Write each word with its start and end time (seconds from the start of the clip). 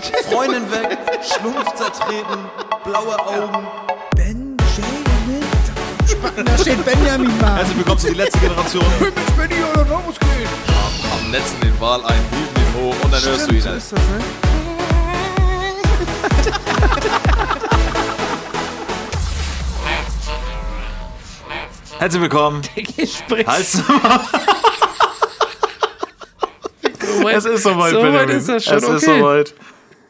Freundin 0.00 0.70
weg, 0.70 0.98
Schlumpf 1.22 1.74
zertreten, 1.74 2.48
blaue 2.84 3.18
Augen. 3.20 3.66
Benjamin. 4.16 4.56
Da 6.44 6.58
steht 6.58 6.82
Benjamin 6.84 7.36
mal. 7.38 7.56
Herzlich 7.56 7.76
willkommen 7.76 7.98
zu 7.98 8.06
die 8.08 8.14
letzte 8.14 8.38
Generation. 8.38 8.84
Mit 9.00 9.14
Benny 9.36 9.62
oder 9.72 9.82
Ramos 9.90 10.18
gehen. 10.18 10.48
Am 11.12 11.30
letzten 11.32 11.60
den 11.60 11.78
Wal 11.80 12.02
ein, 12.04 12.14
hielten 12.30 12.60
ihn 12.60 12.82
hoch 12.82 12.94
und 13.04 13.12
dann 13.12 13.22
hörst 13.22 13.50
du 13.50 13.54
ihn. 13.54 13.60
so 13.60 13.70
ist 13.70 13.92
das, 13.92 13.98
ne? 14.00 14.24
Herzlich 21.98 22.22
willkommen. 22.22 22.62
Gespräch. 22.96 23.46
Halt's 23.46 23.82
mal. 23.88 24.20
Es 27.32 27.44
ist 27.44 27.62
soweit, 27.64 27.92
So 27.92 28.00
Benjamin. 28.02 28.36
ist 28.36 28.48
das 28.48 28.64
schon, 28.64 28.76
Es 28.78 28.82
ist 28.84 29.08
okay. 29.08 29.18
soweit. 29.20 29.54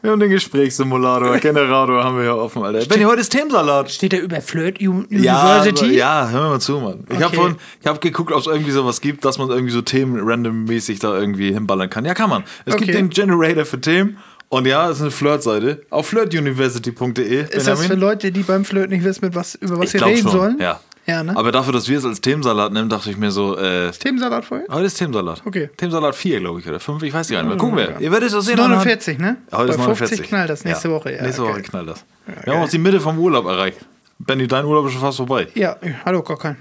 Wir 0.03 0.09
haben 0.11 0.19
den 0.19 0.31
Gesprächssimulator, 0.31 1.37
Generator 1.39 2.03
haben 2.03 2.15
wir 2.17 2.23
hier 2.23 2.35
offen, 2.35 2.63
Alter. 2.63 2.85
Benny, 2.87 3.03
heute 3.03 3.21
ist 3.21 3.29
Themensalat. 3.31 3.91
Steht 3.91 4.13
da 4.13 4.17
über 4.17 4.41
Flirt 4.41 4.81
U- 4.81 5.03
Ja, 5.09 5.57
University? 5.59 5.95
ja, 5.95 6.27
hör 6.29 6.49
mal 6.49 6.59
zu, 6.59 6.79
Mann. 6.79 7.03
Ich 7.07 7.15
habe 7.17 7.25
Okay. 7.25 7.35
vorhin, 7.35 7.55
ich 7.81 7.85
habe 7.87 7.99
geguckt, 7.99 8.31
ob 8.31 8.39
es 8.39 8.47
irgendwie 8.47 8.71
sowas 8.71 8.99
gibt, 9.01 9.23
dass 9.25 9.37
man 9.37 9.49
irgendwie 9.49 9.71
so 9.71 9.81
Themen 9.83 10.19
randommäßig 10.27 10.97
da 10.99 11.15
irgendwie 11.19 11.53
hinballern 11.53 11.89
kann. 11.89 12.03
Ja, 12.05 12.15
kann 12.15 12.31
man. 12.31 12.43
Es 12.65 12.75
gibt 12.77 12.89
Okay. 12.89 12.97
den 12.97 13.09
Generator 13.09 13.63
für 13.63 13.79
Themen 13.79 14.17
und 14.49 14.65
ja, 14.65 14.89
es 14.89 14.97
ist 14.97 15.01
eine 15.03 15.11
Flirtseite 15.11 15.83
auf 15.91 16.07
flirtuniversity.de. 16.07 17.43
Ist 17.55 17.67
das 17.67 17.85
für 17.85 17.93
Leute, 17.93 18.31
die 18.31 18.41
beim 18.41 18.65
Flirt 18.65 18.89
nicht 18.89 19.03
wissen, 19.03 19.23
mit 19.25 19.35
was, 19.35 19.53
über 19.55 19.77
was 19.77 19.85
Ich 19.85 19.91
sie 19.91 19.97
reden 20.03 20.23
schon, 20.23 20.31
sollen? 20.31 20.57
ja. 20.59 20.79
Ja, 21.07 21.23
ne? 21.23 21.35
Aber 21.35 21.51
dafür, 21.51 21.73
dass 21.73 21.87
wir 21.89 21.97
es 21.97 22.05
als 22.05 22.21
Themensalat 22.21 22.71
nehmen, 22.71 22.87
dachte 22.87 23.09
ich 23.09 23.17
mir 23.17 23.31
so, 23.31 23.57
äh, 23.57 23.91
Themensalat 23.91 24.45
vorher? 24.45 24.67
heute 24.69 24.85
ist 24.85 24.95
Themensalat. 24.95 25.41
Okay. 25.45 25.69
Themensalat 25.75 26.15
4, 26.15 26.39
glaube 26.39 26.59
ich, 26.59 26.67
oder 26.67 26.79
5, 26.79 27.01
ich 27.03 27.13
weiß 27.13 27.29
nicht 27.29 27.43
mehr. 27.43 27.57
Gucken 27.57 27.77
wir. 27.77 27.99
Ihr 27.99 28.11
werdet 28.11 28.31
es 28.31 28.45
sehen. 28.45 28.57
49, 28.57 29.17
ne? 29.17 29.37
Heute 29.51 29.77
Bei 29.77 29.91
ist 29.91 29.99
50 29.99 30.19
49. 30.19 30.29
knallt 30.29 30.49
das 30.49 30.63
nächste 30.63 30.89
ja. 30.89 30.93
Woche. 30.93 31.15
Ja, 31.15 31.23
nächste 31.23 31.43
Woche 31.43 31.61
knallt 31.63 31.89
das. 31.89 32.05
wir 32.43 32.53
haben 32.53 32.61
auch 32.61 32.69
die 32.69 32.77
Mitte 32.77 32.99
vom 32.99 33.17
Urlaub 33.17 33.45
erreicht. 33.45 33.79
Benny, 34.19 34.47
dein 34.47 34.65
Urlaub 34.65 34.85
ist 34.85 34.91
schon 34.93 35.01
fast 35.01 35.17
vorbei, 35.17 35.47
Ja, 35.55 35.77
hallo, 36.05 36.21
gar 36.21 36.37
kein. 36.37 36.57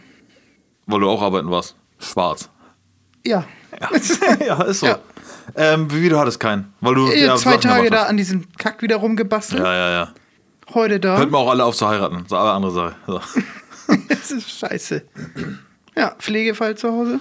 weil 0.87 1.01
du 1.01 1.09
auch 1.11 1.21
arbeiten 1.21 1.51
warst. 1.51 1.77
Schwarz. 1.99 2.49
Ja. 3.27 3.45
ja, 3.79 4.63
ist 4.65 4.81
so. 4.81 4.87
Ja. 4.87 4.99
Ähm, 5.55 5.93
wie, 5.93 6.09
du 6.09 6.19
hattest 6.19 6.41
keinen? 6.41 6.73
Weil 6.81 6.95
du 6.95 7.13
ja, 7.13 7.37
zwei 7.37 7.53
Sachen 7.53 7.61
Tage 7.63 7.91
da 7.91 8.05
an 8.05 8.17
diesem 8.17 8.47
Kack 8.57 8.81
wieder 8.83 8.97
rumgebastelt. 8.97 9.63
Ja, 9.63 9.75
ja, 9.75 9.91
ja. 9.91 10.09
Heute 10.73 11.01
da. 11.01 11.19
Hört 11.19 11.31
mal 11.31 11.39
auch 11.39 11.51
alle 11.51 11.65
auf 11.65 11.77
zu 11.77 11.89
heiraten. 11.89 12.25
So, 12.29 12.37
aber 12.37 12.53
andere 12.53 12.73
Sache. 12.73 12.95
So. 13.07 13.21
Das 14.09 14.31
ist 14.31 14.51
scheiße. 14.59 15.03
Ja, 15.97 16.15
Pflegefall 16.19 16.77
zu 16.77 16.91
Hause. 16.93 17.21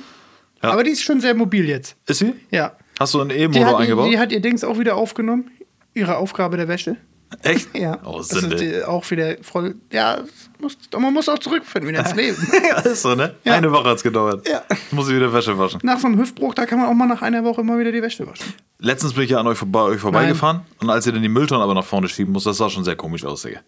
Ja. 0.62 0.72
Aber 0.72 0.84
die 0.84 0.92
ist 0.92 1.02
schon 1.04 1.22
sehr 1.22 1.34
mobil 1.34 1.68
jetzt. 1.68 1.96
Ist 2.06 2.20
sie? 2.20 2.34
Ja. 2.52 2.74
Hast 3.00 3.14
du 3.14 3.22
einen 3.22 3.30
E-Motor 3.32 3.66
hat, 3.66 3.76
eingebaut? 3.78 4.12
die 4.12 4.20
hat 4.20 4.32
ihr 4.32 4.42
Dings 4.42 4.64
auch 4.64 4.78
wieder 4.78 4.96
aufgenommen. 4.96 5.50
Ihre 5.94 6.18
Aufgabe 6.18 6.58
der 6.58 6.68
Wäsche. 6.68 6.98
Echt? 7.44 7.70
Ja. 7.78 8.00
Oh, 8.04 8.22
Sünde. 8.22 8.88
auch 8.88 9.10
wieder 9.12 9.38
voll. 9.42 9.76
Ja, 9.92 10.20
muss, 10.60 10.78
man 10.98 11.14
muss 11.14 11.30
auch 11.30 11.40
zurückfinden 11.40 11.90
wieder 11.90 12.00
ins 12.02 12.16
Leben. 12.16 12.36
ja, 12.70 12.80
ist 12.80 13.04
so, 13.04 13.16
ne? 13.16 13.36
Ja. 13.46 13.54
Eine 13.54 13.72
Woche 13.72 13.88
hat's 13.90 14.04
gedauert. 14.04 14.48
Ja. 14.50 14.64
Muss 14.92 15.08
ich 15.10 15.16
wieder 15.16 15.32
Wäsche 15.32 15.58
waschen. 15.58 15.80
Nach 15.84 16.00
so 16.00 16.08
einem 16.08 16.18
Hüftbruch, 16.20 16.54
da 16.56 16.66
kann 16.66 16.80
man 16.80 16.90
auch 16.90 16.94
mal 16.94 17.06
nach 17.08 17.22
einer 17.22 17.44
Woche 17.44 17.64
mal 17.64 17.80
wieder 17.80 17.92
die 17.92 18.02
Wäsche 18.02 18.28
waschen. 18.28 18.54
Letztens 18.80 19.14
bin 19.14 19.24
ich 19.24 19.30
ja 19.30 19.40
an 19.40 19.48
euch, 19.48 19.58
vorbei, 19.58 19.82
euch 19.82 20.00
vorbeigefahren 20.02 20.62
und 20.80 20.90
als 20.90 21.06
ihr 21.06 21.14
dann 21.14 21.22
die 21.22 21.30
Mülltonne 21.30 21.64
aber 21.64 21.74
nach 21.76 21.86
vorne 21.86 22.08
schieben 22.10 22.34
musst, 22.34 22.46
das 22.48 22.58
sah 22.58 22.70
schon 22.70 22.84
sehr 22.84 22.96
komisch 22.96 23.24
aus, 23.26 23.44
Digga. 23.44 23.60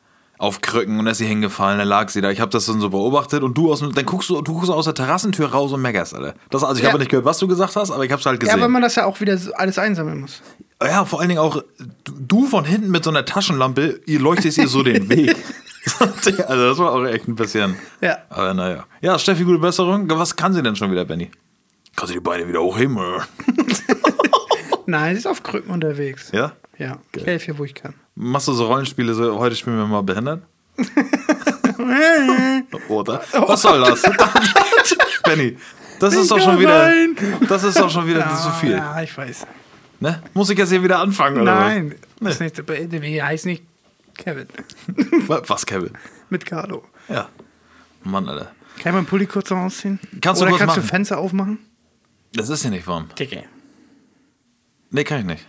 Auf 0.41 0.59
Krücken 0.61 0.97
und 0.97 1.05
dann 1.05 1.11
ist 1.11 1.19
sie 1.19 1.27
hingefallen, 1.27 1.77
dann 1.77 1.87
lag 1.87 2.09
sie 2.09 2.19
da. 2.19 2.31
Ich 2.31 2.41
habe 2.41 2.49
das 2.49 2.65
dann 2.65 2.79
so 2.79 2.89
beobachtet 2.89 3.43
und 3.43 3.55
du 3.55 3.71
aus 3.71 3.77
dem, 3.79 3.93
dann 3.93 4.05
guckst 4.07 4.27
du, 4.31 4.41
du 4.41 4.53
guckst 4.55 4.71
aus 4.71 4.85
der 4.85 4.95
Terrassentür 4.95 5.51
raus 5.51 5.71
und 5.71 5.83
meckerst, 5.83 6.15
Alter. 6.15 6.33
Das, 6.49 6.63
also 6.63 6.77
ich 6.77 6.81
Ja. 6.83 6.89
habe 6.89 6.97
nicht 6.97 7.09
gehört, 7.11 7.25
was 7.25 7.37
du 7.37 7.47
gesagt 7.47 7.75
hast, 7.75 7.91
aber 7.91 8.03
ich 8.05 8.11
hab's 8.11 8.25
halt 8.25 8.39
gesehen. 8.39 8.55
Ja, 8.57 8.59
weil 8.61 8.69
man 8.69 8.81
das 8.81 8.95
ja 8.95 9.05
auch 9.05 9.21
wieder 9.21 9.37
alles 9.53 9.77
einsammeln 9.77 10.21
muss. 10.21 10.41
Ja, 10.83 11.05
vor 11.05 11.19
allen 11.19 11.29
Dingen 11.29 11.41
auch 11.41 11.61
du, 12.03 12.11
du 12.19 12.45
von 12.47 12.65
hinten 12.65 12.89
mit 12.89 13.03
so 13.03 13.11
einer 13.11 13.23
Taschenlampe, 13.23 14.01
ihr 14.07 14.19
leuchtest 14.19 14.57
ihr 14.57 14.67
so 14.67 14.81
den 14.81 15.07
Weg. 15.09 15.35
also 15.99 16.69
das 16.69 16.77
war 16.79 16.91
auch 16.93 17.05
echt 17.05 17.27
ein 17.27 17.35
bisschen. 17.35 17.75
Ja. 18.01 18.17
Aber 18.29 18.55
naja. 18.55 18.85
Ja, 19.01 19.19
Steffi, 19.19 19.43
gute 19.43 19.59
Besserung. 19.59 20.09
Was 20.09 20.35
kann 20.35 20.53
sie 20.53 20.63
denn 20.63 20.75
schon 20.75 20.91
wieder, 20.91 21.05
Benny? 21.05 21.29
Kann 21.95 22.07
sie 22.07 22.15
die 22.15 22.19
Beine 22.19 22.47
wieder 22.47 22.61
hochheben? 22.61 22.97
Nein, 24.91 25.15
sie 25.15 25.19
ist 25.19 25.25
auf 25.25 25.41
Krücken 25.41 25.71
unterwegs. 25.71 26.31
Ja? 26.33 26.51
Ja, 26.77 26.97
ich 27.15 27.25
helfe 27.25 27.51
ihr, 27.51 27.57
wo 27.57 27.63
ich 27.63 27.73
kann. 27.73 27.93
Machst 28.15 28.49
du 28.49 28.53
so 28.53 28.65
Rollenspiele, 28.67 29.13
so 29.13 29.39
heute 29.39 29.55
spielen 29.55 29.77
wir 29.77 29.85
mal 29.85 30.03
behindert? 30.03 30.43
Oder? 32.89 33.21
Was 33.31 33.61
soll 33.61 33.79
das? 33.79 34.01
Benny, 35.23 35.57
das 35.99 36.13
ist 36.13 36.29
doch 36.29 36.41
schon 36.41 36.59
wieder. 36.59 36.91
Das 37.47 37.63
ist 37.63 37.79
doch 37.79 37.89
schon 37.89 38.05
wieder 38.05 38.29
zu 38.35 38.49
viel. 38.59 38.71
Ja, 38.71 39.01
ich 39.01 39.17
weiß. 39.17 39.47
Ne? 40.01 40.21
Muss 40.33 40.49
ich 40.49 40.57
jetzt 40.57 40.71
hier 40.71 40.83
wieder 40.83 40.99
anfangen, 40.99 41.41
oder 41.41 41.55
Nein, 41.55 41.95
das 42.19 42.41
ist 42.41 42.57
nicht, 42.57 43.21
heißt 43.21 43.45
nicht 43.45 43.63
Kevin. 44.17 44.47
was? 45.27 45.41
Was, 45.47 45.65
Kevin? 45.65 45.91
Mit 46.29 46.45
Carlo. 46.45 46.83
Ja. 47.07 47.29
Mann, 48.03 48.27
Alter. 48.27 48.51
Kann 48.79 48.87
ich 48.87 48.93
meinen 48.93 49.05
Pulli 49.05 49.25
kurz 49.25 49.51
ausziehen? 49.51 49.99
Kannst 50.19 50.41
du 50.41 50.45
Oder 50.45 50.51
kurz 50.51 50.59
kannst 50.59 50.75
machen. 50.75 50.81
du 50.81 50.87
Fenster 50.89 51.17
aufmachen? 51.17 51.59
Das 52.33 52.49
ist 52.49 52.63
hier 52.63 52.71
nicht 52.71 52.87
warm. 52.87 53.07
Dicke. 53.17 53.45
Nee, 54.91 55.03
kann 55.03 55.19
ich 55.19 55.25
nicht. 55.25 55.47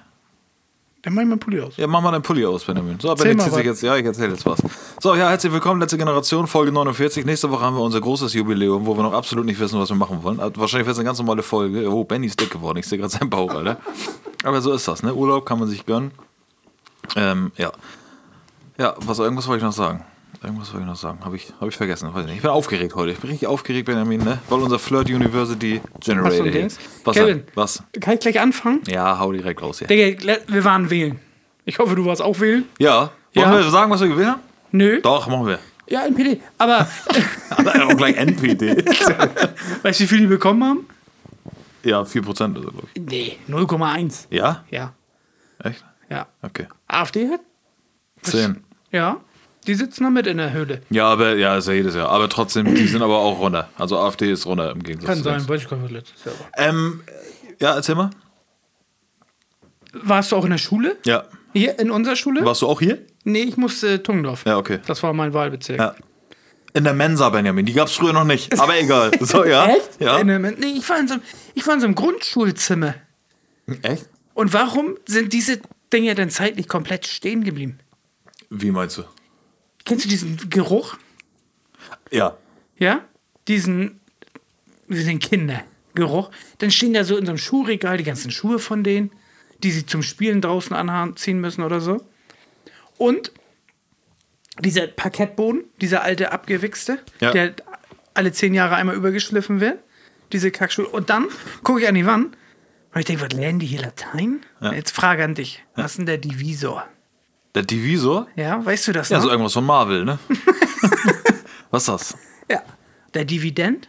Dann 1.03 1.15
mach 1.15 1.23
ich 1.23 1.29
meinen 1.29 1.41
Pulli 1.41 1.61
aus. 1.61 1.77
Ja, 1.77 1.89
mach 1.89 2.01
mal 2.01 2.13
deinen 2.13 2.23
Pulli 2.23 2.47
aus, 2.47 2.65
Benjamin. 2.65 3.01
So, 3.01 3.09
mal 3.09 3.17
zieht 3.17 3.41
sich 3.43 3.65
jetzt. 3.65 3.83
Ja, 3.83 3.97
ich 3.97 4.07
erzähle 4.07 4.35
jetzt 4.35 4.47
was. 4.47 4.63
So, 5.01 5.17
ja, 5.17 5.31
herzlich 5.31 5.53
willkommen, 5.53 5.81
letzte 5.81 5.99
Generation, 5.99 6.47
Folge 6.47 6.71
49. 6.71 7.25
Nächste 7.27 7.51
Woche 7.51 7.65
haben 7.65 7.75
wir 7.75 7.83
unser 7.83 8.01
großes 8.01 8.33
Jubiläum, 8.35 8.87
wo 8.87 8.97
wir 8.97 9.03
noch 9.03 9.13
absolut 9.13 9.45
nicht 9.45 9.59
wissen, 9.59 9.81
was 9.81 9.89
wir 9.89 9.97
machen 9.97 10.23
wollen. 10.23 10.39
Also, 10.39 10.61
wahrscheinlich 10.61 10.87
wird 10.87 10.95
es 10.95 11.01
eine 11.01 11.07
ganz 11.07 11.19
normale 11.19 11.43
Folge. 11.43 11.91
Oh, 11.91 12.05
Benny 12.05 12.29
ist 12.29 12.39
dick 12.39 12.51
geworden. 12.51 12.79
Ich 12.79 12.87
sehe 12.87 12.99
gerade 12.99 13.11
seinen 13.11 13.31
Bauch, 13.31 13.53
Alter. 13.53 13.79
Aber 14.45 14.61
so 14.61 14.73
ist 14.73 14.87
das, 14.87 15.03
ne? 15.03 15.13
Urlaub 15.13 15.45
kann 15.45 15.59
man 15.59 15.69
sich 15.69 15.85
gönnen. 15.87 16.13
Ähm, 17.17 17.51
ja. 17.57 17.73
Ja, 18.79 18.95
was, 19.01 19.19
irgendwas 19.19 19.49
wollte 19.49 19.59
ich 19.59 19.65
noch 19.65 19.73
sagen. 19.73 20.05
Irgendwas 20.43 20.73
wollte 20.73 20.83
ich 20.83 20.89
noch 20.89 20.97
sagen. 20.97 21.19
Habe 21.25 21.37
ich, 21.37 21.53
hab 21.61 21.69
ich 21.69 21.77
vergessen. 21.77 22.13
Weiß 22.13 22.23
ich, 22.23 22.27
nicht. 22.27 22.37
ich 22.37 22.43
bin 22.43 22.51
aufgeregt 22.51 22.95
heute. 22.97 23.13
Ich 23.13 23.19
bin 23.19 23.31
richtig 23.31 23.47
aufgeregt, 23.47 23.87
Benjamin, 23.87 24.23
ne? 24.25 24.39
Weil 24.49 24.61
unser 24.61 24.79
Flirt 24.79 25.09
University 25.09 25.81
Generator 26.01 26.39
ein 26.39 26.43
hier. 26.45 26.53
Dings? 26.53 26.79
Was, 27.05 27.15
Kevin. 27.17 27.39
denn? 27.39 27.47
was? 27.55 27.83
Kann 28.01 28.15
ich 28.15 28.21
gleich 28.21 28.41
anfangen? 28.41 28.81
Ja, 28.89 29.19
hau 29.21 29.31
direkt 29.33 29.63
raus 29.63 29.79
hier. 29.79 29.87
Digga, 29.89 30.37
wir 30.49 30.65
waren 30.65 30.91
wählen. 30.91 31.21
Ich 31.65 31.79
hoffe, 31.79 31.95
du 31.95 32.05
warst 32.05 32.23
auch 32.23 32.41
wählen. 32.41 32.65
Ja. 32.79 33.11
Wollen 33.35 33.51
Ja. 33.53 33.57
wir 33.57 33.71
sagen, 33.71 33.91
was 33.91 34.01
wir 34.01 34.09
gewählt 34.09 34.29
haben? 34.29 34.41
Nö. 34.73 35.01
Doch, 35.01 35.29
machen 35.29 35.47
wir. 35.47 35.59
Ja, 35.89 36.07
NPD. 36.07 36.41
Aber 36.59 36.89
auch 37.51 37.97
gleich 37.97 38.17
NPD. 38.17 38.77
weißt 39.83 40.01
du, 40.01 40.05
wie 40.05 40.09
viel 40.09 40.19
die 40.19 40.27
bekommen 40.27 40.65
haben? 40.65 40.87
ja, 41.85 42.01
4% 42.03 42.25
oder 42.53 42.63
so, 42.63 42.71
glaube 42.71 42.89
ich. 42.95 43.03
Nee, 43.03 43.39
0,1. 43.49 44.27
Ja? 44.31 44.65
Ja, 44.71 44.93
Echt? 45.63 45.85
ja. 46.09 46.27
Okay. 46.43 46.67
AfD 46.89 47.29
hat? 47.29 47.41
10. 48.23 48.63
Ja. 48.93 49.17
Die 49.67 49.75
sitzen 49.75 50.05
da 50.05 50.11
mit 50.11 50.27
in 50.27 50.39
der 50.39 50.53
Höhle. 50.53 50.81
Ja, 50.91 51.07
aber 51.07 51.37
ja, 51.37 51.57
ist 51.57 51.69
ja 51.69 51.75
jedes 51.75 51.95
Jahr. 51.95 52.09
Aber 52.09 52.29
trotzdem, 52.29 52.75
die 52.75 52.87
sind 52.87 53.01
aber 53.03 53.19
auch 53.19 53.39
runter. 53.39 53.69
Also 53.79 53.99
AfD 53.99 54.33
ist 54.33 54.45
runter 54.47 54.73
im 54.73 54.83
Gegensatz 54.83 55.07
Kann 55.09 55.23
sein, 55.23 55.49
weiß 55.49 55.63
ich 55.63 55.69
gar 55.69 55.77
nicht 55.79 55.93
letztes 55.93 56.25
Jahr. 56.25 56.35
Ähm, 56.57 57.03
ja, 57.61 57.75
erzähl 57.77 57.95
mal. 57.95 58.11
Warst 59.93 60.33
du 60.33 60.37
auch 60.37 60.45
in 60.45 60.51
der 60.51 60.59
Schule? 60.59 60.97
Ja. 61.05 61.25
Hier 61.53 61.79
in 61.79 61.91
unserer 61.91 62.17
Schule? 62.17 62.45
Warst 62.45 62.63
du 62.63 62.67
auch 62.67 62.81
hier? 62.81 62.99
Nee, 63.25 63.43
ich 63.43 63.57
musste 63.57 64.03
Tungendorf. 64.03 64.45
Ja, 64.47 64.57
okay. 64.57 64.81
Das 64.87 65.03
war 65.03 65.13
mein 65.13 65.33
Wahlbezirk. 65.35 65.79
Ja. 65.79 65.95
In 66.75 66.85
der 66.85 66.95
Mensa, 66.95 67.29
Benjamin. 67.29 67.67
Die 67.67 67.75
gab 67.75 67.89
es 67.89 67.95
früher 67.95 68.13
noch 68.15 68.25
nicht. 68.25 68.59
Aber 68.59 68.77
egal. 68.81 69.11
So, 69.21 69.45
ja. 69.45 69.67
Echt? 69.67 70.01
Ja. 70.01 70.19
In 70.19 70.29
der- 70.29 70.39
Nee, 70.39 70.75
ich 70.79 70.89
war, 70.89 70.99
in 70.99 71.07
so, 71.07 71.15
einem- 71.15 71.23
ich 71.55 71.67
war 71.67 71.75
in 71.75 71.81
so 71.81 71.87
einem 71.87 71.95
Grundschulzimmer. 71.95 72.95
Echt? 73.83 74.07
Und 74.35 74.53
warum 74.55 74.97
sind 75.07 75.33
diese 75.35 75.61
Dinge 75.93 76.15
denn 76.15 76.31
zeitlich 76.31 76.67
komplett 76.69 77.07
stehen 77.07 77.45
geblieben? 77.45 77.79
Wie 78.49 78.71
meinst 78.71 78.97
du? 78.99 79.03
Kennst 79.85 80.05
du 80.05 80.09
diesen 80.09 80.51
Geruch? 80.51 80.97
Ja. 82.11 82.37
Ja? 82.77 83.05
Diesen, 83.49 84.01
diesen 84.89 85.19
Kindergeruch. 85.19 86.31
Dann 86.59 86.71
stehen 86.71 86.93
da 86.95 87.05
so 87.05 87.17
in 87.17 87.27
so 87.27 87.33
einem 87.33 87.39
Schuhregal 87.39 87.97
die 87.97 88.05
ganzen 88.05 88.31
Schuhe 88.31 88.59
von 88.59 88.85
denen, 88.85 89.11
die 89.63 89.71
sie 89.71 89.87
zum 89.87 90.03
Spielen 90.03 90.41
draußen 90.41 90.75
anziehen 90.75 91.41
müssen 91.41 91.63
oder 91.63 91.81
so. 91.81 92.05
Und 92.99 93.33
dieser 94.61 94.87
Parkettboden, 94.87 95.65
dieser 95.81 96.03
alte 96.03 96.33
abgewichste, 96.33 96.99
Ja. 97.21 97.33
der 97.33 97.55
alle 98.15 98.33
zehn 98.33 98.55
Jahre 98.55 98.77
einmal 98.77 98.95
übergeschliffen 98.95 99.61
wird. 99.61 99.79
Diese 100.33 100.51
Kackschuhe. 100.51 100.87
Und 100.89 101.11
dann 101.11 101.29
gucke 101.63 101.81
ich 101.83 101.89
an 101.89 101.95
die 101.95 102.07
Wand 102.07 102.37
und 102.95 102.99
ich 103.01 103.07
denke, 103.07 103.23
was 103.23 103.33
lernen 103.33 103.59
die 103.59 103.67
hier 103.67 103.81
Latein? 103.83 104.41
Ja. 104.61 104.73
Jetzt 104.73 104.91
frage 104.93 105.25
an 105.25 105.35
dich. 105.35 105.63
Was 105.75 105.93
ist 105.93 105.99
denn 105.99 106.07
der 106.07 106.19
Divisor? 106.19 106.87
Der 107.55 107.63
Divisor? 107.63 108.27
Ja, 108.35 108.65
weißt 108.65 108.89
du 108.89 108.93
das 108.93 109.09
Ja, 109.11 109.19
noch? 109.19 109.25
so 109.25 109.31
irgendwas 109.31 109.53
von 109.53 109.65
Marvel, 109.67 110.05
ne? 110.05 110.19
Was 111.71 111.83
ist 111.83 111.89
das? 111.89 112.17
ja. 112.51 112.63
Der 113.15 113.25
Dividend? 113.27 113.89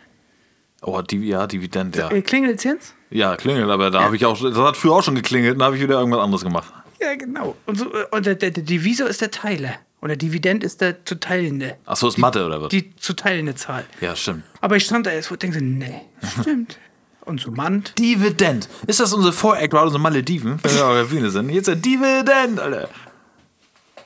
Oh, 0.82 1.02
Divi 1.02 1.30
ja, 1.30 1.48
Dividend, 1.48 1.96
ja. 1.96 2.10
Äh, 2.12 2.22
Klingelt's 2.22 2.66
jetzt? 2.66 2.94
Ja, 3.10 3.38
klingelt, 3.38 3.70
aber 3.70 3.90
da 3.90 4.04
habe 4.04 4.18
ich 4.18 4.26
auch, 4.26 4.38
das 4.42 4.58
hat 4.58 4.76
früher 4.76 4.94
auch 4.94 5.04
schon 5.04 5.16
geklingelt, 5.16 5.56
dann 5.56 5.66
habe 5.68 5.78
ich 5.78 5.82
wieder 5.82 5.98
irgendwas 5.98 6.20
anderes 6.22 6.44
gemacht. 6.44 6.74
Ja, 7.00 7.16
genau. 7.16 7.56
Und, 7.66 7.78
so, 7.78 7.86
äh, 7.94 8.06
und 8.12 8.26
der, 8.26 8.36
der, 8.36 8.52
der 8.52 8.64
Divisor 8.64 9.08
ist 9.08 9.22
der 9.22 9.32
Teiler. 9.32 9.76
Und 10.02 10.10
der 10.10 10.18
Dividend 10.18 10.66
ist 10.66 10.82
der 10.82 11.06
zu 11.06 11.16
teilende. 11.18 11.78
Achso, 11.86 12.10
ist 12.10 12.18
Mathe 12.18 12.46
oder 12.46 12.62
was? 12.62 12.68
Die 12.70 12.94
zu 12.98 13.14
teilende 13.14 13.56
Zahl. 13.56 13.86
ja, 14.02 14.14
stimmt. 14.18 14.44
Aber 14.60 14.76
ich 14.76 14.84
stand 14.84 15.06
da 15.06 15.12
erst 15.12 15.32
und 15.32 15.42
denke, 15.42 15.60
so, 15.60 15.64
nee, 15.64 16.02
stimmt. 16.42 16.78
Und 17.22 17.40
Summand. 17.40 17.98
Dividend. 17.98 18.68
Ist 18.88 19.00
das 19.00 19.14
unser 19.14 19.32
Voreck, 19.32 19.72
weil 19.72 19.84
unsere 19.84 20.02
Malediven, 20.02 20.60
wenn 20.62 20.76
wir 20.76 20.86
auf 20.86 20.94
der 20.96 21.04
Bühne 21.06 21.30
sind? 21.32 21.50
Jetzt 21.50 21.70
ein 21.70 21.82
Dividend, 21.82 22.60
Alter. 22.60 22.90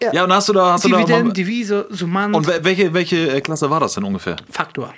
Ja. 0.01 0.13
Ja, 0.13 0.23
und 0.25 0.33
hast 0.33 0.49
du 0.49 0.53
da, 0.53 0.73
hast 0.73 0.85
du 0.85 0.89
da 0.89 1.03
Devise, 1.23 1.88
Summand, 1.89 2.35
Und 2.35 2.47
wel- 2.47 2.63
welche, 2.63 2.94
welche 2.94 3.31
äh, 3.31 3.41
Klasse 3.41 3.69
war 3.69 3.79
das 3.79 3.94
denn 3.95 4.03
ungefähr? 4.03 4.35
Faktor. 4.49 4.94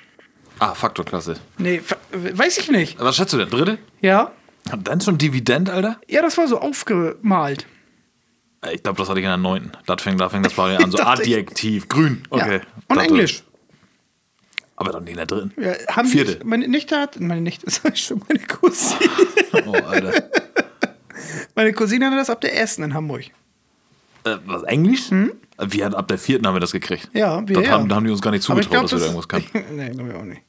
Ah, 0.60 0.74
Faktorklasse. 0.74 1.36
Nee, 1.58 1.80
fa- 1.80 1.96
weiß 2.12 2.58
ich 2.58 2.70
nicht. 2.70 3.00
Was 3.00 3.16
schätzt 3.16 3.32
du 3.34 3.38
denn? 3.38 3.50
Dritte? 3.50 3.78
Ja? 4.02 4.32
Und 4.74 4.88
dann 4.88 5.00
schon 5.00 5.18
Dividend, 5.18 5.70
Alter? 5.70 6.00
Ja, 6.08 6.22
das 6.22 6.38
war 6.38 6.48
so 6.48 6.60
aufgemalt. 6.60 7.66
Ich 8.74 8.84
glaube, 8.84 8.98
das 8.98 9.08
hatte 9.08 9.20
ich 9.20 9.24
in 9.24 9.30
der 9.30 9.38
neunten. 9.38 9.72
Das 9.86 10.02
fing, 10.02 10.18
da 10.18 10.28
fing 10.28 10.44
das 10.44 10.54
bei 10.54 10.76
an. 10.78 10.92
So 10.92 10.98
Dachte 10.98 11.22
ich. 11.24 11.30
Adjektiv, 11.30 11.88
grün. 11.88 12.24
Okay. 12.30 12.56
Ja. 12.58 12.62
Und 12.90 12.98
Das- 12.98 13.06
Englisch. 13.08 13.44
Aber 14.76 14.92
dann 14.94 15.04
nicht 15.04 15.12
in 15.12 15.18
der 15.18 15.26
dritten. 15.26 15.54
Ja, 15.62 15.74
haben 15.96 16.08
Vierte. 16.08 16.38
Die, 16.38 16.46
meine 16.46 16.68
Nichte 16.68 16.98
hat, 16.98 17.20
meine 17.20 17.42
Nichte, 17.42 17.66
das 17.66 17.84
war 17.84 17.96
schon 17.96 18.22
meine 18.28 18.40
Cousine. 18.46 19.00
Oh, 19.66 19.72
Alter. 19.74 20.30
Meine 21.56 21.74
Cousine 21.74 22.06
hatte 22.06 22.16
das 22.18 22.30
ab 22.30 22.40
der 22.42 22.56
ersten 22.56 22.84
in 22.84 22.94
Hamburg. 22.94 23.24
Äh, 24.34 24.38
was, 24.46 24.64
Englisch? 24.64 25.10
Wir 25.12 25.86
hatten 25.86 25.96
ab 25.96 26.08
der 26.08 26.18
vierten 26.18 26.48
haben 26.48 26.56
wir 26.56 26.60
das 26.60 26.72
gekriegt. 26.72 27.06
Hm? 27.12 27.20
Ja, 27.20 27.48
wir 27.48 27.62
Das 27.62 27.70
haben, 27.70 27.90
da 27.90 27.96
haben 27.96 28.06
die 28.06 28.12
uns 28.12 28.22
gar 28.22 28.32
nicht 28.32 28.44
zugetraut, 28.44 28.72
glaube, 28.72 28.84
dass 28.90 28.94
wir 28.94 29.00
da 29.00 29.06
irgendwas 29.06 29.28
können. 29.28 29.66
nee, 29.76 29.90
glaube 29.90 30.10
ich 30.10 30.16
auch 30.16 30.24
nicht. 30.24 30.42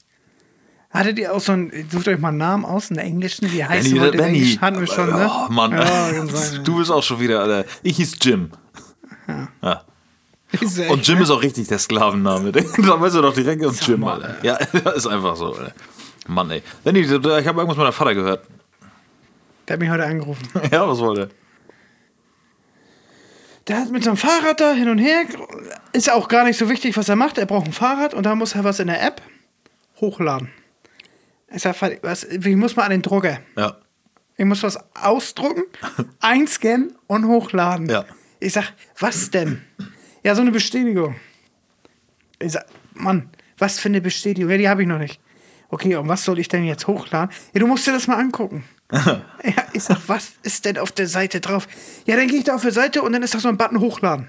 Hattet 0.91 1.19
ihr 1.21 1.33
auch 1.33 1.41
so 1.41 1.53
einen, 1.53 1.73
sucht 1.91 2.09
euch 2.09 2.19
mal 2.19 2.29
einen 2.29 2.39
Namen 2.39 2.65
aus, 2.65 2.91
einen 2.91 2.99
englischen, 2.99 3.53
wie 3.53 3.65
heißt 3.65 3.89
Benny, 3.89 4.01
heute 4.01 4.17
in 4.17 4.23
Benny. 4.25 4.39
Englisch? 4.39 4.61
Hatten 4.61 4.81
wir 4.81 4.87
schon, 4.89 5.07
ne? 5.09 5.31
Oh, 5.31 5.53
Mann. 5.53 5.73
Ja, 5.73 6.11
du 6.65 6.79
bist 6.79 6.91
auch 6.91 7.03
schon 7.03 7.21
wieder, 7.21 7.41
Alter. 7.41 7.65
Ich 7.83 7.97
hieß 7.97 8.17
Jim. 8.21 8.51
Ja. 9.29 9.49
Ja 9.63 9.85
Und 10.91 11.07
Jim 11.07 11.19
ne? 11.19 11.23
ist 11.23 11.31
auch 11.31 11.43
richtig 11.43 11.69
der 11.69 11.79
Sklavenname. 11.79 12.51
da 12.51 12.61
weißt 13.01 13.15
du 13.15 13.23
doch 13.23 13.35
direkt 13.35 13.65
uns 13.65 13.87
Jim, 13.87 14.01
mal, 14.01 14.21
Alter. 14.21 14.45
Ja, 14.45 14.59
das 14.83 14.97
ist 14.97 15.07
einfach 15.07 15.37
so, 15.37 15.55
Alter. 15.55 15.73
Mann, 16.27 16.51
ey. 16.51 16.63
Benny, 16.83 17.01
ich 17.01 17.11
habe 17.11 17.29
irgendwas 17.29 17.69
mit 17.69 17.79
meinem 17.79 17.93
Vater 17.93 18.15
gehört. 18.15 18.47
Der 19.69 19.75
hat 19.75 19.81
mich 19.81 19.91
heute 19.91 20.05
angerufen. 20.05 20.49
Ja, 20.73 20.89
was 20.89 20.99
wollte 20.99 21.23
er? 21.23 21.29
Der 23.69 23.79
hat 23.79 23.91
mit 23.91 24.05
seinem 24.05 24.17
Fahrrad 24.17 24.61
da 24.61 24.73
hin 24.73 24.89
und 24.89 24.99
her. 24.99 25.23
Ist 25.93 26.07
ja 26.07 26.15
auch 26.15 26.29
gar 26.29 26.45
nicht 26.45 26.59
so 26.59 26.69
wichtig, 26.69 26.97
was 26.97 27.09
er 27.09 27.17
macht. 27.17 27.39
Er 27.39 27.47
braucht 27.47 27.67
ein 27.67 27.73
Fahrrad 27.73 28.15
und 28.15 28.25
da 28.25 28.35
muss 28.35 28.55
er 28.55 28.65
was 28.65 28.81
in 28.81 28.89
der 28.89 29.03
App 29.03 29.23
hochladen. 30.01 30.51
Ich 31.53 31.63
sag, 31.63 31.77
was, 32.03 32.25
ich 32.25 32.57
muss 32.57 32.77
mal 32.77 32.85
an 32.85 32.91
den 32.91 33.03
Drucker. 33.03 33.41
Ja. 33.57 33.77
Ich 34.37 34.45
muss 34.45 34.63
was 34.63 34.79
ausdrucken, 34.95 35.65
einscannen 36.21 36.95
und 37.07 37.27
hochladen. 37.27 37.89
Ja. 37.89 38.07
Ich 38.39 38.55
sag, 38.55 38.73
was 38.99 39.31
denn? 39.31 39.63
Ja, 40.23 40.35
so 40.35 40.41
eine 40.41 40.51
Bestätigung. 40.51 41.17
Ich 42.39 42.53
sag, 42.53 42.65
Mann, 42.95 43.29
was 43.59 43.79
für 43.79 43.89
eine 43.89 44.01
Bestätigung? 44.01 44.51
Ja, 44.51 44.57
die 44.57 44.69
habe 44.69 44.83
ich 44.83 44.89
noch 44.89 44.99
nicht. 44.99 45.21
Okay, 45.69 45.95
und 45.97 46.09
was 46.09 46.25
soll 46.25 46.39
ich 46.39 46.49
denn 46.49 46.65
jetzt 46.65 46.87
hochladen? 46.87 47.35
Ja, 47.53 47.61
du 47.61 47.67
musst 47.67 47.87
dir 47.87 47.93
das 47.93 48.07
mal 48.07 48.17
angucken. 48.17 48.65
ja, 48.93 49.23
ich 49.73 49.83
sag, 49.85 49.99
was 50.07 50.31
ist 50.43 50.65
denn 50.65 50.79
auf 50.79 50.93
der 50.93 51.07
Seite 51.07 51.41
drauf? 51.41 51.67
Ja, 52.07 52.17
dann 52.17 52.27
gehe 52.29 52.39
ich 52.39 52.45
da 52.45 52.55
auf 52.55 52.63
die 52.63 52.71
Seite 52.71 53.03
und 53.03 53.13
dann 53.13 53.23
ist 53.23 53.35
da 53.35 53.39
so 53.41 53.49
ein 53.49 53.57
Button 53.57 53.81
hochladen. 53.81 54.29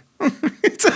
Sag, 0.77 0.93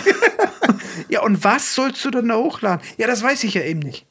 ja, 1.09 1.21
und 1.21 1.43
was 1.43 1.73
sollst 1.75 2.03
du 2.05 2.11
denn 2.11 2.27
da 2.27 2.35
hochladen? 2.35 2.85
Ja, 2.97 3.07
das 3.07 3.23
weiß 3.23 3.43
ich 3.43 3.53
ja 3.55 3.61
eben 3.63 3.79
nicht. 3.79 4.05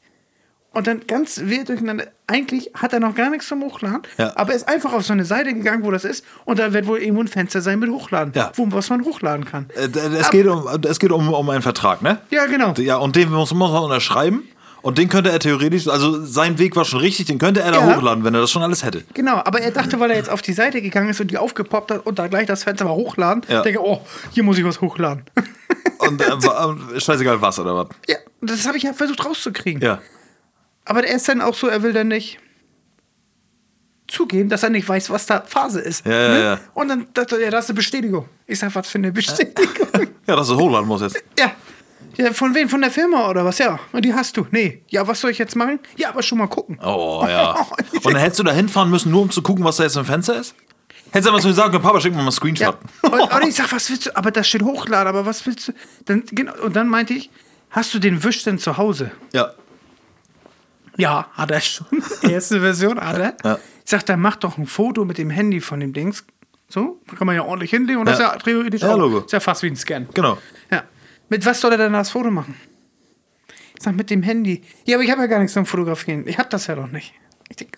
Und 0.71 0.87
dann 0.87 1.07
ganz 1.07 1.39
wild 1.45 1.69
durcheinander. 1.69 2.07
Eigentlich 2.27 2.71
hat 2.73 2.91
er 2.91 2.99
noch 2.99 3.15
gar 3.15 3.29
nichts 3.29 3.47
zum 3.47 3.63
Hochladen, 3.63 4.01
Ja. 4.17 4.33
aber 4.35 4.49
er 4.49 4.57
ist 4.57 4.67
einfach 4.67 4.91
auf 4.91 5.05
so 5.05 5.13
eine 5.13 5.23
Seite 5.23 5.53
gegangen, 5.53 5.85
wo 5.85 5.91
das 5.91 6.03
ist. 6.03 6.25
Und 6.43 6.59
da 6.59 6.73
wird 6.73 6.85
wohl 6.85 6.97
irgendwo 6.99 7.21
ein 7.21 7.29
Fenster 7.29 7.61
sein 7.61 7.79
mit 7.79 7.89
Hochladen, 7.89 8.33
Ja. 8.35 8.51
wo 8.55 8.67
was 8.73 8.89
man 8.89 9.05
hochladen 9.05 9.45
kann. 9.45 9.67
Äh, 9.73 9.87
Es 10.17 10.29
geht, 10.31 10.45
um, 10.47 10.67
es 10.83 10.99
geht 10.99 11.13
um, 11.13 11.33
um 11.33 11.49
einen 11.49 11.61
Vertrag, 11.61 12.01
ne? 12.01 12.19
Ja, 12.29 12.45
genau. 12.47 12.73
Ja, 12.77 12.97
und 12.97 13.15
den 13.15 13.31
muss 13.31 13.53
man 13.53 13.71
unterschreiben. 13.71 14.43
Und 14.85 14.99
den 14.99 15.09
könnte 15.09 15.31
er 15.31 15.39
theoretisch, 15.39 15.87
also 15.87 16.23
sein 16.23 16.59
Weg 16.59 16.75
war 16.75 16.85
schon 16.85 16.99
richtig, 16.99 17.25
den 17.25 17.39
könnte 17.39 17.59
er 17.61 17.71
da 17.71 17.79
Ja. 17.79 17.95
hochladen, 17.95 18.23
wenn 18.23 18.35
er 18.35 18.41
das 18.41 18.51
schon 18.51 18.61
alles 18.61 18.83
hätte. 18.83 19.03
Genau, 19.15 19.37
aber 19.43 19.59
er 19.59 19.71
dachte, 19.71 19.99
weil 19.99 20.11
er 20.11 20.17
jetzt 20.17 20.29
auf 20.29 20.43
die 20.43 20.53
Seite 20.53 20.79
gegangen 20.79 21.09
ist 21.09 21.19
und 21.19 21.31
die 21.31 21.39
aufgepoppt 21.39 21.89
hat 21.89 22.05
und 22.05 22.19
da 22.19 22.27
gleich 22.27 22.45
das 22.45 22.63
Fenster 22.65 22.85
mal 22.85 22.93
hochladen, 22.93 23.41
Ja. 23.47 23.63
denke, 23.63 23.79
oh, 23.83 24.01
hier 24.31 24.43
muss 24.43 24.59
ich 24.59 24.63
was 24.63 24.81
hochladen. 24.81 25.23
Und 25.97 26.21
äh, 26.21 26.25
war- 26.43 26.77
äh, 26.93 26.99
scheißegal 26.99 27.41
was 27.41 27.57
oder 27.57 27.75
was. 27.75 27.87
ja, 28.07 28.17
das 28.41 28.67
habe 28.67 28.77
ich 28.77 28.83
ja 28.83 28.93
versucht 28.93 29.25
rauszukriegen. 29.25 29.81
Ja. 29.81 29.99
Aber 30.85 31.03
er 31.03 31.15
ist 31.15 31.27
dann 31.27 31.41
auch 31.41 31.55
so, 31.55 31.65
er 31.67 31.81
will 31.81 31.93
dann 31.93 32.09
nicht 32.09 32.37
zugeben, 34.07 34.49
dass 34.49 34.61
er 34.61 34.69
nicht 34.69 34.87
weiß, 34.87 35.09
was 35.09 35.25
da 35.25 35.41
Phase 35.41 35.79
ist. 35.81 36.05
Ja, 36.05 36.11
ja, 36.11 36.37
ja. 36.37 36.59
Und 36.75 36.89
dann 36.89 37.07
dachte 37.13 37.37
er, 37.37 37.45
ja, 37.45 37.49
das 37.49 37.65
ist 37.65 37.69
eine 37.71 37.77
Bestätigung. 37.77 38.25
Ich 38.45 38.59
sag, 38.59 38.75
was 38.75 38.87
für 38.87 38.99
eine 38.99 39.11
Bestätigung? 39.11 39.87
Ja, 40.27 40.35
dass 40.35 40.49
er 40.49 40.57
hochladen 40.57 40.87
muss 40.87 41.01
jetzt. 41.01 41.21
ja. 41.39 41.51
Ja, 42.17 42.31
von 42.33 42.55
wem? 42.55 42.69
Von 42.69 42.81
der 42.81 42.91
Firma 42.91 43.29
oder 43.29 43.43
was? 43.45 43.57
Ja. 43.57 43.79
Und 43.91 44.03
die 44.05 44.13
hast 44.13 44.37
du. 44.37 44.47
Nee. 44.51 44.83
Ja, 44.89 45.07
was 45.07 45.19
soll 45.21 45.31
ich 45.31 45.37
jetzt 45.37 45.55
machen? 45.55 45.79
Ja, 45.97 46.09
aber 46.09 46.23
schon 46.23 46.37
mal 46.37 46.47
gucken. 46.47 46.79
Oh, 46.83 47.25
ja. 47.27 47.51
Und 47.93 48.05
dann 48.05 48.15
hättest 48.17 48.39
du 48.39 48.43
da 48.43 48.51
hinfahren 48.53 48.89
müssen, 48.89 49.11
nur 49.11 49.21
um 49.23 49.29
zu 49.31 49.41
gucken, 49.41 49.63
was 49.65 49.77
da 49.77 49.83
jetzt 49.83 49.95
im 49.97 50.05
Fenster 50.05 50.39
ist? 50.39 50.55
Hättest 51.11 51.27
du 51.27 51.31
aber 51.31 51.41
so 51.41 51.47
gesagt, 51.49 51.71
Papa, 51.81 51.99
schick 52.01 52.11
mir 52.11 52.17
mal 52.17 52.21
einen 52.23 52.27
Ja. 52.27 52.31
Screenshot. 52.31 52.77
Und, 53.03 53.11
und 53.33 53.47
ich 53.47 53.55
sag, 53.55 53.71
was 53.71 53.89
willst 53.89 54.07
du? 54.07 54.15
Aber 54.17 54.31
da 54.31 54.43
steht 54.43 54.61
hochladen, 54.63 55.07
aber 55.07 55.25
was 55.25 55.45
willst 55.45 55.67
du? 55.69 55.73
Dann, 56.05 56.23
genau, 56.25 56.53
und 56.63 56.75
dann 56.75 56.87
meinte 56.89 57.13
ich, 57.13 57.29
hast 57.69 57.93
du 57.93 57.99
den 57.99 58.23
Wisch 58.23 58.43
denn 58.43 58.57
zu 58.59 58.77
Hause? 58.77 59.11
Ja. 59.33 59.51
Ja, 60.97 61.27
hat 61.33 61.51
er 61.51 61.61
schon. 61.61 61.87
Erste 62.21 62.59
Version 62.61 62.99
hat 62.99 63.17
er. 63.17 63.37
Ja. 63.43 63.55
Ich 63.83 63.91
sag, 63.91 64.05
dann 64.05 64.19
mach 64.21 64.37
doch 64.37 64.57
ein 64.57 64.65
Foto 64.65 65.05
mit 65.05 65.17
dem 65.17 65.29
Handy 65.29 65.61
von 65.61 65.79
dem 65.79 65.93
Dings. 65.93 66.25
So, 66.67 66.99
da 67.07 67.15
kann 67.15 67.27
man 67.27 67.35
ja 67.35 67.43
ordentlich 67.43 67.69
hinlegen 67.69 67.99
und 67.99 68.07
das 68.07 68.15
ist 68.17 68.21
Ja. 68.25 68.33
ja 68.33 68.39
theoretisch 68.39 68.81
Ja, 68.81 68.95
Logo. 68.95 69.19
ist 69.19 69.31
ja 69.31 69.39
fast 69.39 69.61
wie 69.63 69.67
ein 69.67 69.75
Scan. 69.75 70.07
Genau. 70.13 70.37
Ja. 70.71 70.83
Mit 71.29 71.45
was 71.45 71.59
soll 71.61 71.71
er 71.71 71.77
denn 71.77 71.93
das 71.93 72.09
Foto 72.11 72.31
machen? 72.31 72.55
Ich 73.77 73.83
sag, 73.83 73.95
mit 73.95 74.09
dem 74.09 74.23
Handy. 74.23 74.61
Ja, 74.85 74.95
aber 74.97 75.03
ich 75.03 75.11
habe 75.11 75.21
ja 75.21 75.27
gar 75.27 75.39
nichts 75.39 75.53
zum 75.53 75.65
Fotografieren. 75.65 76.27
Ich 76.27 76.37
habe 76.37 76.49
das 76.49 76.67
ja 76.67 76.75
doch 76.75 76.87
nicht. 76.87 77.13
Ich 77.49 77.57
denk, 77.57 77.77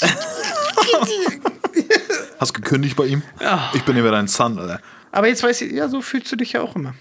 Hast 2.40 2.54
gekündigt 2.54 2.96
bei 2.96 3.06
ihm? 3.06 3.22
Ich 3.74 3.82
bin 3.84 3.96
immer 3.96 4.10
dein 4.10 4.26
Son, 4.28 4.58
Alter. 4.58 4.80
aber 5.12 5.28
jetzt 5.28 5.42
weiß 5.42 5.62
ich, 5.62 5.72
ja, 5.72 5.88
so 5.88 6.02
fühlst 6.02 6.30
du 6.32 6.36
dich 6.36 6.52
ja 6.52 6.60
auch 6.62 6.74
immer. 6.76 6.94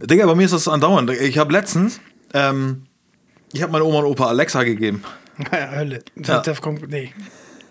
Digga, 0.00 0.26
bei 0.26 0.34
mir 0.34 0.44
ist 0.44 0.52
das 0.52 0.68
andauernd. 0.68 1.10
Ich 1.10 1.38
habe 1.38 1.52
letztens, 1.52 2.00
ähm, 2.32 2.86
ich 3.52 3.62
habe 3.62 3.72
meiner 3.72 3.84
Oma 3.84 3.98
und 4.00 4.06
Opa 4.06 4.26
Alexa 4.26 4.62
gegeben. 4.64 5.02
Ja, 5.52 5.70
Hölle. 5.70 6.02
Das, 6.16 6.28
Ja. 6.28 6.40
das 6.40 6.60
kommt, 6.60 6.88
nee. 6.88 7.12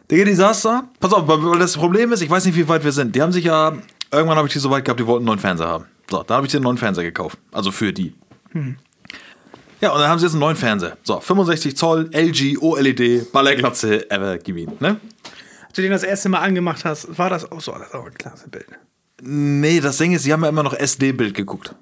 Digga, 0.09 0.23
die 0.23 0.35
saß 0.35 0.61
da. 0.61 0.87
Pass 1.01 1.11
auf, 1.11 1.27
weil 1.27 1.59
das 1.59 1.75
Problem 1.75 2.13
ist, 2.13 2.21
ich 2.21 2.29
weiß 2.29 2.45
nicht, 2.45 2.55
wie 2.55 2.65
weit 2.69 2.85
wir 2.85 2.93
sind. 2.93 3.13
Die 3.13 3.21
haben 3.21 3.33
sich 3.33 3.43
ja, 3.43 3.73
irgendwann 4.09 4.37
habe 4.37 4.47
ich 4.47 4.53
die 4.53 4.59
so 4.59 4.69
weit 4.71 4.85
gehabt, 4.85 5.01
die 5.01 5.05
wollten 5.05 5.23
einen 5.23 5.25
neuen 5.27 5.39
Fernseher 5.39 5.67
haben. 5.67 5.85
So, 6.09 6.23
da 6.23 6.35
habe 6.35 6.45
ich 6.45 6.51
den 6.51 6.63
neuen 6.63 6.77
Fernseher 6.77 7.03
gekauft. 7.03 7.37
Also 7.51 7.71
für 7.71 7.91
die. 7.93 8.13
Ja, 9.81 9.91
und 9.91 9.99
dann 9.99 10.09
haben 10.09 10.19
sie 10.19 10.25
jetzt 10.25 10.33
einen 10.33 10.39
neuen 10.39 10.55
Fernseher. 10.55 10.97
So, 11.03 11.19
65 11.19 11.77
Zoll, 11.77 12.09
LG, 12.11 12.57
OLED, 12.61 13.31
Ballerglatze, 13.31 14.09
ever 14.09 14.37
gewesen, 14.39 14.73
ne? 14.79 14.99
Als 15.65 15.73
du 15.73 15.81
den 15.83 15.91
das 15.91 16.03
erste 16.03 16.29
Mal 16.29 16.39
angemacht 16.39 16.83
hast, 16.85 17.17
war 17.17 17.29
das 17.29 17.51
auch 17.51 17.61
so. 17.61 17.71
Das 17.73 17.89
ist 17.89 17.93
auch 17.93 18.05
ein 18.07 18.13
klasse 18.15 18.49
Bild. 18.49 18.65
Nee, 19.21 19.79
das 19.79 19.97
Ding 19.97 20.13
ist, 20.13 20.23
sie 20.23 20.33
haben 20.33 20.41
ja 20.43 20.49
immer 20.49 20.63
noch 20.63 20.73
SD-Bild 20.73 21.35
geguckt. 21.35 21.75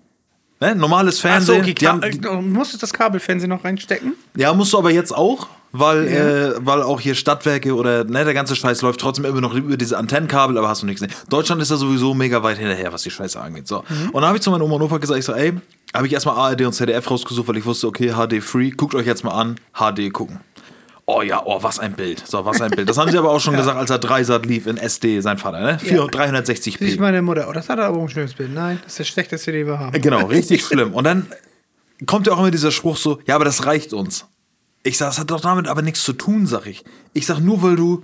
Ne? 0.59 0.75
Normales 0.75 1.15
Ach 1.17 1.21
so, 1.21 1.27
Fernsehen. 1.27 1.61
okay, 1.61 1.73
die 1.73 1.87
haben, 1.87 2.01
die, 2.01 2.19
Du 2.19 2.33
musstest 2.33 2.83
das 2.83 2.91
Kabelfernsehen 2.93 3.49
noch 3.49 3.63
reinstecken? 3.63 4.13
ja, 4.35 4.53
musst 4.53 4.73
du 4.73 4.77
aber 4.77 4.91
jetzt 4.91 5.13
auch, 5.15 5.47
weil, 5.79 6.07
äh, 6.07 6.53
weil 6.65 6.81
auch 6.81 6.99
hier 6.99 7.15
Stadtwerke 7.15 7.75
oder 7.75 8.03
ne, 8.03 8.23
der 8.23 8.33
ganze 8.33 8.55
Scheiß 8.55 8.81
läuft 8.81 8.99
trotzdem 8.99 9.25
immer 9.25 9.41
noch 9.41 9.53
über 9.53 9.77
diese 9.77 9.97
Antennenkabel, 9.97 10.57
aber 10.57 10.67
hast 10.67 10.81
du 10.81 10.85
nichts 10.85 11.01
gesehen. 11.01 11.17
Deutschland 11.29 11.61
ist 11.61 11.71
da 11.71 11.77
sowieso 11.77 12.13
mega 12.13 12.43
weit 12.43 12.57
hinterher, 12.57 12.93
was 12.93 13.03
die 13.03 13.11
Scheiße 13.11 13.39
angeht. 13.39 13.67
So. 13.67 13.83
Und 14.11 14.21
da 14.21 14.27
habe 14.27 14.37
ich 14.37 14.43
zu 14.43 14.51
meinem 14.51 14.63
Oma 14.63 14.75
und 14.75 14.83
Opa 14.83 14.97
gesagt, 14.97 15.19
ich 15.19 15.25
so, 15.25 15.33
ey, 15.33 15.53
habe 15.93 16.07
ich 16.07 16.13
erstmal 16.13 16.35
ARD 16.35 16.61
und 16.61 16.73
ZDF 16.73 17.09
rausgesucht, 17.09 17.47
weil 17.47 17.57
ich 17.57 17.65
wusste, 17.65 17.87
okay, 17.87 18.13
HD 18.13 18.43
free, 18.43 18.71
guckt 18.71 18.95
euch 18.95 19.05
jetzt 19.05 19.23
mal 19.23 19.31
an, 19.31 19.55
HD 19.73 20.11
gucken. 20.11 20.39
Oh 21.07 21.21
ja, 21.21 21.41
oh, 21.45 21.61
was 21.61 21.77
ein 21.77 21.93
Bild. 21.93 22.25
So, 22.25 22.45
was 22.45 22.61
ein 22.61 22.71
Bild. 22.71 22.89
Das 22.89 22.97
haben 22.97 23.11
sie 23.11 23.17
aber 23.17 23.29
auch 23.29 23.39
schon 23.39 23.55
gesagt, 23.57 23.77
als 23.77 23.91
er 23.91 23.99
Dreisat 23.99 24.45
lief 24.45 24.65
in 24.65 24.77
SD, 24.77 25.19
sein 25.21 25.37
Vater, 25.37 25.59
ne? 25.61 25.77
Ja. 25.83 26.03
360p. 26.03 26.77
Siehst 26.79 26.99
meine 26.99 27.21
Mutter. 27.21 27.45
Oh, 27.47 27.53
das 27.53 27.69
hat 27.69 27.79
aber 27.79 27.97
auch 27.97 28.03
ein 28.03 28.09
schönes 28.09 28.33
Bild. 28.33 28.53
Nein, 28.53 28.79
das 28.83 28.93
ist 28.93 28.99
das 29.01 29.07
schlechteste, 29.09 29.51
den 29.51 29.67
wir 29.67 29.79
haben. 29.79 30.01
Genau, 30.01 30.25
richtig 30.25 30.65
schlimm. 30.65 30.93
Und 30.93 31.03
dann 31.03 31.27
kommt 32.07 32.25
ja 32.25 32.33
auch 32.33 32.39
immer 32.39 32.51
dieser 32.51 32.71
Spruch 32.71 32.97
so, 32.97 33.19
ja, 33.27 33.35
aber 33.35 33.45
das 33.45 33.65
reicht 33.67 33.93
uns. 33.93 34.25
Ich 34.85 34.97
sag, 34.99 35.07
das 35.07 35.19
hat 35.19 35.31
doch 35.31 35.41
damit 35.41 35.67
aber 35.67 35.81
nichts 35.81 36.03
zu 36.03 36.13
tun, 36.13 36.45
sag 36.45 36.67
ich. 36.67 36.83
Ich 37.13 37.25
sag 37.25 37.39
nur, 37.39 37.63
weil 37.63 37.75
du 37.75 38.03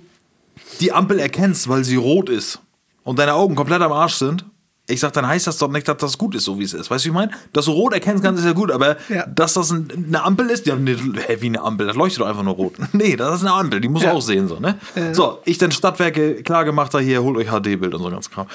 die 0.80 0.92
Ampel 0.92 1.20
erkennst, 1.20 1.68
weil 1.68 1.84
sie 1.84 1.94
rot 1.94 2.28
ist 2.28 2.58
und 3.04 3.18
deine 3.20 3.34
Augen 3.34 3.54
komplett 3.54 3.80
am 3.82 3.92
Arsch 3.92 4.14
sind. 4.16 4.44
Ich 4.88 4.98
sag, 4.98 5.12
dann 5.12 5.24
heißt 5.26 5.46
das 5.46 5.58
doch 5.58 5.70
nicht, 5.70 5.86
dass 5.86 5.98
das 5.98 6.18
gut 6.18 6.34
ist, 6.34 6.42
so 6.44 6.58
wie 6.58 6.64
es 6.64 6.74
ist. 6.74 6.90
Weißt 6.90 7.04
du, 7.04 7.06
wie 7.06 7.10
ich 7.12 7.14
meine? 7.14 7.30
Dass 7.52 7.66
du 7.66 7.70
rot 7.70 7.92
erkennst 7.94 8.24
kannst, 8.24 8.40
ist 8.40 8.46
ja 8.46 8.52
gut, 8.52 8.72
aber 8.72 8.96
Ja. 9.08 9.24
dass 9.26 9.54
das 9.54 9.70
ein, 9.70 9.88
eine 10.08 10.24
Ampel 10.24 10.50
ist, 10.50 10.66
ja, 10.66 10.74
nee, 10.74 10.96
hä, 10.96 11.36
wie 11.38 11.46
eine 11.46 11.62
Ampel, 11.62 11.86
das 11.86 11.94
leuchtet 11.94 12.20
doch 12.20 12.26
einfach 12.26 12.42
nur 12.42 12.54
rot. 12.54 12.74
Nee, 12.92 13.14
das 13.14 13.36
ist 13.36 13.40
eine 13.46 13.52
Ampel, 13.54 13.80
die 13.80 13.88
muss 13.88 14.02
Ja. 14.02 14.12
auch 14.12 14.20
sehen, 14.20 14.48
so, 14.48 14.58
ne? 14.58 14.76
So, 15.12 15.38
ich 15.44 15.58
dann 15.58 15.70
Stadtwerke 15.70 16.42
klar 16.42 16.64
gemacht, 16.64 16.92
da 16.92 16.98
hier, 16.98 17.22
holt 17.22 17.36
euch 17.36 17.46
HD-Bild 17.48 17.94
und 17.94 18.02
so 18.02 18.10
ganz 18.10 18.28
Kram. 18.28 18.48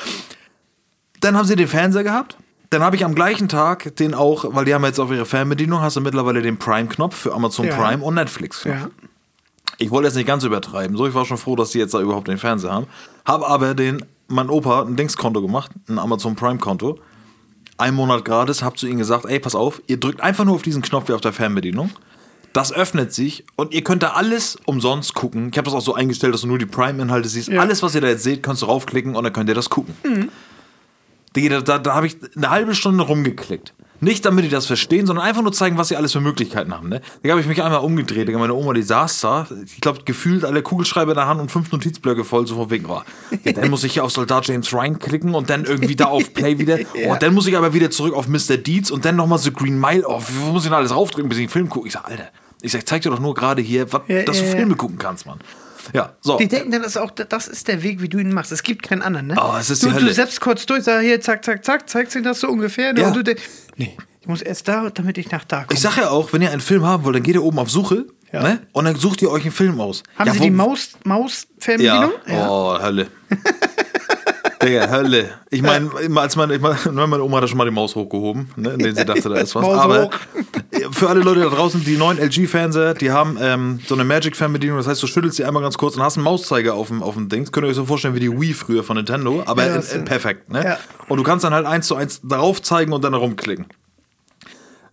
Dann 1.21 1.37
haben 1.37 1.45
sie 1.47 1.55
den 1.55 1.67
Fernseher 1.69 2.03
gehabt. 2.03 2.35
Dann 2.69 2.83
habe 2.83 2.95
ich 2.97 3.05
am 3.05 3.15
gleichen 3.15 3.47
Tag 3.47 3.95
den 3.95 4.13
auch, 4.13 4.45
weil 4.49 4.65
die 4.65 4.73
haben 4.73 4.83
jetzt 4.83 4.99
auf 4.99 5.09
ihre 5.11 5.25
Fernbedienung, 5.25 5.81
hast 5.81 5.95
du 5.95 6.01
mittlerweile 6.01 6.41
den 6.41 6.57
Prime-Knopf 6.57 7.15
für 7.15 7.33
Amazon 7.33 7.67
Ja. 7.67 7.75
Prime 7.75 8.03
und 8.03 8.15
Netflix. 8.15 8.65
Ja. 8.65 8.89
Ich 9.77 9.91
wollte 9.91 10.07
jetzt 10.07 10.15
nicht 10.15 10.27
ganz 10.27 10.43
übertreiben. 10.43 10.97
So, 10.97 11.07
ich 11.07 11.13
war 11.13 11.25
schon 11.25 11.37
froh, 11.37 11.55
dass 11.55 11.69
die 11.71 11.79
jetzt 11.79 11.93
da 11.93 12.01
überhaupt 12.01 12.27
den 12.27 12.37
Fernseher 12.37 12.71
haben. 12.71 12.87
Habe 13.25 13.47
aber 13.47 13.73
den, 13.73 14.03
mein 14.27 14.49
Opa 14.49 14.81
ein 14.81 14.95
Dingskonto 14.95 15.41
gemacht, 15.41 15.71
ein 15.87 15.99
Amazon 15.99 16.35
Prime-Konto. 16.35 16.99
Ein 17.77 17.93
Monat 17.93 18.25
gratis, 18.25 18.63
hab 18.63 18.77
zu 18.77 18.87
ihnen 18.87 18.97
gesagt, 18.97 19.25
ey, 19.25 19.39
pass 19.39 19.53
auf, 19.53 19.81
ihr 19.85 19.99
drückt 19.99 20.19
einfach 20.21 20.45
nur 20.45 20.55
auf 20.55 20.63
diesen 20.63 20.81
Knopf 20.81 21.09
wie 21.09 21.13
auf 21.13 21.21
der 21.21 21.31
Fernbedienung. 21.31 21.91
Das 22.53 22.73
öffnet 22.73 23.13
sich 23.13 23.45
und 23.55 23.71
ihr 23.71 23.83
könnt 23.83 24.01
da 24.01 24.13
alles 24.13 24.57
umsonst 24.65 25.13
gucken. 25.13 25.49
Ich 25.51 25.57
habe 25.59 25.65
das 25.65 25.75
auch 25.75 25.81
so 25.81 25.93
eingestellt, 25.93 26.33
dass 26.33 26.41
du 26.41 26.47
nur 26.47 26.57
die 26.57 26.65
Prime-Inhalte 26.65 27.29
siehst. 27.29 27.49
Ja. 27.49 27.61
Alles, 27.61 27.83
was 27.83 27.93
ihr 27.93 28.01
da 28.01 28.07
jetzt 28.07 28.23
seht, 28.23 28.41
kannst 28.41 28.63
du 28.63 28.65
raufklicken 28.65 29.15
und 29.15 29.23
dann 29.23 29.31
könnt 29.31 29.47
ihr 29.47 29.53
das 29.53 29.69
gucken. 29.69 29.93
Digga, 30.03 30.27
da, 31.33 31.61
da, 31.61 31.79
da 31.79 31.93
habe 31.93 32.07
ich 32.07 32.17
eine 32.35 32.49
halbe 32.49 32.75
Stunde 32.75 33.03
rumgeklickt. 33.03 33.73
Nicht 33.99 34.25
damit 34.25 34.45
die 34.45 34.49
das 34.49 34.67
verstehen, 34.67 35.07
sondern 35.07 35.25
einfach 35.25 35.41
nur 35.41 35.53
zeigen, 35.53 35.77
was 35.77 35.87
sie 35.87 35.95
alles 35.95 36.11
für 36.11 36.19
Möglichkeiten 36.19 36.71
haben. 36.71 36.87
Ne? 36.87 37.01
Da 37.23 37.31
habe 37.31 37.41
ich 37.41 37.47
mich 37.47 37.63
einmal 37.63 37.79
umgedreht. 37.79 38.31
Meine 38.31 38.53
Oma, 38.53 38.73
die 38.73 38.83
saß 38.83 39.21
da, 39.21 39.47
ich 39.65 39.81
glaube, 39.81 40.01
gefühlt 40.05 40.45
alle 40.45 40.61
Kugelschreiber 40.61 41.13
in 41.13 41.17
der 41.17 41.27
Hand 41.27 41.41
und 41.41 41.49
fünf 41.49 41.71
Notizblöcke 41.71 42.23
voll, 42.23 42.45
so 42.45 42.55
von 42.55 42.69
wegen, 42.69 42.85
oh, 42.85 43.01
ja, 43.43 43.51
dann 43.53 43.71
muss 43.71 43.83
ich 43.83 43.93
hier 43.93 44.03
auf 44.03 44.11
Soldat 44.11 44.47
James 44.47 44.71
Ryan 44.71 44.99
klicken 44.99 45.33
und 45.33 45.49
dann 45.49 45.65
irgendwie 45.65 45.95
da 45.95 46.05
auf 46.05 46.33
Play 46.33 46.59
wieder. 46.59 46.77
Oh, 47.07 47.15
dann 47.19 47.33
muss 47.33 47.47
ich 47.47 47.55
aber 47.55 47.73
wieder 47.73 47.91
zurück 47.91 48.13
auf 48.13 48.27
Mr. 48.27 48.57
Deeds 48.57 48.91
und 48.91 49.05
dann 49.05 49.15
nochmal 49.15 49.37
so 49.37 49.51
Green 49.51 49.79
Mile. 49.79 50.03
Oh, 50.07 50.21
wo 50.21 50.51
muss 50.51 50.63
ich 50.63 50.69
denn 50.69 50.77
alles 50.77 50.93
raufdrücken, 50.93 51.29
bis 51.29 51.37
ich 51.37 51.43
einen 51.43 51.49
Film 51.49 51.69
gucke? 51.69 51.87
Ich 51.87 51.93
sag, 51.93 52.05
Alter, 52.05 52.29
ich 52.61 52.71
sag, 52.71 52.87
zeig 52.87 53.01
dir 53.01 53.09
doch 53.09 53.19
nur 53.19 53.33
gerade 53.33 53.61
hier, 53.61 53.91
was, 53.93 54.01
Ja, 54.07 54.23
dass 54.23 54.37
ja, 54.37 54.43
du 54.43 54.49
ja. 54.49 54.55
Filme 54.55 54.75
gucken 54.75 54.97
kannst, 54.97 55.25
Mann. 55.25 55.39
Ja, 55.93 56.13
so. 56.21 56.37
Die 56.37 56.47
denken 56.47 56.71
dann, 56.71 56.81
das 56.81 56.91
ist 56.91 56.97
auch, 56.97 57.11
das 57.11 57.47
ist 57.47 57.67
der 57.67 57.83
Weg, 57.83 58.01
wie 58.01 58.09
du 58.09 58.17
ihn 58.19 58.33
machst. 58.33 58.51
Es 58.51 58.63
gibt 58.63 58.83
keinen 58.83 59.01
anderen, 59.01 59.27
ne? 59.27 59.35
Oh, 59.37 59.55
es 59.59 59.69
ist 59.69 59.83
du, 59.83 59.87
die 59.87 59.93
du 59.93 59.99
Hölle. 60.01 60.13
selbst 60.13 60.41
kurz 60.41 60.65
durch, 60.65 60.83
sag 60.83 61.01
hier, 61.01 61.19
zack, 61.21 61.43
zack, 61.45 61.63
zack, 61.63 61.89
zeigst 61.89 62.15
ihnen 62.15 62.23
das 62.23 62.39
so 62.39 62.47
ungefähr. 62.49 62.93
Ne? 62.93 63.01
Ja. 63.01 63.07
Und 63.07 63.15
du 63.15 63.23
denkst, 63.23 63.43
nee, 63.75 63.95
ich 64.21 64.27
muss 64.27 64.41
erst 64.41 64.67
da, 64.67 64.89
damit 64.89 65.17
ich 65.17 65.31
nach 65.31 65.45
da 65.45 65.63
komme. 65.63 65.73
Ich 65.73 65.79
sag 65.79 65.97
ja 65.97 66.09
auch, 66.09 66.33
wenn 66.33 66.41
ihr 66.41 66.51
einen 66.51 66.61
Film 66.61 66.85
haben 66.85 67.03
wollt, 67.03 67.15
dann 67.15 67.23
geht 67.23 67.35
ihr 67.35 67.43
oben 67.43 67.59
auf 67.59 67.69
Suche 67.69 68.05
Ja. 68.31 68.41
ne? 68.43 68.59
und 68.73 68.85
dann 68.85 68.95
sucht 68.95 69.21
ihr 69.21 69.31
euch 69.31 69.43
einen 69.43 69.51
Film 69.53 69.79
aus. 69.79 70.03
Haben 70.17 70.27
ja, 70.27 70.33
sie 70.33 70.39
die 70.41 70.49
Maus, 70.51 70.89
Maus-Fernbedienung? 71.05 72.11
Ja. 72.27 72.49
Oh, 72.49 72.79
Hölle. 72.81 73.07
Digga, 74.67 74.89
Hölle. 74.89 75.29
Ich 75.49 75.61
meine, 75.61 75.89
als 76.15 76.35
meine, 76.35 76.57
mein, 76.59 76.77
meine 76.93 77.23
Oma 77.23 77.41
hat 77.41 77.49
schon 77.49 77.57
mal 77.57 77.65
die 77.65 77.71
Maus 77.71 77.95
hochgehoben, 77.95 78.49
ne, 78.55 78.71
in 78.71 78.79
denen 78.79 78.95
sie 78.95 79.05
dachte, 79.05 79.29
da 79.29 79.35
ist 79.35 79.55
was. 79.55 79.61
Maus 79.63 79.77
Aber 79.77 80.03
hoch. 80.05 80.91
für 80.91 81.09
alle 81.09 81.21
Leute 81.21 81.41
da 81.41 81.49
draußen, 81.49 81.83
die 81.83 81.97
neuen 81.97 82.17
LG-Fernseher, 82.17 82.93
die 82.93 83.11
haben 83.11 83.37
ähm, 83.41 83.79
so 83.87 83.95
eine 83.95 84.03
Magic-Fernbedienung, 84.03 84.77
das 84.77 84.87
heißt, 84.87 85.01
du 85.01 85.07
schüttelst 85.07 85.37
sie 85.37 85.45
einmal 85.45 85.63
ganz 85.63 85.77
kurz 85.77 85.95
und 85.95 86.03
hast 86.03 86.17
einen 86.17 86.23
Mauszeiger 86.25 86.73
auf 86.73 86.87
dem, 86.87 87.01
auf 87.03 87.15
dem 87.15 87.29
Ding. 87.29 87.49
Könnt 87.51 87.65
ihr 87.65 87.69
euch 87.69 87.75
so 87.75 87.85
vorstellen 87.85 88.15
wie 88.15 88.19
die 88.19 88.31
Wii 88.31 88.53
früher 88.53 88.83
von 88.83 88.97
Nintendo, 88.97 89.43
aber 89.45 89.63
Ja, 89.63 89.69
in, 89.69 89.75
das 89.75 89.93
in 89.93 90.05
perfekt. 90.05 90.51
Ne? 90.51 90.63
ja. 90.63 90.77
Und 91.07 91.17
du 91.17 91.23
kannst 91.23 91.45
dann 91.45 91.53
halt 91.53 91.65
eins 91.65 91.87
zu 91.87 91.95
eins 91.95 92.21
darauf 92.23 92.61
zeigen 92.61 92.93
und 92.93 93.03
dann 93.03 93.13
herumklicken. 93.13 93.65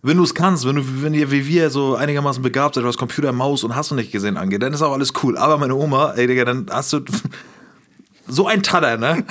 Wenn 0.01 0.17
du 0.17 0.23
es 0.23 0.35
kannst, 0.35 0.67
wenn 0.67 0.75
du, 0.75 0.83
wenn 1.01 1.15
ihr 1.15 1.31
wie 1.31 1.47
wir 1.47 1.71
so 1.71 1.95
einigermaßen 1.95 2.43
begabt 2.43 2.75
seid, 2.75 2.83
was 2.83 2.95
Computer, 2.95 3.31
Maus 3.31 3.63
und 3.63 3.75
hast 3.75 3.89
du 3.89 3.95
nicht 3.95 4.11
gesehen 4.11 4.37
angeht, 4.37 4.61
dann 4.61 4.71
ist 4.71 4.83
auch 4.83 4.93
alles 4.93 5.13
cool. 5.23 5.35
Aber 5.35 5.57
meine 5.57 5.73
Oma, 5.73 6.13
ey 6.13 6.27
Digga, 6.27 6.45
dann 6.45 6.67
hast 6.69 6.93
du 6.93 6.99
so 8.27 8.47
ein 8.47 8.63
Tatter, 8.63 8.97
ne? 8.97 9.23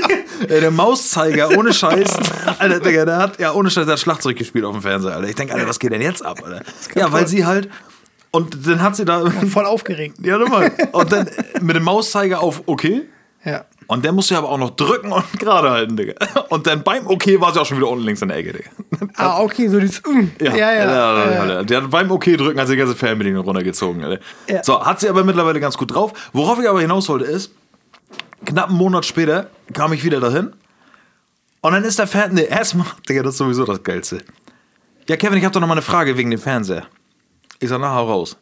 Der 0.48 0.70
Mauszeiger, 0.70 1.56
ohne 1.58 1.72
Scheiß. 1.72 2.16
Alter, 2.58 2.80
Digga, 2.80 3.04
der 3.04 3.16
hat, 3.18 3.38
ja, 3.38 3.52
ohne 3.52 3.70
Scheiß, 3.70 3.84
der 3.84 3.92
hat 3.92 4.00
Schlagzeug 4.00 4.36
gespielt 4.36 4.64
auf 4.64 4.72
dem 4.72 4.80
Fernseher, 4.80 5.16
Alter. 5.16 5.28
Ich 5.28 5.34
denke, 5.34 5.52
Alter, 5.52 5.68
was 5.68 5.78
geht 5.78 5.92
denn 5.92 6.00
jetzt 6.00 6.24
ab, 6.24 6.40
Alter? 6.42 6.62
Ja, 6.94 7.12
weil 7.12 7.26
sie 7.26 7.44
halt, 7.44 7.68
und 8.30 8.66
dann 8.66 8.80
hat 8.80 8.96
sie 8.96 9.04
da, 9.04 9.28
Voll 9.30 9.66
aufgeregt. 9.66 10.16
ja, 10.22 10.38
nochmal. 10.38 10.72
Und 10.92 11.12
dann 11.12 11.28
mit 11.60 11.76
dem 11.76 11.82
Mauszeiger 11.82 12.40
auf 12.40 12.62
okay. 12.66 13.02
Ja. 13.44 13.64
Und 13.86 14.04
der 14.04 14.12
musste 14.12 14.38
aber 14.38 14.50
auch 14.50 14.58
noch 14.58 14.70
drücken 14.70 15.10
und 15.10 15.24
gerade 15.40 15.70
halten, 15.70 15.96
Digga. 15.96 16.14
Und 16.48 16.66
dann 16.66 16.84
beim 16.84 17.08
Okay 17.08 17.40
war 17.40 17.52
sie 17.52 17.60
auch 17.60 17.66
schon 17.66 17.78
wieder 17.78 17.88
unten 17.88 18.04
links 18.04 18.22
in 18.22 18.28
der 18.28 18.36
Ecke, 18.36 18.52
Digga. 18.52 18.70
Ah, 19.16 19.40
okay, 19.40 19.66
so 19.66 19.80
dieses, 19.80 20.00
mm. 20.02 20.30
ja, 20.40 20.54
ja. 20.54 20.68
ja, 20.68 20.84
ja, 20.84 21.46
ja. 21.46 21.62
Die 21.64 21.74
hat 21.74 21.90
beim 21.90 22.10
Okay 22.12 22.36
drücken 22.36 22.60
hat 22.60 22.68
sie 22.68 22.74
die 22.74 22.78
ganze 22.78 22.94
Fernbedienung 22.94 23.44
runtergezogen. 23.44 24.04
Alter. 24.04 24.22
Ja. 24.48 24.62
So, 24.62 24.84
hat 24.84 25.00
sie 25.00 25.08
aber 25.08 25.24
mittlerweile 25.24 25.58
ganz 25.58 25.76
gut 25.76 25.92
drauf. 25.92 26.12
Worauf 26.32 26.60
ich 26.60 26.68
aber 26.68 26.80
hinaus 26.80 27.08
wollte 27.08 27.24
ist, 27.24 27.52
knapp 28.44 28.68
einen 28.68 28.78
Monat 28.78 29.04
später 29.06 29.50
kam 29.72 29.92
ich 29.92 30.04
wieder 30.04 30.20
dahin. 30.20 30.52
Und 31.62 31.72
dann 31.72 31.84
ist 31.84 31.98
der 31.98 32.06
Fernseher, 32.06 32.44
nee, 32.48 32.50
erstmal, 32.50 32.86
Digga, 33.08 33.22
das 33.22 33.34
ist 33.34 33.38
sowieso 33.38 33.64
das 33.64 33.82
Geilste. 33.82 34.18
Ja, 35.08 35.16
Kevin, 35.16 35.38
ich 35.38 35.44
habe 35.44 35.52
doch 35.52 35.60
noch 35.60 35.66
mal 35.68 35.74
eine 35.74 35.82
Frage 35.82 36.16
wegen 36.16 36.30
dem 36.30 36.40
Fernseher. 36.40 36.86
Ich 37.58 37.68
sag, 37.68 37.80
na, 37.80 37.94
hau 37.94 38.06
raus. 38.08 38.36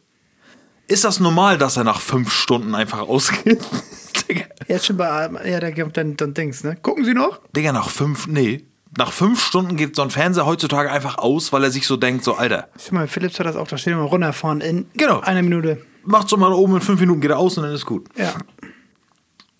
Ist 0.87 1.03
das 1.03 1.19
normal, 1.19 1.57
dass 1.57 1.77
er 1.77 1.83
nach 1.83 1.99
fünf 2.01 2.31
Stunden 2.31 2.73
einfach 2.75 2.99
ausgeht? 2.99 3.59
Digga. 4.29 4.45
Jetzt 4.67 4.85
schon 4.85 4.97
bei, 4.97 5.29
ja, 5.45 5.59
da 5.59 5.69
gibt 5.71 5.97
dann, 5.97 6.15
dann 6.17 6.33
Dings, 6.33 6.63
ne? 6.63 6.75
Gucken 6.81 7.03
Sie 7.05 7.13
noch? 7.13 7.41
Digga, 7.55 7.71
nach 7.71 7.89
fünf, 7.89 8.27
nee. 8.27 8.65
Nach 8.97 9.11
fünf 9.11 9.43
Stunden 9.43 9.75
geht 9.75 9.95
so 9.95 10.01
ein 10.01 10.09
Fernseher 10.09 10.45
heutzutage 10.45 10.91
einfach 10.91 11.17
aus, 11.19 11.53
weil 11.53 11.63
er 11.63 11.69
sich 11.71 11.85
so 11.85 11.95
denkt, 11.95 12.23
so, 12.23 12.35
Alter, 12.35 12.69
Schau 12.79 12.95
mal, 12.95 13.07
Philips 13.07 13.37
hat 13.39 13.45
das 13.45 13.55
auch, 13.55 13.67
da 13.67 13.77
steht 13.77 13.93
immer 13.93 14.03
runterfahren 14.03 14.61
in 14.61 14.87
Genau. 14.95 15.19
einer 15.19 15.43
Minute. 15.43 15.79
macht 16.05 16.27
so 16.29 16.37
mal 16.37 16.51
oben 16.51 16.75
in 16.75 16.81
fünf 16.81 16.99
Minuten, 16.99 17.21
geht 17.21 17.29
er 17.31 17.37
aus 17.37 17.57
und 17.57 17.63
dann 17.65 17.73
ist 17.73 17.85
gut. 17.85 18.07
Ja. 18.17 18.33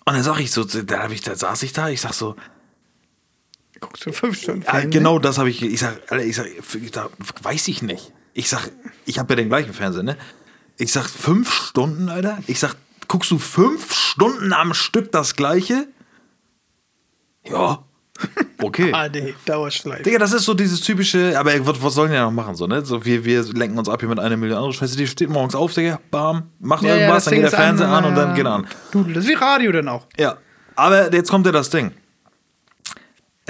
Und 0.10 0.16
dann 0.16 0.24
sag 0.24 0.40
ich 0.40 0.50
so, 0.50 0.64
da, 0.64 1.04
hab 1.04 1.12
ich, 1.12 1.22
da 1.22 1.36
saß 1.36 1.62
ich 1.62 1.72
da, 1.72 1.88
ich 1.90 2.02
sag 2.02 2.14
so, 2.14 2.36
Guckst 3.80 4.08
du 4.08 4.12
fünf 4.12 4.42
Stunden 4.42 4.64
ja, 4.64 4.72
Fernsehen? 4.72 4.90
genau 4.90 5.20
das 5.20 5.38
habe 5.38 5.52
ich, 5.52 5.62
ich 5.62 5.80
sag, 5.80 6.00
ich 6.20 6.36
sag, 6.36 6.48
ich 6.48 6.92
sag, 6.92 7.12
weiß 7.44 7.68
ich 7.68 7.84
nicht. 7.84 8.12
Ich 8.34 8.50
sag, 8.50 8.72
ich 9.06 9.20
habe 9.20 9.34
ja 9.34 9.36
den 9.36 9.50
gleichen 9.50 9.72
Fernseher, 9.72 10.02
ne? 10.02 10.18
Ich 10.80 10.92
sag, 10.92 11.08
fünf 11.08 11.54
Stunden, 11.54 12.10
Alter? 12.10 12.40
Ich 12.48 12.60
sag, 12.60 12.76
guckst 13.08 13.30
du 13.30 13.38
fünf 13.38 13.94
Stunden 13.94 14.52
am 14.52 14.74
Stück 14.74 15.12
das 15.12 15.36
gleiche? 15.36 15.88
Ja. 17.46 17.86
Okay. 18.62 18.92
AD, 18.92 19.36
Dauerschleife. 19.46 20.04
Digga, 20.04 20.20
das 20.20 20.34
ist 20.34 20.44
so 20.44 20.54
dieses 20.54 20.82
typische, 20.82 21.34
aber 21.40 21.66
was, 21.66 21.82
was 21.82 21.94
sollen 21.94 22.10
die 22.10 22.18
ja 22.18 22.26
noch 22.26 22.32
machen, 22.32 22.56
so, 22.56 22.68
ne? 22.68 22.84
So, 22.84 23.06
wir, 23.06 23.24
wir 23.24 23.42
lenken 23.54 23.80
uns 23.80 23.88
ab 23.88 24.02
hier 24.02 24.10
mit 24.10 24.20
einer 24.20 24.36
Million 24.36 24.58
andere 24.58 24.74
Scheiße. 24.74 24.98
Die 24.98 25.08
steht 25.08 25.30
morgens 25.30 25.56
auf, 25.56 25.74
Digga, 25.74 25.98
bam, 26.12 26.44
macht 26.60 26.84
Ja, 26.84 26.90
ja, 26.90 26.96
irgendwas, 26.96 27.24
das 27.24 27.32
dann 27.32 27.34
geht 27.36 27.44
der 27.44 27.58
Fernseher 27.58 27.88
an, 27.88 28.04
und 28.04 28.16
dann 28.16 28.30
ja. 28.30 28.36
geht 28.36 28.46
er 28.46 28.52
an. 28.52 28.68
Das 29.14 29.24
ist 29.24 29.30
wie 29.30 29.34
Radio 29.34 29.72
dann 29.72 29.88
auch. 29.88 30.08
Ja, 30.18 30.36
aber 30.76 31.14
jetzt 31.14 31.30
kommt 31.30 31.46
ja 31.46 31.54
das 31.54 31.70
Ding. 31.70 31.92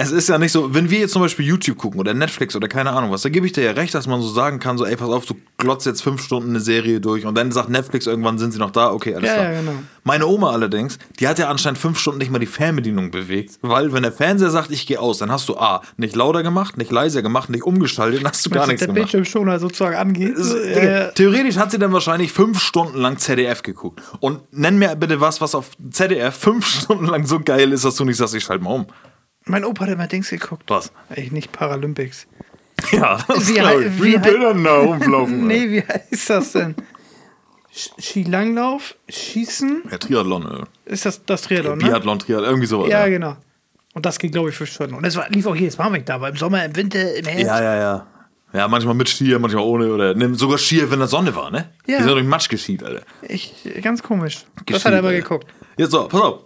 Es 0.02 0.12
ist 0.12 0.28
ja 0.30 0.38
nicht 0.38 0.50
so, 0.52 0.72
wenn 0.74 0.88
wir 0.88 0.98
jetzt 1.00 1.12
zum 1.12 1.20
Beispiel 1.20 1.44
YouTube 1.44 1.76
gucken 1.76 2.00
oder 2.00 2.14
Netflix 2.14 2.56
oder 2.56 2.68
keine 2.68 2.90
Ahnung 2.92 3.10
was, 3.10 3.20
da 3.20 3.28
gebe 3.28 3.44
ich 3.44 3.52
dir 3.52 3.62
ja 3.64 3.72
recht, 3.72 3.94
dass 3.94 4.06
man 4.06 4.22
so 4.22 4.28
sagen 4.28 4.58
kann, 4.58 4.78
so, 4.78 4.86
ey, 4.86 4.96
pass 4.96 5.10
auf, 5.10 5.26
du 5.26 5.34
glotzt 5.58 5.84
jetzt 5.84 6.02
fünf 6.02 6.22
Stunden 6.24 6.50
eine 6.50 6.60
Serie 6.60 7.00
durch 7.00 7.26
und 7.26 7.34
dann 7.34 7.52
sagt 7.52 7.68
Netflix 7.68 8.06
irgendwann, 8.06 8.38
sind 8.38 8.52
sie 8.52 8.58
noch 8.58 8.70
da? 8.70 8.92
Okay, 8.92 9.14
alles 9.14 9.28
Ja, 9.28 9.34
klar. 9.34 9.52
ja, 9.52 9.60
genau. 9.60 9.72
Meine 10.04 10.26
Oma 10.26 10.52
allerdings, 10.52 10.98
die 11.18 11.28
hat 11.28 11.38
ja 11.38 11.50
anscheinend 11.50 11.78
fünf 11.78 11.98
Stunden 11.98 12.18
nicht 12.18 12.30
mal 12.30 12.38
die 12.38 12.46
Fernbedienung 12.46 13.10
bewegt, 13.10 13.58
weil 13.60 13.92
wenn 13.92 14.02
der 14.02 14.12
Fernseher 14.12 14.48
sagt, 14.50 14.70
ich 14.70 14.86
gehe 14.86 14.98
aus, 14.98 15.18
dann 15.18 15.30
hast 15.30 15.46
du 15.50 15.58
A, 15.58 15.82
nicht 15.98 16.16
lauter 16.16 16.42
gemacht, 16.42 16.78
nicht 16.78 16.90
leiser 16.90 17.20
gemacht, 17.20 17.50
nicht 17.50 17.64
umgeschaltet, 17.64 18.20
dann 18.22 18.30
hast 18.32 18.46
du 18.46 18.48
gar 18.50 18.66
nichts 18.66 18.80
der 18.80 18.86
gemacht. 18.88 19.12
Bildschirmschoner 19.12 19.58
sozusagen 19.60 19.96
angeht. 19.96 20.32
So, 20.38 20.56
äh, 20.56 21.12
Theoretisch 21.12 21.56
hat 21.58 21.70
sie 21.72 21.78
dann 21.78 21.92
wahrscheinlich 21.92 22.32
fünf 22.32 22.60
Stunden 22.62 22.96
lang 22.98 23.18
ZDF 23.18 23.62
geguckt. 23.62 24.00
Und 24.20 24.40
nenn 24.52 24.78
mir 24.78 24.96
bitte 24.96 25.20
was, 25.20 25.42
was 25.42 25.54
auf 25.54 25.66
ZDF 25.90 26.34
fünf 26.34 26.66
Stunden 26.82 27.04
lang 27.06 27.26
so 27.26 27.38
geil 27.40 27.70
ist, 27.72 27.84
dass 27.84 27.96
du 27.96 28.06
nicht 28.06 28.16
sagst, 28.16 28.34
ich 28.34 28.44
schalte 28.44 28.64
mal 28.64 28.70
um. 28.74 28.86
Mein 29.50 29.64
Opa 29.64 29.82
hat 29.86 29.92
immer 29.92 30.06
Dings 30.06 30.30
geguckt. 30.30 30.64
Was? 30.68 30.92
Ey, 31.10 31.28
nicht 31.30 31.52
Paralympics. 31.52 32.26
Ja, 32.92 33.18
das 33.28 33.46
Wie 33.48 33.58
ich. 33.58 34.02
wie 34.02 34.02
Wie 34.14 34.18
Bilder 34.18 34.54
da 34.54 34.78
rumlaufen. 34.78 35.46
Nee, 35.46 35.68
wie 35.70 35.82
heißt 35.82 36.30
das 36.30 36.52
denn? 36.52 36.74
Sch- 37.74 37.90
Skilanglauf? 38.00 38.96
Schießen? 39.08 39.82
Ja, 39.90 39.98
Triathlon, 39.98 40.66
äh. 40.86 40.90
Ist 40.92 41.04
das 41.04 41.24
das 41.26 41.42
Triathlon, 41.42 41.78
ne? 41.78 41.84
Biathlon, 41.84 42.18
Triathlon, 42.18 42.48
irgendwie 42.48 42.66
sowas. 42.66 42.88
Ja, 42.88 43.00
ja. 43.00 43.08
genau. 43.08 43.36
Und 43.92 44.06
das 44.06 44.18
geht, 44.18 44.32
glaube 44.32 44.48
ich, 44.48 44.56
für 44.56 44.66
Stunden. 44.66 44.94
Und 44.94 45.04
es 45.04 45.14
war, 45.16 45.28
lief 45.28 45.46
auch 45.46 45.54
jedes 45.54 45.76
Mal 45.76 45.92
weg 45.92 46.06
da, 46.06 46.20
war 46.20 46.30
im 46.30 46.36
Sommer, 46.36 46.64
im 46.64 46.74
Winter, 46.74 47.14
im 47.14 47.24
Herbst. 47.26 47.44
ja, 47.46 47.62
ja, 47.62 47.76
ja. 47.76 48.06
Ja, 48.52 48.66
manchmal 48.66 48.94
mit 48.94 49.08
Skier, 49.08 49.38
manchmal 49.38 49.62
ohne. 49.62 49.92
Oder 49.92 50.14
nimm 50.14 50.34
sogar 50.34 50.58
Skier, 50.58 50.90
wenn 50.90 50.98
da 51.00 51.06
Sonne 51.06 51.36
war, 51.36 51.50
ne? 51.52 51.70
Ja. 51.86 51.98
Die 51.98 52.04
sind 52.04 52.12
durch 52.12 52.24
Matsch 52.26 52.48
geschied, 52.48 52.82
Alter. 52.82 53.02
Ich, 53.22 53.54
ganz 53.82 54.02
komisch. 54.02 54.44
das 54.56 54.64
Geschied, 54.66 54.84
hat 54.86 54.92
er 54.94 54.98
aber 55.00 55.08
Alter. 55.08 55.20
geguckt. 55.20 55.46
Jetzt 55.76 55.92
so, 55.92 56.08
pass 56.08 56.20
auf. 56.20 56.44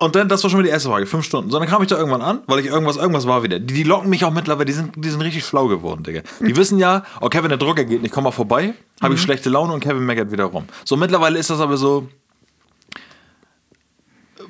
Und 0.00 0.14
dann, 0.14 0.28
das 0.28 0.44
war 0.44 0.50
schon 0.50 0.60
wieder 0.60 0.68
die 0.68 0.72
erste 0.72 0.88
Frage, 0.88 1.06
fünf 1.06 1.24
Stunden. 1.24 1.50
So, 1.50 1.58
dann 1.58 1.68
kam 1.68 1.82
ich 1.82 1.88
da 1.88 1.96
irgendwann 1.96 2.22
an, 2.22 2.40
weil 2.46 2.60
ich 2.60 2.66
irgendwas, 2.66 2.96
irgendwas 2.96 3.26
war 3.26 3.42
wieder. 3.42 3.58
Die, 3.58 3.74
die 3.74 3.82
locken 3.82 4.08
mich 4.08 4.24
auch 4.24 4.30
mittlerweile, 4.32 4.64
die 4.66 4.72
sind, 4.72 4.92
die 4.96 5.10
sind 5.10 5.20
richtig 5.22 5.44
schlau 5.44 5.66
geworden, 5.66 6.04
Digga. 6.04 6.20
Die 6.40 6.54
wissen 6.56 6.78
ja, 6.78 7.02
oh, 7.20 7.28
Kevin, 7.28 7.48
der 7.48 7.58
Drucker 7.58 7.84
geht 7.84 8.00
nicht, 8.02 8.12
komm 8.14 8.22
mal 8.24 8.30
vorbei, 8.30 8.74
habe 9.02 9.14
ich 9.14 9.20
schlechte 9.20 9.50
Laune 9.50 9.72
und 9.72 9.80
Kevin 9.80 10.06
meckert 10.06 10.30
wieder 10.30 10.44
rum. 10.44 10.66
So, 10.84 10.96
mittlerweile 10.96 11.36
ist 11.40 11.50
das 11.50 11.60
aber 11.60 11.76
so, 11.76 12.08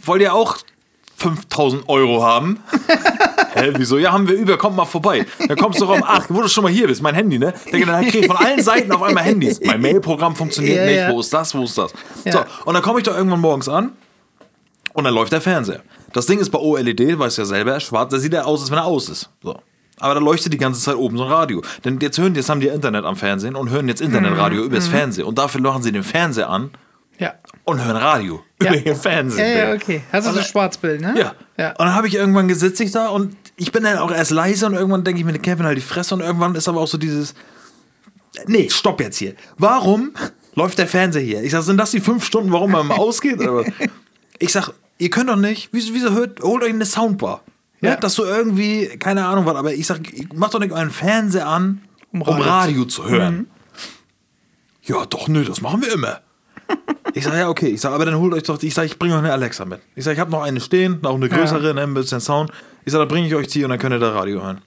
wollt 0.04 0.20
ihr 0.20 0.34
auch 0.34 0.58
5000 1.16 1.88
Euro 1.88 2.22
haben? 2.22 2.58
Hä, 3.54 3.72
wieso? 3.76 3.96
Ja, 3.96 4.12
haben 4.12 4.28
wir 4.28 4.36
über, 4.36 4.58
kommt 4.58 4.76
mal 4.76 4.84
vorbei. 4.84 5.26
Dann 5.48 5.56
kommst 5.56 5.80
du 5.80 5.86
rum, 5.86 6.02
ach, 6.06 6.26
wo 6.28 6.42
du 6.42 6.48
schon 6.48 6.62
mal 6.62 6.70
hier 6.72 6.86
bist, 6.88 7.00
mein 7.00 7.14
Handy, 7.14 7.38
ne? 7.38 7.54
Digga, 7.72 7.86
dann 7.86 8.04
krieg 8.06 8.20
ich 8.20 8.26
von 8.26 8.36
allen 8.36 8.62
Seiten 8.62 8.92
auf 8.92 9.02
einmal 9.02 9.24
Handys. 9.24 9.60
Mein 9.64 9.80
Mailprogramm 9.80 10.36
funktioniert 10.36 10.76
Ja, 10.76 10.84
nicht, 10.84 10.96
ja. 10.96 11.10
wo 11.10 11.20
ist 11.20 11.32
das, 11.32 11.54
wo 11.54 11.64
ist 11.64 11.78
das? 11.78 11.92
So, 12.30 12.38
und 12.66 12.74
dann 12.74 12.82
komme 12.82 12.98
ich 13.00 13.04
da 13.04 13.16
irgendwann 13.16 13.40
morgens 13.40 13.70
an 13.70 13.92
und 14.98 15.04
dann 15.04 15.14
läuft 15.14 15.32
der 15.32 15.40
Fernseher. 15.40 15.80
Das 16.12 16.26
Ding 16.26 16.38
ist 16.40 16.50
bei 16.50 16.58
OLED, 16.58 17.18
weiß 17.18 17.36
ja 17.36 17.44
selber, 17.44 17.72
er 17.72 17.80
schwarz, 17.80 18.10
da 18.10 18.18
sieht 18.18 18.34
er 18.34 18.46
aus, 18.46 18.60
als 18.62 18.70
wenn 18.70 18.78
er 18.78 18.84
aus 18.84 19.08
ist. 19.08 19.30
So. 19.42 19.56
Aber 20.00 20.14
da 20.14 20.20
leuchtet 20.20 20.52
die 20.52 20.58
ganze 20.58 20.80
Zeit 20.80 20.96
oben 20.96 21.16
so 21.16 21.24
ein 21.24 21.30
Radio. 21.32 21.62
Denn 21.84 21.98
jetzt 22.00 22.18
hören, 22.18 22.34
jetzt 22.34 22.48
haben 22.48 22.60
die 22.60 22.68
Internet 22.68 23.04
am 23.04 23.16
Fernsehen 23.16 23.56
und 23.56 23.70
hören 23.70 23.88
jetzt 23.88 24.00
Internetradio 24.00 24.62
übers 24.62 24.86
Fernsehen. 24.88 25.24
Und 25.26 25.38
dafür 25.38 25.60
machen 25.60 25.82
sie 25.82 25.90
den 25.92 26.04
Fernseher 26.04 26.48
an 26.50 26.70
Ja. 27.18 27.34
und 27.64 27.84
hören 27.84 27.96
Radio 27.96 28.42
Ja. 28.62 28.72
über 28.74 28.80
den 28.80 28.96
Fernsehen. 28.96 29.40
Ja, 29.56 29.68
ja, 29.70 29.74
okay. 29.74 30.02
Hast 30.12 30.28
du 30.28 30.32
so 30.32 30.38
ein 30.38 30.44
Schwarzbild, 30.44 31.00
ne? 31.00 31.14
Ja. 31.18 31.32
Ja. 31.56 31.70
Und 31.70 31.78
dann 31.80 31.94
habe 31.94 32.06
ich 32.08 32.14
irgendwann 32.14 32.46
gesitzt 32.48 32.80
ich 32.80 32.90
da 32.92 33.08
und 33.08 33.36
ich 33.56 33.72
bin 33.72 33.82
dann 33.82 33.98
auch 33.98 34.12
erst 34.12 34.30
leise 34.30 34.66
und 34.66 34.74
irgendwann 34.74 35.02
denke 35.04 35.20
ich 35.20 35.26
mir, 35.26 35.36
Kevin, 35.38 35.66
halt 35.66 35.76
die 35.78 35.82
Fresse 35.82 36.14
und 36.14 36.20
irgendwann 36.20 36.54
ist 36.54 36.68
aber 36.68 36.80
auch 36.80 36.86
so 36.86 36.98
dieses, 36.98 37.34
nee, 38.46 38.68
stopp 38.70 39.00
jetzt 39.00 39.16
hier. 39.18 39.34
Warum 39.56 40.12
läuft 40.54 40.78
der 40.78 40.86
Fernseher 40.86 41.22
hier? 41.22 41.42
Ich 41.42 41.50
sag, 41.52 41.62
sind 41.62 41.76
das 41.78 41.90
die 41.90 42.00
fünf 42.00 42.24
Stunden, 42.24 42.52
warum 42.52 42.70
man 42.70 42.86
mal 42.86 42.96
ausgeht? 42.98 43.40
Ich 44.38 44.52
sag, 44.52 44.70
ihr 44.98 45.10
könnt 45.10 45.28
doch 45.28 45.36
nicht, 45.36 45.70
wieso, 45.72 45.94
wieso 45.94 46.10
hört, 46.10 46.40
holt 46.40 46.62
euch 46.62 46.70
eine 46.70 46.86
Soundbar. 46.86 47.42
Ja. 47.80 47.90
Ja. 47.90 47.96
Dass 47.96 48.14
du 48.16 48.24
irgendwie, 48.24 48.88
keine 48.98 49.26
Ahnung 49.26 49.46
was, 49.46 49.54
aber 49.54 49.72
ich 49.72 49.86
sag, 49.86 50.00
macht 50.34 50.54
doch 50.54 50.60
nicht 50.60 50.72
euren 50.72 50.90
Fernseher 50.90 51.46
an, 51.46 51.82
um 52.12 52.22
Um 52.22 52.28
Radio, 52.28 52.44
Radio 52.44 52.84
zu 52.84 53.08
hören. 53.08 53.48
Ja, 54.82 55.04
doch, 55.06 55.28
nö, 55.28 55.44
das 55.44 55.60
machen 55.60 55.82
wir 55.82 55.92
immer. 55.92 56.20
Ich 57.14 57.24
sage, 57.24 57.38
ja, 57.38 57.48
okay. 57.48 57.68
Ich 57.68 57.80
sage, 57.80 57.94
aber 57.94 58.04
dann 58.04 58.18
holt 58.18 58.34
euch 58.34 58.42
doch, 58.42 58.62
ich 58.62 58.74
sage, 58.74 58.86
ich 58.86 58.98
bringe 58.98 59.14
euch 59.14 59.20
eine 59.20 59.32
Alexa 59.32 59.64
mit. 59.64 59.80
Ich 59.96 60.04
sage, 60.04 60.14
ich 60.14 60.20
habe 60.20 60.30
noch 60.30 60.42
eine 60.42 60.60
stehen, 60.60 61.04
auch 61.04 61.14
eine 61.14 61.30
größere, 61.30 61.72
ne, 61.72 61.82
ein 61.82 61.94
bisschen 61.94 62.20
Sound. 62.20 62.52
Ich 62.84 62.92
sage, 62.92 63.06
da 63.06 63.08
bringe 63.10 63.26
ich 63.26 63.34
euch 63.34 63.48
die 63.48 63.64
und 63.64 63.70
dann 63.70 63.78
könnt 63.78 63.94
ihr 63.94 63.98
da 63.98 64.10
Radio 64.10 64.42
hören. 64.42 64.60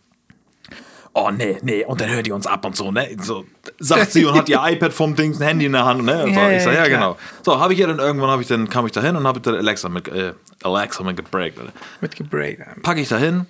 Oh, 1.14 1.30
nee, 1.30 1.58
nee, 1.62 1.84
und 1.84 2.00
dann 2.00 2.10
hört 2.10 2.26
ihr 2.28 2.34
uns 2.34 2.48
ab 2.48 2.64
und 2.66 2.74
so, 2.76 2.90
ne? 2.90 3.06
So, 3.22 3.44
sagt 3.80 4.14
sie 4.14 4.26
und 4.26 4.34
hat 4.34 4.48
ihr 4.48 4.62
iPad 4.66 4.94
vom 4.94 5.14
Ding, 5.16 5.34
ein 5.36 5.42
Handy 5.42 5.66
in 5.66 5.74
der 5.74 5.84
Hand, 5.84 6.06
ne? 6.06 6.24
Und 6.24 6.34
so. 6.34 6.40
Ja, 6.40 6.52
ich 6.52 6.64
sage, 6.64 6.78
ja, 6.78 6.84
ja, 6.84 6.88
klar. 6.88 7.00
genau. 7.00 7.18
So, 7.44 7.60
habe 7.60 7.74
ich 7.74 7.80
ja 7.80 7.88
dann 7.88 8.00
irgendwann, 8.00 8.30
habe 8.30 8.42
ich 8.42 8.48
dann, 8.48 8.70
kam 8.70 8.86
ich 8.86 8.94
da 8.94 9.02
hin 9.02 9.18
und 9.18 9.28
habe 9.28 9.42
dann 9.42 9.56
Alexa 9.56 9.90
mit, 9.90 10.08
äh, 10.08 10.34
Alexa 10.64 11.04
mit 11.04 11.18
gebreakt, 11.18 11.60
Alter. 11.60 11.74
Mit 12.00 12.16
gebreakt. 12.16 12.62
packe 12.82 13.02
ich 13.02 13.10
da 13.10 13.18
hin, 13.18 13.46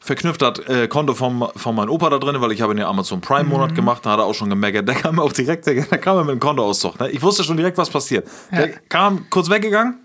verknüpft 0.00 0.42
das 0.42 0.58
äh, 0.68 0.88
Konto 0.88 1.14
vom, 1.14 1.48
von 1.54 1.76
meinem 1.76 1.90
Opa 1.90 2.10
da 2.10 2.18
drin, 2.18 2.40
weil 2.40 2.50
ich 2.50 2.60
habe 2.62 2.74
den 2.74 2.84
Amazon 2.84 3.20
Prime 3.20 3.44
Monat 3.48 3.70
Mhm. 3.70 3.74
gemacht, 3.76 4.04
da 4.04 4.10
hat 4.10 4.18
er 4.18 4.24
auch 4.24 4.34
schon 4.34 4.50
gemeckert. 4.50 4.88
Der 4.88 4.96
kam 4.96 5.20
auch 5.20 5.32
direkt, 5.32 5.66
der, 5.68 5.74
der 5.84 5.98
kam 5.98 6.18
mit 6.26 6.30
dem 6.34 6.40
Kontoauszug. 6.40 6.98
Ne? 6.98 7.10
Ich 7.10 7.22
wusste 7.22 7.44
schon 7.44 7.56
direkt, 7.56 7.78
was 7.78 7.90
passiert. 7.90 8.26
Der 8.50 8.70
kam 8.88 9.30
kurz 9.30 9.48
weggegangen 9.48 10.00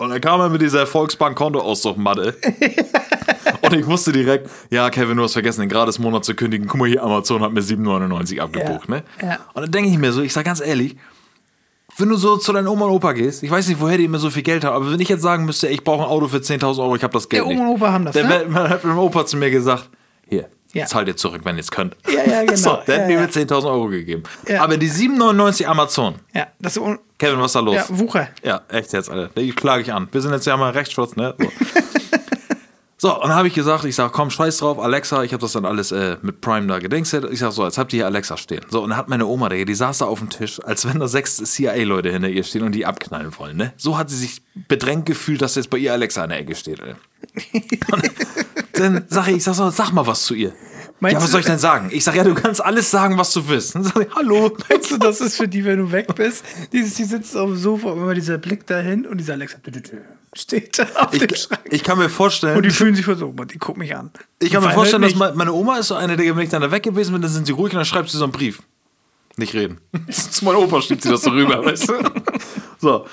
und 0.00 0.10
dann 0.10 0.20
kam 0.20 0.40
er 0.40 0.48
mit 0.48 0.60
dieser 0.60 0.88
Volksbank 0.88 1.36
Kontoauszug-Matte. 1.38 2.34
und 3.62 3.72
ich 3.72 3.86
wusste 3.86 4.12
direkt, 4.12 4.48
ja, 4.70 4.90
Kevin, 4.90 5.16
du 5.16 5.22
hast 5.24 5.32
vergessen, 5.34 5.60
den 5.60 5.68
gratis 5.70 5.98
Monat 5.98 6.24
zu 6.24 6.34
kündigen. 6.34 6.66
Guck 6.66 6.78
mal 6.80 6.88
hier, 6.88 7.02
Amazon 7.02 7.42
hat 7.42 7.52
mir 7.52 7.60
7,99 7.62 8.40
abgebucht. 8.40 8.88
Ja. 8.88 8.94
Ne? 8.96 9.02
Ja. 9.22 9.38
Und 9.54 9.62
dann 9.62 9.70
denke 9.70 9.90
ich 9.90 9.98
mir 9.98 10.12
so, 10.12 10.22
ich 10.22 10.32
sag 10.32 10.44
ganz 10.44 10.60
ehrlich, 10.60 10.96
wenn 11.96 12.08
du 12.10 12.16
so 12.16 12.36
zu 12.36 12.52
deinen 12.52 12.68
Oma 12.68 12.84
und 12.86 12.92
Opa 12.92 13.12
gehst, 13.12 13.42
ich 13.42 13.50
weiß 13.50 13.66
nicht, 13.68 13.80
woher 13.80 13.96
die 13.98 14.04
immer 14.04 14.18
so 14.18 14.30
viel 14.30 14.42
Geld 14.42 14.62
haben, 14.64 14.74
aber 14.76 14.92
wenn 14.92 15.00
ich 15.00 15.08
jetzt 15.08 15.22
sagen 15.22 15.44
müsste, 15.46 15.66
ich 15.68 15.82
brauche 15.82 16.04
ein 16.04 16.08
Auto 16.08 16.28
für 16.28 16.36
10.000 16.36 16.78
Euro, 16.80 16.94
ich 16.94 17.02
habe 17.02 17.12
das 17.12 17.28
Geld 17.28 17.44
nicht. 17.46 17.58
Oma 17.58 17.68
und 17.70 17.74
Opa 17.76 17.92
haben 17.92 18.04
das, 18.04 18.14
Dann 18.14 18.28
ne? 18.28 18.44
man 18.48 18.68
hat 18.68 18.84
mein 18.84 18.96
Opa 18.96 19.26
zu 19.26 19.36
mir 19.36 19.50
gesagt, 19.50 19.88
hier, 20.28 20.48
Ja. 20.74 20.86
zahlt 20.86 21.08
ihr 21.08 21.16
zurück, 21.16 21.40
wenn 21.44 21.56
ihr 21.56 21.60
es 21.62 21.70
könnt. 21.72 21.96
Ja, 22.06 22.22
ja, 22.30 22.40
genau. 22.44 22.54
So, 22.56 22.78
der 22.86 22.94
Ja, 22.94 23.00
hat 23.00 23.08
mir 23.08 23.14
ja. 23.14 23.20
mit 23.22 23.32
10.000 23.32 23.64
Euro 23.66 23.88
gegeben. 23.88 24.22
Ja. 24.46 24.62
Aber 24.62 24.76
die 24.76 24.88
7,99 24.90 25.64
Amazon, 25.64 26.14
Ja, 26.34 26.46
das 26.60 26.76
ist 26.76 26.82
Kevin, 27.18 27.40
was 27.40 27.46
ist 27.46 27.54
da 27.56 27.60
los? 27.60 27.74
ja, 27.74 27.84
Wucher. 27.88 28.28
Ja, 28.44 28.60
echt 28.68 28.92
jetzt, 28.92 29.10
Alter. 29.10 29.30
Die 29.40 29.50
klage 29.50 29.82
ich 29.82 29.92
an. 29.92 30.06
Wir 30.12 30.20
sind 30.20 30.30
jetzt 30.32 30.46
ja 30.46 30.56
mal 30.56 30.70
Rechtsschutz, 30.70 31.16
ne? 31.16 31.34
So. 31.36 31.46
So, 33.00 33.14
und 33.14 33.28
dann 33.28 33.36
habe 33.36 33.46
ich 33.46 33.54
gesagt, 33.54 33.84
ich 33.84 33.94
sage, 33.94 34.10
komm, 34.12 34.28
scheiß 34.28 34.58
drauf, 34.58 34.80
Alexa, 34.80 35.22
ich 35.22 35.32
habe 35.32 35.40
das 35.40 35.52
dann 35.52 35.64
alles 35.64 35.92
äh, 35.92 36.16
mit 36.22 36.40
Prime 36.40 36.66
da 36.66 36.80
gedingset. 36.80 37.24
Ich 37.30 37.38
sage 37.38 37.52
so, 37.52 37.64
jetzt 37.64 37.78
habt 37.78 37.92
ihr 37.92 37.98
hier 37.98 38.06
Alexa 38.06 38.36
stehen. 38.36 38.62
So, 38.70 38.82
und 38.82 38.90
dann 38.90 38.98
hat 38.98 39.08
meine 39.08 39.24
Oma, 39.26 39.48
Digga, 39.48 39.64
die 39.66 39.74
saß 39.76 39.98
da 39.98 40.06
auf 40.06 40.18
dem 40.18 40.30
Tisch, 40.30 40.60
als 40.64 40.84
wenn 40.84 40.98
da 40.98 41.06
sechs 41.06 41.36
CIA-Leute 41.36 42.10
hinter 42.10 42.28
ihr 42.28 42.42
stehen 42.42 42.64
und 42.64 42.72
die 42.72 42.84
abknallen 42.86 43.30
wollen, 43.38 43.56
ne? 43.56 43.72
So 43.76 43.96
hat 43.96 44.10
sie 44.10 44.16
sich 44.16 44.42
bedrängt 44.66 45.06
gefühlt, 45.06 45.40
dass 45.42 45.54
jetzt 45.54 45.70
bei 45.70 45.78
ihr 45.78 45.92
Alexa 45.92 46.24
in 46.24 46.30
der 46.30 46.40
Ecke 46.40 46.56
steht, 46.56 46.80
ey. 46.80 46.94
Dann 48.72 49.04
sage 49.08 49.30
ich, 49.30 49.38
ich 49.38 49.44
sag 49.44 49.54
so, 49.54 49.70
sag 49.70 49.92
mal 49.92 50.06
was 50.06 50.24
zu 50.24 50.34
ihr. 50.34 50.52
Meinst 51.00 51.14
ja, 51.14 51.22
was 51.22 51.30
soll 51.30 51.40
ich 51.40 51.46
denn 51.46 51.58
sagen? 51.58 51.90
Ich 51.92 52.02
sage, 52.02 52.18
ja, 52.18 52.24
du 52.24 52.34
kannst 52.34 52.64
alles 52.64 52.90
sagen, 52.90 53.16
was 53.18 53.32
du 53.32 53.48
willst. 53.48 53.76
Dann 53.76 53.84
sag 53.84 53.96
ich, 54.08 54.14
hallo. 54.16 54.50
Meinst 54.68 54.90
du, 54.90 54.98
das 54.98 55.20
ist 55.20 55.36
für 55.36 55.46
die, 55.46 55.64
wenn 55.64 55.78
du 55.78 55.92
weg 55.92 56.12
bist? 56.16 56.44
Dieses, 56.72 56.94
die 56.94 57.04
sitzt 57.04 57.36
auf 57.36 57.46
dem 57.50 57.56
Sofa 57.56 57.90
und 57.90 57.98
immer 57.98 58.14
dieser 58.14 58.38
Blick 58.38 58.66
dahin 58.66 59.06
und 59.06 59.18
dieser 59.18 59.34
Alexa 59.34 59.58
dü- 59.58 59.70
dü- 59.70 59.88
dü, 59.90 59.96
steht 60.38 60.78
da 60.78 60.86
auf 60.94 61.10
dem 61.10 61.28
Ich, 61.30 61.40
Schrank. 61.40 61.60
ich 61.70 61.82
kann 61.82 61.98
mir 61.98 62.08
vorstellen, 62.08 62.56
und 62.56 62.64
die 62.64 62.70
fühlen 62.70 62.94
sich 62.94 63.04
so, 63.06 63.32
die 63.32 63.58
guckt 63.58 63.78
mich 63.78 63.94
an. 63.94 64.10
Ich 64.38 64.52
kann 64.52 64.62
mir 64.62 64.70
vorstellen, 64.70 65.02
dass 65.02 65.12
verhält 65.12 65.36
meine, 65.36 65.52
Oma 65.52 65.78
ist 65.78 65.88
so 65.88 65.94
eine, 65.94 66.16
der 66.16 66.36
wenn 66.36 66.44
ich 66.44 66.50
dann 66.50 66.62
da 66.62 66.70
weg 66.70 66.82
gewesen 66.82 67.12
bin, 67.12 67.22
dann 67.22 67.30
sind 67.30 67.46
sie 67.46 67.52
ruhig 67.52 67.72
und 67.72 67.78
dann 67.78 67.84
schreibt 67.84 68.08
sie 68.10 68.18
so 68.18 68.24
einen 68.24 68.32
Brief. 68.32 68.62
Nicht 69.36 69.54
reden. 69.54 69.78
Zu 70.10 70.44
meinem 70.44 70.56
Opa 70.58 70.82
schiebt 70.82 71.02
sie 71.02 71.08
das 71.10 71.22
so 71.22 71.30
rüber, 71.30 71.64
weißt 71.64 71.88
du? 71.88 71.94
So. 72.80 73.06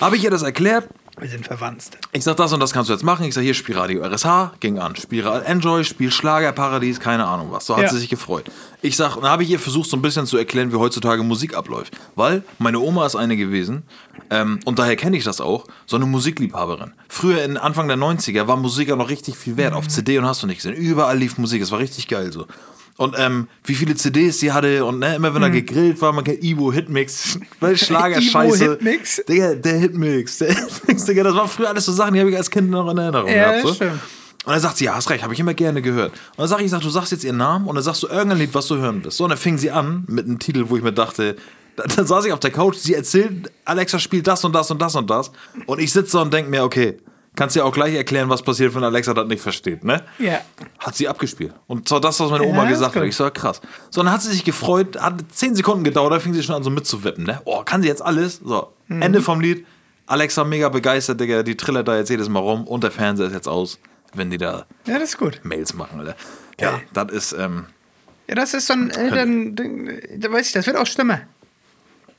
Habe 0.00 0.16
ich 0.16 0.24
ihr 0.24 0.30
das 0.30 0.42
erklärt? 0.42 0.88
Wir 1.18 1.30
sind 1.30 1.46
verwandt. 1.46 1.84
Ich 2.12 2.24
sag, 2.24 2.36
das 2.36 2.52
und 2.52 2.60
das 2.60 2.72
kannst 2.74 2.90
du 2.90 2.92
jetzt 2.92 3.02
machen. 3.02 3.24
Ich 3.24 3.32
sag, 3.34 3.40
hier, 3.40 3.54
spiel 3.54 3.76
Radio 3.78 4.02
RSH, 4.04 4.52
ging 4.60 4.78
an. 4.78 4.96
Spiel 4.96 5.26
Ra- 5.26 5.38
Enjoy, 5.40 5.82
spiel 5.82 6.10
Schlagerparadies, 6.10 7.00
keine 7.00 7.24
Ahnung 7.26 7.48
was. 7.52 7.64
So 7.64 7.74
hat 7.74 7.84
Ja. 7.84 7.88
sie 7.88 7.98
sich 7.98 8.10
gefreut. 8.10 8.50
Ich 8.82 8.96
sag, 8.96 9.16
und 9.16 9.22
dann 9.22 9.30
habe 9.30 9.42
ich 9.42 9.48
ihr 9.48 9.58
versucht, 9.58 9.88
so 9.88 9.96
ein 9.96 10.02
bisschen 10.02 10.26
zu 10.26 10.36
erklären, 10.36 10.72
wie 10.72 10.76
heutzutage 10.76 11.22
Musik 11.22 11.56
abläuft. 11.56 11.96
Weil 12.16 12.42
meine 12.58 12.80
Oma 12.80 13.06
ist 13.06 13.16
eine 13.16 13.36
gewesen, 13.38 13.84
ähm, 14.28 14.60
und 14.66 14.78
daher 14.78 14.96
kenne 14.96 15.16
ich 15.16 15.24
das 15.24 15.40
auch, 15.40 15.64
so 15.86 15.96
eine 15.96 16.04
Musikliebhaberin. 16.04 16.92
Früher, 17.08 17.42
in 17.44 17.56
Anfang 17.56 17.88
der 17.88 17.96
90er, 17.96 18.46
war 18.46 18.58
Musik 18.58 18.88
ja 18.88 18.96
noch 18.96 19.08
richtig 19.08 19.38
viel 19.38 19.56
wert. 19.56 19.72
Auf 19.72 19.88
CD 19.88 20.18
und 20.18 20.26
hast 20.26 20.42
du 20.42 20.46
nicht 20.46 20.56
gesehen. 20.58 20.74
Überall 20.74 21.16
lief 21.16 21.38
Musik, 21.38 21.62
es 21.62 21.70
war 21.70 21.78
richtig 21.78 22.08
geil 22.08 22.30
so. 22.30 22.46
Und 22.98 23.14
ähm, 23.18 23.48
wie 23.64 23.74
viele 23.74 23.94
CDs 23.94 24.38
sie 24.40 24.52
hatte 24.52 24.84
und 24.84 25.00
ne, 25.00 25.16
immer 25.16 25.34
wenn 25.34 25.42
er 25.42 25.50
gegrillt 25.50 26.00
war, 26.00 26.12
man 26.14 26.24
kennt 26.24 26.42
Ivo 26.42 26.72
Hitmix, 26.72 27.38
weil 27.60 27.76
Schlager 27.76 28.18
Ivo. 28.20 28.54
Hitmix? 28.54 29.22
Digga, 29.28 29.54
der 29.54 29.74
Hitmix, 29.78 30.38
der 30.38 30.54
Hitmix, 30.54 31.04
Digga, 31.04 31.22
das 31.22 31.34
waren 31.34 31.48
früher 31.48 31.68
alles 31.68 31.84
so 31.84 31.92
Sachen, 31.92 32.14
die 32.14 32.20
habe 32.20 32.30
ich 32.30 32.36
als 32.36 32.50
Kind 32.50 32.70
noch 32.70 32.90
in 32.90 32.96
Erinnerung 32.96 33.28
Ja, 33.30 33.50
gehabt. 33.50 33.66
So. 33.68 33.74
stimmt. 33.74 34.00
Und 34.46 34.52
dann 34.52 34.60
sagt 34.60 34.76
sie, 34.78 34.84
ja, 34.84 34.94
hast 34.94 35.10
recht, 35.10 35.24
habe 35.24 35.34
ich 35.34 35.40
immer 35.40 35.54
gerne 35.54 35.82
gehört. 35.82 36.12
Und 36.12 36.38
dann 36.38 36.48
sag 36.48 36.60
ich, 36.60 36.66
ich 36.66 36.70
sag, 36.70 36.80
du 36.80 36.88
sagst 36.88 37.10
jetzt 37.12 37.24
ihren 37.24 37.36
Namen 37.36 37.66
und 37.66 37.74
dann 37.74 37.82
sagst 37.84 38.02
du 38.04 38.06
irgendein 38.06 38.38
Lied, 38.38 38.54
was 38.54 38.66
du 38.68 38.76
hören 38.76 39.00
willst. 39.02 39.18
So, 39.18 39.24
und 39.24 39.30
dann 39.30 39.38
fing 39.38 39.58
sie 39.58 39.70
an 39.72 40.04
mit 40.06 40.24
einem 40.24 40.38
Titel, 40.38 40.64
wo 40.68 40.76
ich 40.76 40.82
mir 40.84 40.92
dachte, 40.92 41.34
da- 41.74 41.82
dann 41.84 42.06
saß 42.06 42.24
ich 42.26 42.32
auf 42.32 42.38
der 42.40 42.52
Couch, 42.52 42.76
sie 42.76 42.94
erzählt, 42.94 43.50
Alexa 43.64 43.98
spielt 43.98 44.26
das 44.28 44.44
und 44.44 44.52
das 44.54 44.70
und 44.70 44.80
das 44.80 44.94
und 44.94 45.10
das. 45.10 45.32
Und 45.66 45.80
ich 45.80 45.92
sitze 45.92 46.18
und 46.20 46.32
denke 46.32 46.48
mir, 46.50 46.62
okay, 46.64 46.96
kannst 47.36 47.54
dir 47.54 47.64
auch 47.64 47.72
gleich 47.72 47.94
erklären, 47.94 48.28
was 48.28 48.42
passiert, 48.42 48.74
wenn 48.74 48.82
Alexa 48.82 49.14
das 49.14 49.26
nicht 49.28 49.40
versteht, 49.42 49.84
ne? 49.84 50.02
Ja. 50.18 50.40
Hat 50.78 50.96
sie 50.96 51.06
abgespielt. 51.08 51.52
Und 51.66 51.88
zwar 51.88 52.00
das, 52.00 52.18
was 52.18 52.30
meine 52.30 52.44
Ja, 52.44 52.50
Oma 52.50 52.64
ist 52.64 52.70
gesagt 52.70 52.96
hat. 52.96 53.04
Ich 53.04 53.14
so, 53.16 53.30
krass. 53.30 53.60
So, 53.90 54.02
dann 54.02 54.12
hat 54.12 54.22
sie 54.22 54.30
sich 54.32 54.42
gefreut, 54.44 55.00
hat 55.00 55.22
zehn 55.32 55.54
Sekunden 55.54 55.84
gedauert, 55.84 56.12
da 56.12 56.18
fing 56.20 56.34
sie 56.34 56.42
schon 56.42 56.54
an 56.56 56.62
so 56.62 56.70
mitzuwippen, 56.70 57.24
ne? 57.24 57.40
Oh, 57.44 57.62
kann 57.64 57.82
sie 57.82 57.88
jetzt 57.88 58.02
alles? 58.02 58.40
So, 58.44 58.72
Mhm. 58.88 59.02
Ende 59.02 59.20
vom 59.22 59.40
Lied. 59.40 59.66
Alexa 60.06 60.44
mega 60.44 60.68
begeistert, 60.68 61.20
Digga, 61.20 61.42
die 61.42 61.56
trillert 61.56 61.88
da 61.88 61.96
jetzt 61.96 62.08
jedes 62.10 62.28
Mal 62.28 62.38
rum 62.38 62.64
und 62.68 62.84
der 62.84 62.92
Fernseher 62.92 63.26
ist 63.26 63.32
jetzt 63.32 63.48
aus, 63.48 63.78
wenn 64.14 64.30
die 64.30 64.38
da 64.38 64.64
Ja, 64.86 64.98
das 65.00 65.10
ist 65.10 65.18
gut. 65.18 65.40
Mails 65.42 65.74
machen, 65.74 65.98
Alter. 65.98 66.14
Ja, 66.60 66.70
Geil. 66.70 66.82
das 66.92 67.12
ist, 67.12 67.32
ähm, 67.32 67.66
Ja, 68.28 68.36
das 68.36 68.54
ist 68.54 68.70
dann 68.70 68.90
Eltern, 68.90 69.56
da 70.18 70.30
weiß 70.32 70.46
ich, 70.46 70.52
das 70.52 70.66
wird 70.68 70.76
auch 70.76 70.86
stimmen. 70.86 71.20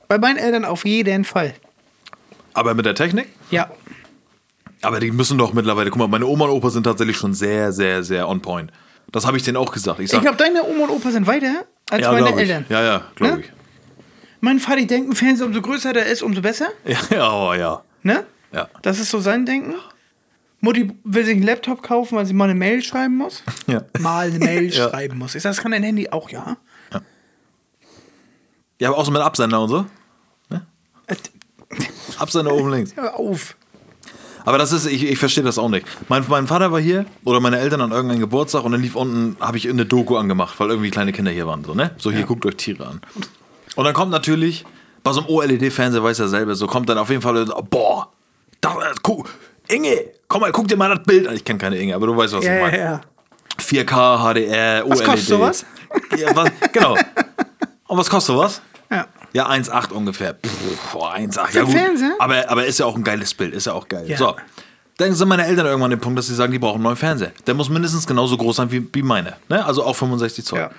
Bei 0.10 0.18
meinen 0.18 0.38
Eltern 0.38 0.66
auf 0.66 0.86
jeden 0.86 1.24
Fall. 1.26 1.54
aber 2.54 2.74
mit 2.74 2.86
der 2.86 2.96
Technik? 2.96 3.28
Ja. 3.52 3.70
Aber 4.82 5.00
die 5.00 5.12
müssen 5.12 5.38
doch 5.38 5.54
mittlerweile, 5.54 5.90
guck 5.90 6.00
mal, 6.00 6.08
meine 6.08 6.26
Oma 6.28 6.46
und 6.46 6.52
Opa 6.52 6.70
sind 6.70 6.84
tatsächlich 6.84 7.18
schon 7.18 7.34
sehr, 7.34 7.72
sehr, 7.72 8.04
sehr 8.04 8.28
on 8.30 8.42
point. 8.42 8.72
Das 9.12 9.26
habe 9.26 9.38
ich 9.38 9.44
denen 9.44 9.58
auch 9.58 9.72
gesagt. 9.72 10.00
Ich 10.00 10.12
Ich 10.14 10.22
glaube, 10.22 10.38
deine 10.38 10.64
Oma 10.64 10.84
und 10.86 10.90
Opa 10.92 11.12
sind 11.12 11.26
weiter 11.28 11.66
als 11.90 12.02
ja, 12.02 12.12
meine. 12.12 12.32
Eltern. 12.36 12.66
Ja, 12.70 12.84
ja, 12.84 13.02
glaube 13.16 13.36
Ne? 13.38 13.42
ich. 13.42 13.52
Mein 14.40 14.60
Vater 14.60 14.86
denkt, 14.86 15.10
ein 15.10 15.16
Fernseher, 15.16 15.48
umso 15.48 15.62
größer 15.62 15.94
der 15.94 16.06
ist, 16.06 16.22
umso 16.22 16.42
besser. 16.42 16.68
Ja, 16.86 17.00
ja, 17.10 17.32
oh, 17.34 17.54
ja. 17.54 17.82
Ne? 18.04 18.26
Ja. 18.52 18.70
Das 18.84 19.00
ist 19.00 19.10
so 19.10 19.20
sein 19.20 19.46
Denken. 19.46 19.76
Mutti 20.60 20.92
will 21.04 21.24
sich 21.26 21.36
einen 21.36 21.44
Laptop 21.44 21.82
kaufen, 21.84 22.16
weil 22.18 22.26
sie 22.26 22.34
mal 22.34 22.46
eine 22.46 22.56
Mail 22.56 22.82
schreiben 22.84 23.18
muss. 23.18 23.44
Ja. 23.68 23.82
Mal 24.00 24.28
eine 24.28 24.40
Mail 24.40 24.66
Ja. 24.74 24.90
schreiben 24.90 25.18
muss. 25.18 25.34
Ich 25.36 25.42
sage, 25.44 25.56
das 25.56 25.64
kann 25.64 25.72
dein 25.72 25.84
Handy 25.84 26.10
auch, 26.10 26.30
ja. 26.30 26.58
Ja, 28.80 28.90
aber 28.90 28.98
auch 29.00 29.06
so 29.06 29.12
mit 29.12 29.22
Absender 29.22 29.60
und 29.60 29.70
so. 29.70 29.86
Äh, 30.52 31.16
Absender 32.20 32.54
oben 32.54 32.70
links. 32.72 32.96
Hör 32.96 33.16
auf. 33.18 33.56
Aber 34.48 34.58
das 34.58 34.72
ist, 34.72 34.86
ich, 34.86 35.04
ich 35.04 35.20
verstehe 35.20 35.44
das 35.44 35.58
auch 35.58 35.68
nicht. 35.68 35.86
Mein, 36.08 36.24
mein 36.30 36.48
Vater 36.48 36.72
war 36.72 36.80
hier 36.80 37.06
oder 37.26 37.42
meine 37.42 37.60
Eltern 37.60 37.82
an 37.82 37.92
irgendeinem 37.92 38.22
Geburtstag 38.22 38.64
und 38.64 38.72
dann 38.72 38.82
lief 38.82 38.96
unten, 38.96 39.36
habe 39.42 39.58
ich 39.58 39.68
eine 39.70 39.86
Doku 39.86 40.16
angemacht, 40.16 40.58
weil 40.58 40.70
irgendwie 40.70 40.90
kleine 40.90 41.12
Kinder 41.12 41.32
hier 41.32 41.46
waren. 41.48 41.66
So, 41.66 41.74
ne? 41.74 41.92
so 41.98 42.12
hier 42.12 42.24
guckt 42.24 42.46
euch 42.46 42.56
Tiere 42.56 42.88
an. 42.88 43.02
Und 43.76 43.84
dann 43.84 43.94
kommt 43.94 44.10
natürlich, 44.10 44.64
bei 45.04 45.12
so 45.12 45.20
einem 45.20 45.30
OLED-Fernseher 45.32 46.02
weiß 46.02 46.20
er 46.20 46.30
selber, 46.30 46.56
so 46.56 46.66
kommt 46.66 46.88
dann 46.88 46.98
auf 46.98 47.10
jeden 47.10 47.22
Fall, 47.22 47.44
boah, 47.70 48.08
da, 48.62 48.70
äh, 48.72 48.96
guck, 49.04 49.28
Inge, 49.68 49.98
komm 50.30 50.40
mal, 50.40 50.54
guck 50.54 50.70
dir 50.70 50.78
mal 50.78 50.96
das 50.96 51.04
Bild 51.06 51.28
an. 51.28 51.36
Ich 51.36 51.44
kenne 51.44 51.60
keine 51.60 51.76
Inge, 51.78 51.94
aber 51.94 52.08
du 52.08 52.16
weißt, 52.16 52.36
was 52.36 52.46
Ja, 52.46 52.54
ich 52.54 52.58
ja, 52.58 52.66
meine. 52.68 52.78
ja. 52.78 53.02
4K, 53.60 54.18
HDR, 54.34 54.86
OLED. 54.86 54.92
Was 54.92 55.04
kostet 55.04 55.28
sowas? 55.28 55.66
Ja, 56.18 56.34
was, 56.34 56.52
genau. 56.72 56.94
Und 57.88 57.98
was 57.98 58.10
kostet 58.10 58.34
sowas? 58.34 58.62
Ja. 58.90 59.08
Ja, 59.38 59.48
1,8 59.48 59.92
ungefähr. 59.92 60.34
Pff, 60.34 60.94
boah, 60.94 61.14
1,8. 61.14 61.48
Für 61.50 61.58
Ja, 61.60 61.64
gut. 61.64 61.74
Fernseher? 61.74 62.16
Aber, 62.18 62.50
aber 62.50 62.66
ist 62.66 62.80
ja 62.80 62.88
auch 62.88 62.96
ein 62.96 63.04
geiles 63.04 63.36
Bild, 63.36 63.54
ist 63.54 63.68
ja 63.68 63.74
auch 63.74 63.88
geil. 63.88 64.10
Ja. 64.10 64.18
So. 64.18 64.36
Dann 64.98 65.14
sind 65.14 65.28
meine 65.28 65.46
Eltern 65.46 65.68
irgendwann 65.68 65.92
an 65.92 66.00
dem 66.00 66.02
Punkt, 66.02 66.18
dass 66.18 66.26
sie 66.26 66.34
sagen, 66.34 66.52
die 66.52 66.58
brauchen 66.58 66.78
einen 66.78 66.86
neuen 66.86 66.96
Fernseher. 66.96 67.34
Der 67.46 67.54
muss 67.54 67.70
mindestens 67.70 68.08
genauso 68.08 68.36
groß 68.36 68.56
sein 68.56 68.72
wie, 68.72 68.88
wie 68.92 69.04
meine. 69.04 69.36
Ne? 69.48 69.64
Also 69.64 69.84
auch 69.84 69.96
65 69.96 70.44
Zoll. 70.44 70.58
Ja. 70.58 70.72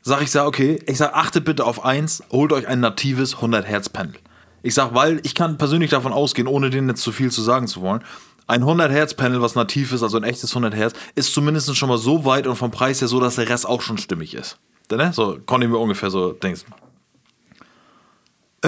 Sag 0.00 0.22
ich, 0.22 0.30
sag, 0.30 0.46
okay, 0.46 0.82
ich 0.86 0.96
sag, 0.96 1.12
achtet 1.12 1.44
bitte 1.44 1.66
auf 1.66 1.84
eins, 1.84 2.22
holt 2.32 2.50
euch 2.54 2.66
ein 2.66 2.80
natives 2.80 3.34
100 3.34 3.66
Hertz 3.66 3.90
Panel. 3.90 4.14
Ich 4.62 4.72
sag, 4.72 4.94
weil 4.94 5.20
ich 5.22 5.34
kann 5.34 5.58
persönlich 5.58 5.90
davon 5.90 6.14
ausgehen, 6.14 6.48
ohne 6.48 6.70
denen 6.70 6.88
jetzt 6.88 7.02
zu 7.02 7.12
viel 7.12 7.30
zu 7.30 7.42
sagen 7.42 7.66
zu 7.66 7.82
wollen, 7.82 8.02
ein 8.46 8.62
100 8.62 8.90
Hertz 8.90 9.12
Panel, 9.12 9.42
was 9.42 9.54
nativ 9.54 9.92
ist, 9.92 10.02
also 10.02 10.16
ein 10.16 10.24
echtes 10.24 10.52
100 10.52 10.74
Hertz, 10.74 10.94
ist 11.14 11.34
zumindest 11.34 11.76
schon 11.76 11.90
mal 11.90 11.98
so 11.98 12.24
weit 12.24 12.46
und 12.46 12.56
vom 12.56 12.70
Preis 12.70 13.02
her 13.02 13.08
so, 13.08 13.20
dass 13.20 13.34
der 13.34 13.50
Rest 13.50 13.66
auch 13.66 13.82
schon 13.82 13.98
stimmig 13.98 14.32
ist. 14.32 14.56
Ne? 14.90 15.12
So 15.12 15.38
konnte 15.44 15.66
ich 15.66 15.70
mir 15.70 15.76
ungefähr 15.76 16.08
so 16.08 16.32
denken. 16.32 16.62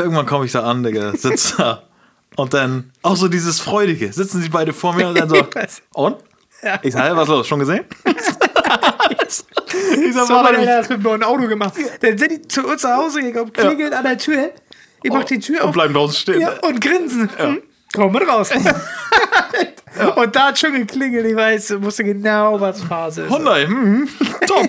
Irgendwann 0.01 0.27
komme 0.27 0.47
ich 0.47 0.53
da 0.53 0.63
an, 0.65 0.83
Digga, 0.83 1.13
sitze 1.17 1.57
da. 1.57 1.83
Und 2.37 2.55
dann 2.55 2.91
auch 3.03 3.17
so 3.17 3.29
dieses 3.29 3.61
Freudige. 3.61 4.13
Sitzen 4.13 4.41
sie 4.41 4.49
beide 4.49 4.73
vor 4.73 4.95
mir 4.95 5.09
und 5.09 5.19
dann 5.19 5.29
so. 5.29 5.37
Ich. 5.55 5.83
Und? 5.93 6.17
Ja. 6.63 6.79
Ich 6.83 6.93
sage, 6.93 7.17
was 7.17 7.29
los? 7.29 7.47
Schon 7.47 7.59
gesehen? 7.59 7.85
ich 8.05 8.15
sag, 10.15 10.27
So 10.27 10.35
warte, 10.35 10.59
hat 10.59 10.67
er 10.67 10.79
das 10.79 10.89
mit 10.89 11.03
meinem 11.03 11.23
Auto 11.23 11.47
gemacht. 11.49 11.75
Dann 12.01 12.19
sind 12.19 12.31
die 12.31 12.43
zu 12.43 12.67
uns 12.67 12.83
nach 12.83 12.97
Hause 12.97 13.23
gekommen, 13.23 13.53
klingeln 13.53 13.93
an 13.95 14.05
der 14.05 14.19
Tür. 14.19 14.51
Ich 15.03 15.11
mach 15.11 15.25
die 15.25 15.39
Tür 15.39 15.63
und 15.63 15.69
auf. 15.69 15.73
bleiben 15.73 15.95
draußen 15.95 16.17
stehen. 16.17 16.41
Ja, 16.41 16.59
und 16.61 16.81
grinsen. 16.81 17.31
Hm, 17.37 17.63
Komm 17.95 18.13
mit 18.13 18.29
raus. 18.29 18.51
Und 20.15 20.37
da 20.37 20.49
hat 20.49 20.59
schon 20.59 20.73
geklingelt, 20.73 21.27
ich 21.27 21.35
weiß, 21.35 21.83
wusste 21.83 22.05
genau, 22.05 22.61
was 22.61 22.81
Phase 22.81 23.23
ist. 23.23 23.31
Hyundai, 23.33 23.67
hm, 23.67 24.09
top. 24.47 24.69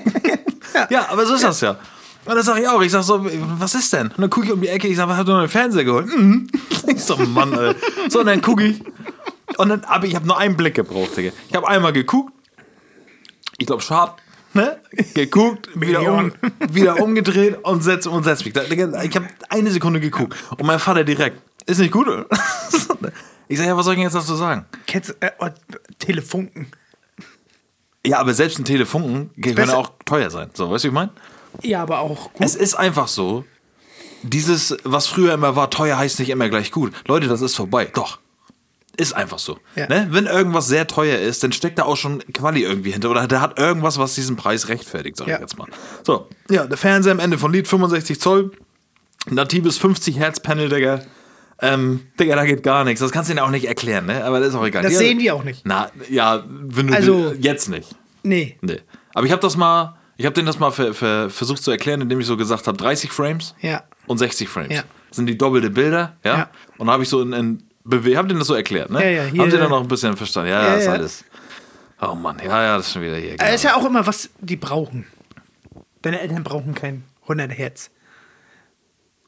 ja. 0.90 1.06
aber 1.10 1.26
so 1.28 1.36
ist 1.36 1.44
das 1.44 1.62
ja. 1.62 1.78
Und 2.26 2.36
dann 2.36 2.44
sage 2.44 2.62
ich 2.62 2.68
auch, 2.68 2.82
ich 2.82 2.92
sag 2.92 3.04
so, 3.04 3.26
was 3.60 3.74
ist 3.74 3.92
denn? 3.94 4.08
Und 4.08 4.20
dann 4.20 4.30
gucke 4.30 4.46
ich 4.46 4.52
um 4.52 4.62
die 4.62 4.68
Ecke, 4.68 4.88
ich 4.88 4.96
sage, 4.96 5.16
hast 5.16 5.28
du 5.28 5.32
noch 5.32 5.40
einen 5.40 5.50
Fernseher 5.50 5.84
geholt? 5.84 6.08
Mhm. 6.08 6.48
Ich 6.88 7.04
so, 7.04 7.16
Mann, 7.16 7.54
Alter. 7.54 7.80
So, 8.10 8.22
und 8.22 8.26
dann 8.26 8.42
gucke 8.42 8.66
ich. 8.66 8.84
Und 9.58 9.70
dann, 9.70 9.84
aber 9.84 10.08
ich 10.08 10.16
habe 10.16 10.26
nur 10.26 10.38
einen 10.38 10.58
Blick 10.58 10.74
gebraucht, 10.74 11.16
Digga. 11.16 11.32
Ich 11.48 11.56
habe 11.56 11.68
einmal 11.68 11.94
geguckt, 11.94 12.34
ich 13.60 13.68
glaube, 13.68 13.84
Sharp, 13.84 14.20
ne? 14.54 14.80
Geguckt, 15.14 15.70
wieder, 15.80 16.02
um, 16.02 16.34
wieder 16.72 17.00
umgedreht 17.02 17.60
und 17.64 17.84
setz 17.84 18.08
und 18.08 18.24
setz 18.24 18.44
mich. 18.44 18.56
Ich 18.56 19.16
habe 19.16 19.28
eine 19.50 19.72
Sekunde 19.72 20.00
geguckt. 20.00 20.36
Und 20.58 20.66
mein 20.66 20.80
Vater 20.80 21.04
direkt, 21.04 21.40
ist 21.68 21.80
nicht 21.80 21.92
gut? 21.92 22.08
Ich 23.48 23.58
sage, 23.58 23.70
ja, 23.70 23.78
was 23.78 23.86
soll 23.86 23.94
ich 23.94 23.98
denn 24.00 24.06
jetzt 24.06 24.16
dazu 24.16 24.36
sagen? 24.36 24.66
Kennst 24.88 25.16
äh, 25.20 25.32
oh, 25.40 25.48
Telefunken. 26.00 26.68
Ja, 28.06 28.20
aber 28.20 28.34
selbst 28.34 28.58
ein 28.58 28.66
Telefunken 28.66 29.30
kann 29.42 29.68
ja 29.68 29.76
auch 29.76 29.92
teuer 30.06 30.32
sein. 30.32 30.50
So, 30.54 30.72
weißt 30.72 30.86
du, 30.86 30.88
wie 30.88 30.90
ich 30.90 30.94
meine? 30.94 31.12
Ja, 31.62 31.82
aber 31.82 32.00
auch 32.00 32.34
gut. 32.34 32.46
Es 32.46 32.56
ist 32.56 32.76
einfach 32.76 33.08
so, 33.08 33.46
dieses, 34.24 34.76
was 34.84 35.08
früher 35.08 35.34
immer 35.34 35.56
war, 35.56 35.70
teuer 35.70 35.98
heißt 35.98 36.20
nicht 36.20 36.30
immer 36.30 36.50
gleich 36.50 36.72
gut. 36.72 36.94
Leute, 37.08 37.28
das 37.28 37.42
ist 37.42 37.56
vorbei. 37.56 37.86
Doch. 37.94 38.20
Ist 38.98 39.14
einfach 39.14 39.40
so. 39.40 39.58
Ja. 39.76 39.88
Ne? 39.88 40.08
Wenn 40.12 40.26
irgendwas 40.26 40.68
sehr 40.68 40.86
teuer 40.86 41.18
ist, 41.18 41.44
dann 41.44 41.54
steckt 41.54 41.80
da 41.80 41.84
auch 41.84 41.96
schon 41.96 42.20
Quali 42.34 42.62
irgendwie 42.62 42.92
hinter. 42.92 43.10
Oder 43.10 43.26
der 43.28 43.42
hat 43.42 43.58
irgendwas, 43.58 43.98
was 43.98 44.16
diesen 44.16 44.36
Preis 44.36 44.68
rechtfertigt, 44.68 45.16
sag 45.18 45.28
Ja. 45.28 45.36
ich 45.36 45.42
jetzt 45.42 45.58
mal. 45.58 45.68
So, 46.04 46.28
ja, 46.50 46.66
der 46.68 46.78
Fernseher 46.78 47.14
am 47.14 47.20
Ende 47.20 47.38
von 47.38 47.52
Lied 47.54 47.68
65 47.68 48.20
Zoll. 48.20 48.52
Natives 49.30 49.78
50 49.78 50.18
Hertz 50.18 50.40
Panel, 50.42 50.68
Digga. 50.70 51.02
Ähm, 51.62 52.02
Digga, 52.20 52.36
da 52.36 52.44
geht 52.46 52.64
gar 52.64 52.84
nichts. 52.84 53.00
Das 53.02 53.12
kannst 53.12 53.30
du 53.30 53.34
ihnen 53.34 53.40
auch 53.40 53.50
nicht 53.52 53.66
erklären, 53.66 54.08
ne? 54.08 54.24
Aber 54.26 54.40
das 54.40 54.50
ist 54.50 54.56
auch 54.56 54.66
egal. 54.66 54.84
Das 54.84 54.94
Ja, 54.94 55.00
sehen 55.00 55.20
die 55.20 55.32
auch 55.32 55.44
nicht. 55.44 55.62
Na, 55.64 55.90
ja, 56.10 56.44
wenn 56.48 56.88
du 56.88 56.94
Also- 56.96 57.34
jetzt 57.40 57.70
nicht. 57.70 57.96
Nee. 58.24 58.58
Nee. 58.62 58.80
Aber 59.14 59.26
ich 59.26 59.32
habe 59.32 59.42
das 59.42 59.56
mal, 59.58 59.96
ich 60.22 60.26
habe 60.28 60.34
denen 60.36 60.46
das 60.46 60.60
mal 60.60 60.70
ver, 60.72 60.94
ver, 60.94 61.30
versucht 61.32 61.64
zu 61.64 61.72
erklären, 61.72 62.00
indem 62.02 62.20
ich 62.20 62.28
so 62.28 62.38
gesagt 62.38 62.68
habe, 62.68 62.78
30 62.78 63.12
Frames 63.12 63.56
Ja. 63.62 63.84
und 64.06 64.20
60 64.20 64.48
Frames. 64.48 64.72
Ja. 64.74 64.84
Das 65.10 65.18
sind 65.18 65.26
die 65.26 65.38
doppelte 65.38 65.70
Bilder, 65.72 66.16
ja? 66.24 66.38
Ja. 66.38 66.50
Und 66.78 66.90
habe 66.90 67.02
ich 67.04 67.10
so 67.10 67.22
in, 67.22 67.34
in 67.34 67.64
Bewe 67.84 68.16
hab 68.16 68.28
denen 68.28 68.38
das 68.40 68.48
so 68.48 68.54
erklärt, 68.54 68.92
ne? 68.92 69.04
Ja, 69.04 69.24
ja, 69.24 69.38
Haben 69.42 69.50
sie 69.52 69.58
dann 69.58 69.70
noch 69.70 69.82
ein 69.82 69.88
bisschen 69.88 70.16
verstanden? 70.16 70.52
Ja, 70.52 70.62
ja, 70.62 70.68
Ja, 70.70 70.76
ist 70.76 70.88
alles. 70.88 71.26
Oh 72.00 72.14
Mann, 72.16 72.38
ja, 72.44 72.64
ja, 72.64 72.78
das 72.78 72.88
ist 72.88 72.94
schon 72.94 73.02
wieder 73.02 73.18
hier. 73.18 73.36
Genau. 73.38 73.52
ist 73.54 73.64
ja 73.64 73.76
auch 73.76 73.86
immer, 73.86 74.06
was 74.06 74.30
die 74.40 74.56
brauchen. 74.58 75.06
Deine 76.04 76.20
Eltern 76.22 76.44
brauchen 76.44 76.74
kein 76.76 77.04
100 77.24 77.52
Hertz. 77.52 77.90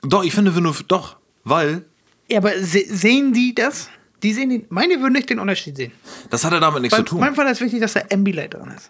Doch, 0.03 0.23
ich 0.23 0.33
finde, 0.33 0.55
wenn 0.55 0.63
du, 0.63 0.73
doch, 0.87 1.17
weil, 1.43 1.85
Ja, 2.29 2.37
aber 2.39 2.51
se 2.59 2.83
sehen 2.87 3.33
die 3.33 3.53
das? 3.55 3.89
Die 4.21 4.31
sehen 4.33 4.49
den, 4.49 4.65
meine 4.69 4.99
würden 5.01 5.13
nicht 5.13 5.29
den 5.29 5.39
Unterschied 5.39 5.75
sehen. 5.75 5.91
das 6.29 6.43
hat 6.45 6.53
ja 6.53 6.59
damit 6.59 6.81
nichts 6.81 6.95
Bei, 6.95 7.03
zu 7.03 7.09
tun. 7.09 7.19
meinem 7.19 7.35
Vater 7.35 7.51
ist 7.51 7.61
wichtig, 7.61 7.79
dass 7.81 7.93
da 7.93 8.01
Ambilight 8.11 8.53
drin 8.53 8.71
ist. 8.75 8.89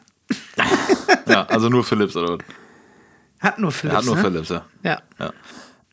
ja, 1.28 1.46
also 1.46 1.70
nur 1.70 1.84
Philips, 1.84 2.16
oder? 2.16 2.38
was? 2.38 2.46
Hat 3.40 3.60
nur 3.60 3.72
Philips. 3.72 3.94
Er 3.94 3.98
hat 4.00 4.06
nur 4.06 4.16
ne? 4.16 4.22
Philips, 4.22 4.50
ja. 4.50 4.66
Ja. 4.84 5.02
ja. 5.20 5.34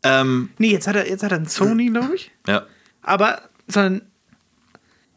Ähm, 0.02 0.50
Nee, 0.58 0.70
jetzt 0.72 0.86
hat 0.86 0.96
er, 0.96 1.08
jetzt 1.08 1.22
hat 1.22 1.32
er 1.32 1.36
einen 1.38 1.46
Sony, 1.46 1.86
glaube 1.86 2.14
ich. 2.14 2.30
ja. 2.46 2.62
Aber 3.02 3.40
so 3.66 3.80
ein 3.80 4.02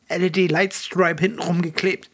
LED-Lightstripe 0.09 1.19
hinten 1.21 1.39
rumgeklebt. 1.39 2.09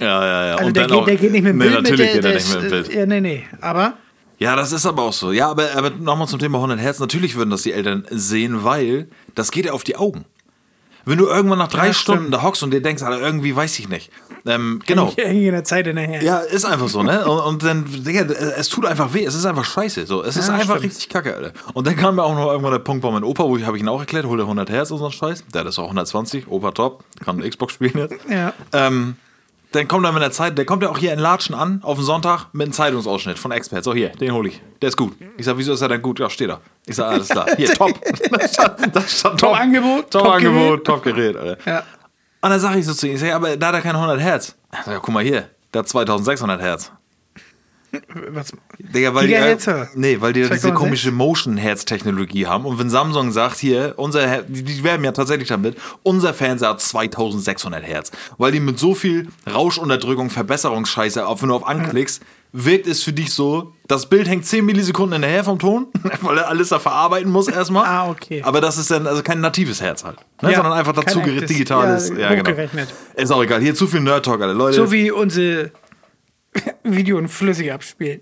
Ja, 0.00 0.24
ja, 0.24 0.46
ja. 0.46 0.54
Also 0.56 0.66
Und 0.66 0.76
der 0.76 0.86
geht, 0.86 0.92
auch- 0.96 1.04
der 1.04 1.16
geht 1.16 1.32
nicht 1.32 1.42
mit 1.42 1.52
dem 1.52 1.58
nee, 1.58 1.64
Bild 1.68 1.82
natürlich 1.82 2.00
mit. 2.00 2.12
geht 2.14 2.24
Der, 2.24 2.32
er 2.32 2.38
der 2.38 2.44
nicht 2.44 2.54
mit 2.62 2.72
dem 2.72 2.78
ist, 2.80 2.86
Bild. 2.88 2.96
äh, 2.96 3.00
Ja, 3.00 3.06
nee, 3.06 3.20
nee. 3.20 3.44
Aber 3.60 3.94
Ja, 4.38 4.56
das 4.56 4.72
ist 4.72 4.86
aber 4.86 5.02
auch 5.02 5.12
so. 5.12 5.30
Ja, 5.32 5.48
aber, 5.50 5.72
aber 5.76 5.90
nochmal 5.90 6.26
zum 6.28 6.38
Thema 6.40 6.58
100 6.58 6.80
Hertz. 6.80 6.98
Natürlich 6.98 7.36
würden 7.36 7.50
das 7.50 7.62
die 7.62 7.72
Eltern 7.72 8.04
sehen, 8.10 8.64
weil 8.64 9.08
das 9.34 9.50
geht 9.52 9.66
ja 9.66 9.72
auf 9.72 9.84
die 9.84 9.96
Augen. 9.96 10.24
Wenn 11.06 11.18
du 11.18 11.26
irgendwann 11.26 11.58
nach 11.58 11.68
drei 11.68 11.88
Ja, 11.88 11.92
Stunden 11.92 12.22
stimmt. 12.24 12.34
da 12.34 12.42
hockst 12.42 12.62
und 12.62 12.70
dir 12.72 12.80
denkst, 12.82 13.02
Alter, 13.02 13.20
irgendwie 13.20 13.54
weiß 13.54 13.78
ich 13.78 13.88
nicht. 13.88 14.10
Ähm, 14.46 14.80
genau. 14.86 15.12
irgendwie 15.16 15.46
in 15.46 15.52
der 15.52 15.64
Zeit 15.64 15.86
hinterher. 15.86 16.22
Ja, 16.22 16.38
ist 16.38 16.64
einfach 16.66 16.88
so, 16.88 17.02
ne? 17.02 17.26
Und, 17.26 17.38
und 17.40 17.62
dann, 17.64 17.84
Digga, 17.88 18.22
es 18.24 18.68
tut 18.68 18.84
einfach 18.84 19.14
weh. 19.14 19.24
Es 19.24 19.34
ist 19.34 19.46
einfach 19.46 19.64
scheiße. 19.64 20.04
So. 20.06 20.22
Es 20.22 20.36
ist 20.36 20.48
Ja, 20.48 20.54
einfach 20.54 20.76
stimmt. 20.76 20.84
richtig 20.92 21.08
kacke, 21.08 21.34
Alter. 21.34 21.52
Und 21.72 21.86
dann 21.86 21.96
kam 21.96 22.16
mir 22.16 22.24
auch 22.24 22.34
noch 22.34 22.46
irgendwann 22.50 22.72
der 22.72 22.78
Punkt 22.80 23.02
bei 23.02 23.10
meinem 23.10 23.24
Opa, 23.24 23.44
wo 23.44 23.56
ich, 23.56 23.64
habe 23.66 23.76
ich 23.76 23.82
ihn 23.82 23.88
auch 23.88 24.00
erklärt, 24.00 24.26
hol 24.26 24.36
dir 24.36 24.42
100 24.44 24.68
Hertz 24.70 24.90
und 24.90 24.98
so 24.98 25.04
einen 25.04 25.12
Scheiß. 25.12 25.44
Der 25.54 25.60
hat 25.60 25.66
das 25.68 25.78
auch 25.78 25.84
120, 25.84 26.48
Opa 26.48 26.72
top, 26.72 27.04
kann 27.24 27.40
Xbox 27.40 27.74
spielen 27.74 27.92
jetzt. 27.96 28.14
Ja. 28.30 28.52
Ähm, 28.72 29.16
dann 29.74 29.88
kommt 29.88 30.04
er 30.06 30.12
mit 30.12 30.22
der 30.22 30.30
Zeit, 30.30 30.56
der 30.56 30.64
kommt 30.64 30.82
ja 30.82 30.90
auch 30.90 30.98
hier 30.98 31.12
in 31.12 31.18
Latschen 31.18 31.54
an, 31.54 31.80
auf 31.82 31.98
den 31.98 32.04
Sonntag, 32.04 32.46
mit 32.52 32.64
einem 32.64 32.72
Zeitungsausschnitt 32.72 33.38
von 33.38 33.50
Expert. 33.50 33.84
So, 33.84 33.94
hier, 33.94 34.10
den 34.10 34.32
hole 34.32 34.48
ich. 34.48 34.60
Der 34.80 34.88
ist 34.88 34.96
gut. 34.96 35.14
Ich 35.36 35.46
sag, 35.46 35.56
wieso 35.58 35.72
ist 35.72 35.80
er 35.80 35.88
denn 35.88 36.02
gut? 36.02 36.20
Ja, 36.20 36.30
steht 36.30 36.50
da. 36.50 36.60
Ich 36.86 36.96
sag, 36.96 37.12
alles 37.12 37.28
klar. 37.28 37.46
Hier, 37.56 37.68
top. 37.74 37.92
da 38.30 38.48
stand, 38.48 39.10
stand 39.10 39.40
top. 39.40 39.50
Top-Angebot, 39.50 40.10
Top, 40.10 40.22
Top-Gerät. 40.24 40.46
Angebot, 40.46 40.84
top 40.84 41.02
Gerät, 41.02 41.36
Alter. 41.36 41.70
Ja. 41.70 41.82
Und 42.40 42.50
dann 42.50 42.60
sage 42.60 42.78
ich 42.78 42.86
so 42.86 42.92
zu 42.92 43.06
ihm, 43.06 43.14
ich 43.14 43.20
sag, 43.20 43.28
ja, 43.28 43.36
aber 43.36 43.56
da 43.56 43.68
hat 43.68 43.74
er 43.74 43.80
keine 43.80 43.98
100 43.98 44.20
Hertz. 44.20 44.54
Ich 44.72 44.78
sag, 44.84 44.92
ja, 44.92 44.98
guck 45.00 45.14
mal 45.14 45.24
hier, 45.24 45.48
der 45.72 45.80
hat 45.80 45.88
2600 45.88 46.60
Hertz. 46.60 46.92
Was? 48.30 48.52
Digga, 48.78 49.14
weil 49.14 49.26
die, 49.26 49.34
Gigahertz, 49.34 49.68
oder? 49.68 49.88
nee, 49.94 50.20
weil 50.20 50.32
die 50.32 50.40
ja 50.40 50.48
diese 50.48 50.68
2,6? 50.68 50.74
komische 50.74 51.12
Motion-Herz-Technologie 51.12 52.46
haben. 52.46 52.64
Und 52.64 52.78
wenn 52.78 52.90
Samsung 52.90 53.32
sagt, 53.32 53.58
hier, 53.58 53.94
unser 53.96 54.26
Her 54.26 54.42
die, 54.46 54.82
werben 54.84 55.04
ja 55.04 55.12
tatsächlich 55.12 55.48
damit, 55.48 55.76
unser 56.02 56.34
Fernseher 56.34 56.70
hat 56.70 56.80
2600 56.80 57.82
Hertz. 57.82 58.10
Weil 58.38 58.52
die 58.52 58.60
mit 58.60 58.78
so 58.78 58.94
viel 58.94 59.28
Rauschunterdrückung, 59.52 60.30
Verbesserungsscheiße, 60.30 61.26
auf, 61.26 61.42
wenn 61.42 61.48
du 61.48 61.54
auf 61.54 61.66
anklickst, 61.66 62.22
wirkt 62.56 62.86
es 62.86 63.02
für 63.02 63.12
dich 63.12 63.32
so, 63.32 63.72
das 63.88 64.08
Bild 64.08 64.28
hängt 64.28 64.46
10 64.46 64.64
Millisekunden 64.64 65.14
hinterher 65.14 65.42
vom 65.42 65.58
Ton, 65.58 65.88
weil 66.20 66.38
er 66.38 66.48
alles 66.48 66.68
da 66.68 66.78
verarbeiten 66.78 67.30
muss 67.30 67.48
erstmal. 67.48 67.84
Ah, 67.84 68.08
okay. 68.08 68.42
Aber 68.44 68.60
das 68.60 68.78
ist 68.78 68.92
dann 68.92 69.08
also 69.08 69.22
kein 69.24 69.40
natives 69.40 69.80
Herz 69.80 70.04
halt. 70.04 70.18
Ne? 70.40 70.50
Ja, 70.52 70.56
sondern 70.58 70.72
einfach 70.74 70.92
dazu 70.92 71.20
digitales. 71.20 72.10
ja, 72.10 72.32
Ja, 72.32 72.34
genau. 72.40 72.56
Ist 73.16 73.32
auch 73.32 73.42
egal. 73.42 73.60
Hier 73.60 73.74
zu 73.74 73.88
viel 73.88 74.00
Nerd-Talk, 74.00 74.40
Alter. 74.40 74.54
Leute, 74.54 74.76
So 74.76 74.92
wie 74.92 75.10
unsere 75.10 75.72
Videos 76.82 77.32
flüssig 77.32 77.72
abspielen. 77.72 78.20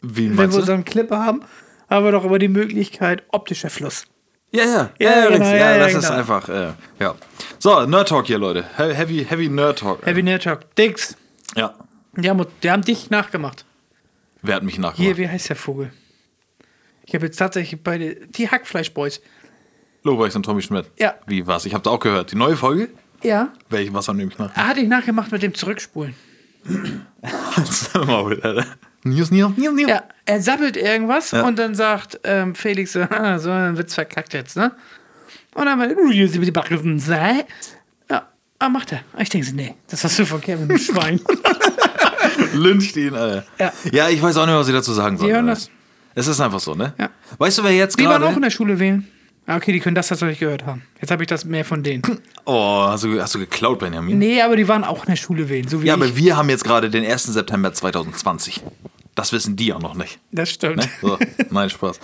wie 0.00 0.36
Wenn 0.36 0.52
wir 0.52 0.68
einen 0.68 0.84
Clip 0.84 1.10
haben, 1.10 1.42
haben 1.90 2.04
wir 2.04 2.12
doch 2.12 2.24
immer 2.24 2.38
die 2.38 2.48
Möglichkeit 2.48 3.22
optischer 3.28 3.70
Fluss. 3.70 4.04
Ja, 4.54 4.64
ja, 4.64 4.70
ja, 4.70 4.90
Ja, 4.98 5.10
ja, 5.24 5.28
genau, 5.30 5.44
ja, 5.46 5.54
ja, 5.56 5.72
ja, 5.72 5.78
das 5.78 5.94
ist 5.94 6.02
genau. 6.06 6.18
einfach, 6.18 6.48
äh, 6.48 6.72
ja. 6.98 7.14
So, 7.58 7.86
Nerd 7.86 8.08
Talk 8.08 8.26
hier, 8.26 8.38
Leute. 8.38 8.64
He- 8.76 8.94
Heavy, 8.94 9.24
heavy 9.28 9.48
Nerd 9.48 9.78
Talk. 9.78 10.04
Heavy 10.04 10.22
Network. 10.22 10.74
Dix. 10.76 11.16
Ja. 11.56 11.74
Die 12.16 12.28
haben, 12.28 12.44
die 12.62 12.70
haben 12.70 12.82
dich 12.82 13.08
nachgemacht. 13.08 13.64
Wer 14.42 14.56
hat 14.56 14.62
mich 14.62 14.76
nachgemacht? 14.78 14.96
Hier, 14.96 15.16
wie 15.16 15.28
heißt 15.28 15.48
der 15.48 15.56
Vogel? 15.56 15.92
Ich 17.06 17.14
habe 17.14 17.26
jetzt 17.26 17.36
tatsächlich 17.38 17.82
beide. 17.82 18.14
Die 18.26 18.48
Hackfleischboys. 18.50 19.22
Lobrecht 20.02 20.36
und 20.36 20.42
Tommy 20.44 20.60
Schmidt. 20.62 20.90
Ja. 20.98 21.14
Wie, 21.26 21.46
was? 21.46 21.64
Ich 21.64 21.72
habe 21.74 21.82
da 21.84 21.90
auch 21.90 22.00
gehört. 22.00 22.32
Die 22.32 22.36
neue 22.36 22.56
Folge? 22.56 22.88
Ja. 23.22 23.52
Welche, 23.70 23.94
was 23.94 24.08
haben 24.08 24.18
die 24.18 24.26
mich 24.26 24.36
nach? 24.38 24.54
Er 24.56 24.68
hat 24.68 24.76
dich 24.76 24.88
nachgemacht 24.88 25.30
mit 25.32 25.42
dem 25.42 25.54
Zurückspulen. 25.54 26.14
Maul, 28.06 28.40
Alter. 28.42 28.66
News, 29.04 29.30
News, 29.30 29.52
News, 29.56 29.74
News. 29.74 29.88
Ja, 29.90 30.04
er 30.26 30.40
sabbelt 30.40 30.76
irgendwas 30.76 31.32
Ja. 31.32 31.42
und 31.42 31.58
dann 31.58 31.74
sagt 31.74 32.20
ähm, 32.24 32.54
Felix 32.54 32.92
so, 32.92 33.00
"Ah, 33.02 33.38
so 33.40 33.50
ein 33.50 33.76
Witz 33.76 33.94
verkackt 33.94 34.32
jetzt, 34.34 34.56
ne? 34.56 34.72
Und 35.54 35.66
dann 35.66 35.80
"Uh, 35.80 36.98
sei. 36.98 37.44
Ja, 38.10 38.28
ah, 38.58 38.68
macht 38.68 38.92
er. 38.92 39.00
Ich 39.18 39.28
denke 39.28 39.46
so, 39.46 39.54
nee, 39.54 39.74
das 39.90 40.02
hast 40.04 40.18
du 40.18 40.24
von 40.24 40.40
Kevin, 40.40 40.68
du 40.68 40.78
Schwein. 40.78 41.20
Lyncht 42.54 42.96
ihn, 42.96 43.14
Alter. 43.14 43.44
Ja. 43.58 43.72
Ja, 43.90 44.08
ich 44.08 44.22
weiß 44.22 44.36
auch 44.38 44.46
nicht, 44.46 44.54
was 44.54 44.68
ich 44.68 44.74
dazu 44.74 44.92
sagen 44.92 45.18
soll. 45.18 45.26
Die 45.28 45.32
hören 45.34 45.48
Alter. 45.48 45.60
das. 45.60 45.70
Es 46.14 46.26
ist 46.28 46.40
einfach 46.40 46.60
so, 46.60 46.74
ne? 46.74 46.94
Ja. 46.98 47.10
Weißt 47.38 47.58
du, 47.58 47.64
wer 47.64 47.72
jetzt 47.72 47.98
Die 47.98 48.04
waren 48.04 48.16
auch 48.16 48.26
gerade... 48.26 48.36
in 48.36 48.42
der 48.42 48.50
Schule 48.50 48.78
wählen. 48.78 49.06
Ah, 49.46 49.56
okay, 49.56 49.72
die 49.72 49.80
können 49.80 49.94
das 49.96 50.08
tatsächlich 50.08 50.38
gehört 50.38 50.64
haben. 50.66 50.82
Jetzt 51.00 51.10
habe 51.10 51.22
ich 51.24 51.26
das 51.28 51.44
mehr 51.44 51.64
von 51.64 51.82
denen. 51.82 52.02
Oh, 52.44 52.86
hast 52.88 53.04
du, 53.04 53.20
hast 53.22 53.36
du 53.36 53.38
geklaut, 53.38 53.78
Benjamin? 53.78 54.18
Nee, 54.18 54.42
aber 54.42 54.56
die 54.56 54.66
waren 54.66 54.82
auch 54.82 55.04
in 55.04 55.10
der 55.10 55.16
Schule 55.16 55.48
wählen, 55.48 55.68
so 55.68 55.80
wie 55.80 55.86
Ja, 55.86 55.94
ich. 55.94 56.02
aber 56.02 56.16
wir 56.16 56.36
haben 56.36 56.48
jetzt 56.50 56.64
gerade 56.64 56.90
den 56.90 57.04
1. 57.04 57.22
September 57.24 57.72
2020. 57.72 58.62
Das 59.14 59.32
wissen 59.32 59.54
die 59.54 59.72
auch 59.72 59.78
noch 59.80 59.94
nicht. 59.94 60.18
das 60.32 60.50
stimmt. 60.50 60.78
Ne? 60.78 60.88
So, 61.00 61.18
nein, 61.50 61.70
Spaß. 61.70 62.00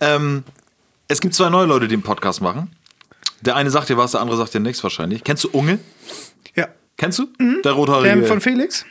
Ähm, 0.00 0.44
es 1.08 1.20
gibt 1.20 1.34
zwei 1.34 1.50
neue 1.50 1.66
Leute, 1.66 1.88
die 1.88 1.94
einen 1.94 2.02
Podcast 2.02 2.40
machen. 2.40 2.70
Der 3.42 3.54
eine 3.56 3.70
sagt 3.70 3.90
dir 3.90 3.98
was, 3.98 4.12
der 4.12 4.20
andere 4.22 4.38
sagt 4.38 4.54
dir 4.54 4.60
nichts 4.60 4.82
wahrscheinlich. 4.82 5.24
Kennst 5.24 5.44
du 5.44 5.50
Unge? 5.50 5.78
Ja. 6.54 6.68
Kennst 6.96 7.18
du? 7.18 7.26
Der 7.38 7.46
Mhm. 7.46 7.60
Der 7.62 7.72
rothaarige. 7.72 8.24
von 8.24 8.40
Felix? 8.40 8.86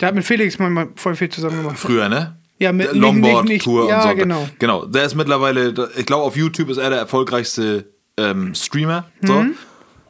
Der 0.00 0.08
hat 0.08 0.16
mit 0.16 0.24
Felix 0.24 0.58
mal 0.58 0.88
voll 0.96 1.14
viel 1.14 1.28
zusammen 1.28 1.58
gemacht. 1.62 1.78
früher, 1.78 2.08
ne? 2.08 2.36
Ja, 2.60 2.72
mit- 2.72 2.86
Der 2.86 2.92
nicht- 2.92 3.00
Longboard 3.02 3.44
nicht- 3.44 3.52
nicht- 3.54 3.64
Tour 3.64 3.88
ja, 3.88 4.02
und 4.04 4.10
so. 4.10 4.14
genau. 4.16 4.48
Genau. 4.58 4.84
Der 4.84 5.04
ist 5.04 5.14
mittlerweile, 5.16 5.74
ich 5.96 6.06
glaube, 6.06 6.24
auf 6.24 6.36
YouTube 6.36 6.68
ist 6.68 6.76
er 6.76 6.90
der 6.90 6.98
erfolgreichste 7.00 7.86
ähm, 8.16 8.54
Streamer. 8.54 9.06
So. 9.22 9.32
Mhm. 9.32 9.54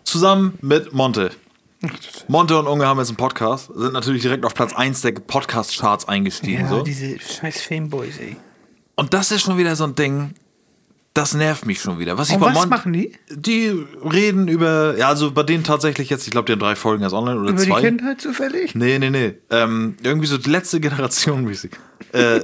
Zusammen 0.05 0.59
mit 0.61 0.93
Monte. 0.93 1.31
Monte 2.29 2.59
und 2.59 2.67
Unge 2.67 2.87
haben 2.87 2.99
jetzt 2.99 3.09
einen 3.09 3.17
Podcast, 3.17 3.71
sind 3.75 3.93
natürlich 3.95 4.23
direkt 4.23 4.45
auf 4.45 4.53
Platz 4.55 4.75
1 4.75 5.01
der 5.01 5.13
Podcast-Charts 5.13 6.09
eingestiegen. 6.09 6.63
Ja, 6.63 6.69
so. 6.69 6.83
diese 6.83 7.19
scheiß 7.19 7.63
Fameboys, 7.63 8.19
ey. 8.19 8.37
Und 8.97 9.15
das 9.15 9.31
ist 9.31 9.43
schon 9.43 9.57
wieder 9.57 9.75
so 9.77 9.85
ein 9.85 9.95
Ding, 9.95 10.35
das 11.14 11.35
nervt 11.35 11.66
mich 11.66 11.81
schon 11.81 11.99
wieder. 11.99 12.18
Was 12.18 12.29
ich 12.29 12.35
Und 12.37 12.40
bei 12.40 12.49
was 12.49 12.55
Mon- 12.55 12.68
machen 12.68 12.92
die? 12.92 13.12
Die 13.31 13.68
reden 14.05 14.46
über, 14.49 14.96
ja, 14.96 15.09
also 15.09 15.33
bei 15.33 15.42
denen 15.42 15.64
tatsächlich 15.64 16.09
jetzt, 16.09 16.25
ich 16.27 16.31
glaube, 16.31 16.46
die 16.46 16.53
haben 16.53 16.61
drei 16.61 16.77
Folgen 16.77 17.03
erst 17.03 17.14
online 17.14 17.40
oder 17.40 17.51
Über 17.51 17.61
die 17.61 17.68
zwei. 17.68 17.81
Kindheit 17.81 18.20
zufällig? 18.20 18.75
Nee, 18.75 18.99
nee, 18.99 19.11
nee. 19.11 19.35
Ähm, 19.51 19.96
irgendwie 20.03 20.27
so 20.29 20.38
die 20.38 20.51
letzte 20.51 20.79
Generation 20.81 21.44
mäßig. 21.44 21.73
Äh, 22.12 22.40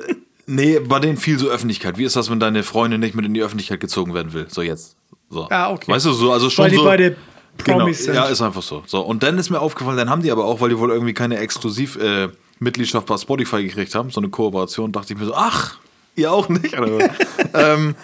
nee, 0.46 0.80
bei 0.80 0.98
denen 0.98 1.16
viel 1.16 1.38
so 1.38 1.48
Öffentlichkeit. 1.48 1.96
Wie 1.96 2.04
ist 2.04 2.16
das, 2.16 2.28
wenn 2.30 2.40
deine 2.40 2.64
Freundin 2.64 3.00
nicht 3.00 3.14
mit 3.14 3.24
in 3.24 3.34
die 3.34 3.42
Öffentlichkeit 3.42 3.78
gezogen 3.78 4.14
werden 4.14 4.32
will? 4.32 4.46
So 4.48 4.62
jetzt. 4.62 4.96
So. 5.30 5.46
Ah, 5.50 5.70
okay. 5.70 5.90
Weißt 5.92 6.06
du, 6.06 6.12
so, 6.12 6.32
also 6.32 6.50
schon 6.50 6.64
Weil 6.64 6.70
die 6.72 6.76
so. 6.76 6.84
beide 6.84 7.16
genau, 7.62 7.78
Promis 7.78 8.04
sind. 8.04 8.14
Ja, 8.14 8.24
ist 8.26 8.42
einfach 8.42 8.62
so. 8.62 8.82
so. 8.86 9.00
Und 9.00 9.22
dann 9.22 9.38
ist 9.38 9.48
mir 9.50 9.60
aufgefallen, 9.60 9.96
dann 9.96 10.10
haben 10.10 10.22
die 10.22 10.32
aber 10.32 10.44
auch, 10.44 10.60
weil 10.60 10.70
die 10.70 10.78
wohl 10.78 10.90
irgendwie 10.90 11.14
keine 11.14 11.38
exklusiv 11.38 11.96
äh, 11.96 12.28
Mitgliedschaft 12.58 13.06
bei 13.06 13.16
Spotify 13.16 13.62
gekriegt 13.62 13.94
haben, 13.94 14.10
so 14.10 14.20
eine 14.20 14.28
Kooperation, 14.28 14.90
dachte 14.90 15.12
ich 15.12 15.18
mir 15.20 15.26
so, 15.26 15.34
ach, 15.34 15.78
Ihr 16.16 16.32
auch 16.32 16.48
nicht? 16.48 16.74
Ähm, 17.54 17.94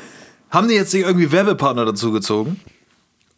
haben 0.53 0.69
die 0.69 0.75
jetzt 0.75 0.93
sich 0.93 1.03
irgendwie 1.03 1.33
Werbepartner 1.33 1.85
dazu 1.85 2.13
gezogen? 2.13 2.61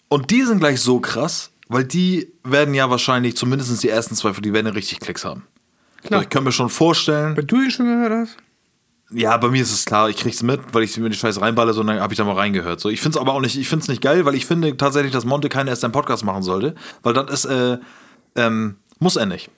Und 0.08 0.30
die 0.30 0.42
sind 0.42 0.58
gleich 0.58 0.80
so 0.80 1.00
krass, 1.00 1.50
weil 1.68 1.84
die 1.84 2.30
werden 2.44 2.74
ja 2.74 2.90
wahrscheinlich, 2.90 3.36
zumindest 3.36 3.82
die 3.82 3.88
ersten 3.88 4.14
zwei, 4.14 4.32
die 4.32 4.52
werden 4.52 4.66
ja 4.66 4.72
richtig 4.72 5.00
Klicks 5.00 5.24
haben. 5.24 5.46
Klar. 6.02 6.20
So, 6.20 6.24
ich 6.24 6.28
kann 6.28 6.44
mir 6.44 6.52
schon 6.52 6.68
vorstellen, 6.68 7.36
Weil 7.36 7.44
du 7.44 7.62
ihn 7.62 7.70
schon 7.70 7.86
gehört 7.86 8.12
hast? 8.12 8.36
ja, 9.10 9.36
bei 9.36 9.48
mir 9.48 9.62
ist 9.62 9.72
es 9.72 9.84
klar, 9.84 10.08
ich 10.10 10.16
krieg's 10.16 10.42
mit, 10.42 10.60
weil 10.72 10.82
ich 10.82 10.96
mir 10.98 11.08
die 11.08 11.16
Scheiße 11.16 11.40
reinballe, 11.40 11.72
sondern 11.72 12.00
habe 12.00 12.12
ich 12.12 12.18
da 12.18 12.24
mal 12.24 12.34
reingehört. 12.34 12.80
So, 12.80 12.88
ich 12.88 13.00
find's 13.00 13.16
aber 13.16 13.32
auch 13.32 13.40
nicht, 13.40 13.56
ich 13.56 13.68
find's 13.68 13.86
nicht 13.88 14.02
geil, 14.02 14.24
weil 14.24 14.34
ich 14.34 14.44
finde 14.46 14.76
tatsächlich, 14.76 15.12
dass 15.12 15.24
Monte 15.24 15.48
keinen 15.48 15.68
erst 15.68 15.84
einen 15.84 15.92
Podcast 15.92 16.24
machen 16.24 16.42
sollte, 16.42 16.74
weil 17.02 17.14
das 17.14 17.30
ist, 17.30 17.44
äh, 17.44 17.78
ähm, 18.34 18.76
muss 18.98 19.16
er 19.16 19.26
nicht. 19.26 19.50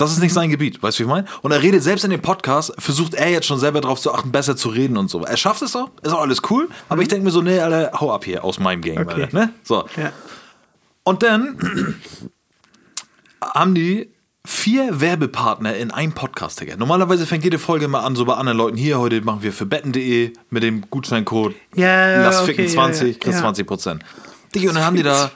Das 0.00 0.12
ist 0.12 0.20
nicht 0.20 0.32
sein 0.32 0.48
Gebiet, 0.48 0.82
weißt 0.82 0.98
du, 0.98 1.02
wie 1.02 1.06
ich 1.06 1.10
meine? 1.10 1.26
Und 1.42 1.52
er 1.52 1.60
redet 1.62 1.82
selbst 1.82 2.04
in 2.04 2.10
dem 2.10 2.22
Podcast, 2.22 2.72
versucht 2.78 3.12
er 3.12 3.28
jetzt 3.30 3.46
schon 3.46 3.58
selber 3.58 3.82
darauf 3.82 4.00
zu 4.00 4.14
achten, 4.14 4.32
besser 4.32 4.56
zu 4.56 4.70
reden 4.70 4.96
und 4.96 5.10
so. 5.10 5.22
Er 5.22 5.36
schafft 5.36 5.60
es 5.60 5.76
auch, 5.76 5.90
ist 6.02 6.14
auch 6.14 6.22
alles 6.22 6.40
cool, 6.48 6.70
aber 6.88 7.02
ich 7.02 7.08
denke 7.08 7.24
mir 7.26 7.30
so, 7.30 7.42
nee, 7.42 7.60
Alter, 7.60 8.00
hau 8.00 8.10
ab 8.10 8.24
hier 8.24 8.42
aus 8.42 8.58
meinem 8.58 8.80
Game, 8.80 8.96
Okay. 8.96 9.24
Alter, 9.24 9.36
ne? 9.38 9.52
So. 9.62 9.84
Ja. 9.98 10.10
Und 11.02 11.22
dann 11.22 11.58
haben 13.42 13.74
die 13.74 14.10
vier 14.46 15.02
Werbepartner 15.02 15.76
in 15.76 15.90
einem 15.90 16.12
Podcast, 16.12 16.62
Digga. 16.62 16.76
Normalerweise 16.76 17.26
fängt 17.26 17.44
jede 17.44 17.58
Folge 17.58 17.86
mal 17.86 18.00
an, 18.00 18.16
so 18.16 18.24
bei 18.24 18.34
anderen 18.34 18.56
Leuten. 18.56 18.78
Hier, 18.78 18.98
heute 18.98 19.20
machen 19.20 19.42
wir 19.42 19.52
für 19.52 19.66
betten.de 19.66 20.32
mit 20.48 20.62
dem 20.62 20.88
Gutscheincode 20.88 21.54
Ja, 21.74 22.10
ja, 22.10 22.22
Lass 22.22 22.38
okay, 22.38 22.46
ficken 22.54 22.64
ja, 22.64 22.70
20, 22.70 23.16
ja. 23.16 23.18
kriegst 23.20 23.38
Ja. 23.38 23.42
20 23.42 23.66
Prozent. 23.66 24.02
Digga, 24.54 24.70
und 24.70 24.74
dann 24.76 24.84
haben 24.84 24.96
die 24.96 25.02
da 25.02 25.30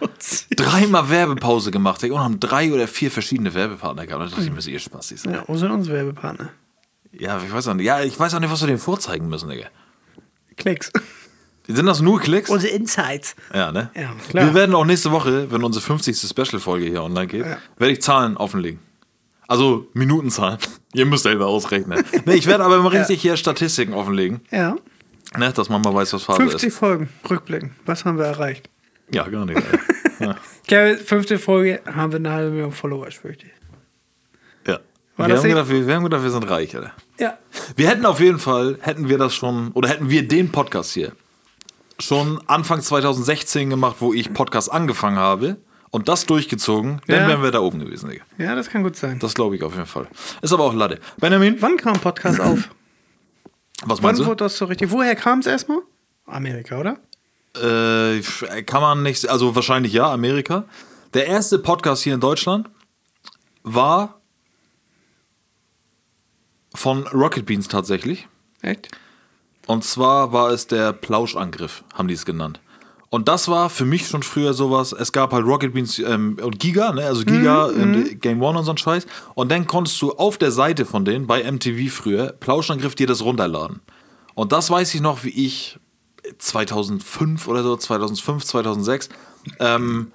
dreimal 0.56 1.08
Werbepause 1.08 1.70
gemacht, 1.70 2.02
Digga, 2.02 2.14
und 2.16 2.20
haben 2.22 2.40
drei 2.40 2.72
oder 2.72 2.88
vier 2.88 3.10
verschiedene 3.10 3.54
Werbepartner 3.54 4.06
gehabt. 4.06 4.22
Und 4.22 4.30
da 4.32 4.36
dachte 4.36 4.48
ich 4.58 4.66
mir, 4.66 4.72
ihr 4.72 4.78
Spaß, 4.80 5.14
ja. 5.24 5.30
Ja, 5.32 5.44
wo 5.46 5.56
sind 5.56 5.70
unsere 5.70 5.96
Werbepartner? 5.96 6.50
ja, 7.12 7.40
ich 7.46 7.52
weiß 7.52 7.68
auch 7.68 7.74
nicht. 7.74 7.86
Ja, 7.86 8.02
ich 8.02 8.18
weiß 8.18 8.34
auch 8.34 8.40
nicht, 8.40 8.50
was 8.50 8.60
wir 8.60 8.66
denen 8.66 8.78
vorzeigen 8.80 9.28
müssen, 9.28 9.48
Digga. 9.48 9.66
Klicks. 10.56 10.90
Sind 11.66 11.86
das 11.86 12.00
nur 12.00 12.20
Klicks? 12.20 12.50
Unsere 12.50 12.72
Insights. 12.74 13.36
Ja, 13.54 13.72
ne? 13.72 13.90
Ja, 13.94 14.12
klar. 14.28 14.46
Wir 14.46 14.54
werden 14.54 14.74
auch 14.74 14.84
nächste 14.84 15.10
Woche, 15.12 15.50
wenn 15.50 15.62
unsere 15.64 15.82
50. 15.84 16.16
Special-Folge 16.28 16.86
hier 16.86 17.02
online 17.02 17.26
geht, 17.26 17.44
werde 17.78 17.92
ich 17.92 18.02
Zahlen 18.02 18.36
offenlegen. 18.36 18.80
Also 19.48 19.86
Minutenzahlen. 19.94 20.58
Ihr 20.92 21.06
müsst 21.06 21.22
selber 21.22 21.46
ausrechnen. 21.46 22.04
ne, 22.26 22.34
ich 22.34 22.46
werde 22.46 22.64
aber 22.64 22.78
mal 22.82 22.88
richtig 22.88 23.22
hier 23.22 23.36
Statistiken 23.36 23.94
offenlegen, 23.94 24.40
Ja. 24.50 24.76
ne, 25.36 25.52
dass 25.52 25.68
man 25.68 25.80
mal 25.82 25.94
weiß, 25.94 26.12
was 26.12 26.24
Phase 26.24 26.40
50 26.42 26.68
ist. 26.68 26.76
Folgen. 26.78 27.08
Rückblicken. 27.28 27.74
Was 27.86 28.04
haben 28.04 28.18
wir 28.18 28.24
erreicht? 28.26 28.68
Ja, 29.12 29.28
gar 29.28 29.44
nicht. 29.46 29.60
Ja. 30.20 30.36
Kevin, 30.66 30.98
fünfte 30.98 31.38
Folge 31.38 31.80
haben 31.86 32.12
wir 32.12 32.18
eine 32.18 32.30
halbe 32.32 32.50
Million 32.50 32.72
Follower, 32.72 33.06
ich 33.08 33.18
fürchte. 33.18 33.46
ja. 34.66 34.78
Wir 35.16 35.24
haben, 35.36 35.42
gedacht, 35.42 35.68
wir, 35.68 35.86
wir 35.86 35.94
haben 35.94 36.04
gedacht, 36.04 36.22
wir 36.24 36.30
sind 36.30 36.48
reich, 36.50 36.74
Alter. 36.76 36.92
Ja. 37.20 37.38
Wir 37.76 37.88
hätten 37.88 38.04
auf 38.06 38.18
jeden 38.20 38.38
Fall, 38.40 38.78
hätten 38.80 39.08
wir 39.08 39.18
das 39.18 39.34
schon, 39.34 39.70
oder 39.72 39.88
hätten 39.88 40.10
wir 40.10 40.26
den 40.26 40.50
Podcast 40.50 40.92
hier 40.92 41.12
schon 42.00 42.40
Anfang 42.48 42.80
2016 42.80 43.70
gemacht, 43.70 43.96
wo 44.00 44.12
ich 44.12 44.32
Podcast 44.34 44.72
angefangen 44.72 45.16
habe 45.18 45.56
und 45.90 46.08
das 46.08 46.26
durchgezogen, 46.26 47.00
dann 47.06 47.20
Ja. 47.20 47.28
wären 47.28 47.42
wir 47.44 47.52
da 47.52 47.60
oben 47.60 47.78
gewesen, 47.78 48.10
Digga. 48.10 48.24
Ja, 48.38 48.56
das 48.56 48.68
kann 48.68 48.82
gut 48.82 48.96
sein. 48.96 49.20
Das 49.20 49.34
glaube 49.34 49.54
ich 49.54 49.62
auf 49.62 49.74
jeden 49.74 49.86
Fall. 49.86 50.08
Ist 50.42 50.52
aber 50.52 50.64
auch 50.64 50.74
Latte. 50.74 50.98
Benjamin, 51.18 51.62
Wann 51.62 51.76
kam 51.76 51.92
Podcast 52.00 52.40
auf? 52.40 52.70
was 53.84 53.98
Wann 53.98 54.06
meinst 54.08 54.22
du? 54.22 54.26
wurde 54.26 54.36
das 54.44 54.56
so 54.56 54.64
richtig? 54.64 54.90
Woher 54.90 55.14
kam 55.14 55.38
es 55.38 55.46
erstmal? 55.46 55.78
Amerika, 56.26 56.78
oder? 56.80 56.98
Äh, 57.56 58.20
kann 58.62 58.80
man 58.80 59.02
nicht, 59.02 59.28
also 59.28 59.54
wahrscheinlich 59.54 59.92
ja, 59.92 60.12
Amerika. 60.12 60.64
Der 61.14 61.26
erste 61.26 61.58
Podcast 61.58 62.02
hier 62.02 62.14
in 62.14 62.20
Deutschland 62.20 62.68
war 63.62 64.20
von 66.74 67.06
Rocket 67.08 67.46
Beans 67.46 67.68
tatsächlich. 67.68 68.26
Echt? 68.62 68.90
Und 69.66 69.84
zwar 69.84 70.32
war 70.32 70.50
es 70.50 70.66
der 70.66 70.92
Plauschangriff, 70.92 71.84
haben 71.94 72.08
die 72.08 72.14
es 72.14 72.24
genannt. 72.24 72.60
Und 73.10 73.28
das 73.28 73.46
war 73.46 73.70
für 73.70 73.84
mich 73.84 74.08
schon 74.08 74.24
früher 74.24 74.54
sowas. 74.54 74.92
Es 74.92 75.12
gab 75.12 75.32
halt 75.32 75.46
Rocket 75.46 75.72
Beans 75.72 76.00
ähm, 76.00 76.36
und 76.42 76.58
Giga, 76.58 76.92
ne? 76.92 77.06
also 77.06 77.24
Giga, 77.24 77.70
ähm, 77.70 78.18
Game 78.20 78.42
One 78.42 78.58
und 78.58 78.64
so 78.64 78.72
ein 78.72 78.76
Scheiß. 78.76 79.06
Und 79.34 79.52
dann 79.52 79.68
konntest 79.68 80.02
du 80.02 80.10
auf 80.12 80.36
der 80.36 80.50
Seite 80.50 80.84
von 80.84 81.04
denen, 81.04 81.28
bei 81.28 81.48
MTV 81.48 81.94
früher, 81.94 82.32
Plauschangriff 82.32 82.96
dir 82.96 83.06
das 83.06 83.22
runterladen. 83.22 83.82
Und 84.34 84.50
das 84.50 84.68
weiß 84.68 84.92
ich 84.94 85.00
noch, 85.00 85.22
wie 85.22 85.28
ich 85.46 85.78
2005 86.38 87.48
oder 87.48 87.62
so, 87.62 87.76
2005, 87.76 88.44
2006, 88.44 89.08
ähm, 89.58 90.12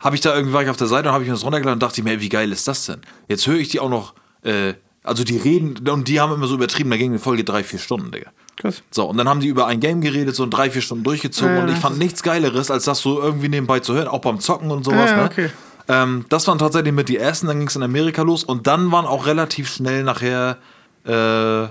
habe 0.00 0.14
ich 0.14 0.20
da 0.20 0.34
irgendwie 0.34 0.54
war 0.54 0.62
ich 0.62 0.68
auf 0.68 0.76
der 0.76 0.86
Seite 0.86 1.08
und 1.08 1.14
habe 1.14 1.24
ich 1.24 1.28
mir 1.28 1.34
das 1.34 1.44
runtergeladen 1.44 1.76
und 1.76 1.82
dachte 1.82 2.02
mir, 2.02 2.10
ey, 2.10 2.20
wie 2.20 2.28
geil 2.28 2.52
ist 2.52 2.68
das 2.68 2.86
denn? 2.86 3.00
Jetzt 3.26 3.46
höre 3.46 3.56
ich 3.56 3.68
die 3.68 3.80
auch 3.80 3.90
noch, 3.90 4.14
äh, 4.42 4.74
also 5.02 5.24
die 5.24 5.36
reden, 5.36 5.88
und 5.88 6.08
die 6.08 6.20
haben 6.20 6.32
immer 6.32 6.46
so 6.46 6.54
übertrieben, 6.54 6.90
da 6.90 6.96
ging 6.96 7.10
eine 7.10 7.18
Folge 7.18 7.44
drei, 7.44 7.64
vier 7.64 7.78
Stunden, 7.78 8.12
Digga. 8.12 8.30
Krass. 8.56 8.82
So, 8.90 9.08
und 9.08 9.16
dann 9.16 9.28
haben 9.28 9.40
die 9.40 9.46
über 9.46 9.66
ein 9.66 9.78
Game 9.78 10.00
geredet, 10.00 10.34
so 10.34 10.42
in 10.42 10.50
drei, 10.50 10.70
vier 10.70 10.82
Stunden 10.82 11.04
durchgezogen. 11.04 11.56
Ja, 11.56 11.62
und 11.62 11.68
ich 11.68 11.78
fand 11.78 11.98
nichts 11.98 12.24
Geileres, 12.24 12.70
als 12.70 12.84
das 12.84 12.98
so 13.00 13.20
irgendwie 13.20 13.48
nebenbei 13.48 13.80
zu 13.80 13.94
hören, 13.94 14.08
auch 14.08 14.20
beim 14.20 14.40
Zocken 14.40 14.70
und 14.70 14.84
sowas. 14.84 15.10
Ja, 15.10 15.16
ne? 15.16 15.24
okay. 15.24 15.50
ähm, 15.86 16.24
das 16.28 16.46
waren 16.48 16.58
tatsächlich 16.58 16.92
mit 16.92 17.08
die 17.08 17.18
ersten, 17.18 17.46
dann 17.46 17.58
ging 17.58 17.68
es 17.68 17.76
in 17.76 17.84
Amerika 17.84 18.22
los. 18.22 18.42
Und 18.42 18.66
dann 18.66 18.90
waren 18.90 19.06
auch 19.06 19.26
relativ 19.26 19.72
schnell 19.72 20.02
nachher 20.02 20.58
äh, 21.04 21.68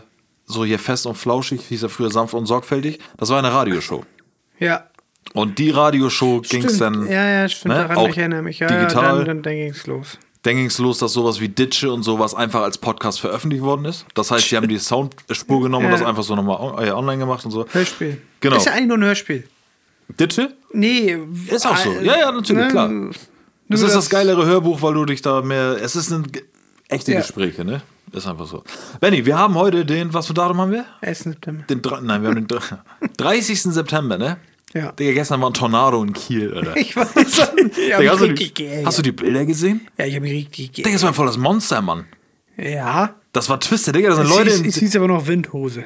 so 0.48 0.66
hier 0.66 0.80
fest 0.80 1.06
und 1.06 1.16
flauschig, 1.16 1.62
hieß 1.68 1.84
er 1.84 1.90
früher 1.90 2.10
sanft 2.10 2.34
und 2.34 2.46
sorgfältig. 2.48 3.00
Das 3.18 3.30
war 3.30 3.38
eine 3.38 3.52
Radioshow. 3.54 4.04
Ja. 4.60 4.86
Und 5.34 5.60
die 5.60 5.70
Radioshow 5.72 6.42
ging 6.42 6.64
es 6.64 6.78
dann. 6.80 7.06
ja, 7.08 7.30
ja, 7.42 7.50
stimmt. 7.50 7.76
ne, 7.76 7.82
Daran 7.82 7.98
auch 7.98 8.08
ich 8.10 8.18
erinnere 8.18 8.42
mich. 8.42 8.60
Ja, 8.60 8.68
digital. 8.68 9.20
Ja, 9.20 9.24
dann, 9.26 9.44
dann, 9.44 9.54
ging 9.56 9.70
es 9.70 9.86
los. 9.86 10.18
Dann 10.44 10.56
ging 10.56 10.68
es 10.68 10.78
los, 10.78 11.00
dass 11.00 11.12
sowas 11.14 11.42
wie 11.42 11.50
Ditsche 11.50 11.92
und 11.92 12.04
sowas 12.04 12.34
einfach 12.34 12.62
als 12.62 12.78
Podcast 12.78 13.20
veröffentlicht 13.20 13.62
worden 13.62 13.84
ist. 13.86 14.06
Das 14.14 14.32
heißt, 14.32 14.50
die 14.50 14.56
haben 14.56 14.68
die 14.70 14.80
Soundspur 14.80 15.62
genommen 15.64 15.86
und 15.88 15.92
Ja. 15.92 15.98
das 15.98 16.08
einfach 16.08 16.24
so 16.24 16.34
nochmal 16.36 16.58
on- 16.62 16.82
äh, 16.88 16.92
online 16.92 17.18
gemacht 17.20 17.44
und 17.44 17.52
so. 17.52 17.66
Hörspiel. 17.70 18.22
Genau. 18.40 18.56
Ist 18.56 18.66
ja 18.68 18.72
eigentlich 18.72 18.88
nur 18.88 18.98
ein 19.00 19.04
Hörspiel. 19.04 19.48
Ditsche? 20.18 20.54
Nee. 20.72 21.18
Ist 21.48 21.68
auch 21.68 21.76
so. 21.76 21.92
Ja, 22.02 22.18
ja, 22.18 22.32
natürlich, 22.32 22.70
klar. 22.70 22.88
Nur 22.88 23.12
Es 23.70 23.82
ist 23.82 23.94
das 23.96 24.10
geilere 24.10 24.46
Hörbuch, 24.46 24.82
weil 24.82 24.94
du 24.94 25.04
dich 25.04 25.22
da 25.22 25.42
mehr. 25.42 25.78
Es 25.82 25.98
ist 25.98 26.10
ein 26.12 26.26
echte 26.88 27.12
Ja. 27.12 27.20
Gespräche, 27.20 27.66
ne? 27.66 27.82
Ist 28.12 28.26
einfach 28.28 28.48
so. 28.48 28.64
Benny, 29.00 29.26
wir 29.26 29.38
haben 29.38 29.56
heute 29.56 29.86
den, 29.86 30.14
was 30.14 30.28
für 30.28 30.34
Datum 30.34 30.60
haben 30.62 30.72
wir? 30.72 30.86
1. 31.02 31.20
September. 31.20 31.64
Den, 31.70 31.82
nein, 32.04 32.22
wir 32.22 32.30
haben 32.30 32.36
den 32.36 32.48
dr- 32.48 32.84
30. 33.18 33.62
September, 33.64 34.18
ne? 34.18 34.38
Ja. 34.74 34.92
Digga, 34.92 35.14
gestern 35.14 35.42
war 35.42 35.50
ein 35.50 35.54
Tornado 35.54 36.02
in 36.04 36.14
Kiel, 36.14 36.54
Alter. 36.54 36.76
Ich 36.78 36.96
weiß. 36.96 37.14
Ich 37.26 37.40
hab 37.40 37.56
Digga, 37.56 38.00
mich 38.00 38.10
hast, 38.10 38.22
du 38.22 38.34
die, 38.34 38.54
geärgert. 38.54 38.86
hast 38.86 38.98
du 38.98 39.02
die 39.02 39.12
Bilder 39.12 39.46
gesehen? 39.46 39.88
Ja, 39.98 40.06
ich 40.06 40.16
habe 40.16 40.24
mich 40.24 40.34
richtig 40.34 40.72
Digga, 40.72 40.92
das 40.92 41.04
war 41.04 41.14
voll 41.14 41.28
das 41.28 41.38
Monster, 41.38 41.82
Mann. 41.82 42.06
Ja. 42.58 43.14
Das 43.34 43.50
war 43.50 43.60
Twister, 43.60 43.92
Digga, 43.92 44.10
das 44.10 44.18
sind 44.18 44.28
Es 44.28 44.36
Leute. 44.36 44.50
hieß, 44.52 44.66
es 44.66 44.76
hieß 44.78 44.96
aber 44.96 45.08
noch 45.08 45.28
Windhose. 45.28 45.84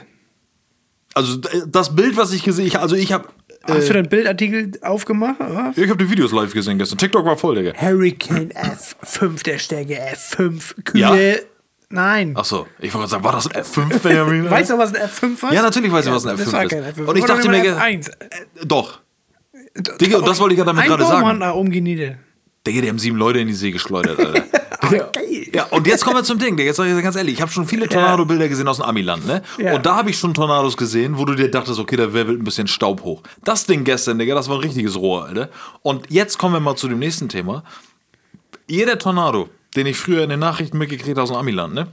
also 1.13 1.37
das 1.37 1.95
Bild, 1.95 2.15
was 2.17 2.31
ich 2.33 2.43
gesehen 2.43 2.69
habe, 2.73 2.81
also 2.83 2.95
ich 2.95 3.11
habe 3.11 3.27
Hast 3.63 3.83
Äh. 3.83 3.87
du 3.89 3.93
den 3.93 4.09
Bildartikel 4.09 4.71
aufgemacht? 4.81 5.39
oder? 5.39 5.71
ich 5.75 5.87
habe 5.89 6.03
die 6.03 6.09
Videos 6.09 6.31
live 6.31 6.51
gesehen 6.51 6.79
gestern. 6.79 6.97
TikTok 6.97 7.23
war 7.25 7.37
voll, 7.37 7.55
Digga. 7.55 7.73
Hurricane 7.79 8.51
F5 8.53 9.43
der 9.43 9.59
Stärke 9.59 9.99
F5 10.01 10.83
Kühe. 10.83 10.99
Ja. 11.01 11.15
Nein. 11.91 12.35
Achso, 12.35 12.67
ich 12.79 12.93
wollte 12.93 13.09
gerade 13.09 13.09
sagen, 13.09 13.23
war 13.23 13.33
das 13.33 13.47
ein 13.47 13.63
F5, 13.63 13.99
Benjamin? 13.99 14.49
Weißt 14.49 14.69
du, 14.71 14.77
was 14.77 14.93
ein 14.93 15.01
F5 15.09 15.41
war? 15.43 15.53
Ja, 15.53 15.61
natürlich 15.61 15.91
weiß 15.91 16.05
ich, 16.05 16.11
was 16.11 16.25
ein 16.25 16.37
Das 16.37 16.47
F5 16.47 16.51
war 16.53 16.63
ist. 16.63 16.69
kein 16.69 16.83
F5. 16.83 17.05
Und 17.05 17.15
ich 17.17 17.25
Das 17.25 17.35
dachte 17.37 17.49
mir, 17.49 17.77
F1. 17.77 18.11
Doch. 18.65 18.99
Digga, 19.99 20.17
und 20.17 20.27
das 20.27 20.39
wollte 20.39 20.53
ich 20.53 20.59
ja 20.59 20.65
damit 20.65 20.83
Ein 20.83 20.89
gerade 20.89 21.05
sagen. 21.05 21.39
da. 21.39 21.53
Digga, 22.67 22.81
die 22.81 22.89
haben 22.89 22.99
sieben 22.99 23.17
Leute 23.17 23.39
in 23.39 23.47
die 23.47 23.53
See 23.53 23.71
geschleudert, 23.71 24.19
Alter. 24.19 24.41
geil. 25.11 25.47
Ja, 25.53 25.65
und 25.65 25.85
jetzt 25.87 26.03
kommen 26.03 26.15
wir 26.17 26.23
zum 26.23 26.37
Ding, 26.39 26.55
Digga. 26.55 26.67
Jetzt 26.67 26.77
sag 26.77 26.87
ich 26.87 26.93
dir 26.93 27.01
ganz 27.01 27.15
ehrlich, 27.15 27.35
ich 27.35 27.41
habe 27.41 27.51
schon 27.51 27.65
viele 27.67 27.87
Tornado-Bilder 27.87 28.47
gesehen 28.47 28.67
aus 28.67 28.77
dem 28.77 28.85
Amiland, 28.85 29.25
ne? 29.27 29.41
Ja. 29.57 29.75
Und 29.75 29.85
da 29.85 29.95
habe 29.95 30.09
ich 30.09 30.17
schon 30.17 30.33
Tornados 30.33 30.77
gesehen, 30.77 31.17
wo 31.17 31.25
du 31.25 31.35
dir 31.35 31.49
dachtest, 31.51 31.79
okay, 31.79 31.95
da 31.97 32.13
wirbelt 32.13 32.39
ein 32.39 32.43
bisschen 32.43 32.67
Staub 32.67 33.03
hoch. 33.03 33.21
Das 33.43 33.65
Ding 33.65 33.83
gestern, 33.83 34.19
Digga, 34.19 34.35
das 34.35 34.47
war 34.49 34.57
ein 34.57 34.61
richtiges 34.61 34.95
Rohr, 34.97 35.25
Alter. 35.25 35.49
Und 35.81 36.09
jetzt 36.09 36.37
kommen 36.37 36.53
wir 36.55 36.59
mal 36.59 36.75
zu 36.75 36.87
dem 36.87 36.99
nächsten 36.99 37.29
Thema. 37.29 37.63
Jeder 38.67 38.97
Tornado, 38.97 39.49
den 39.75 39.87
ich 39.87 39.97
früher 39.97 40.23
in 40.23 40.29
den 40.29 40.39
Nachrichten 40.39 40.77
mitgekriegt 40.77 41.11
habe 41.17 41.21
aus 41.23 41.29
dem 41.29 41.37
Amiland, 41.37 41.73
ne? 41.73 41.87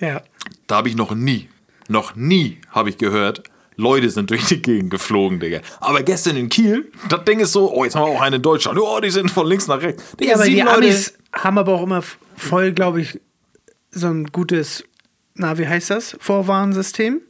Ja. 0.00 0.22
Da 0.66 0.76
habe 0.76 0.88
ich 0.88 0.96
noch 0.96 1.12
nie, 1.14 1.48
noch 1.88 2.14
nie 2.14 2.58
habe 2.70 2.88
ich 2.90 2.98
gehört, 2.98 3.42
Leute 3.76 4.10
sind 4.10 4.30
durch 4.30 4.44
die 4.46 4.60
Gegend 4.62 4.90
geflogen, 4.90 5.38
Digga. 5.40 5.60
Aber 5.80 6.02
gestern 6.02 6.36
in 6.36 6.48
Kiel, 6.48 6.90
das 7.08 7.24
Ding 7.24 7.40
ist 7.40 7.52
so, 7.52 7.72
oh, 7.72 7.84
jetzt 7.84 7.94
haben 7.94 8.10
wir 8.10 8.16
auch 8.16 8.20
einen 8.20 8.36
in 8.36 8.42
Deutschland. 8.42 8.78
Oh, 8.78 9.00
die 9.00 9.10
sind 9.10 9.30
von 9.30 9.46
links 9.46 9.66
nach 9.68 9.80
rechts. 9.80 10.16
Digga, 10.16 10.30
Ja, 10.32 10.34
aber 10.36 10.44
die 10.46 10.60
Leute- 10.60 10.70
Amis 10.76 11.14
haben 11.32 11.58
aber 11.58 11.74
auch 11.74 11.82
immer 11.82 12.02
voll, 12.36 12.72
glaube 12.72 13.00
ich, 13.00 13.20
so 13.90 14.08
ein 14.08 14.26
gutes, 14.26 14.84
na, 15.34 15.58
wie 15.58 15.66
heißt 15.68 15.90
das? 15.90 16.16
Vorwarnsystem. 16.20 17.20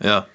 Ja. 0.00 0.26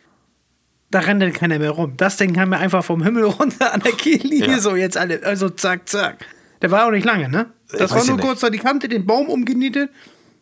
Da 0.91 1.00
rennt 1.00 1.22
dann 1.22 1.34
keiner 1.34 1.60
mehr 1.60 1.72
rum. 1.72 1.93
Das 1.98 2.17
Ding 2.17 2.34
kam 2.34 2.50
mir 2.50 2.58
einfach 2.58 2.84
vom 2.84 3.04
Himmel 3.04 3.24
runter 3.26 3.74
an 3.74 3.82
der 3.82 3.91
Kiellinie, 3.91 4.48
Ja. 4.52 4.60
so 4.60 4.76
jetzt 4.76 4.98
alle, 4.98 5.22
also 5.24 5.50
zack, 5.50 5.88
zack. 5.89 6.26
Der 6.62 6.72
war 6.72 6.88
auch 6.88 6.91
nicht 6.91 7.06
lange, 7.06 7.30
ne? 7.30 7.48
Das 7.72 7.91
war 7.91 8.04
nur 8.06 8.15
nicht. 8.15 8.26
kurz 8.26 8.41
da 8.41 8.50
die 8.50 8.58
Kante, 8.58 8.89
den 8.89 9.06
Baum 9.06 9.28
umgenietet 9.28 9.89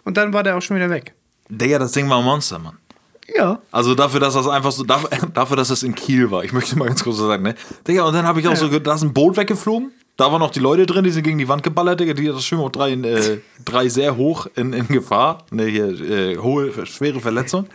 und 0.04 0.18
dann 0.18 0.34
war 0.34 0.44
der 0.44 0.58
auch 0.58 0.62
schon 0.62 0.78
wieder 0.78 0.90
weg. 0.90 1.14
Digga, 1.50 1.80
das 1.80 1.92
Ding 1.92 2.10
war 2.10 2.20
ein 2.20 2.26
Monster, 2.26 2.60
Mann. 2.60 2.78
Ja. 3.36 3.60
Also 3.72 3.94
dafür, 3.94 4.20
dass 4.20 4.34
das 4.34 4.48
einfach 4.48 4.72
so, 4.72 4.84
dafür, 4.84 5.56
dass 5.58 5.68
das 5.68 5.84
in 5.84 5.96
Kiel 5.96 6.32
war. 6.32 6.44
Ich 6.44 6.54
möchte 6.54 6.78
mal 6.78 6.88
ganz 6.88 7.04
kurz 7.04 7.18
so 7.18 7.28
sagen, 7.28 7.44
ne? 7.44 7.56
Digga, 7.88 8.04
und 8.04 8.14
dann 8.14 8.26
habe 8.26 8.40
ich 8.40 8.48
auch 8.48 8.56
so 8.56 8.68
gehört, 8.68 8.88
da 8.88 8.96
ist 8.96 9.04
ein 9.04 9.14
Boot 9.14 9.38
weggeflogen. 9.38 9.92
Da 10.18 10.32
waren 10.32 10.40
noch 10.40 10.50
die 10.50 10.60
Leute 10.60 10.88
drin, 10.88 11.04
die 11.04 11.12
sind 11.12 11.22
gegen 11.24 11.38
die 11.38 11.48
Wand 11.48 11.62
geballert, 11.62 12.00
Digga. 12.00 12.14
Die 12.14 12.26
das 12.26 12.44
schwimmen 12.44 12.64
auch 12.64 12.72
drei, 12.72 12.94
äh, 12.94 13.38
drei 13.64 13.88
sehr 13.88 14.18
hoch 14.18 14.48
in, 14.56 14.74
in 14.74 14.88
Gefahr. 14.88 15.46
Ne, 15.52 15.66
hier, 15.66 15.90
äh, 15.90 16.38
hohe, 16.38 16.86
schwere 16.88 17.20
Verletzung. 17.20 17.68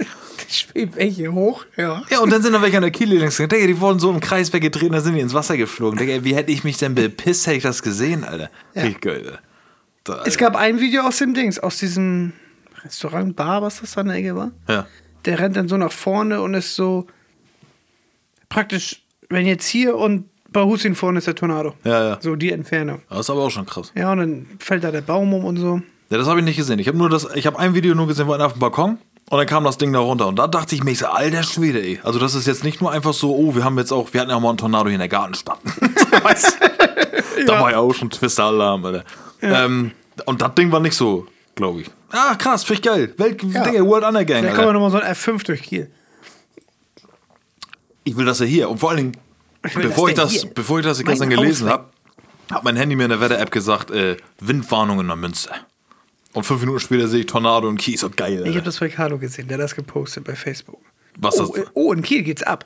Schwebt 0.49 0.97
welche 0.97 1.33
hoch, 1.33 1.65
ja. 1.77 2.03
Ja, 2.11 2.19
und 2.19 2.31
dann 2.31 2.43
sind 2.43 2.53
da 2.53 2.61
welche 2.61 2.77
an 2.79 2.83
der 2.83 2.91
Kiel 2.91 3.09
links 3.09 3.37
gegangen. 3.37 3.61
Digga, 3.61 3.73
die 3.73 3.81
wurden 3.81 4.01
so 4.01 4.11
im 4.11 4.19
Kreis 4.19 4.53
weggedreht 4.53 4.93
dann 4.93 5.01
sind 5.01 5.15
die 5.15 5.21
ins 5.21 5.35
Wasser 5.35 5.57
geflogen. 5.57 5.99
Digga, 5.99 6.25
wie 6.25 6.35
hätte 6.35 6.51
ich 6.51 6.65
mich 6.65 6.79
denn 6.79 6.97
bepisst, 6.97 7.47
hätte 7.47 7.59
ich 7.59 7.63
das 7.63 7.81
gesehen, 7.81 8.25
Alter. 8.25 8.51
Richtig 8.75 9.01
geil, 9.01 9.23
Alter. 9.25 9.39
Da, 10.03 10.23
Es 10.27 10.37
gab 10.37 10.57
ein 10.57 10.81
Video 10.81 11.03
aus 11.03 11.19
dem 11.19 11.35
Dings, 11.35 11.61
aus 11.61 11.79
diesem 11.79 12.33
Restaurant, 12.85 13.37
Bar, 13.37 13.63
was 13.63 13.81
das 13.81 13.93
da 13.93 14.01
in 14.01 14.09
der 14.09 14.17
Ecke 14.17 14.35
war. 14.35 14.51
ja. 14.69 14.87
Der 15.25 15.39
rennt 15.39 15.57
dann 15.57 15.69
so 15.69 15.77
nach 15.77 15.93
vorne 15.93 16.41
und 16.43 16.55
ist 16.55 16.75
so 16.75 17.07
praktisch, 18.49 19.03
wenn 19.29 19.47
jetzt 19.47 19.67
hier 19.69 19.95
und 19.97 20.29
bei 20.53 20.63
Husin 20.63 20.95
vorne 20.95 21.19
ist 21.19 21.27
der 21.27 21.35
Tornado. 21.35 21.75
Ja, 21.85 22.09
ja. 22.11 22.19
So 22.21 22.37
die 22.37 22.53
Entfernung. 22.53 23.03
Das 23.09 23.21
ist 23.21 23.31
aber 23.31 23.43
auch 23.43 23.51
schon 23.51 23.67
krass. 23.67 23.93
Ja, 23.95 24.13
und 24.13 24.19
dann 24.19 24.47
fällt 24.59 24.85
da 24.85 24.91
der 24.91 25.01
Baum 25.01 25.33
um 25.35 25.45
und 25.45 25.57
so. 25.57 25.81
Ja, 26.11 26.19
das 26.19 26.27
habe 26.29 26.41
ich 26.41 26.45
nicht 26.45 26.57
gesehen. 26.57 26.79
Ich 26.79 26.89
habe 26.89 26.99
nur 26.99 27.09
das, 27.09 27.27
ich 27.35 27.47
habe 27.47 27.59
ein 27.59 27.75
Video 27.75 27.95
nur 27.95 28.07
gesehen, 28.07 28.27
wo 28.27 28.33
einer 28.33 28.47
auf 28.47 28.53
dem 28.53 28.61
Balkon 28.61 28.99
und 29.31 29.39
dann 29.39 29.47
kam 29.47 29.65
das 29.65 29.79
Ding 29.79 29.93
da 29.93 29.99
runter 30.01 30.27
und 30.29 30.39
da 30.39 30.47
dachte 30.47 30.75
ich 30.75 30.85
mir, 30.85 30.91
ich 30.91 30.99
so, 30.99 31.07
alter 31.07 31.43
Schwede, 31.43 31.81
ey. 31.81 32.01
Also 32.03 32.19
das 32.19 32.35
ist 32.35 32.47
jetzt 32.47 32.65
nicht 32.65 32.81
nur 32.83 32.93
einfach 32.93 33.15
so, 33.15 33.35
oh, 33.35 33.55
wir 33.55 33.65
haben 33.65 33.79
jetzt 33.79 33.93
auch, 33.93 34.13
wir 34.13 34.21
hatten 34.21 34.31
ja 34.31 34.37
auch 34.37 34.41
mal 34.41 34.51
einen 34.51 34.59
Tornado 34.59 34.85
hier 34.87 34.95
in 34.95 34.99
der 35.01 35.09
Gartenstadt. 35.09 35.59
weißt 36.23 36.59
du? 36.61 36.67
Da 37.47 37.61
war 37.61 37.71
ja 37.73 37.79
auch 37.79 37.93
schon 37.95 38.09
Twister-Alarm, 38.11 38.85
Alter. 38.85 39.05
Ähm, 39.41 39.93
und 40.27 40.43
das 40.43 40.55
Ding 40.55 40.71
war 40.71 40.79
nicht 40.81 40.95
so, 40.95 41.27
glaube 41.57 41.81
ich. 41.81 41.91
Ah, 42.11 42.35
krass, 42.37 42.63
finde 42.63 42.81
ich 42.81 42.83
geil. 42.83 43.15
Welt, 43.17 43.43
Ja. 43.43 43.65
Digga, 43.65 43.85
World 43.85 44.05
Undergang, 44.05 44.45
Da 44.45 44.53
kommen 44.53 44.69
wir 44.69 44.73
nochmal 44.75 44.91
so 44.91 44.99
ein 45.01 45.13
F5 45.15 45.45
durch 45.47 45.63
Kiel. 45.63 45.91
Ich 48.05 48.17
will 48.17 48.27
das 48.27 48.41
ja 48.41 48.47
hier. 48.47 48.69
Und 48.69 48.79
vor 48.79 48.91
allen 48.91 48.99
Dingen, 48.99 49.17
bevor 49.63 50.09
ich, 50.09 50.15
das 50.15 50.47
bevor 50.47 50.79
ich 50.81 50.85
das 50.85 51.03
gestern 51.03 51.31
gelesen 51.31 51.69
habe, 51.69 51.87
hat 52.51 52.65
mein 52.65 52.77
Handy 52.77 52.97
mir 52.97 53.05
in 53.05 53.11
der 53.11 53.21
Wetter-App 53.21 53.51
gesagt, 53.51 53.91
äh, 53.91 54.17
Windwarnung 54.41 55.01
in 55.01 55.07
der 55.07 55.17
Münster. 55.17 55.55
Und 56.35 56.45
fünf 56.45 56.61
Minuten 56.61 56.81
später 56.81 57.09
sehe 57.09 57.21
ich 57.21 57.27
Tornado 57.27 57.69
und 57.69 57.77
Kies 57.79 58.03
und 58.05 58.17
geil. 58.17 58.33
Ich 58.35 58.39
Alter. 58.41 58.55
habe 58.55 58.65
das 58.65 58.79
bei 58.81 58.89
Carlo 58.89 59.19
gesehen, 59.19 59.49
der 59.49 59.59
hat 59.59 59.65
das 59.65 59.75
gepostet 59.77 60.25
bei 60.25 60.35
Facebook. 60.35 60.81
Was 61.19 61.39
oh, 61.39 61.47
das? 61.55 61.65
äh, 61.65 61.69
oh, 61.75 61.93
in 61.93 62.03
Kiel 62.03 62.23
geht's 62.23 62.43
ab. 62.43 62.65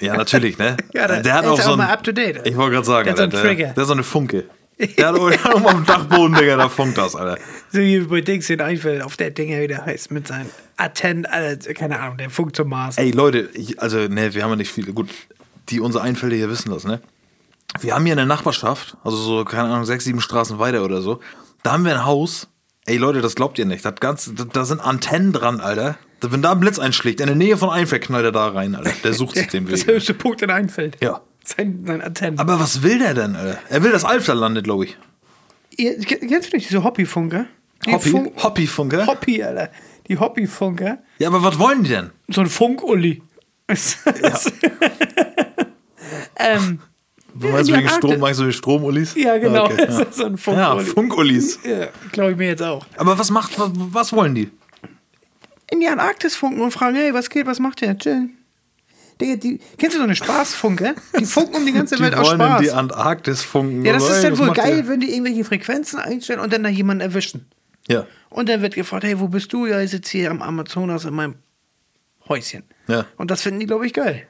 Ja, 0.00 0.16
natürlich, 0.16 0.58
ne? 0.58 0.76
Ja, 0.92 1.06
der- 1.06 1.22
der 1.22 1.34
hat 1.34 1.44
der 1.44 1.52
auch 1.52 1.58
ist 1.58 1.64
so 1.64 1.70
auch 1.70 1.74
ein, 1.74 1.78
mal 1.78 1.92
up 1.92 2.02
to 2.04 2.12
date. 2.12 2.40
Ich 2.44 2.56
wollte 2.56 2.74
gerade 2.74 2.86
sagen, 2.86 3.04
Der 3.04 3.12
hat 3.12 3.18
so 3.18 3.22
Alter, 3.24 3.48
einen 3.48 3.58
der, 3.58 3.72
der 3.74 3.82
hat 3.82 3.86
so 3.86 3.92
eine 3.92 4.04
Funke. 4.04 4.44
Der 4.96 5.08
hat 5.08 5.18
auch 5.18 5.28
der 5.28 5.56
auch 5.56 5.60
mal 5.60 5.74
am 5.74 5.84
Dachboden, 5.84 6.36
Digga, 6.36 6.56
da 6.56 6.68
funkt 6.68 6.96
das, 6.98 7.16
Alter. 7.16 7.42
So 7.72 7.80
wie 7.80 7.98
bei 7.98 8.20
Dings 8.20 8.48
in 8.48 8.60
Einfeld, 8.60 9.02
auf 9.02 9.16
der 9.16 9.32
Dinger 9.32 9.60
wieder 9.60 9.84
heißt, 9.84 10.12
mit 10.12 10.28
seinen 10.28 10.48
Atent, 10.76 11.28
Alter, 11.28 11.74
keine 11.74 11.98
Ahnung, 11.98 12.16
der 12.16 12.30
Funk 12.30 12.54
zum 12.54 12.68
Mars. 12.68 12.96
Ey, 12.96 13.10
Leute, 13.10 13.48
ich, 13.54 13.82
also, 13.82 14.06
ne, 14.06 14.32
wir 14.34 14.44
haben 14.44 14.50
ja 14.50 14.56
nicht 14.56 14.70
viele, 14.70 14.92
gut, 14.92 15.08
die 15.70 15.80
unsere 15.80 16.02
Einfälle 16.04 16.34
hier 16.36 16.48
wissen 16.50 16.70
das, 16.70 16.84
ne? 16.84 17.00
Wir 17.80 17.94
haben 17.94 18.04
hier 18.06 18.12
eine 18.14 18.26
Nachbarschaft, 18.26 18.96
also 19.04 19.16
so, 19.16 19.44
keine 19.44 19.64
Ahnung, 19.68 19.84
sechs, 19.84 20.04
sieben 20.04 20.20
Straßen 20.20 20.58
weiter 20.58 20.84
oder 20.84 21.02
so. 21.02 21.20
Da 21.62 21.72
haben 21.72 21.84
wir 21.84 21.92
ein 21.94 22.06
Haus. 22.06 22.48
Ey, 22.86 22.96
Leute, 22.96 23.20
das 23.20 23.34
glaubt 23.34 23.58
ihr 23.58 23.66
nicht. 23.66 23.84
Das 23.84 23.96
ganze, 23.96 24.32
da, 24.32 24.64
sind 24.64 24.80
Antennen 24.80 25.32
dran, 25.34 25.60
Alter. 25.60 25.98
Wenn 26.22 26.40
da 26.40 26.52
ein 26.52 26.60
Blitz 26.60 26.78
einschlägt, 26.78 27.20
in 27.20 27.26
der 27.26 27.36
Nähe 27.36 27.56
von 27.58 27.68
Einfeld 27.68 28.02
knallt 28.04 28.24
er 28.24 28.32
da 28.32 28.48
rein, 28.48 28.74
Alter. 28.74 28.92
Der 29.04 29.12
sucht 29.12 29.34
sich 29.36 29.46
den 29.52 29.66
das 29.66 29.86
Weg. 29.86 29.96
höchste 29.96 30.14
Punkt 30.14 30.40
in 30.42 30.50
Einfeld. 30.50 30.96
Ja. 31.02 31.20
Sein, 31.44 31.84
sein 31.86 32.02
Atent. 32.02 32.40
Aber 32.40 32.58
was 32.58 32.82
will 32.82 32.98
der 32.98 33.12
denn, 33.14 33.36
Alter? 33.36 33.58
Er 33.68 33.82
will, 33.82 33.92
dass 33.92 34.04
Alfter 34.04 34.34
landet, 34.34 34.64
glaube 34.64 34.86
ich. 34.86 34.96
Ihr, 35.76 35.98
kennst 36.00 36.52
du 36.52 36.56
nicht 36.56 36.70
diese 36.70 36.82
Hobbyfunker? 36.82 37.44
Die 37.86 37.92
Hobby? 37.92 38.10
Funk- 38.10 38.42
Hobbyfunker? 38.42 39.06
Hobby, 39.06 39.42
Alter. 39.42 39.70
Die 40.08 40.18
Hobbyfunker. 40.18 40.98
Ja, 41.18 41.28
aber 41.28 41.42
was 41.42 41.58
wollen 41.58 41.84
die 41.84 41.90
denn? 41.90 42.10
So 42.28 42.40
ein 42.40 42.48
Funk-Uli. 42.48 43.22
ähm, 46.36 46.80
Du 47.34 47.48
meinst 47.48 47.72
wegen 47.72 47.88
Strom, 47.88 48.18
meinst 48.18 48.40
du 48.40 48.44
wegen 48.44 48.52
Strom-Ullis? 48.52 49.14
Ja, 49.14 49.36
genau. 49.38 49.66
Okay, 49.66 49.86
Das 49.86 49.98
ja. 49.98 50.04
ist 50.04 50.14
so 50.16 50.24
ein 50.24 50.32
Ja, 50.32 50.38
Funk-Uli. 50.38 50.84
Funk-Ullis. 50.86 51.58
Ja, 51.64 51.88
glaube 52.10 52.32
ich 52.32 52.36
mir 52.38 52.48
jetzt 52.48 52.62
auch. 52.62 52.84
Aber 52.96 53.18
was 53.18 53.30
macht, 53.30 53.58
was, 53.58 53.70
was 53.74 54.12
wollen 54.12 54.34
die? 54.34 54.50
In 55.70 55.80
die 55.80 55.86
Antarktis 55.88 56.34
funken 56.34 56.60
und 56.62 56.70
fragen, 56.72 56.96
hey, 56.96 57.12
was 57.14 57.28
geht, 57.30 57.46
was 57.46 57.60
macht 57.60 57.82
ihr? 57.82 57.96
Chillen. 57.98 58.38
Digga, 59.20 59.36
die, 59.36 59.60
kennst 59.76 59.94
du 59.94 59.98
so 59.98 60.04
eine 60.04 60.16
Spaßfunke? 60.16 60.94
Die 61.18 61.26
funken 61.26 61.56
um 61.56 61.66
die 61.66 61.72
ganze 61.72 61.96
Die 61.96 62.02
Welt 62.02 62.14
aus 62.14 62.28
wollen 62.28 62.40
in 62.40 62.46
Spaß. 62.46 62.60
die 62.62 62.70
Antarktis 62.72 63.42
funken. 63.42 63.84
Ja, 63.84 63.92
das 63.92 64.04
oder? 64.04 64.14
ist 64.14 64.24
dann 64.24 64.38
wohl 64.38 64.52
geil, 64.52 64.78
ihr? 64.78 64.88
wenn 64.88 65.00
die 65.00 65.10
irgendwelche 65.12 65.44
Frequenzen 65.44 65.98
einstellen 65.98 66.40
und 66.40 66.52
dann 66.52 66.62
da 66.62 66.68
jemanden 66.70 67.02
erwischen. 67.02 67.46
Ja. 67.88 68.06
Und 68.30 68.48
dann 68.48 68.62
wird 68.62 68.74
gefragt, 68.74 69.04
hey, 69.04 69.18
wo 69.20 69.28
bist 69.28 69.52
du? 69.52 69.66
Ja, 69.66 69.80
ich 69.80 69.90
sitze 69.90 70.18
hier 70.18 70.30
am 70.30 70.40
Amazonas 70.40 71.04
in 71.04 71.14
meinem 71.14 71.34
Häuschen. 72.28 72.64
Ja. 72.86 73.06
Und 73.16 73.30
das 73.30 73.42
finden 73.42 73.60
die, 73.60 73.66
glaube 73.66 73.86
ich, 73.86 73.92
geil. 73.92 74.26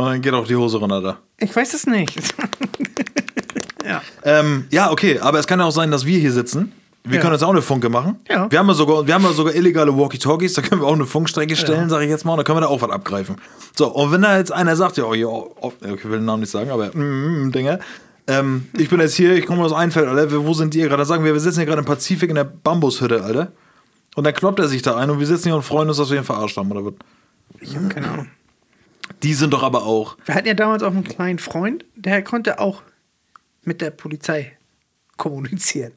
Und 0.00 0.06
dann 0.06 0.22
geht 0.22 0.32
auch 0.32 0.46
die 0.46 0.56
Hose 0.56 0.78
runter 0.78 1.02
da. 1.02 1.18
Ich 1.38 1.54
weiß 1.54 1.74
es 1.74 1.86
nicht. 1.86 2.16
ja. 3.84 4.00
Ähm, 4.24 4.64
ja, 4.70 4.90
okay, 4.90 5.18
aber 5.18 5.38
es 5.38 5.46
kann 5.46 5.58
ja 5.60 5.66
auch 5.66 5.72
sein, 5.72 5.90
dass 5.90 6.06
wir 6.06 6.18
hier 6.18 6.32
sitzen. 6.32 6.72
Wir 7.04 7.16
Ja. 7.16 7.20
können 7.20 7.34
jetzt 7.34 7.42
auch 7.42 7.50
eine 7.50 7.60
Funke 7.60 7.90
machen. 7.90 8.16
Ja. 8.28 8.50
Wir 8.50 8.58
haben 8.58 8.68
ja 8.68 8.72
sogar, 8.74 9.06
wir 9.06 9.12
haben 9.12 9.24
ja 9.24 9.32
sogar 9.32 9.54
illegale 9.54 9.94
Walkie-Talkies, 9.94 10.54
da 10.54 10.62
können 10.62 10.80
wir 10.80 10.86
auch 10.86 10.94
eine 10.94 11.04
Funkstrecke 11.04 11.54
stellen, 11.54 11.90
sage 11.90 12.04
ich 12.04 12.10
jetzt 12.10 12.24
mal, 12.24 12.32
und 12.32 12.38
da 12.38 12.44
können 12.44 12.56
wir 12.56 12.62
da 12.62 12.68
auch 12.68 12.80
was 12.80 12.90
abgreifen. 12.90 13.36
So, 13.76 13.88
und 13.88 14.10
wenn 14.12 14.22
da 14.22 14.38
jetzt 14.38 14.52
einer 14.52 14.74
sagt, 14.74 14.96
ja, 14.96 15.04
oh, 15.04 15.12
ja, 15.14 15.26
oh, 15.26 15.72
ich 15.82 16.04
will 16.04 16.12
den 16.18 16.24
Namen 16.24 16.40
nicht 16.40 16.50
sagen, 16.50 16.70
aber 16.70 16.94
mm, 16.96 17.48
mm, 17.48 17.52
Dinge, 17.52 17.80
ähm, 18.26 18.68
ich 18.78 18.88
bin 18.88 19.00
jetzt 19.00 19.14
hier, 19.16 19.34
ich 19.34 19.44
komme 19.44 19.62
aus 19.62 19.72
Einfeld, 19.74 20.08
Alter, 20.08 20.46
wo 20.46 20.54
sind 20.54 20.72
die 20.72 20.80
gerade? 20.80 20.96
Dann 20.98 21.06
sagen 21.06 21.24
wir, 21.24 21.34
wir 21.34 21.40
sitzen 21.40 21.58
hier 21.58 21.66
gerade 21.66 21.80
im 21.80 21.84
Pazifik 21.86 22.30
in 22.30 22.36
der 22.36 22.44
Bambushütte, 22.44 23.22
Alter. 23.22 23.52
Und 24.14 24.24
dann 24.24 24.32
kloppt 24.32 24.60
er 24.60 24.68
sich 24.68 24.80
da 24.80 24.96
ein 24.96 25.10
und 25.10 25.18
wir 25.20 25.26
sitzen 25.26 25.44
hier 25.48 25.56
und 25.56 25.62
freuen 25.62 25.88
uns, 25.88 25.98
dass 25.98 26.10
wir 26.10 26.16
ihn 26.18 26.24
verarscht 26.24 26.56
haben, 26.56 26.70
oder 26.70 26.84
was? 26.86 26.94
Ich 27.60 27.76
habe 27.76 27.88
keine 27.88 28.08
Ahnung. 28.10 28.26
Die 29.22 29.34
sind 29.34 29.52
doch 29.52 29.62
aber 29.62 29.84
auch. 29.84 30.16
Wir 30.24 30.34
hatten 30.34 30.46
ja 30.46 30.54
damals 30.54 30.82
auch 30.82 30.92
einen 30.92 31.04
kleinen 31.04 31.38
Freund, 31.38 31.84
der 31.96 32.22
konnte 32.22 32.58
auch 32.58 32.82
mit 33.62 33.80
der 33.80 33.90
Polizei 33.90 34.56
kommunizieren. 35.16 35.92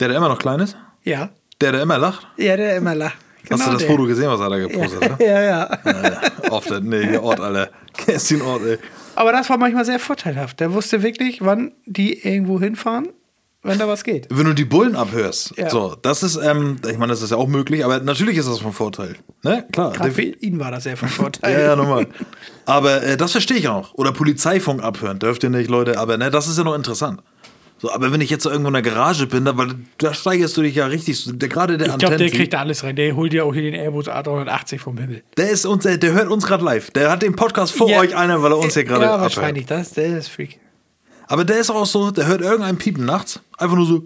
Der, 0.00 0.08
der 0.08 0.16
immer 0.16 0.28
noch 0.28 0.38
klein 0.38 0.60
ist? 0.60 0.76
Ja. 1.02 1.30
Der, 1.60 1.72
der 1.72 1.82
immer 1.82 1.98
lacht? 1.98 2.26
Ja, 2.36 2.56
der 2.56 2.76
immer 2.76 2.94
lacht. 2.94 3.16
Hast 3.50 3.66
du 3.66 3.70
das 3.70 3.78
der. 3.78 3.90
Foto 3.90 4.04
gesehen, 4.04 4.28
was 4.28 4.40
er 4.40 4.50
da 4.50 4.58
gepostet 4.58 5.10
hat? 5.10 5.20
Ja, 5.20 5.42
ja. 5.42 5.62
Alter, 5.64 6.52
Auf 6.52 6.66
der 6.66 6.80
nee, 6.80 7.16
Ort, 7.16 7.40
Alter. 7.40 7.70
Kennst 7.96 8.30
den 8.30 8.42
Ort, 8.42 8.62
ey. 8.64 8.78
Aber 9.14 9.32
das 9.32 9.48
war 9.48 9.56
manchmal 9.56 9.84
sehr 9.84 9.98
vorteilhaft. 9.98 10.60
Der 10.60 10.72
wusste 10.72 11.02
wirklich, 11.02 11.42
wann 11.42 11.72
die 11.86 12.24
irgendwo 12.26 12.60
hinfahren, 12.60 13.08
wenn 13.62 13.78
da 13.78 13.88
was 13.88 14.04
geht. 14.04 14.26
Wenn 14.30 14.46
du 14.46 14.54
die 14.54 14.64
Bullen 14.64 14.94
abhörst, 14.96 15.54
Ja. 15.56 15.68
so, 15.70 15.96
das 16.00 16.22
ist, 16.22 16.36
ähm, 16.36 16.76
ich 16.90 16.96
meine, 16.98 17.12
das 17.12 17.22
ist 17.22 17.30
ja 17.30 17.36
auch 17.36 17.48
möglich, 17.48 17.84
aber 17.84 18.00
natürlich 18.00 18.36
ist 18.38 18.48
das 18.48 18.60
von 18.60 18.72
Vorteil. 18.72 19.16
Ne? 19.42 19.66
Klar. 19.72 19.92
Gerade 19.92 20.10
für 20.12 20.22
ihn 20.22 20.58
war 20.60 20.70
das 20.70 20.84
sehr 20.84 20.96
von 20.96 21.08
Vorteil. 21.08 21.52
ja, 21.52 21.60
ja, 21.68 21.76
normal. 21.76 22.06
Aber 22.66 23.02
äh, 23.02 23.16
das 23.16 23.32
verstehe 23.32 23.56
ich 23.56 23.68
auch. 23.68 23.94
Oder 23.94 24.12
Polizeifunk 24.12 24.82
abhören, 24.82 25.18
dürft 25.18 25.42
ihr 25.42 25.50
nicht, 25.50 25.68
Leute, 25.68 25.98
aber 25.98 26.16
ne, 26.16 26.30
das 26.30 26.46
ist 26.48 26.56
ja 26.58 26.64
noch 26.64 26.74
interessant. 26.76 27.20
So, 27.80 27.92
aber 27.92 28.12
wenn 28.12 28.20
ich 28.20 28.28
jetzt 28.28 28.42
so 28.42 28.50
irgendwo 28.50 28.68
in 28.68 28.74
der 28.74 28.82
Garage 28.82 29.28
bin, 29.28 29.44
da, 29.44 29.56
weil 29.56 29.68
da 29.98 30.12
steigerst 30.12 30.56
du 30.56 30.62
dich 30.62 30.74
ja 30.74 30.86
richtig, 30.86 31.22
der, 31.38 31.48
gerade 31.48 31.78
der 31.78 31.86
Ich 31.90 31.98
glaube, 31.98 32.16
der 32.16 32.28
kriegt 32.28 32.52
da 32.52 32.58
alles 32.58 32.82
rein. 32.82 32.96
Der 32.96 33.14
holt 33.14 33.32
ja 33.32 33.44
auch 33.44 33.54
hier 33.54 33.62
den 33.62 33.74
Airbus 33.74 34.08
A380 34.08 34.80
vom 34.80 34.98
Himmel. 34.98 35.22
der 35.36 35.50
ist 35.50 35.64
uns, 35.64 35.84
der, 35.84 35.96
der 35.96 36.12
hört 36.12 36.26
uns 36.28 36.44
gerade 36.44 36.64
live. 36.64 36.90
Der 36.90 37.08
hat 37.08 37.22
den 37.22 37.36
Podcast 37.36 37.72
vor 37.72 37.88
Ja. 37.88 38.00
euch 38.00 38.16
einer, 38.16 38.42
weil 38.42 38.50
er 38.50 38.58
uns 38.58 38.74
hier 38.74 38.82
gerade 38.82 39.04
Ja, 39.04 39.14
abhört. 39.14 39.36
wahrscheinlich. 39.36 39.66
Das, 39.66 39.92
der 39.92 40.18
ist 40.18 40.28
Freak. 40.28 40.58
Aber 41.28 41.44
der 41.44 41.58
ist 41.60 41.70
auch 41.70 41.86
so, 41.86 42.10
der 42.10 42.26
hört 42.26 42.40
irgendeinen 42.40 42.78
Piepen 42.78 43.04
nachts, 43.04 43.40
einfach 43.58 43.76
nur 43.76 43.86
so. 43.86 44.04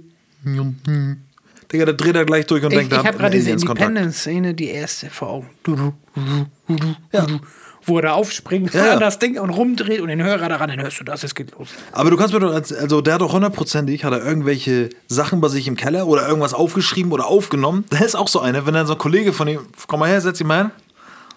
Digga, 1.73 1.85
der 1.87 1.95
dreht 1.95 2.17
er 2.17 2.25
gleich 2.25 2.47
durch 2.47 2.65
und 2.65 2.73
Ich, 2.73 2.79
denkt, 2.79 2.93
ich 2.93 2.99
da 2.99 3.05
habe 3.07 3.17
gerade 3.17 3.37
diese. 3.37 3.51
Independence-Szene, 3.53 4.55
die 4.55 4.69
erste 4.69 5.09
vor 5.09 5.29
Augen. 5.31 5.51
Du, 5.63 5.75
du, 5.77 5.93
du, 6.15 6.21
du, 6.69 6.77
du, 6.77 6.97
Ja. 7.13 7.25
du, 7.25 7.39
wo 7.85 7.97
er 7.99 8.03
da 8.03 8.13
aufspringt, 8.13 8.75
Ja, 8.75 8.87
ja. 8.87 8.93
an 8.95 9.01
das 9.09 9.19
Ding 9.21 9.39
und 9.39 9.51
rumdreht 9.51 10.01
und 10.01 10.09
den 10.09 10.23
Hörer 10.23 10.49
daran, 10.49 10.69
dann 10.69 10.81
hörst 10.83 11.01
du 11.01 11.05
das, 11.05 11.23
es 11.25 11.35
geht 11.35 11.53
los. 11.53 11.69
Aber 11.93 12.11
du 12.11 12.17
kannst 12.17 12.35
mir 12.35 12.41
doch, 12.41 12.53
als- 12.53 12.73
also 12.73 13.01
der 13.01 13.15
hat 13.15 13.21
doch 13.23 13.33
hundertprozentig, 13.33 14.05
hat 14.05 14.13
er 14.13 14.25
irgendwelche 14.25 14.91
Sachen 15.09 15.41
bei 15.41 15.49
sich 15.49 15.67
im 15.69 15.77
Keller 15.77 16.07
oder 16.09 16.27
irgendwas 16.29 16.53
aufgeschrieben 16.55 17.13
oder 17.13 17.27
aufgenommen. 17.27 17.85
Der 17.93 18.05
ist 18.05 18.17
auch 18.17 18.29
so 18.29 18.41
eine, 18.41 18.67
wenn 18.67 18.75
dann 18.75 18.87
so 18.87 18.93
ein 18.95 18.99
Kollege 18.99 19.33
von 19.33 19.47
ihm, 19.49 19.61
komm 19.87 20.01
mal 20.01 20.09
her, 20.09 20.21
setz 20.21 20.39
dich 20.39 20.47
mal 20.47 20.59
hin. 20.63 20.71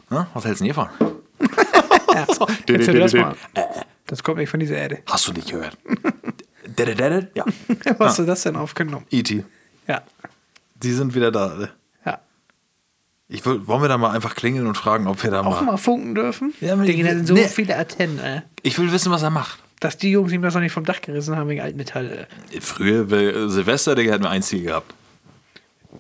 Na, 0.10 0.28
was 0.34 0.44
hältst 0.46 0.62
du 0.62 0.66
denn 0.66 0.74
hiervon? 0.74 0.90
Ja. 2.16 2.26
Erzähl 2.68 3.00
das 3.00 3.14
mal. 3.14 3.36
Das 4.08 4.24
kommt 4.24 4.38
nicht 4.38 4.50
von 4.50 4.60
dieser 4.60 4.76
Erde. 4.78 5.00
Hast 5.10 5.28
du 5.28 5.34
nicht 5.34 5.50
gehört? 5.50 5.78
Dede? 6.68 7.30
Ja. 7.36 7.46
Wo 7.98 8.06
hast 8.06 8.20
du 8.20 8.24
das 8.24 8.42
denn 8.44 8.56
aufgenommen? 8.56 9.06
E.T. 9.12 9.44
Ja. 9.88 10.02
Die 10.76 10.92
sind 10.92 11.16
wieder 11.16 11.32
da. 11.32 11.48
alle. 11.48 11.72
Ja. 12.06 12.20
Ich 13.28 13.46
will, 13.46 13.66
wollen 13.68 13.82
wir 13.82 13.88
da 13.88 13.98
mal 13.98 14.12
einfach 14.12 14.36
klingeln 14.36 14.68
und 14.68 14.76
fragen, 14.76 15.08
ob 15.08 15.22
wir 15.24 15.32
da 15.32 15.42
Auch 15.42 15.62
mal. 15.62 15.64
mal 15.64 15.78
funken 15.78 16.14
dürfen? 16.16 16.54
Ja, 16.62 16.76
Digga, 16.76 17.08
da 17.10 17.16
sind 17.16 17.28
so 17.28 17.34
nee. 17.34 17.48
viele 17.48 17.76
Antennen, 17.78 18.20
äh, 18.20 18.42
Ich 18.62 18.78
will 18.78 18.92
wissen, 18.92 19.12
was 19.12 19.24
er 19.24 19.30
macht. 19.32 19.60
dass 19.80 19.98
die 19.98 20.12
Jungs 20.12 20.32
ihm 20.32 20.42
das 20.42 20.54
noch 20.54 20.62
nicht 20.62 20.72
vom 20.74 20.86
Dach 20.86 21.02
gerissen 21.02 21.36
haben 21.36 21.50
wegen 21.50 21.62
Altmetall. 21.62 22.28
Äh. 22.52 22.62
Früher, 22.62 23.12
äh, 23.12 23.50
Silvester, 23.50 23.96
Digga, 23.96 24.14
hätten 24.14 24.24
wir 24.24 24.30
ein 24.30 24.44
Ziel 24.44 24.64
gehabt. 24.64 24.94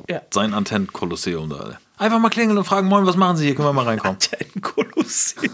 Ja. 0.09 0.21
Sein 0.31 0.53
Antennenkolosseum 0.53 1.49
da. 1.49 1.55
Alter. 1.57 1.79
Einfach 1.97 2.19
mal 2.19 2.29
klingeln 2.29 2.57
und 2.57 2.65
fragen, 2.65 2.87
moin, 2.87 3.05
was 3.05 3.15
machen 3.15 3.37
Sie 3.37 3.45
hier? 3.45 3.55
Können 3.55 3.69
wir 3.69 3.73
mal 3.73 3.85
reinkommen? 3.85 4.17
Antennenkolosseum. 4.21 5.53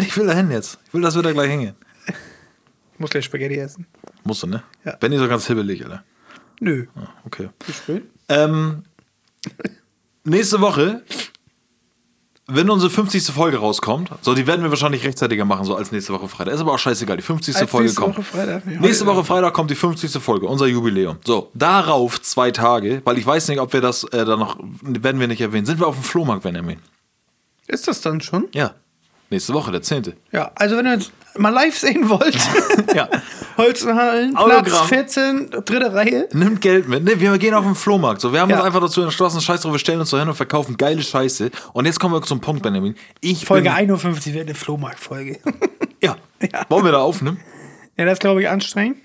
Ich 0.00 0.16
will 0.16 0.26
da 0.26 0.34
hin 0.34 0.50
jetzt. 0.50 0.78
Ich 0.86 0.94
will, 0.94 1.02
dass 1.02 1.14
wir 1.14 1.22
da 1.22 1.32
gleich 1.32 1.50
hingehen. 1.50 1.74
Ich 2.06 3.00
muss 3.00 3.10
gleich 3.10 3.24
Spaghetti 3.24 3.56
essen. 3.56 3.86
Musst 4.24 4.42
du, 4.42 4.46
ne? 4.46 4.62
Ja. 4.84 4.96
Benny 4.96 5.16
ist 5.16 5.22
so 5.22 5.28
ganz 5.28 5.46
hibbelig, 5.46 5.84
Alter. 5.84 6.04
Nö. 6.60 6.86
Ah, 6.96 7.08
Okay. 7.24 7.48
Ähm, 8.28 8.82
nächste 10.24 10.60
Woche 10.60 11.02
wenn 12.50 12.70
unsere 12.70 12.90
50. 12.90 13.26
Folge 13.26 13.58
rauskommt, 13.58 14.10
so, 14.22 14.34
die 14.34 14.46
werden 14.46 14.62
wir 14.62 14.70
wahrscheinlich 14.70 15.04
rechtzeitiger 15.04 15.44
machen, 15.44 15.66
so 15.66 15.76
als 15.76 15.92
nächste 15.92 16.14
Woche 16.14 16.28
Freitag. 16.28 16.54
Ist 16.54 16.60
aber 16.62 16.72
auch 16.72 16.78
scheißegal, 16.78 17.18
die 17.18 17.22
50. 17.22 17.54
Als 17.54 17.70
Folge 17.70 17.84
nächste 17.84 18.00
kommt. 18.00 18.16
Woche 18.16 18.22
Freitag? 18.24 18.64
Nee, 18.66 18.78
nächste 18.78 19.04
Woche 19.04 19.22
Freitag 19.22 19.52
kommt 19.52 19.70
die 19.70 19.74
50. 19.74 20.10
Folge, 20.22 20.46
unser 20.46 20.66
Jubiläum. 20.66 21.18
So, 21.26 21.50
darauf 21.52 22.22
zwei 22.22 22.50
Tage, 22.50 23.02
weil 23.04 23.18
ich 23.18 23.26
weiß 23.26 23.48
nicht, 23.48 23.60
ob 23.60 23.74
wir 23.74 23.82
das 23.82 24.04
äh, 24.04 24.24
dann 24.24 24.38
noch, 24.38 24.58
werden 24.80 25.20
wir 25.20 25.28
nicht 25.28 25.42
erwähnen. 25.42 25.66
Sind 25.66 25.78
wir 25.78 25.86
auf 25.86 25.96
dem 25.96 26.02
Flohmarkt, 26.04 26.42
Benjamin? 26.42 26.78
Ist 27.66 27.86
das 27.86 28.00
dann 28.00 28.22
schon? 28.22 28.48
Ja. 28.54 28.74
Nächste 29.30 29.52
Woche, 29.52 29.70
der 29.72 29.82
10. 29.82 30.14
Ja, 30.32 30.50
also 30.54 30.76
wenn 30.76 30.86
ihr 30.86 30.94
uns 30.94 31.12
mal 31.36 31.50
live 31.50 31.76
sehen 31.78 32.08
wollt, 32.08 32.36
ja. 32.94 33.08
Holzenhallen, 33.58 34.34
Platz 34.34 34.44
Autogramm. 34.66 34.88
14, 34.88 35.50
dritte 35.50 35.92
Reihe. 35.92 36.28
Nimmt 36.32 36.60
Geld 36.60 36.88
mit. 36.88 37.04
Ne, 37.04 37.20
wir 37.20 37.36
gehen 37.38 37.54
auf 37.54 37.64
den 37.64 37.74
Flohmarkt. 37.74 38.20
So, 38.20 38.32
wir 38.32 38.40
haben 38.40 38.50
Ja. 38.50 38.56
uns 38.58 38.64
einfach 38.66 38.80
dazu 38.80 39.02
entschlossen, 39.02 39.40
scheiß 39.40 39.60
drauf, 39.62 39.72
wir 39.72 39.78
stellen 39.78 40.00
uns 40.00 40.10
so 40.10 40.18
hin 40.18 40.28
und 40.28 40.34
verkaufen 40.34 40.76
geile 40.76 41.02
Scheiße. 41.02 41.50
Und 41.72 41.84
jetzt 41.86 41.98
kommen 42.00 42.14
wir 42.14 42.22
zum 42.22 42.40
Punkt, 42.40 42.62
Benjamin. 42.62 42.94
Ich 43.20 43.44
Folge 43.44 43.64
bin, 43.68 43.72
51 43.72 44.32
wird 44.32 44.46
eine 44.46 44.54
Flohmarkt-Folge. 44.54 45.38
Ja. 46.00 46.16
Ja. 46.40 46.64
Wollen 46.68 46.84
wir 46.84 46.92
da 46.92 46.98
aufnehmen? 47.00 47.40
ja, 47.96 48.04
das 48.04 48.12
ist, 48.14 48.20
glaube 48.20 48.40
ich, 48.40 48.48
anstrengend. 48.48 48.98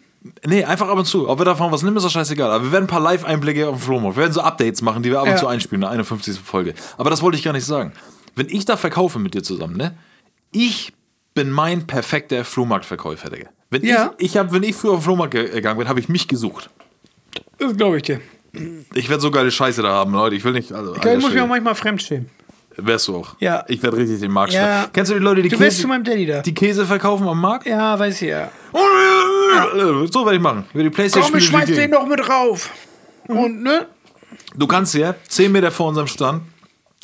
Nee, 0.45 0.63
einfach 0.63 0.87
ab 0.87 0.97
und 0.99 1.05
zu. 1.05 1.27
Ob 1.27 1.39
wir 1.39 1.43
davon 1.45 1.71
was 1.71 1.81
nehmen, 1.81 1.97
ist 1.97 2.03
doch 2.03 2.11
scheißegal. 2.11 2.51
Aber 2.51 2.63
wir 2.65 2.71
werden 2.71 2.83
ein 2.83 2.87
paar 2.87 2.99
Live-Einblicke 2.99 3.67
auf 3.67 3.77
dem 3.77 3.81
Flohmarkt. 3.81 4.15
Wir 4.15 4.21
werden 4.21 4.31
so 4.33 4.41
Updates 4.41 4.83
machen, 4.83 5.01
die 5.01 5.09
wir 5.09 5.17
ab 5.17 5.25
und 5.25 5.31
Ja. 5.31 5.37
zu 5.37 5.47
einspielen, 5.47 5.81
in 5.81 5.87
der 5.87 5.89
51. 5.89 6.39
Folge. 6.39 6.75
Aber 6.99 7.09
das 7.09 7.23
wollte 7.23 7.35
ich 7.39 7.43
gar 7.43 7.51
nicht 7.53 7.65
sagen. 7.65 7.93
Wenn 8.35 8.47
ich 8.47 8.65
da 8.65 8.77
verkaufe 8.77 9.17
mit 9.17 9.33
dir 9.33 9.41
zusammen, 9.41 9.75
ne? 9.75 9.95
Ich 10.53 10.93
bin 11.33 11.49
mein 11.51 11.85
perfekter 11.87 12.45
Flohmarktverkäufer, 12.45 13.29
Digga. 13.29 13.49
Wenn 13.69 13.83
Ja. 13.83 14.13
ich, 14.17 14.27
ich 14.31 14.37
hab, 14.37 14.53
wenn 14.53 14.63
ich 14.63 14.75
früher 14.75 14.91
auf 14.91 14.99
den 14.99 15.03
Flohmarkt 15.03 15.31
ge- 15.31 15.49
gegangen 15.49 15.79
bin, 15.79 15.87
habe 15.89 15.99
ich 15.99 16.07
mich 16.09 16.27
gesucht. 16.27 16.69
Das 17.57 17.75
glaube 17.75 17.97
ich 17.97 18.03
dir. 18.03 18.21
Ich 18.93 19.09
werde 19.09 19.21
so 19.21 19.31
geile 19.31 19.49
Scheiße 19.49 19.81
da 19.81 19.89
haben, 19.89 20.13
Leute. 20.13 20.35
Ich 20.35 20.43
will 20.43 20.53
nicht. 20.53 20.71
Also, 20.71 20.95
Ich 20.95 21.03
muss 21.19 21.33
mich 21.33 21.41
auch 21.41 21.47
manchmal 21.47 21.73
fremdschämen. 21.75 22.29
Wärst 22.77 23.07
du 23.07 23.17
auch. 23.17 23.35
Ja. 23.39 23.63
Ich 23.67 23.81
werde 23.83 23.97
richtig 23.97 24.19
den 24.19 24.31
Markt 24.31 24.53
Ja. 24.53 24.87
Kennst 24.93 25.11
du 25.11 25.15
die 25.15 25.21
Leute, 25.23 25.41
die 25.43 25.49
Du 25.49 25.57
Käse, 25.57 25.81
zu 25.81 25.87
meinem 25.87 26.03
Daddy 26.03 26.25
da. 26.25 26.41
die 26.41 26.53
Käse 26.53 26.85
verkaufen 26.85 27.27
am 27.27 27.39
Markt? 27.41 27.65
Ja, 27.67 27.97
weiß 27.97 28.21
ich 28.21 28.29
ja. 28.29 28.49
So 30.11 30.25
werde 30.25 30.35
ich 30.35 30.41
machen. 30.41 30.65
Über 30.73 30.83
die 30.83 30.89
Playstation 30.89 31.31
Komm, 31.31 31.39
ich 31.39 31.45
schmeiß 31.45 31.65
den 31.67 31.91
noch 31.91 32.05
mit 32.07 32.27
rauf. 32.27 32.69
Und, 33.27 33.61
ne? 33.63 33.87
Du 34.55 34.67
kannst 34.67 34.93
hier 34.95 35.15
10 35.27 35.51
Meter 35.51 35.71
vor 35.71 35.87
unserem 35.89 36.07
Stand, 36.07 36.43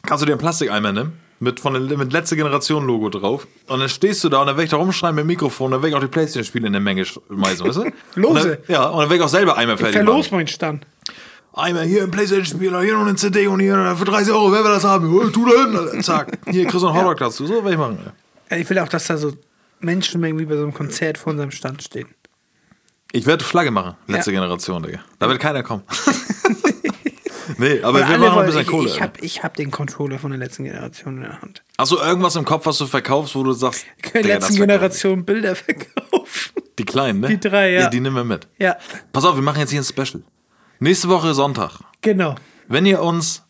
kannst 0.04 0.22
du 0.22 0.26
dir 0.26 0.34
einen 0.34 0.42
Plastikeimer 0.42 0.92
nehmen, 0.92 1.14
mit, 1.40 1.60
von 1.60 1.74
mit 1.88 2.14
letzte 2.14 2.36
Generation 2.36 2.86
Logo 2.86 3.10
drauf. 3.10 3.48
Und 3.68 3.80
dann 3.80 3.90
stehst 3.90 4.24
du 4.24 4.30
da 4.30 4.42
und 4.42 4.48
dann 4.48 4.56
werde 4.58 4.66
ich 4.66 4.70
da 4.72 4.78
rumschreien 4.78 5.16
mit 5.16 5.24
dem 5.24 5.28
Mikrofon, 5.28 5.72
dann 5.72 5.82
werde 5.82 5.90
ich 5.90 5.96
auch 5.96 6.02
die 6.02 6.08
Playstation-Spiele 6.08 6.68
in 6.68 6.74
der 6.74 6.82
Menge 6.82 7.06
schmeißen, 7.06 7.66
weißt 7.68 7.78
du? 7.78 7.92
Lose. 8.16 8.28
Und 8.28 8.36
dann, 8.36 8.58
ja, 8.68 8.88
und 8.88 9.00
dann 9.00 9.10
werde 9.10 9.16
ich 9.16 9.22
auch 9.22 9.30
selber 9.30 9.58
Eimer 9.58 9.78
fertig 9.78 9.96
Verlos 9.96 10.26
machen. 10.28 10.36
mein 10.40 10.48
Stand. 10.48 10.86
Eimer, 11.54 11.82
hier 11.82 12.04
ein 12.04 12.12
Playstation-Spieler, 12.12 12.82
hier 12.82 12.94
noch 12.94 13.02
eine 13.06 13.16
CD 13.16 13.48
und 13.48 13.60
hier 13.60 13.96
für 13.98 14.06
30 14.06 14.32
Euro, 14.34 14.52
wer 14.52 14.64
will 14.64 14.72
das 14.72 14.84
haben? 14.84 15.12
Oh, 15.14 15.28
Tu 15.30 15.46
da 15.46 15.64
hin, 15.64 15.76
Alter. 15.76 16.00
Zack. 16.02 16.38
Hier 16.50 16.66
kriegst 16.68 16.84
du 16.84 16.88
einen 16.88 16.96
Horror 16.98 17.16
dazu. 17.16 17.46
So 17.48 17.56
werde 17.56 17.72
ich 17.72 17.78
machen. 17.78 17.98
Ja, 18.52 18.58
Ich 18.58 18.70
will 18.70 18.78
auch, 18.80 18.88
dass 18.88 19.08
da 19.08 19.18
so 19.18 19.34
Menschenmengen 19.80 20.40
wie 20.40 20.46
bei 20.46 20.56
so 20.56 20.64
einem 20.64 20.74
Konzert 20.74 21.18
vor 21.18 21.32
unserem 21.32 21.52
Stand 21.52 21.82
stehen. 21.84 22.08
Ich 23.12 23.26
werde 23.26 23.44
Flagge 23.44 23.72
machen, 23.72 23.96
letzte 24.08 24.32
Ja. 24.32 24.40
Generation, 24.42 24.84
Digga. 24.84 25.00
Da 25.18 25.28
wird 25.28 25.40
keiner 25.40 25.64
kommen. 25.64 25.84
nee, 27.58 27.82
aber 27.82 28.08
wir 28.08 28.18
machen 28.18 28.40
ein 28.40 28.46
bisschen 28.46 28.62
ich, 28.62 28.68
Kohle. 28.68 28.88
Ich 28.90 29.02
habe 29.02 29.14
ich 29.22 29.44
hab 29.44 29.56
den 29.56 29.72
Controller 29.72 30.20
von 30.20 30.32
der 30.32 30.40
letzten 30.40 30.64
Generation 30.66 31.18
in 31.18 31.22
der 31.24 31.42
Hand. 31.42 31.64
Hast 31.78 31.92
du 31.92 31.98
irgendwas 31.98 32.36
im 32.36 32.46
Kopf, 32.46 32.66
was 32.66 32.78
du 32.78 32.86
verkaufst, 32.86 33.36
wo 33.36 33.44
du 33.44 33.54
sagst, 33.54 33.86
Der 34.14 34.22
das 34.22 34.28
letzten? 34.50 34.56
Generation 34.58 35.26
Bilder 35.26 35.56
verkaufen. 35.56 36.54
Die 36.78 36.86
kleinen, 36.86 37.20
ne? 37.22 37.28
Die 37.28 37.40
drei, 37.40 37.72
ja. 37.72 37.90
Die 37.90 38.00
nehmen 38.00 38.16
wir 38.16 38.24
mit. 38.24 38.48
Ja, 38.58 38.78
Pass 39.12 39.26
auf, 39.26 39.36
wir 39.36 39.42
machen 39.42 39.60
jetzt 39.60 39.72
hier 39.72 39.82
ein 39.82 39.84
Special. 39.86 40.24
Nächste 40.80 41.10
Woche 41.10 41.34
Sonntag. 41.34 41.80
genau. 42.02 42.36
Wenn 42.68 42.86
ihr 42.86 43.02
uns. 43.02 43.44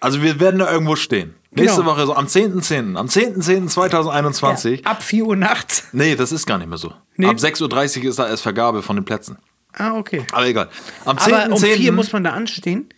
Also 0.00 0.22
wir 0.22 0.38
werden 0.38 0.58
da 0.60 0.70
irgendwo 0.70 0.96
stehen. 0.96 1.34
Nächste 1.52 1.80
Genau. 1.80 1.92
Woche 1.92 2.04
so 2.06 2.14
am 2.14 2.26
10.10. 2.26 2.96
Am 2.96 3.06
10.10.2021. 3.06 4.82
Ja, 4.84 4.90
ab 4.90 5.02
4 5.02 5.24
Uhr 5.24 5.36
nachts. 5.36 5.84
Nee, 5.92 6.14
das 6.16 6.32
ist 6.32 6.46
gar 6.46 6.58
nicht 6.58 6.68
mehr 6.68 6.78
so. 6.78 6.92
Nee. 7.16 7.26
Ab 7.26 7.36
6.30 7.36 7.98
Uhr 8.02 8.10
ist 8.10 8.18
da 8.18 8.28
erst 8.28 8.42
Vergabe 8.42 8.82
von 8.82 8.96
den 8.96 9.04
Plätzen. 9.04 9.38
Ah, 9.72 9.94
okay. 9.96 10.24
Aber 10.32 10.46
egal. 10.46 10.68
Am 11.04 11.18
Aber 11.18 11.52
um 11.54 11.58
4 11.60 11.76
10.10. 11.78 11.92
muss 11.92 12.12
man 12.12 12.24
da 12.24 12.30
anstehen. 12.30 12.88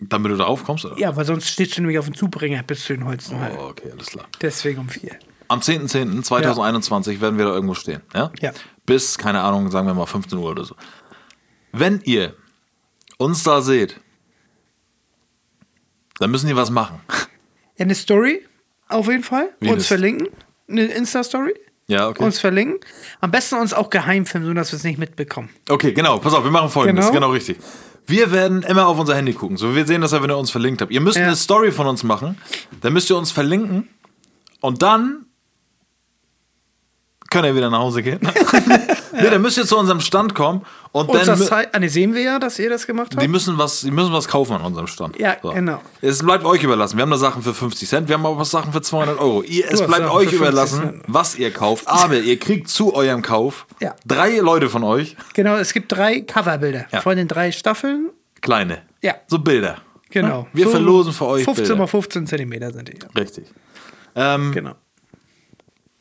Damit 0.00 0.32
du 0.32 0.36
darauf 0.36 0.64
kommst, 0.64 0.84
oder? 0.84 0.98
Ja, 0.98 1.14
weil 1.16 1.24
sonst 1.24 1.48
stehst 1.48 1.76
du 1.76 1.80
nämlich 1.80 1.98
auf 1.98 2.06
dem 2.06 2.14
Zubringer 2.14 2.62
bis 2.62 2.84
zu 2.84 2.94
den 2.94 3.04
Holzenhallen. 3.04 3.56
Oh, 3.58 3.68
okay, 3.68 3.90
alles 3.92 4.06
klar. 4.06 4.26
Deswegen 4.40 4.80
um 4.80 4.88
4. 4.88 5.12
Am 5.48 5.60
10.10.2021 5.60 7.20
werden 7.20 7.38
wir 7.38 7.44
da 7.44 7.52
irgendwo 7.52 7.74
stehen. 7.74 8.00
Ja? 8.14 8.32
Ja. 8.40 8.52
Bis, 8.86 9.18
keine 9.18 9.42
Ahnung, 9.42 9.70
sagen 9.70 9.86
wir 9.86 9.94
mal 9.94 10.06
15 10.06 10.38
Uhr 10.38 10.50
oder 10.50 10.64
so. 10.64 10.74
Wenn 11.72 12.00
ihr 12.04 12.34
uns 13.18 13.42
da 13.42 13.60
seht, 13.60 14.00
dann 16.18 16.30
müssen 16.30 16.46
die 16.46 16.56
was 16.56 16.70
machen. 16.70 17.00
Ja, 17.08 17.16
eine 17.84 17.94
Story 17.94 18.46
auf 18.88 19.08
jeden 19.08 19.22
Fall. 19.22 19.50
Wie 19.60 19.68
uns 19.68 19.78
das? 19.78 19.86
verlinken. 19.88 20.28
Eine 20.68 20.84
Insta-Story. 20.86 21.54
Ja, 21.86 22.08
okay. 22.08 22.24
Uns 22.24 22.40
verlinken. 22.40 22.80
Am 23.20 23.30
besten 23.30 23.56
uns 23.56 23.74
auch 23.74 23.90
geheim 23.90 24.24
filmen, 24.24 24.46
sodass 24.46 24.72
wir 24.72 24.78
es 24.78 24.84
nicht 24.84 24.98
mitbekommen. 24.98 25.50
Okay, 25.68 25.92
genau. 25.92 26.18
Pass 26.18 26.32
auf, 26.32 26.44
wir 26.44 26.50
machen 26.50 26.70
folgendes. 26.70 27.06
Genau. 27.06 27.14
Genau, 27.20 27.30
richtig. 27.32 27.58
Wir 28.06 28.32
werden 28.32 28.62
immer 28.62 28.86
auf 28.86 28.98
unser 28.98 29.14
Handy 29.16 29.32
gucken. 29.32 29.56
So, 29.56 29.74
wir 29.74 29.86
sehen 29.86 30.00
das 30.02 30.12
ja, 30.12 30.22
wenn 30.22 30.30
ihr 30.30 30.36
uns 30.36 30.50
verlinkt 30.50 30.82
habt. 30.82 30.92
Ihr 30.92 31.00
müsst 31.00 31.16
Ja. 31.16 31.24
eine 31.26 31.36
Story 31.36 31.72
von 31.72 31.86
uns 31.86 32.02
machen. 32.02 32.36
Dann 32.82 32.92
müsst 32.92 33.08
ihr 33.10 33.16
uns 33.16 33.30
verlinken. 33.30 33.88
Und 34.60 34.82
dann 34.82 35.23
könnt 37.34 37.44
ihr 37.46 37.54
wieder 37.54 37.68
nach 37.68 37.80
Hause 37.80 38.02
gehen. 38.02 38.20
nee, 39.12 39.28
dann 39.30 39.42
müsst 39.42 39.58
ihr 39.58 39.66
zu 39.66 39.76
unserem 39.76 40.00
Stand 40.00 40.34
kommen. 40.34 40.62
Und 40.92 41.08
Uns 41.08 41.26
dann 41.26 41.36
Zeit, 41.38 41.74
ah, 41.74 41.78
nee, 41.80 41.88
sehen 41.88 42.14
wir 42.14 42.22
ja, 42.22 42.38
dass 42.38 42.58
ihr 42.58 42.70
das 42.70 42.86
gemacht 42.86 43.08
habt. 43.12 43.20
die 43.22 43.26
müssen, 43.28 43.58
was, 43.58 43.80
die 43.80 43.90
müssen 43.90 44.12
was 44.12 44.28
kaufen 44.28 44.54
an 44.54 44.62
unserem 44.62 44.86
Stand. 44.86 45.18
Ja, 45.18 45.34
genau. 45.34 45.80
Es 46.00 46.22
bleibt 46.22 46.44
euch 46.44 46.62
überlassen. 46.62 46.96
Wir 46.96 47.02
haben 47.02 47.10
da 47.10 47.16
Sachen 47.18 47.42
für 47.42 47.52
50 47.52 47.88
Cent, 47.88 48.08
wir 48.08 48.14
haben 48.14 48.24
aber 48.24 48.40
auch 48.40 48.44
Sachen 48.44 48.72
für 48.72 48.80
200 48.80 49.18
Euro. 49.18 49.42
Ihr, 49.42 49.64
es 49.70 49.84
bleibt 49.84 50.04
euch 50.08 50.28
für 50.30 50.36
50 50.36 50.38
überlassen, 50.38 51.02
was 51.08 51.36
ihr 51.36 51.50
kauft. 51.50 51.88
Aber 51.88 52.14
ihr 52.16 52.38
kriegt 52.38 52.68
zu 52.68 52.94
eurem 52.94 53.22
Kauf 53.22 53.66
Ja. 53.80 53.94
drei 54.06 54.38
Leute 54.38 54.70
von 54.70 54.84
euch, 54.84 55.16
Genau, 55.34 55.56
es 55.56 55.72
gibt 55.74 55.90
drei 55.92 56.20
Coverbilder 56.20 56.86
Ja. 56.92 57.00
von 57.00 57.16
den 57.16 57.26
drei 57.28 57.50
Staffeln. 57.52 58.10
kleine. 58.40 58.82
Ja. 59.02 59.14
So 59.26 59.38
Bilder. 59.40 59.78
Genau. 60.10 60.46
Wir 60.52 60.66
So 60.66 60.70
verlosen 60.70 61.12
für 61.12 61.26
euch 61.26 61.44
15 61.44 61.64
Bilder. 61.64 61.76
mal 61.80 61.86
15 61.88 62.26
Zentimeter 62.28 62.72
sind 62.72 62.88
die. 62.88 62.98
Richtig. 63.18 63.46
Ähm, 64.14 64.52
Genau. 64.52 64.74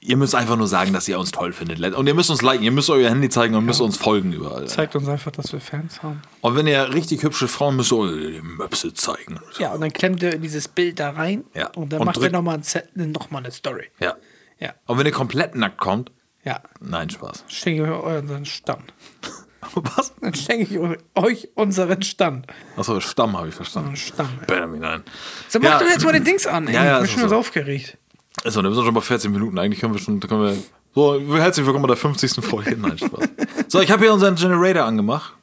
Ihr 0.05 0.17
müsst 0.17 0.35
einfach 0.35 0.57
nur 0.57 0.67
sagen, 0.67 0.91
dass 0.91 1.07
ihr 1.07 1.17
uns 1.17 1.31
toll 1.31 1.53
findet. 1.53 1.95
Und 1.95 2.07
ihr 2.07 2.13
müsst 2.13 2.29
uns 2.29 2.41
liken, 2.41 2.63
ihr 2.63 2.71
müsst 2.71 2.89
euer 2.89 3.09
Handy 3.09 3.29
zeigen 3.29 3.55
und 3.55 3.63
müsst 3.65 3.79
uns 3.81 3.95
folgen 3.97 4.33
überall. 4.33 4.65
Zeigt 4.67 4.95
uns 4.95 5.07
einfach, 5.07 5.31
dass 5.31 5.53
wir 5.53 5.61
Fans 5.61 6.03
haben. 6.03 6.21
Und 6.41 6.55
wenn 6.55 6.67
ihr 6.67 6.93
richtig 6.93 7.23
hübsche 7.23 7.47
Frauen 7.47 7.75
müsst, 7.77 7.91
ihr 7.91 8.31
die 8.31 8.41
Möpse 8.41 8.93
zeigen. 8.93 9.39
Ja, 9.59 9.71
und 9.73 9.81
dann 9.81 9.93
klemmt 9.93 10.21
er 10.23 10.37
dieses 10.37 10.67
Bild 10.67 10.99
da 10.99 11.11
rein. 11.11 11.45
Ja. 11.53 11.67
Und 11.75 11.93
dann 11.93 12.01
Und 12.01 12.05
macht 12.07 12.17
drückt- 12.17 12.33
nochmal 12.33 12.55
ein 12.57 12.63
Set- 12.63 12.95
noch 12.95 13.31
mal 13.31 13.39
eine 13.39 13.51
Story. 13.51 13.89
Ja. 13.99 14.15
Ja. 14.59 14.73
Und 14.87 14.97
wenn 14.97 15.05
ihr 15.05 15.11
komplett 15.13 15.55
nackt 15.55 15.77
kommt, 15.77 16.11
Ja. 16.43 16.59
nein, 16.81 17.09
Spaß. 17.09 17.45
Schenke 17.47 17.83
ich 17.83 17.89
euch 17.89 18.19
unseren 18.21 18.45
Stand. 18.45 18.93
Was? 19.75 20.13
Dann 20.19 20.33
schenke 20.33 20.63
ich 20.65 20.97
euch 21.15 21.47
unseren 21.55 22.01
Stand. 22.03 22.47
Achso, 22.75 22.99
Stamm 22.99 23.37
habe 23.37 23.47
ich 23.47 23.55
verstanden. 23.55 23.95
Stamm. 23.95 24.27
Ja. 24.41 24.45
Benjamin, 24.47 24.81
nein. 24.81 25.03
So, 25.47 25.59
mach 25.59 25.69
Ja. 25.69 25.79
doch 25.79 25.87
jetzt 25.87 26.03
mal 26.03 26.11
den 26.11 26.25
Dings 26.25 26.45
an. 26.45 26.67
Ey. 26.67 26.73
Ja, 26.73 26.83
ja, 26.85 27.01
ich 27.03 27.11
bin 27.11 27.21
schon 27.21 27.29
so 27.29 27.37
aufgeregt. 27.37 27.97
Achso, 28.45 28.61
wir 28.61 28.73
sind 28.73 28.83
schon 28.83 28.93
bei 28.93 29.01
14 29.01 29.31
Minuten. 29.31 29.57
Eigentlich 29.57 29.79
können 29.79 29.93
wir 29.93 29.99
schon, 29.99 30.19
können 30.19 30.41
wir. 30.41 30.57
So, 30.93 31.19
herzlich 31.37 31.65
willkommen 31.65 31.83
bei 31.83 31.87
der 31.87 31.97
50. 31.97 32.43
Folge. 32.43 32.75
Nein, 32.77 32.97
Spaß. 32.97 33.29
So, 33.69 33.79
ich 33.79 33.89
habe 33.89 34.03
hier 34.03 34.13
unseren 34.13 34.35
Generator 34.35 34.83
angemacht. 34.83 35.33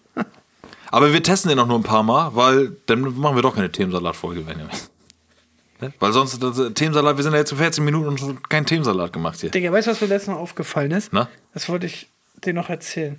Aber 0.90 1.12
wir 1.12 1.22
testen 1.22 1.48
den 1.48 1.56
noch 1.56 1.66
nur 1.66 1.78
ein 1.78 1.82
paar 1.82 2.02
Mal, 2.02 2.34
weil 2.34 2.76
dann 2.86 3.00
machen 3.16 3.36
wir 3.36 3.42
doch 3.42 3.54
keine 3.54 3.70
Themensalat-Folge, 3.70 4.40
Benjamin. 4.40 4.74
Ne? 5.80 5.92
Weil 5.98 6.12
sonst, 6.12 6.42
das, 6.42 6.58
äh, 6.58 6.72
Themensalat, 6.72 7.16
wir 7.16 7.22
sind 7.22 7.32
ja 7.32 7.38
jetzt 7.38 7.50
für 7.50 7.56
14 7.56 7.82
Minuten 7.84 8.08
und 8.08 8.20
schon 8.20 8.42
keinen 8.42 8.66
Themensalat 8.66 9.12
gemacht 9.12 9.40
hier. 9.40 9.50
Digga, 9.50 9.72
weißt 9.72 9.86
du, 9.86 9.92
was 9.92 10.00
mir 10.00 10.08
letztes 10.08 10.34
Mal 10.34 10.40
aufgefallen 10.40 10.90
ist? 10.90 11.12
Na? 11.12 11.28
Das 11.54 11.68
wollte 11.68 11.86
ich 11.86 12.10
dir 12.44 12.52
noch 12.52 12.68
erzählen. 12.68 13.18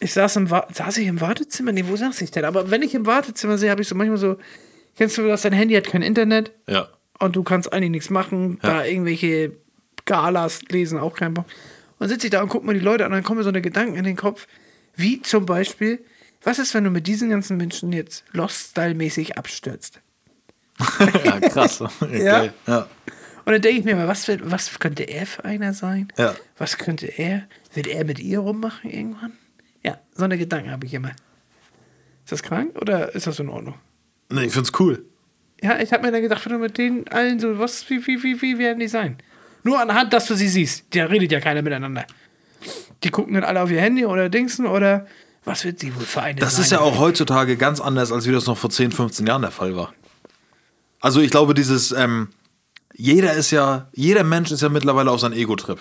Ich 0.00 0.12
saß 0.12 0.36
im, 0.36 0.50
Wa 0.50 0.68
saß 0.72 0.98
ich 0.98 1.08
im 1.08 1.20
Wartezimmer? 1.20 1.72
Nee, 1.72 1.84
wo 1.88 1.96
saß 1.96 2.20
ich 2.20 2.30
denn? 2.30 2.44
Aber 2.44 2.70
wenn 2.70 2.82
ich 2.82 2.94
im 2.94 3.04
Wartezimmer 3.06 3.58
sehe, 3.58 3.70
habe 3.70 3.82
ich 3.82 3.88
so 3.88 3.96
manchmal 3.96 4.18
so, 4.18 4.36
kennst 4.96 5.18
du 5.18 5.26
das, 5.26 5.42
dein 5.42 5.54
Handy 5.54 5.74
hat 5.74 5.86
kein 5.88 6.02
Internet 6.02 6.52
Ja. 6.68 6.88
Und 7.18 7.36
du 7.36 7.42
kannst 7.42 7.72
eigentlich 7.72 7.90
nichts 7.90 8.10
machen, 8.10 8.58
da 8.62 8.84
irgendwelche 8.84 9.52
Galas 10.04 10.62
lesen, 10.68 10.98
auch 10.98 11.14
kein 11.14 11.34
Bock. 11.34 11.46
Und 11.46 12.00
dann 12.00 12.08
sitze 12.08 12.26
ich 12.28 12.30
da 12.30 12.42
und 12.42 12.48
gucke 12.48 12.66
mir 12.66 12.74
die 12.74 12.80
Leute 12.80 13.04
an, 13.04 13.12
dann 13.12 13.24
kommen 13.24 13.38
mir 13.38 13.44
so 13.44 13.50
eine 13.50 13.62
Gedanken 13.62 13.96
in 13.96 14.04
den 14.04 14.16
Kopf, 14.16 14.46
wie 14.94 15.20
zum 15.22 15.46
Beispiel, 15.46 16.04
was 16.42 16.58
ist, 16.58 16.74
wenn 16.74 16.84
du 16.84 16.90
mit 16.90 17.06
diesen 17.06 17.30
ganzen 17.30 17.56
Menschen 17.56 17.92
jetzt 17.92 18.24
Lost-Style-mäßig 18.32 19.36
abstürzt? 19.36 20.00
ja, 21.24 21.40
krass. 21.40 21.82
Geil. 22.00 22.52
ja. 22.66 22.88
Und 23.44 23.52
dann 23.52 23.62
denke 23.62 23.78
ich 23.80 23.84
mir 23.84 23.96
mal, 23.96 24.06
was, 24.06 24.28
wird, 24.28 24.50
was 24.50 24.78
könnte 24.78 25.04
er 25.04 25.26
für 25.26 25.44
einer 25.44 25.72
sein? 25.72 26.12
Ja. 26.16 26.34
Was 26.58 26.76
könnte 26.78 27.06
er? 27.06 27.48
Wird 27.72 27.86
er 27.86 28.04
mit 28.04 28.18
ihr 28.18 28.40
rummachen 28.40 28.90
irgendwann? 28.90 29.32
Ja, 29.82 29.98
so 30.14 30.24
eine 30.24 30.36
Gedanken 30.36 30.70
habe 30.70 30.86
ich 30.86 30.94
immer. 30.94 31.12
Ist 32.24 32.32
das 32.32 32.42
krank 32.42 32.76
oder 32.80 33.14
ist 33.14 33.26
das 33.26 33.38
in 33.38 33.48
Ordnung? 33.48 33.74
Nee, 34.28 34.44
ich 34.44 34.52
find's 34.52 34.72
cool. 34.78 35.04
Ja, 35.62 35.78
ich 35.80 35.92
habe 35.92 36.04
mir 36.06 36.12
dann 36.12 36.22
gedacht, 36.22 36.44
wenn 36.46 36.52
du 36.52 36.58
mit 36.58 36.78
denen 36.78 37.08
allen 37.08 37.40
so, 37.40 37.58
was, 37.58 37.88
wie, 37.90 38.06
wie, 38.06 38.22
wie, 38.22 38.40
wie 38.40 38.58
werden 38.58 38.78
die 38.78 38.88
sein? 38.88 39.18
Nur 39.64 39.80
anhand, 39.80 40.12
dass 40.12 40.26
du 40.26 40.34
sie 40.34 40.48
siehst. 40.48 40.84
Da 40.94 41.06
redet 41.06 41.32
ja 41.32 41.40
keiner 41.40 41.62
miteinander. 41.62 42.06
Die 43.02 43.10
gucken 43.10 43.34
dann 43.34 43.44
alle 43.44 43.60
auf 43.62 43.70
ihr 43.70 43.80
Handy 43.80 44.06
oder 44.06 44.28
Dingsen 44.28 44.66
oder 44.66 45.06
was 45.44 45.64
wird 45.64 45.80
sie 45.80 45.94
wohl 45.94 46.02
für 46.04 46.22
eine 46.22 46.40
Das 46.40 46.54
sein? 46.56 46.64
ist 46.64 46.72
ja 46.72 46.80
auch 46.80 46.98
heutzutage 46.98 47.56
ganz 47.56 47.80
anders, 47.80 48.12
als 48.12 48.26
wie 48.28 48.32
das 48.32 48.46
noch 48.46 48.56
vor 48.58 48.70
10, 48.70 48.92
15 48.92 49.26
Jahren 49.26 49.42
der 49.42 49.50
Fall 49.50 49.74
war. 49.76 49.92
Also 51.00 51.20
ich 51.20 51.30
glaube, 51.30 51.54
dieses, 51.54 51.92
ähm, 51.92 52.28
jeder 52.94 53.32
ist 53.34 53.50
ja, 53.50 53.88
jeder 53.92 54.24
Mensch 54.24 54.50
ist 54.50 54.62
ja 54.62 54.68
mittlerweile 54.68 55.10
auf 55.10 55.20
seinem 55.20 55.34
Ego-Trip. 55.34 55.78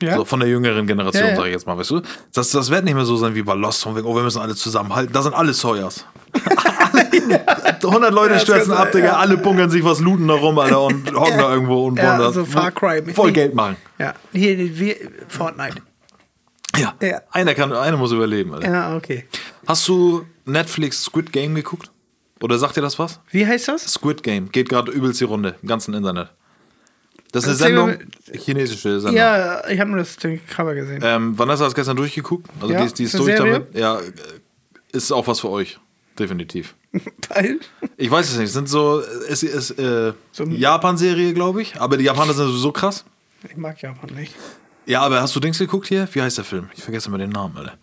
Ja. 0.00 0.16
So 0.16 0.24
von 0.26 0.40
der 0.40 0.48
jüngeren 0.48 0.86
Generation, 0.86 1.24
Ja, 1.24 1.30
ja. 1.30 1.36
sage 1.36 1.48
ich 1.48 1.54
jetzt 1.54 1.66
mal, 1.66 1.78
weißt 1.78 1.90
du? 1.90 2.02
Das, 2.34 2.50
das 2.50 2.70
wird 2.70 2.84
nicht 2.84 2.94
mehr 2.94 3.06
so 3.06 3.16
sein 3.16 3.34
wie 3.34 3.42
bei 3.42 3.54
Lost, 3.54 3.82
von 3.82 3.96
wegen, 3.96 4.06
oh, 4.06 4.14
wir 4.14 4.22
müssen 4.22 4.40
alle 4.42 4.54
zusammenhalten. 4.54 5.12
Da 5.12 5.22
sind 5.22 5.34
alle 5.34 5.54
Sawyers. 5.54 6.04
alle, 6.92 7.44
100 7.82 8.12
Leute 8.12 8.34
das 8.34 8.42
stürzen 8.42 8.72
ab, 8.72 8.92
Digga, 8.92 9.16
alle 9.16 9.38
bunkern 9.38 9.70
sich 9.70 9.82
was, 9.82 10.00
looten 10.00 10.28
da 10.28 10.34
rum, 10.34 10.58
Alter, 10.58 10.82
und 10.82 11.14
hocken 11.14 11.38
da 11.38 11.52
irgendwo 11.52 11.86
und 11.86 11.98
wollen 11.98 12.32
so 12.32 12.42
da 12.42 12.46
Far 12.46 12.72
Cry. 12.72 13.02
voll. 13.14 13.32
Geld 13.32 13.54
machen. 13.54 13.76
Ja, 13.98 14.12
hier, 14.32 14.78
wir, 14.78 14.96
Fortnite. 15.28 15.76
Ja. 16.76 16.94
Ja. 17.00 17.22
Einer 17.30 17.54
kann, 17.54 17.72
einer 17.72 17.96
muss 17.96 18.12
überleben, 18.12 18.52
Alter. 18.52 18.70
Ja, 18.70 18.96
okay. 18.96 19.24
Hast 19.66 19.88
du 19.88 20.26
Netflix 20.44 21.04
Squid 21.04 21.32
Game 21.32 21.54
geguckt? 21.54 21.90
Oder 22.42 22.58
sagt 22.58 22.76
dir 22.76 22.82
das 22.82 22.98
was? 22.98 23.18
Wie 23.30 23.46
heißt 23.46 23.68
das? 23.68 23.90
Squid 23.90 24.22
Game 24.22 24.50
geht 24.52 24.68
gerade 24.68 24.92
übelst 24.92 25.20
die 25.20 25.24
Runde 25.24 25.54
im 25.62 25.68
ganzen 25.68 25.94
Internet. 25.94 26.28
Das 27.32 27.44
ist 27.44 27.60
eine 27.62 27.76
Sendung, 27.76 27.96
chinesische 28.32 29.00
Sendung. 29.00 29.16
Ja, 29.16 29.66
ich 29.68 29.78
habe 29.80 29.90
nur 29.90 29.98
das 29.98 30.16
den 30.16 30.44
Cover 30.46 30.74
gesehen. 30.74 31.00
Ähm, 31.04 31.38
Vanessa 31.38 31.64
hat 31.64 31.70
es 31.70 31.74
gestern 31.74 31.96
durchgeguckt. 31.96 32.48
Also 32.60 32.72
Ja, 32.72 32.80
die 32.80 32.86
ist, 32.86 32.98
die 32.98 33.04
ist 33.04 33.18
durch 33.18 33.36
Serie? 33.36 33.52
damit. 33.60 33.74
Ja, 33.74 33.98
äh, 33.98 34.02
ist 34.92 35.12
auch 35.12 35.26
was 35.26 35.40
für 35.40 35.50
euch. 35.50 35.78
Definitiv. 36.18 36.74
Weil, 37.28 37.60
Ich 37.98 38.10
weiß 38.10 38.30
es 38.30 38.36
nicht. 38.38 38.46
Es 38.46 38.52
sind 38.54 38.68
so, 38.68 39.02
es 39.28 39.42
ist 39.42 39.72
äh, 39.78 40.12
So 40.32 40.44
Japan-Serie, 40.44 41.34
glaube 41.34 41.60
ich. 41.62 41.78
Aber 41.80 41.96
die 41.96 42.04
Japaner 42.04 42.32
sind 42.32 42.46
sowieso 42.46 42.72
krass. 42.72 43.04
ich 43.48 43.56
mag 43.56 43.80
Japan 43.82 44.14
nicht. 44.14 44.34
Ja, 44.86 45.02
aber 45.02 45.20
hast 45.20 45.34
du 45.36 45.40
Dings 45.40 45.58
geguckt 45.58 45.88
hier? 45.88 46.08
Wie 46.12 46.22
heißt 46.22 46.38
der 46.38 46.44
Film? 46.44 46.70
Ich 46.74 46.82
vergesse 46.82 47.08
immer 47.08 47.18
den 47.18 47.30
Namen, 47.30 47.56
Alter. 47.56 47.74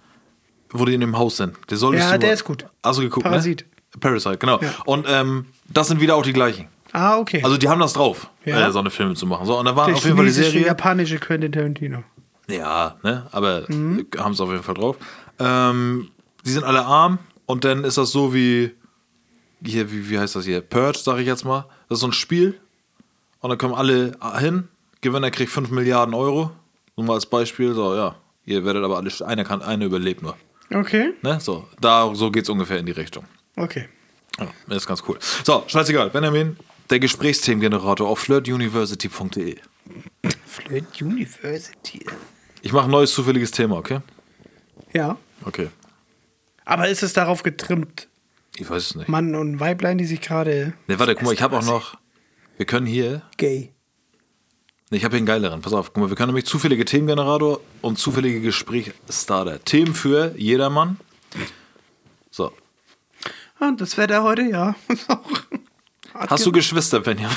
Wo 0.71 0.85
die 0.85 0.93
in 0.95 1.01
dem 1.01 1.17
Haus 1.17 1.37
sind. 1.37 1.55
Der 1.69 1.77
solltest 1.77 2.09
Ja, 2.09 2.17
der 2.17 2.33
ist 2.33 2.43
gut. 2.45 2.65
Hast 2.81 2.97
du 2.97 3.03
geguckt, 3.03 3.25
Parasit. 3.25 3.61
Ne? 3.61 3.99
Parasite, 3.99 4.37
genau. 4.39 4.59
Ja. 4.59 4.73
Und 4.85 5.05
ähm, 5.07 5.45
das 5.69 5.89
sind 5.89 6.01
wieder 6.01 6.15
auch 6.15 6.23
die 6.23 6.33
gleichen. 6.33 6.67
Ah, 6.95 7.17
okay. 7.17 7.41
Also 7.43 7.57
die 7.57 7.67
haben 7.67 7.79
das 7.79 7.93
drauf, 7.93 8.29
Ja. 8.45 8.67
äh, 8.67 8.71
so 8.71 8.79
eine 8.79 8.89
Filme 8.91 9.15
zu 9.15 9.25
machen. 9.25 9.45
So, 9.47 9.57
und 9.59 9.65
da 9.65 9.75
war 9.75 9.87
der 9.87 9.95
auf 9.95 10.03
jeden 10.05 10.15
Fall 10.15 10.25
die 10.25 10.31
Serie. 10.31 10.65
japanische 10.67 11.17
Quentin 11.17 11.51
Tarantino. 11.51 12.03
Ja, 12.47 12.95
ne? 13.03 13.25
Aber 13.31 13.63
Mhm. 13.67 14.05
haben 14.17 14.33
es 14.33 14.39
auf 14.41 14.49
jeden 14.51 14.63
Fall 14.63 14.75
drauf. 14.75 14.97
Ähm, 15.39 16.11
die 16.45 16.51
sind 16.51 16.63
alle 16.63 16.85
arm 16.85 17.17
und 17.47 17.65
dann 17.65 17.83
ist 17.83 17.97
das 17.97 18.11
so 18.11 18.33
wie 18.33 18.71
hier, 19.65 19.91
wie, 19.91 20.09
wie 20.09 20.19
heißt 20.19 20.35
das 20.35 20.45
hier? 20.45 20.61
Purge, 20.61 20.99
sag 20.99 21.17
ich 21.19 21.25
jetzt 21.25 21.45
mal. 21.45 21.65
Das 21.89 21.97
ist 21.97 22.01
so 22.01 22.07
ein 22.07 22.13
Spiel. 22.13 22.59
Und 23.39 23.49
dann 23.49 23.57
kommen 23.57 23.73
alle 23.73 24.11
hin. 24.39 24.67
Gewinner 25.01 25.31
kriegt 25.31 25.51
5 25.51 25.71
Milliarden 25.71 26.13
Euro. 26.13 26.51
Nur 26.95 27.07
mal 27.07 27.13
als 27.13 27.25
Beispiel. 27.25 27.73
So, 27.73 27.95
ja. 27.95 28.15
Ihr 28.45 28.63
werdet 28.65 28.83
aber 28.83 28.97
alle, 28.97 29.09
einer 29.25 29.43
kann, 29.45 29.61
einer 29.61 29.85
überlebt 29.85 30.21
nur. 30.21 30.35
Okay, 30.73 31.13
Ne? 31.21 31.39
So, 31.39 31.67
da, 31.81 32.13
so 32.13 32.29
geht's 32.29 32.49
ungefähr 32.49 32.77
in 32.77 32.85
die 32.85 32.91
Richtung. 32.93 33.25
okay. 33.55 33.87
Ja, 34.39 34.47
das 34.67 34.77
ist 34.77 34.87
ganz 34.87 35.03
cool. 35.07 35.17
So, 35.43 35.63
scheißegal. 35.67 36.09
Benjamin, 36.09 36.57
der 36.93 36.99
Gesprächsthemengenerator 36.99 38.07
auf 38.07 38.19
flirtuniversity.de. 38.19 39.57
Flirt 40.45 41.01
University. 41.01 42.05
Ich 42.61 42.71
mache 42.71 42.85
ein 42.85 42.91
neues 42.91 43.11
zufälliges 43.13 43.49
Thema, 43.49 43.77
okay? 43.77 43.99
Ja. 44.93 45.17
Okay. 45.43 45.69
Aber 46.65 46.87
ist 46.87 47.01
es 47.01 47.13
darauf 47.13 47.41
getrimmt, 47.41 48.07
Ich 48.57 48.69
weiß 48.69 48.83
es 48.91 48.95
nicht. 48.95 49.09
Mann 49.09 49.33
und 49.33 49.59
Weiblein, 49.59 49.97
die 49.97 50.05
sich 50.05 50.21
gerade 50.21 50.75
Ne, 50.85 50.99
warte, 50.99 51.15
guck 51.15 51.23
mal, 51.23 51.33
ich 51.33 51.41
habe 51.41 51.57
auch 51.57 51.65
noch. 51.65 51.97
Wir 52.57 52.67
können 52.67 52.85
hier. 52.85 53.23
gay. 53.37 53.73
Ne, 54.91 54.97
ich 54.97 55.03
habe 55.03 55.13
hier 55.13 55.17
einen 55.17 55.25
geileren. 55.25 55.61
Pass 55.63 55.73
auf, 55.73 55.93
guck 55.93 56.03
mal, 56.03 56.09
wir 56.11 56.15
können 56.15 56.27
nämlich 56.27 56.45
zufällige 56.45 56.85
Themengenerator 56.85 57.59
und 57.81 57.97
zufällige 57.97 58.39
Gesprächsstarter. 58.39 59.63
Themen 59.65 59.95
für 59.95 60.35
jedermann. 60.37 60.99
So. 62.29 62.51
Ah, 63.59 63.71
das 63.75 63.97
wäre 63.97 64.07
der 64.07 64.21
heute, 64.21 64.43
ja. 64.43 64.75
Hast 66.13 66.45
du 66.45 66.51
Geschwister, 66.51 66.99
Benjamin? 66.99 67.35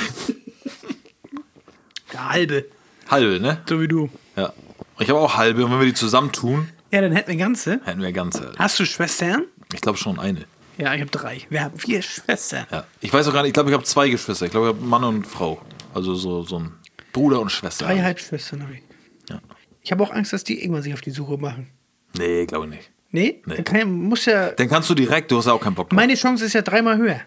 Der 2.12 2.28
halbe, 2.30 2.64
Halbe, 3.10 3.40
ne? 3.40 3.62
so 3.68 3.80
wie 3.80 3.88
du. 3.88 4.10
Ja. 4.36 4.52
Ich 4.98 5.08
habe 5.08 5.18
auch 5.18 5.36
halbe 5.36 5.64
und 5.64 5.72
wenn 5.72 5.78
wir 5.80 5.86
die 5.86 5.94
zusammentun, 5.94 6.68
Ja, 6.90 7.00
dann 7.00 7.12
hätten 7.12 7.28
wir 7.30 7.36
ganze. 7.36 7.80
hätten 7.84 8.00
wir 8.00 8.12
ganze. 8.12 8.52
Hast 8.58 8.78
du 8.78 8.84
Schwestern? 8.86 9.44
Ich 9.74 9.80
glaube 9.80 9.98
schon 9.98 10.18
eine. 10.18 10.44
Ja, 10.78 10.94
ich 10.94 11.00
habe 11.00 11.10
drei. 11.10 11.40
Wir 11.48 11.64
haben 11.64 11.78
vier 11.78 12.02
Schwestern. 12.02 12.66
Ja. 12.70 12.84
Ich 13.00 13.12
weiß 13.12 13.26
auch 13.28 13.32
gar 13.32 13.42
nicht, 13.42 13.48
ich 13.48 13.54
glaube, 13.54 13.70
ich 13.70 13.74
habe 13.74 13.84
zwei 13.84 14.08
Geschwister. 14.08 14.46
Ich 14.46 14.52
glaube, 14.52 14.68
ich 14.70 14.74
habe 14.74 14.84
Mann 14.86 15.04
und 15.04 15.26
Frau. 15.26 15.60
Also 15.94 16.14
so, 16.14 16.42
so 16.42 16.58
ein 16.58 16.72
Bruder 17.12 17.40
und 17.40 17.50
Schwester. 17.50 17.86
Drei 17.86 18.02
Halbschwestern 18.02 18.62
habe 18.62 18.74
ich. 18.74 18.82
Ja. 19.30 19.40
Ich 19.82 19.90
habe 19.92 20.02
auch 20.02 20.10
Angst, 20.10 20.32
dass 20.32 20.44
die 20.44 20.60
irgendwann 20.62 20.82
sich 20.82 20.92
auf 20.94 21.00
die 21.00 21.10
Suche 21.10 21.38
machen. 21.38 21.70
Nee, 22.16 22.44
glaube 22.46 22.66
ich 22.66 22.70
nicht. 22.72 22.90
Nee? 23.10 23.42
Nee. 23.46 23.54
Dann 23.56 23.64
Kann, 23.64 23.90
muss 23.92 24.26
ja. 24.26 24.50
Dann 24.50 24.68
kannst 24.68 24.90
du 24.90 24.94
direkt, 24.94 25.30
du 25.30 25.38
hast 25.38 25.46
ja 25.46 25.52
auch 25.52 25.60
keinen 25.60 25.74
Bock 25.74 25.88
drauf. 25.88 25.96
Meine 25.96 26.14
Chance 26.14 26.44
ist 26.44 26.52
ja 26.52 26.62
dreimal 26.62 26.98
höher. 26.98 27.20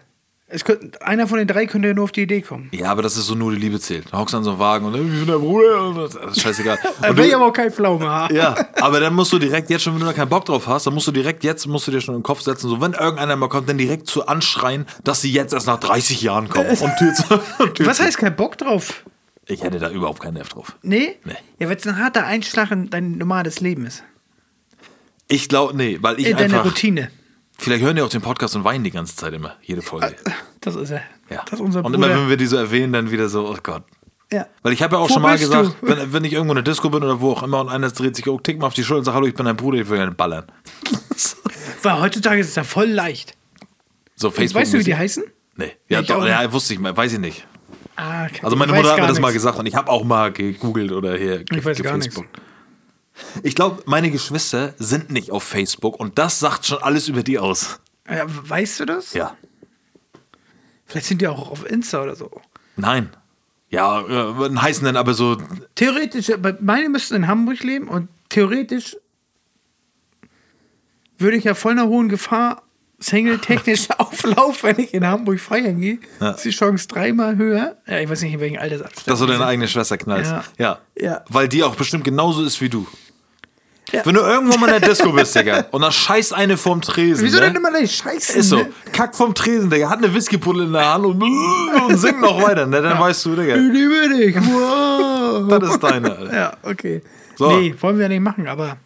Es 0.52 0.64
könnte, 0.64 1.00
einer 1.00 1.28
von 1.28 1.38
den 1.38 1.46
drei 1.46 1.66
könnte 1.66 1.86
ja 1.86 1.94
nur 1.94 2.04
auf 2.04 2.12
die 2.12 2.22
Idee 2.22 2.40
kommen. 2.40 2.68
Ja, 2.72 2.90
aber 2.90 3.02
das 3.02 3.16
ist 3.16 3.26
so 3.26 3.36
nur 3.36 3.52
die 3.52 3.58
Liebe 3.58 3.78
zählt. 3.78 4.12
Du 4.12 4.18
hockst 4.18 4.34
an 4.34 4.42
so 4.42 4.50
einem 4.50 4.58
Wagen 4.58 4.84
und 4.86 4.94
äh, 4.96 4.98
ich 4.98 5.04
bin 5.08 5.26
der 5.26 5.38
Bruder. 5.38 5.86
Und 5.86 5.96
das 5.96 6.10
das 6.14 6.36
ist 6.36 6.42
scheißegal. 6.42 6.76
Da 7.00 7.16
will 7.16 7.26
ich 7.26 7.34
aber 7.34 7.46
auch 7.46 7.52
kein 7.52 7.70
Pflaume 7.70 8.08
haben. 8.08 8.34
ja, 8.34 8.56
aber 8.80 8.98
dann 8.98 9.14
musst 9.14 9.32
du 9.32 9.38
direkt 9.38 9.70
jetzt 9.70 9.82
schon, 9.82 9.94
wenn 9.94 10.00
du 10.00 10.06
da 10.06 10.12
keinen 10.12 10.28
Bock 10.28 10.44
drauf 10.44 10.66
hast, 10.66 10.86
dann 10.86 10.94
musst 10.94 11.06
du 11.06 11.12
direkt 11.12 11.44
jetzt, 11.44 11.66
musst 11.68 11.86
du 11.86 11.92
dir 11.92 12.00
schon 12.00 12.16
im 12.16 12.24
Kopf 12.24 12.40
setzen, 12.40 12.68
so 12.68 12.80
wenn 12.80 12.94
irgendeiner 12.94 13.36
mal 13.36 13.48
kommt, 13.48 13.68
dann 13.68 13.78
direkt 13.78 14.08
zu 14.08 14.26
anschreien, 14.26 14.86
dass 15.04 15.20
sie 15.20 15.30
jetzt 15.30 15.52
erst 15.52 15.68
nach 15.68 15.78
30 15.78 16.20
Jahren 16.20 16.48
kommen. 16.48 16.68
Und 16.68 16.96
Tür 16.98 17.14
zu, 17.14 17.24
und 17.62 17.74
Tür 17.76 17.86
Was 17.86 18.00
heißt 18.00 18.18
kein 18.18 18.34
Bock 18.34 18.58
drauf? 18.58 19.04
Ich 19.46 19.62
hätte 19.62 19.78
da 19.78 19.90
überhaupt 19.90 20.20
keinen 20.20 20.34
Nerv 20.34 20.48
drauf. 20.48 20.76
Nee? 20.82 21.16
Nee. 21.24 21.34
Ja, 21.58 21.68
weil 21.68 21.76
es 21.76 21.86
ein 21.86 21.96
harter 21.98 22.26
Einschlag 22.26 22.70
in 22.72 22.90
dein 22.90 23.18
normales 23.18 23.60
Leben 23.60 23.86
ist. 23.86 24.02
Ich 25.28 25.48
glaube, 25.48 25.76
nee, 25.76 25.98
weil 26.00 26.18
ich 26.18 26.26
In 26.26 26.36
deine 26.36 26.54
einfach. 26.54 26.66
Routine. 26.66 27.08
Vielleicht 27.60 27.84
hören 27.84 27.96
die 27.96 28.02
auch 28.02 28.08
den 28.08 28.22
Podcast 28.22 28.56
und 28.56 28.64
weinen 28.64 28.84
die 28.84 28.90
ganze 28.90 29.14
Zeit 29.16 29.34
immer, 29.34 29.56
jede 29.62 29.82
Folge. 29.82 30.14
Das 30.60 30.74
ist 30.76 30.90
er. 30.90 31.02
Ja. 31.28 31.42
Das 31.44 31.54
ist 31.54 31.60
unser 31.60 31.84
und 31.84 31.92
Bruder. 31.92 32.06
immer, 32.10 32.20
wenn 32.22 32.28
wir 32.30 32.36
die 32.36 32.46
so 32.46 32.56
erwähnen, 32.56 32.92
dann 32.92 33.10
wieder 33.10 33.28
so, 33.28 33.46
oh 33.48 33.56
Gott. 33.62 33.82
ja. 34.32 34.46
Weil 34.62 34.72
ich 34.72 34.82
habe 34.82 34.96
ja 34.96 35.02
auch 35.02 35.08
Wo 35.10 35.14
schon 35.14 35.22
mal 35.22 35.36
gesagt, 35.38 35.76
wenn, 35.82 36.12
wenn 36.12 36.24
ich 36.24 36.32
irgendwo 36.32 36.52
in 36.52 36.64
der 36.64 36.72
Disco 36.72 36.88
bin 36.90 37.02
oder 37.02 37.20
wo 37.20 37.32
auch 37.32 37.42
immer 37.42 37.60
und 37.60 37.68
einer 37.68 37.90
dreht 37.90 38.16
sich, 38.16 38.26
oh, 38.28 38.38
tick 38.40 38.58
mal 38.60 38.66
auf 38.68 38.74
die 38.74 38.82
Schulter 38.82 38.98
und 39.00 39.04
sagt, 39.04 39.14
hallo, 39.16 39.26
ich 39.26 39.34
bin 39.34 39.44
dein 39.46 39.56
Bruder, 39.56 39.78
ich 39.78 39.88
will 39.88 39.98
gerne 39.98 40.12
ballern. 40.12 40.46
Weil 41.82 42.00
heutzutage 42.00 42.40
ist 42.40 42.48
es 42.48 42.54
ja 42.54 42.64
voll 42.64 42.88
leicht. 42.88 43.34
So 44.16 44.30
Facebook. 44.30 44.62
weißt 44.62 44.74
du, 44.74 44.78
wie 44.78 44.84
die 44.84 44.96
heißen? 44.96 45.24
Nee. 45.56 45.72
Ja, 45.88 46.00
Ich 46.00 46.06
doch, 46.06 46.26
ja, 46.26 46.50
wusste 46.52 46.74
ich 46.74 46.80
mal, 46.80 46.96
weiß 46.96 47.12
ich 47.14 47.18
nicht. 47.18 47.46
Ah, 47.96 48.28
kann- 48.28 48.44
Also 48.44 48.56
meine 48.56 48.72
Mutter 48.72 48.90
hat 48.92 49.00
mir 49.00 49.06
das 49.06 49.20
mal 49.20 49.28
nichts. 49.28 49.42
gesagt 49.42 49.58
und 49.58 49.66
ich 49.66 49.74
habe 49.74 49.90
auch 49.90 50.04
mal 50.04 50.32
gegoogelt 50.32 50.92
oder 50.92 51.16
hier 51.18 51.44
Ich 51.52 51.64
weiß 51.64 51.82
gar 51.82 51.94
Facebook. 51.94 52.26
Ich 53.42 53.54
glaube, 53.54 53.82
meine 53.86 54.10
Geschwister 54.10 54.74
sind 54.78 55.10
nicht 55.10 55.30
auf 55.30 55.42
Facebook 55.42 55.98
und 55.98 56.18
das 56.18 56.40
sagt 56.40 56.66
schon 56.66 56.82
alles 56.82 57.08
über 57.08 57.22
die 57.22 57.38
aus. 57.38 57.80
Ja, 58.08 58.24
weißt 58.26 58.80
du 58.80 58.84
das? 58.86 59.12
Ja. 59.14 59.36
Vielleicht 60.86 61.06
sind 61.06 61.20
die 61.20 61.28
auch 61.28 61.50
auf 61.50 61.68
Insta 61.68 62.02
oder 62.02 62.16
so. 62.16 62.30
Nein. 62.76 63.10
Ja, 63.68 64.00
äh, 64.00 64.56
heißen 64.56 64.84
dann 64.84 64.96
aber 64.96 65.14
so, 65.14 65.36
Theoretisch, 65.76 66.30
aber 66.30 66.56
meine 66.60 66.88
müssten 66.88 67.14
in 67.14 67.28
Hamburg 67.28 67.62
leben 67.62 67.86
und 67.86 68.08
theoretisch 68.28 68.96
würde 71.18 71.36
ich 71.36 71.44
ja 71.44 71.54
voll 71.54 71.72
einer 71.72 71.86
hohen 71.86 72.08
Gefahr 72.08 72.62
single-technisch 72.98 73.88
auflaufen, 73.98 74.70
wenn 74.70 74.84
ich 74.84 74.92
in 74.92 75.06
Hamburg 75.06 75.40
feiern 75.40 75.80
gehe. 75.80 75.98
Ja. 76.20 76.32
Ist 76.32 76.44
die 76.44 76.50
Chance 76.50 76.88
dreimal 76.88 77.36
höher. 77.36 77.76
Ja, 77.86 77.98
ich 78.00 78.08
weiß 78.08 78.22
nicht, 78.22 78.34
in 78.34 78.40
welchem 78.40 78.58
Altersabstand. 78.58 79.08
dass 79.08 79.18
du 79.18 79.26
deine 79.26 79.46
eigene 79.46 79.68
Schwester 79.68 79.96
knallst. 79.96 80.30
Ja. 80.30 80.44
Ja. 80.58 80.78
Ja. 80.98 81.24
Weil 81.28 81.48
die 81.48 81.62
auch 81.62 81.76
bestimmt 81.76 82.04
genauso 82.04 82.42
ist 82.44 82.60
wie 82.60 82.68
du. 82.68 82.86
Ja. 83.92 84.06
Wenn 84.06 84.14
du 84.14 84.20
irgendwo 84.20 84.58
mal 84.58 84.66
in 84.72 84.80
der 84.80 84.88
Disco 84.88 85.10
bist, 85.12 85.34
Digga, 85.34 85.66
und 85.70 85.82
da 85.82 85.90
scheißt 85.90 86.32
eine 86.34 86.56
vorm 86.56 86.80
Tresen. 86.80 87.24
Wieso 87.24 87.38
ne? 87.38 87.46
denn 87.46 87.56
immer 87.56 87.72
deine 87.72 87.88
Scheiße? 87.88 88.38
Ist 88.38 88.48
so. 88.50 88.64
Kack 88.92 89.14
vom 89.14 89.34
Tresen, 89.34 89.70
Digga. 89.70 89.90
Hat 89.90 89.98
eine 89.98 90.12
Whiskypuddel 90.14 90.66
in 90.66 90.72
der 90.72 90.92
Hand 90.94 91.04
und, 91.06 91.22
und 91.88 91.96
singt 91.96 92.20
noch 92.20 92.42
weiter. 92.42 92.66
Ne? 92.66 92.80
Dann 92.82 92.98
weißt 92.98 93.24
du, 93.26 93.32
Ich 93.32 93.38
Digga, 93.40 93.54
liebe 93.56 94.08
dich. 94.16 94.36
Wow. 94.36 95.48
das 95.60 95.70
ist 95.70 95.82
deine. 95.82 96.16
Alter. 96.16 96.34
ja, 96.34 96.52
okay. 96.62 97.02
So. 97.36 97.50
Nee, 97.58 97.74
wollen 97.80 97.96
wir 97.96 98.02
ja 98.04 98.08
nicht 98.08 98.20
machen, 98.22 98.46
aber 98.46 98.76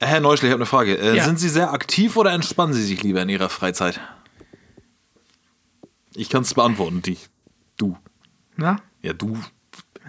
Herr 0.00 0.20
Neuschle, 0.20 0.48
ich 0.48 0.52
habe 0.52 0.60
eine 0.62 0.66
Frage. 0.66 0.94
Äh, 0.96 1.16
Ja. 1.16 1.24
Sind 1.24 1.38
Sie 1.38 1.48
sehr 1.48 1.72
aktiv 1.72 2.16
oder 2.16 2.32
entspannen 2.32 2.72
Sie 2.74 2.82
sich 2.82 3.02
lieber 3.02 3.22
in 3.22 3.28
Ihrer 3.28 3.48
Freizeit? 3.48 4.00
Ich 6.14 6.28
kann 6.28 6.42
es 6.42 6.54
beantworten, 6.54 7.02
die. 7.02 7.18
Du. 7.76 7.96
na, 8.56 8.78
Ja, 9.00 9.12
du. 9.12 9.38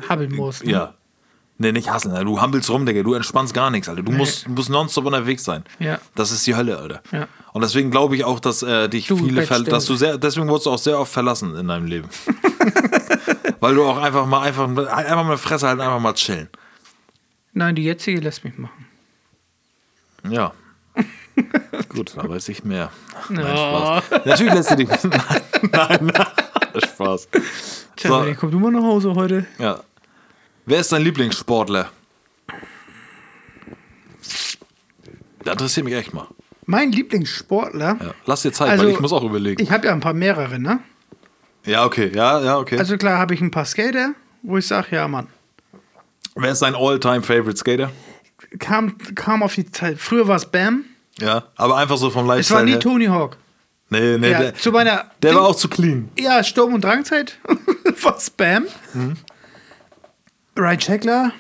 Habbelmoos. 0.10 0.64
Ne? 0.64 0.72
Ja. 0.72 0.96
Nee, 1.64 1.72
nicht 1.72 1.90
hassen. 1.90 2.12
Alter. 2.12 2.26
Du 2.26 2.42
hampelst 2.42 2.70
rum, 2.70 2.86
Digga. 2.86 3.04
Du 3.04 3.14
entspannst 3.14 3.54
gar 3.54 3.70
nichts, 3.72 3.88
Alter. 3.88 4.04
Du 4.04 4.12
musst, 4.12 4.46
du 4.46 4.52
musst 4.52 4.70
nonstop 4.70 5.06
unterwegs 5.06 5.46
sein. 5.46 5.64
Ja. 5.80 5.98
Das 6.14 6.30
ist 6.32 6.46
die 6.46 6.56
Hölle, 6.56 6.78
Alter. 6.78 7.02
Ja. 7.14 7.28
Und 7.54 7.62
deswegen 7.62 7.90
glaube 7.90 8.18
ich 8.18 8.26
auch, 8.26 8.42
dass 8.42 8.64
äh, 8.64 8.90
dich 8.90 9.08
Du 9.08 9.16
viele, 9.16 9.46
dass 9.46 9.86
du 9.86 9.96
sehr, 9.96 10.18
deswegen 10.18 10.48
wurdest 10.50 10.66
du 10.66 10.72
auch 10.72 10.78
sehr 10.78 11.00
oft 11.00 11.12
verlassen 11.14 11.56
in 11.56 11.70
deinem 11.70 11.86
Leben. 11.86 12.10
Weil 13.62 13.76
du 13.76 13.86
auch 13.86 13.98
einfach 13.98 14.26
mal 14.26 14.42
einfach, 14.42 14.68
einfach 14.68 15.24
mal 15.24 15.38
Fresse 15.38 15.68
halten, 15.68 15.80
einfach 15.82 16.02
mal 16.02 16.14
chillen. 16.16 16.50
Nein, 17.54 17.76
die 17.76 17.84
jetzige 17.86 18.20
lässt 18.20 18.44
mich 18.44 18.58
machen. 18.58 18.86
Ja. 20.30 20.52
Gut, 21.90 22.14
da 22.18 22.28
weiß 22.28 22.50
ich 22.50 22.66
mehr. 22.66 22.90
Nein, 23.30 23.46
Oh. 23.46 24.02
Spaß. 24.02 24.26
Natürlich 24.26 24.54
lässt 24.54 24.72
du 24.72 24.76
dich. 24.76 24.90
Nein, 25.04 25.42
nein, 25.72 26.12
nein. 26.14 26.28
Spaß. 26.84 27.30
Tja, 27.96 28.10
So. 28.10 28.34
Komm 28.38 28.52
du 28.52 28.60
mal 28.60 28.72
nach 28.72 28.84
Hause 28.84 29.14
heute. 29.16 29.46
Ja. 29.60 29.80
Wer 30.66 30.80
ist 30.80 30.92
dein 30.92 31.02
Lieblingssportler? 31.02 31.90
Das 35.44 35.54
interessiert 35.54 35.84
mich 35.86 35.94
echt 35.96 36.14
mal. 36.14 36.28
Mein 36.66 36.92
Lieblingssportler. 36.92 37.98
Ja. 38.02 38.14
Lass 38.26 38.44
dir 38.44 38.54
Zeit, 38.54 38.70
Also, 38.70 38.86
weil 38.86 38.92
ich 38.94 39.00
muss 39.00 39.12
auch 39.12 39.24
überlegen. 39.24 39.62
Ich 39.62 39.72
habe 39.72 39.88
ja 39.88 39.94
ein 39.94 40.00
paar 40.00 40.14
mehrere, 40.14 40.60
ne? 40.60 40.80
Ja, 41.66 41.86
okay, 41.86 42.12
ja, 42.14 42.42
ja, 42.42 42.58
okay. 42.58 42.78
Also 42.78 42.98
klar 42.98 43.18
habe 43.20 43.34
ich 43.34 43.42
ein 43.42 43.52
paar 43.52 43.66
Skater, 43.66 44.14
wo 44.42 44.58
ich 44.58 44.68
sage, 44.68 44.96
ja, 44.96 45.08
Mann. 45.08 45.28
Wer 46.36 46.52
ist 46.52 46.62
dein 46.62 46.76
All-Time-Favorite 46.76 47.58
Skater? 47.58 47.92
Kam, 48.60 48.98
kam 49.16 49.44
auf 49.44 49.56
die 49.56 49.70
Zeit. 49.70 50.00
Früher 50.00 50.28
war 50.28 50.38
es 50.38 50.46
Bam. 50.46 50.86
Ja, 51.20 51.44
aber 51.56 51.78
einfach 51.78 51.98
so 51.98 52.10
vom 52.10 52.24
Es 52.24 52.28
war 52.28 52.36
Lifestyle 52.38 52.66
nie 52.66 52.72
her. 52.72 52.80
Tony 52.80 53.06
Hawk. 53.06 53.38
Nee, 53.90 54.18
nee, 54.18 54.32
Ja, 54.32 54.40
der, 54.40 54.56
zu 54.56 54.72
meiner 54.72 55.12
der 55.22 55.32
Ding- 55.32 55.40
war 55.40 55.48
auch 55.48 55.56
zu 55.56 55.68
clean. 55.70 56.10
Ja, 56.18 56.44
Sturm- 56.44 56.74
und 56.74 56.84
Drangzeit 56.84 57.38
war 58.02 58.20
Spam. 58.20 58.66
Mhm. 58.94 59.18
Ryan 60.58 60.78
Checkler. 60.80 61.32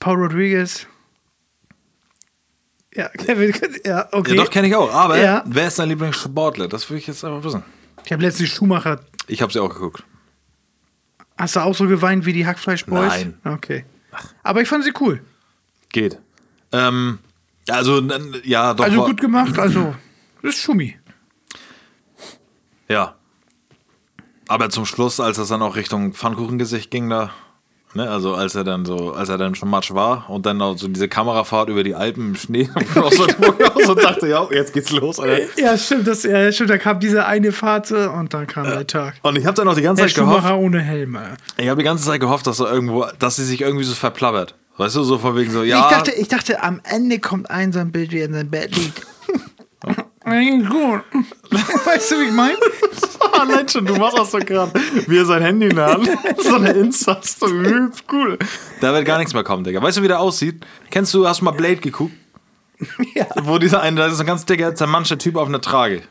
Paul 0.00 0.16
Rodriguez. 0.16 0.86
Ja, 2.94 3.08
Kevin, 3.18 3.54
ja, 3.84 4.08
okay. 4.12 4.34
Ja, 4.36 4.44
doch, 4.44 4.50
kenne 4.50 4.68
ich 4.68 4.74
auch. 4.74 4.92
Aber 4.92 5.18
Ja. 5.18 5.42
wer 5.46 5.68
ist 5.68 5.78
dein 5.78 5.88
Lieblingssportler? 5.88 6.68
Das 6.68 6.90
will 6.90 6.98
ich 6.98 7.06
jetzt 7.06 7.24
einfach 7.24 7.42
wissen. 7.44 7.62
Ich 8.04 8.12
habe 8.12 8.22
letztens 8.22 8.50
Schumacher. 8.50 9.00
Ich 9.28 9.40
habe 9.40 9.52
sie 9.52 9.60
auch 9.60 9.72
geguckt. 9.72 10.02
Hast 11.38 11.56
du 11.56 11.60
auch 11.60 11.74
so 11.74 11.86
geweint 11.86 12.26
wie 12.26 12.32
die 12.32 12.46
Hackfleisch 12.46 12.84
Boys? 12.86 13.08
Nein. 13.08 13.38
Okay. 13.44 13.84
Aber 14.42 14.60
ich 14.60 14.68
fand 14.68 14.84
sie 14.84 14.92
cool. 15.00 15.22
Geht. 15.88 16.18
Ähm, 16.72 17.18
also, 17.68 18.00
ja, 18.44 18.74
doch. 18.74 18.84
Also 18.84 19.04
gut 19.06 19.20
gemacht. 19.20 19.58
Also, 19.58 19.94
das 20.42 20.54
ist 20.56 20.62
Schumi. 20.62 20.98
Ja. 22.88 23.16
Aber 24.52 24.68
zum 24.68 24.84
Schluss, 24.84 25.18
als 25.18 25.38
es 25.38 25.48
dann 25.48 25.62
auch 25.62 25.76
Richtung 25.76 26.12
Pfannkuchengesicht 26.12 26.90
ging, 26.90 27.08
da, 27.08 27.30
ne, 27.94 28.10
also 28.10 28.34
als 28.34 28.54
er 28.54 28.64
dann 28.64 28.84
so, 28.84 29.14
als 29.14 29.30
er 29.30 29.38
dann 29.38 29.54
schon 29.54 29.70
Matsch 29.70 29.94
war 29.94 30.28
und 30.28 30.44
dann 30.44 30.60
auch 30.60 30.76
so 30.76 30.88
diese 30.88 31.08
Kamerafahrt 31.08 31.70
über 31.70 31.82
die 31.82 31.94
Alpen 31.94 32.28
im 32.28 32.34
Schnee 32.34 32.68
und 32.94 33.14
so, 33.14 33.26
so 33.82 33.94
dachte, 33.94 34.28
ja, 34.28 34.46
jetzt 34.50 34.74
geht's 34.74 34.92
los, 34.92 35.18
Alter. 35.18 35.44
Ja, 35.58 35.78
stimmt. 35.78 36.06
Das, 36.06 36.24
ja, 36.24 36.52
stimmt. 36.52 36.68
Da 36.68 36.76
kam 36.76 37.00
diese 37.00 37.24
eine 37.24 37.50
Fahrt 37.50 37.92
äh, 37.92 38.08
und 38.08 38.34
dann 38.34 38.46
kam 38.46 38.64
der 38.64 38.86
Tag. 38.86 39.14
Und 39.22 39.38
ich 39.38 39.46
habe 39.46 39.54
dann 39.54 39.66
auch 39.68 39.74
die 39.74 39.80
ganze 39.80 40.02
Zeit 40.02 40.14
gehofft, 40.14 40.42
Schumacher 40.42 40.58
ohne 40.58 40.82
Helm. 40.82 41.14
äh. 41.14 41.20
ich 41.56 41.70
habe 41.70 41.78
die 41.78 41.86
ganze 41.86 42.04
Zeit 42.04 42.20
gehofft, 42.20 42.46
dass 42.46 42.60
er 42.60 42.70
irgendwo, 42.70 43.06
dass 43.18 43.36
sie 43.36 43.46
sich 43.46 43.62
irgendwie 43.62 43.84
so 43.84 43.94
verplappert. 43.94 44.54
Weißt 44.76 44.96
du, 44.96 45.02
so 45.02 45.16
von 45.16 45.34
wegen 45.34 45.50
so, 45.50 45.62
ja. 45.62 45.80
Ich, 45.80 45.96
dachte, 45.96 46.10
ich 46.12 46.28
dachte, 46.28 46.62
am 46.62 46.78
Ende 46.84 47.20
kommt 47.20 47.50
ein 47.50 47.72
so 47.72 47.78
ein 47.78 47.90
Bild, 47.90 48.12
wie 48.12 48.18
er 48.18 48.26
in 48.26 48.34
seinem 48.34 48.50
Bett 48.50 48.76
liegt. 48.76 49.00
Weißt 50.24 52.10
du, 52.10 52.20
wie 52.20 52.24
ich 52.26 52.32
meine? 52.32 52.58
Allein 53.40 53.68
schon, 53.68 53.86
du 53.86 53.94
machst 53.96 54.18
das 54.18 54.30
so 54.30 54.38
gerade. 54.38 54.72
Wie 55.06 55.16
er 55.18 55.24
sein 55.24 55.42
Handy 55.42 55.66
in 55.68 55.76
der 55.76 55.86
Hand. 55.92 56.08
so 56.38 56.54
eine 56.56 56.70
Insta, 56.72 57.20
so 57.22 57.46
übelst 57.48 58.04
cool. 58.12 58.38
Da 58.80 58.92
wird 58.92 59.04
gar 59.04 59.18
nichts 59.18 59.34
mehr 59.34 59.44
kommen, 59.44 59.64
Digga. 59.64 59.82
Weißt 59.82 59.98
du, 59.98 60.02
wie 60.02 60.08
der 60.08 60.20
aussieht? 60.20 60.64
Kennst 60.90 61.12
du, 61.14 61.26
hast 61.26 61.40
du 61.40 61.44
mal 61.44 61.52
Blade 61.52 61.76
geguckt? 61.76 62.14
Ja. 63.14 63.26
Wo 63.42 63.58
dieser 63.58 63.80
eine, 63.80 63.96
da 63.96 64.06
ist 64.06 64.16
so 64.16 64.24
ein 64.24 64.26
ganz 64.26 64.44
dicker, 64.44 64.74
zermanschter 64.74 65.16
Typ 65.16 65.36
auf 65.36 65.46
einer 65.46 65.60
Trage. 65.60 66.02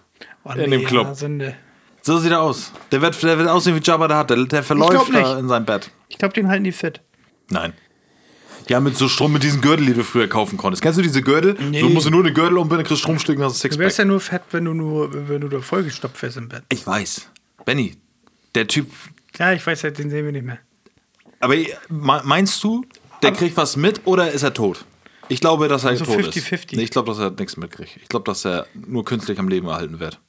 Oh, 0.46 0.52
In 0.54 0.72
dem 0.72 0.86
Club. 0.86 1.16
Sünde. 1.16 1.56
So 2.02 2.18
sieht 2.18 2.32
er 2.32 2.42
aus. 2.42 2.72
Der 2.94 3.02
wird, 3.02 3.22
der 3.22 3.38
wird 3.38 3.50
aussehen 3.50 3.76
wie 3.76 3.82
Jabba 3.84 4.08
der 4.08 4.18
hat. 4.18 4.30
Der, 4.30 4.46
der 4.46 4.64
verläuft 4.64 5.14
da 5.14 5.38
in 5.38 5.50
seinem 5.50 5.66
Bett. 5.66 5.92
Ich 6.08 6.18
glaube, 6.18 6.34
den 6.34 6.48
halten 6.48 6.64
die 6.64 6.72
fit. 6.72 7.02
Nein. 7.50 7.74
Ja, 8.72 8.80
mit 8.80 8.96
so 8.98 9.10
Strom, 9.10 9.34
mit 9.34 9.44
diesen 9.44 9.60
Gürtel, 9.62 9.86
die 9.86 9.94
du 9.94 10.04
früher 10.04 10.28
kaufen 10.30 10.58
konntest. 10.58 10.82
Kennst 10.82 10.98
du 10.98 11.04
diese 11.04 11.22
Gürtel? 11.22 11.56
Nee. 11.60 11.82
Du 11.82 11.90
musst 11.90 12.10
nur 12.10 12.22
eine 12.22 12.32
Gürtel 12.32 12.58
umbinden, 12.58 12.86
kriegst 12.86 13.02
Stromstück 13.02 13.38
und 13.38 13.44
hast 13.44 13.64
ein 13.66 13.70
Du 13.70 13.78
wärst 13.80 13.98
Sixpack. 13.98 13.98
ja 14.00 14.06
nur 14.06 14.20
fett, 14.22 14.42
wenn 14.52 14.66
du 14.66 14.74
nur, 14.74 15.28
wenn 15.30 15.42
du 15.42 15.50
da 15.50 15.60
vollgestopft 15.60 16.22
wärst 16.22 16.38
im 16.38 16.48
Bett. 16.48 16.64
Ich 16.72 16.88
weiß. 16.88 17.30
Benny, 17.66 17.98
der 18.56 18.68
Typ. 18.68 18.90
Ja, 19.38 19.52
ich 19.52 19.66
weiß, 19.68 19.82
den 19.82 20.10
sehen 20.10 20.24
wir 20.26 20.32
nicht 20.32 20.46
mehr. 20.46 20.60
Aber 21.42 21.56
me- 21.90 22.22
meinst 22.24 22.64
du, 22.64 22.86
der 23.22 23.34
kriegt 23.34 23.58
was 23.58 23.76
mit 23.76 24.02
oder 24.06 24.32
ist 24.32 24.44
er 24.44 24.54
tot? 24.54 24.86
Ich 25.28 25.42
glaube, 25.42 25.68
dass 25.68 25.84
er 25.84 25.90
Also 25.92 26.06
tot 26.06 26.16
50-50. 26.20 26.54
ist. 26.54 26.72
Nee, 26.74 26.84
ich 26.84 26.92
glaube, 26.92 27.10
dass 27.12 27.20
er 27.20 27.32
nichts 27.32 27.58
mitkriegt. 27.58 27.98
Ich 28.02 28.08
glaube, 28.10 28.24
dass 28.26 28.46
er 28.46 28.68
nur 28.88 29.04
künstlich 29.06 29.38
am 29.40 29.48
Leben 29.50 29.68
erhalten 29.68 30.00
wird. 30.00 30.20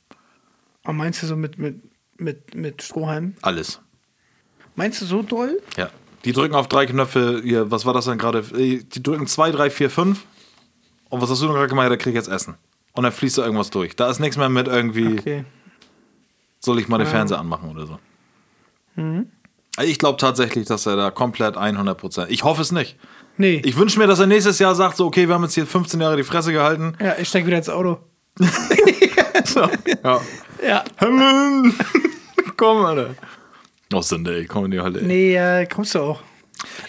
Aber 0.85 0.95
meinst 0.95 1.23
du 1.23 1.27
so 1.29 1.37
mit, 1.37 1.59
mit, 1.59 1.81
mit, 2.19 2.55
mit 2.57 2.83
Strohhalm? 2.83 3.35
Alles. 3.43 3.81
Meinst 4.75 5.01
du 5.01 5.07
so 5.07 5.23
doll? 5.23 5.61
Ja. 5.77 5.91
Die 6.25 6.33
drücken 6.33 6.55
auf 6.55 6.69
drei 6.69 6.87
Knöpfe, 6.87 7.41
hier, 7.45 7.71
was 7.71 7.85
war 7.85 7.93
das 7.95 8.05
denn 8.05 8.19
gerade? 8.19 8.39
Äh, 8.57 8.83
Die 8.85 9.03
drücken 9.03 9.27
zwei, 9.27 9.51
drei, 9.51 9.71
vier, 9.71 9.91
fünf. 9.91 10.25
Und 11.11 11.21
was 11.21 11.31
hast 11.31 11.43
du 11.43 11.47
denn 11.47 11.55
gerade 11.55 11.69
gemacht? 11.69 11.91
Der 11.91 11.97
kriegt 11.99 12.15
jetzt 12.17 12.29
Essen. 12.29 12.55
Und 12.95 13.03
dann 13.05 13.13
fließt 13.13 13.39
da 13.39 13.43
irgendwas 13.45 13.71
durch. 13.71 13.97
Da 13.97 14.09
ist 14.11 14.19
nichts 14.21 14.37
mehr 14.37 14.49
mit 14.49 14.69
irgendwie, 14.69 15.19
Okay. 15.19 15.45
soll 16.61 16.79
ich 16.79 16.89
mal 16.89 16.99
den 16.99 17.07
Fernseher 17.07 17.39
anmachen 17.39 17.71
oder 17.71 17.87
so. 17.87 17.99
Also 19.77 19.91
Ich 19.91 19.99
glaube 19.99 20.19
tatsächlich, 20.19 20.67
dass 20.67 20.87
er 20.87 20.97
da 20.97 21.11
komplett 21.11 21.57
100 21.57 21.99
Prozent. 21.99 22.31
Ich 22.31 22.45
hoffe 22.45 22.63
es 22.63 22.73
nicht. 22.73 22.97
Nee. 23.39 23.63
Ich 23.65 23.77
wünsche 23.77 23.99
mir, 23.99 24.07
dass 24.07 24.19
er 24.21 24.27
nächstes 24.27 24.59
Jahr 24.59 24.75
sagt, 24.75 24.97
so, 24.99 25.07
okay, 25.07 25.27
wir 25.27 25.35
haben 25.35 25.43
jetzt 25.43 25.55
hier 25.55 25.67
15 25.67 26.01
Jahre 26.01 26.17
die 26.19 26.23
Fresse 26.23 26.53
gehalten. 26.53 26.95
ja, 27.01 27.15
ich 27.19 27.29
steig 27.29 27.47
wieder 27.47 27.57
ins 27.59 27.69
Auto. 27.71 27.99
So, 29.45 29.69
ja. 30.05 30.21
Ja. 30.65 30.85
Komm, 32.57 32.85
Alter. 32.85 33.15
Oh, 33.95 34.03
Sünde, 34.03 34.37
ey, 34.37 34.47
komm 34.47 34.67
in 34.67 34.71
die 34.73 34.81
Hölle. 34.81 35.03
Nee, 35.03 35.37
äh, 35.37 35.67
kommst 35.67 35.95
du 35.95 36.01
auch. 36.01 36.23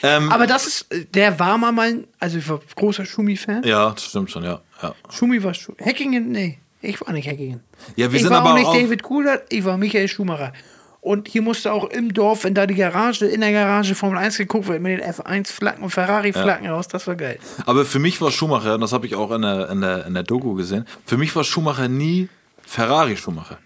Ähm, 0.04 0.32
Aber 0.32 0.46
das 0.46 0.68
ist, 0.68 0.88
der 1.14 1.40
war 1.40 1.58
mal 1.58 1.72
mein, 1.72 2.06
also 2.20 2.38
ich 2.38 2.48
war 2.48 2.60
großer 2.76 3.06
Schumi-Fan. 3.06 3.64
ja, 3.64 3.90
das 3.92 4.04
stimmt 4.06 4.30
schon, 4.30 4.44
ja. 4.44 4.62
ja. 4.82 4.94
Schumi 5.10 5.42
war 5.44 5.54
Schu 5.54 5.74
Hackingen, 5.84 6.32
nee, 6.32 6.60
ich 6.82 7.02
war 7.02 7.12
nicht 7.14 7.28
Hackingen. 7.28 7.62
Ja, 7.96 8.12
wir 8.12 8.18
ich 8.18 8.22
sind 8.24 8.32
war 8.32 8.42
aber 8.42 8.52
auch 8.52 8.56
nicht 8.58 8.68
auch- 8.68 8.76
David 8.76 9.02
Kuhler, 9.04 9.42
ich 9.50 9.64
war 9.66 9.78
Michael 9.78 10.08
Schumacher. 10.08 10.54
Und 11.02 11.28
hier 11.28 11.42
musste 11.42 11.74
auch 11.74 11.90
im 11.90 12.14
Dorf, 12.14 12.46
wenn 12.46 12.54
da 12.54 12.66
die 12.66 12.76
Garage, 12.76 13.26
in 13.26 13.42
der 13.42 13.52
Garage 13.52 13.94
Formel 13.94 14.18
1 14.20 14.38
geguckt 14.38 14.68
wird, 14.68 14.82
mit 14.82 15.00
den 15.00 15.06
F1-Flaggen 15.06 15.84
und 15.84 15.90
Ferrari-Flaggen 15.90 16.70
raus, 16.70 16.88
das 16.88 17.08
war 17.08 17.16
geil. 17.16 17.40
Aber 17.66 17.84
für 17.84 18.00
mich 18.00 18.22
war 18.22 18.32
Schumacher, 18.32 18.76
und 18.76 18.82
das 18.82 18.94
habe 18.94 19.06
ich 19.06 19.16
auch 19.16 19.32
in 19.32 19.42
der, 19.42 19.70
in, 19.70 19.82
der, 19.82 20.06
in 20.06 20.14
der 20.14 20.24
Doku 20.24 20.54
gesehen, 20.54 20.86
für 21.06 21.18
mich 21.18 21.36
war 21.36 21.44
Schumacher 21.44 21.90
nie 21.90 22.30
Ferrari-Schumacher. 22.66 23.58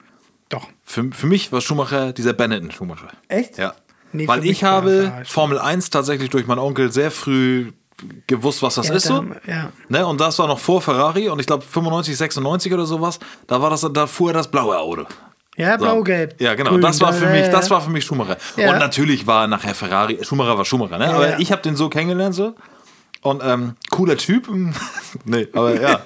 Doch. 0.50 0.68
Für, 0.84 1.10
für 1.12 1.28
mich 1.28 1.52
war 1.52 1.62
Schumacher 1.62 2.14
dieser 2.14 2.34
Benetton-Schumacher. 2.34 3.10
Echt? 3.28 3.58
Ja. 3.58 3.74
Nee, 4.14 4.28
Weil 4.28 4.46
ich 4.46 4.64
habe. 4.64 5.12
Formel 5.26 5.60
1 5.60 5.90
tatsächlich 5.90 6.30
durch 6.30 6.48
meinen 6.48 6.60
Onkel 6.60 6.92
sehr 6.92 7.12
früh 7.12 7.72
gewusst, 8.28 8.62
was 8.62 8.76
das 8.76 8.88
Ja, 8.88 8.94
ist 8.96 9.08
so. 9.08 9.22
da- 9.22 9.52
ja. 9.52 9.70
Ne? 9.90 10.06
Und 10.06 10.22
das 10.22 10.38
war 10.40 10.48
noch 10.48 10.60
vor 10.60 10.82
Ferrari 10.82 11.28
und 11.30 11.40
ich 11.40 11.48
glaube 11.48 11.64
95, 11.66 12.16
96 12.16 12.72
oder 12.74 12.86
sowas, 12.86 13.20
da 13.48 13.62
war 13.62 13.70
das, 13.72 13.86
da 13.92 14.08
fuhr 14.08 14.30
er 14.30 14.34
das 14.36 14.48
blaue 14.50 14.78
Auto. 14.78 15.06
Ja, 15.58 15.72
So. 15.80 15.86
blau-gelb. 15.86 16.40
Ja, 16.40 16.54
genau. 16.54 16.70
grün, 16.72 16.82
das 16.82 17.02
war 17.02 17.12
für 17.12 17.26
da- 17.26 17.32
mich, 17.32 17.50
das 17.50 17.70
war 17.72 17.82
für 17.82 17.90
mich 17.90 18.06
Schumacher. 18.06 18.38
Ja. 18.56 18.72
Und 18.72 18.78
natürlich 18.80 19.26
war 19.26 19.48
nachher 19.48 19.74
Ferrari, 19.74 20.20
Schumacher 20.24 20.56
war 20.58 20.64
Schumacher, 20.66 21.00
ne? 21.00 21.10
Aber 21.12 21.40
ich 21.40 21.52
habe 21.52 21.64
den 21.64 21.76
so 21.76 21.90
kennengelernt 21.90 22.36
so. 22.36 22.54
Und 23.22 23.42
ähm, 23.44 23.76
cooler 23.90 24.18
Typ. 24.18 24.48
nee, 25.26 25.48
aber 25.54 25.82
ja, 25.82 26.02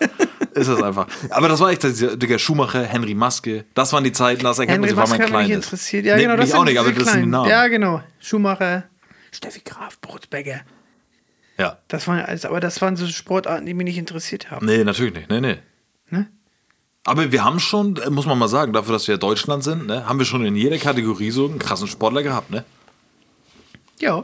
ist 0.54 0.68
es 0.68 0.82
einfach. 0.82 1.08
Aber 1.30 1.50
das 1.50 1.60
war 1.60 1.70
echt 1.72 1.84
Digga, 1.84 2.40
Schumacher, 2.40 2.84
Henry 2.84 3.14
Maske. 3.14 3.66
Das 3.74 3.92
waren 3.94 4.04
die 4.04 4.12
Zeiten, 4.12 4.44
das 4.44 4.60
erkennt 4.60 4.82
man 4.82 4.90
Henry 4.90 5.02
sich, 5.02 5.10
man 5.10 5.12
hat 5.12 5.20
mich 5.20 5.28
klein 5.30 5.48
nicht 5.48 5.58
ist. 5.58 5.66
interessiert. 5.66 6.06
Ja, 6.06 6.16
Nee, 6.16 6.24
genau, 6.24 6.38
das 6.38 6.54
auch 6.54 6.66
nicht, 6.66 6.80
aber 6.80 6.92
das 6.92 6.98
die 7.04 7.04
kleinen. 7.04 7.30
Namen. 7.30 7.50
Ja, 7.50 7.68
genau. 7.68 8.02
Schumacher, 8.20 8.86
Steffi 9.32 9.62
Graf, 9.64 10.00
Brutzbecker. 10.00 10.62
Ja. 11.58 11.78
Das 11.90 12.08
waren, 12.08 12.20
also, 12.22 12.48
aber 12.48 12.60
das 12.60 12.82
waren 12.82 12.96
so 12.96 13.06
Sportarten, 13.08 13.66
die 13.66 13.74
mich 13.74 13.86
nicht 13.86 13.98
interessiert 13.98 14.50
haben. 14.50 14.66
Nee, 14.66 14.84
natürlich 14.84 15.14
nicht. 15.14 15.30
Nee, 15.30 15.42
nee. 15.42 15.58
Ne? 16.10 16.28
Aber 17.04 17.32
wir 17.32 17.44
haben 17.44 17.60
schon, 17.60 17.98
äh, 17.98 18.10
muss 18.10 18.26
man 18.26 18.38
mal 18.38 18.48
sagen, 18.48 18.74
dafür, 18.74 18.94
dass 18.94 19.08
wir 19.08 19.18
Deutschland 19.18 19.64
sind, 19.64 19.88
ne, 19.88 20.08
haben 20.08 20.18
wir 20.20 20.26
schon 20.26 20.46
in 20.46 20.56
jeder 20.56 20.78
Kategorie 20.78 21.32
so 21.32 21.48
einen 21.48 21.60
krassen 21.60 21.88
Sportler 21.88 22.24
gehabt, 22.24 22.52
ne? 22.52 22.64
Ja. 24.00 24.24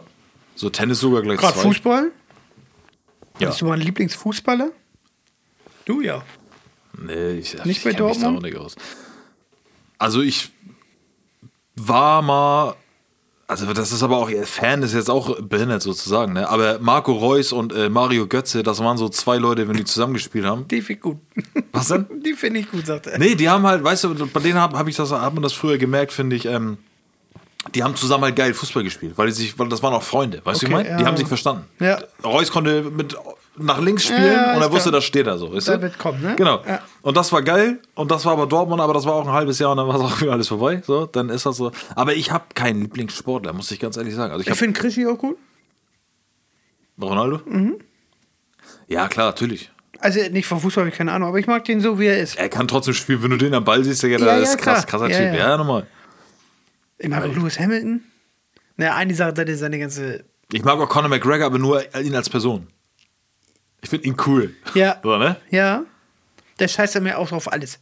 So 0.55 0.69
Tennis 0.69 0.99
sogar 0.99 1.21
gleich 1.21 1.39
Gerade. 1.39 1.57
Fußball. 1.57 2.11
Ja. 3.39 3.47
Bist 3.49 3.61
du 3.61 3.65
mal 3.65 3.73
ein 3.73 3.81
Lieblingsfußballer? 3.81 4.71
Du 5.85 6.01
ja. 6.01 6.23
Nee, 6.99 7.33
ich, 7.33 7.53
Nicht 7.65 7.77
ich 7.77 7.83
bei 7.83 7.93
kenn 7.93 8.05
mich 8.05 8.17
da 8.17 8.23
Dortmund? 8.23 8.37
auch 8.37 8.41
nicht 8.41 8.57
aus. 8.57 8.75
Also 9.99 10.21
ich 10.21 10.51
war 11.75 12.21
mal, 12.21 12.75
also 13.47 13.71
das 13.73 13.91
ist 13.91 14.01
aber 14.03 14.17
auch, 14.17 14.29
Fan 14.45 14.81
ist 14.81 14.93
jetzt 14.93 15.09
auch 15.09 15.39
behindert 15.41 15.81
sozusagen, 15.83 16.33
ne? 16.33 16.49
Aber 16.49 16.79
Marco 16.79 17.13
Reus 17.13 17.51
und 17.53 17.71
äh, 17.73 17.89
Mario 17.89 18.27
Götze, 18.27 18.63
das 18.63 18.79
waren 18.79 18.97
so 18.97 19.09
zwei 19.09 19.37
Leute, 19.37 19.67
wenn 19.67 19.77
die 19.77 19.85
zusammengespielt 19.85 20.45
haben. 20.45 20.67
Die 20.67 20.81
finde 20.81 20.93
ich 20.93 21.01
gut. 21.01 21.17
Was 21.71 21.87
denn? 21.89 22.05
Die 22.23 22.33
finde 22.33 22.59
ich 22.61 22.71
gut, 22.71 22.85
sagt 22.87 23.07
er. 23.07 23.19
Nee, 23.19 23.35
die 23.35 23.47
haben 23.47 23.65
halt, 23.65 23.83
weißt 23.83 24.05
du, 24.05 24.27
bei 24.27 24.39
denen 24.39 24.55
habe 24.59 24.77
hab 24.77 24.87
ich 24.87 24.95
das, 24.95 25.11
hat 25.11 25.33
man 25.33 25.43
das 25.43 25.53
früher 25.53 25.77
gemerkt, 25.77 26.11
finde 26.11 26.35
ich, 26.35 26.45
ähm, 26.45 26.77
die 27.75 27.83
haben 27.83 27.95
zusammen 27.95 28.23
halt 28.25 28.35
geil 28.35 28.53
Fußball 28.53 28.83
gespielt, 28.83 29.13
weil 29.17 29.27
die 29.27 29.33
sich, 29.33 29.57
weil 29.59 29.69
das 29.69 29.81
waren 29.83 29.93
auch 29.93 30.03
Freunde, 30.03 30.41
weißt 30.43 30.61
du, 30.61 30.67
wie 30.67 30.69
ich 30.71 30.75
Okay, 30.75 30.83
meine? 30.85 30.97
Die 30.97 31.03
ja. 31.03 31.07
haben 31.07 31.17
sich 31.17 31.27
verstanden. 31.27 31.65
Ja. 31.79 31.99
Reus 32.23 32.51
konnte 32.51 32.83
mit 32.83 33.15
nach 33.59 33.79
links 33.81 34.03
spielen 34.05 34.33
Ja, 34.33 34.55
und 34.55 34.61
er 34.61 34.71
wusste, 34.71 34.91
das 34.91 35.03
steht 35.03 35.25
da 35.25 35.37
so, 35.37 35.51
weißt 35.53 35.67
Da 35.67 35.75
du? 35.77 35.81
wird 35.81 35.97
kommen, 35.97 36.21
ne? 36.21 36.35
Genau. 36.35 36.61
Ja. 36.67 36.79
Und 37.01 37.17
das 37.17 37.31
war 37.31 37.41
geil 37.41 37.79
und 37.95 38.11
das 38.11 38.23
war 38.25 38.33
aber 38.33 38.45
Dortmund, 38.45 38.81
aber 38.81 38.93
das 38.93 39.05
war 39.05 39.13
auch 39.13 39.25
ein 39.25 39.33
halbes 39.33 39.57
Jahr 39.57 39.71
und 39.71 39.77
dann 39.77 39.87
war 39.87 39.95
es 39.95 40.01
auch 40.01 40.21
wieder 40.21 40.33
alles 40.33 40.47
vorbei, 40.47 40.81
so, 40.85 41.07
dann 41.07 41.29
ist 41.29 41.45
das 41.45 41.57
so. 41.57 41.71
Aber 41.95 42.13
ich 42.13 42.31
habe 42.31 42.45
keinen 42.53 42.81
Lieblingssportler, 42.81 43.53
muss 43.53 43.71
ich 43.71 43.79
ganz 43.79 43.97
ehrlich 43.97 44.13
sagen. 44.13 44.31
Also 44.31 44.41
ich 44.43 44.47
Ich 44.49 44.55
finde 44.57 44.79
Krischi 44.79 45.07
auch 45.07 45.17
gut. 45.17 45.37
Ronaldo? 47.01 47.41
Mhm. 47.45 47.77
Ja, 48.87 49.07
klar, 49.07 49.27
natürlich. 49.27 49.71
Also 49.99 50.19
nicht 50.31 50.45
vom 50.45 50.59
Fußball, 50.59 50.83
habe 50.83 50.91
ich 50.91 50.97
keine 50.97 51.11
Ahnung, 51.11 51.29
aber 51.29 51.39
ich 51.39 51.47
mag 51.47 51.65
den 51.65 51.81
so, 51.81 51.99
wie 51.99 52.05
er 52.05 52.19
ist. 52.19 52.37
Er 52.37 52.49
kann 52.49 52.67
trotzdem 52.67 52.93
spielen, 52.93 53.23
wenn 53.23 53.31
du 53.31 53.37
den 53.37 53.53
am 53.53 53.63
Ball 53.63 53.83
siehst, 53.83 54.03
der 54.03 54.11
Ja, 54.11 54.19
ja, 54.19 54.35
ist 54.37 54.57
krass, 54.59 54.85
krasser 54.85 55.07
Typ. 55.07 55.33
Ja, 55.33 55.57
nochmal. 55.57 55.87
Ich 56.99 57.09
mag 57.09 57.23
auch 57.23 57.33
Lewis 57.35 57.59
Hamilton. 57.59 58.03
Naja, 58.75 58.95
eine 58.95 59.13
Sache, 59.13 59.41
ist 59.41 59.59
seine 59.59 59.79
ganze. 59.79 60.25
Ich 60.51 60.63
mag 60.63 60.79
auch 60.79 60.89
Conor 60.89 61.09
McGregor, 61.09 61.45
aber 61.45 61.59
nur 61.59 61.83
ihn 61.95 62.15
als 62.15 62.29
Person. 62.29 62.67
Ich 63.81 63.89
finde 63.89 64.07
ihn 64.07 64.17
cool. 64.25 64.55
Ja. 64.73 64.97
So, 65.03 65.17
ne? 65.17 65.37
Ja. 65.49 65.83
Der 66.59 66.67
scheißt 66.67 66.95
ja 66.95 67.01
mir 67.01 67.17
auch 67.17 67.31
auf 67.31 67.51
alles. 67.51 67.79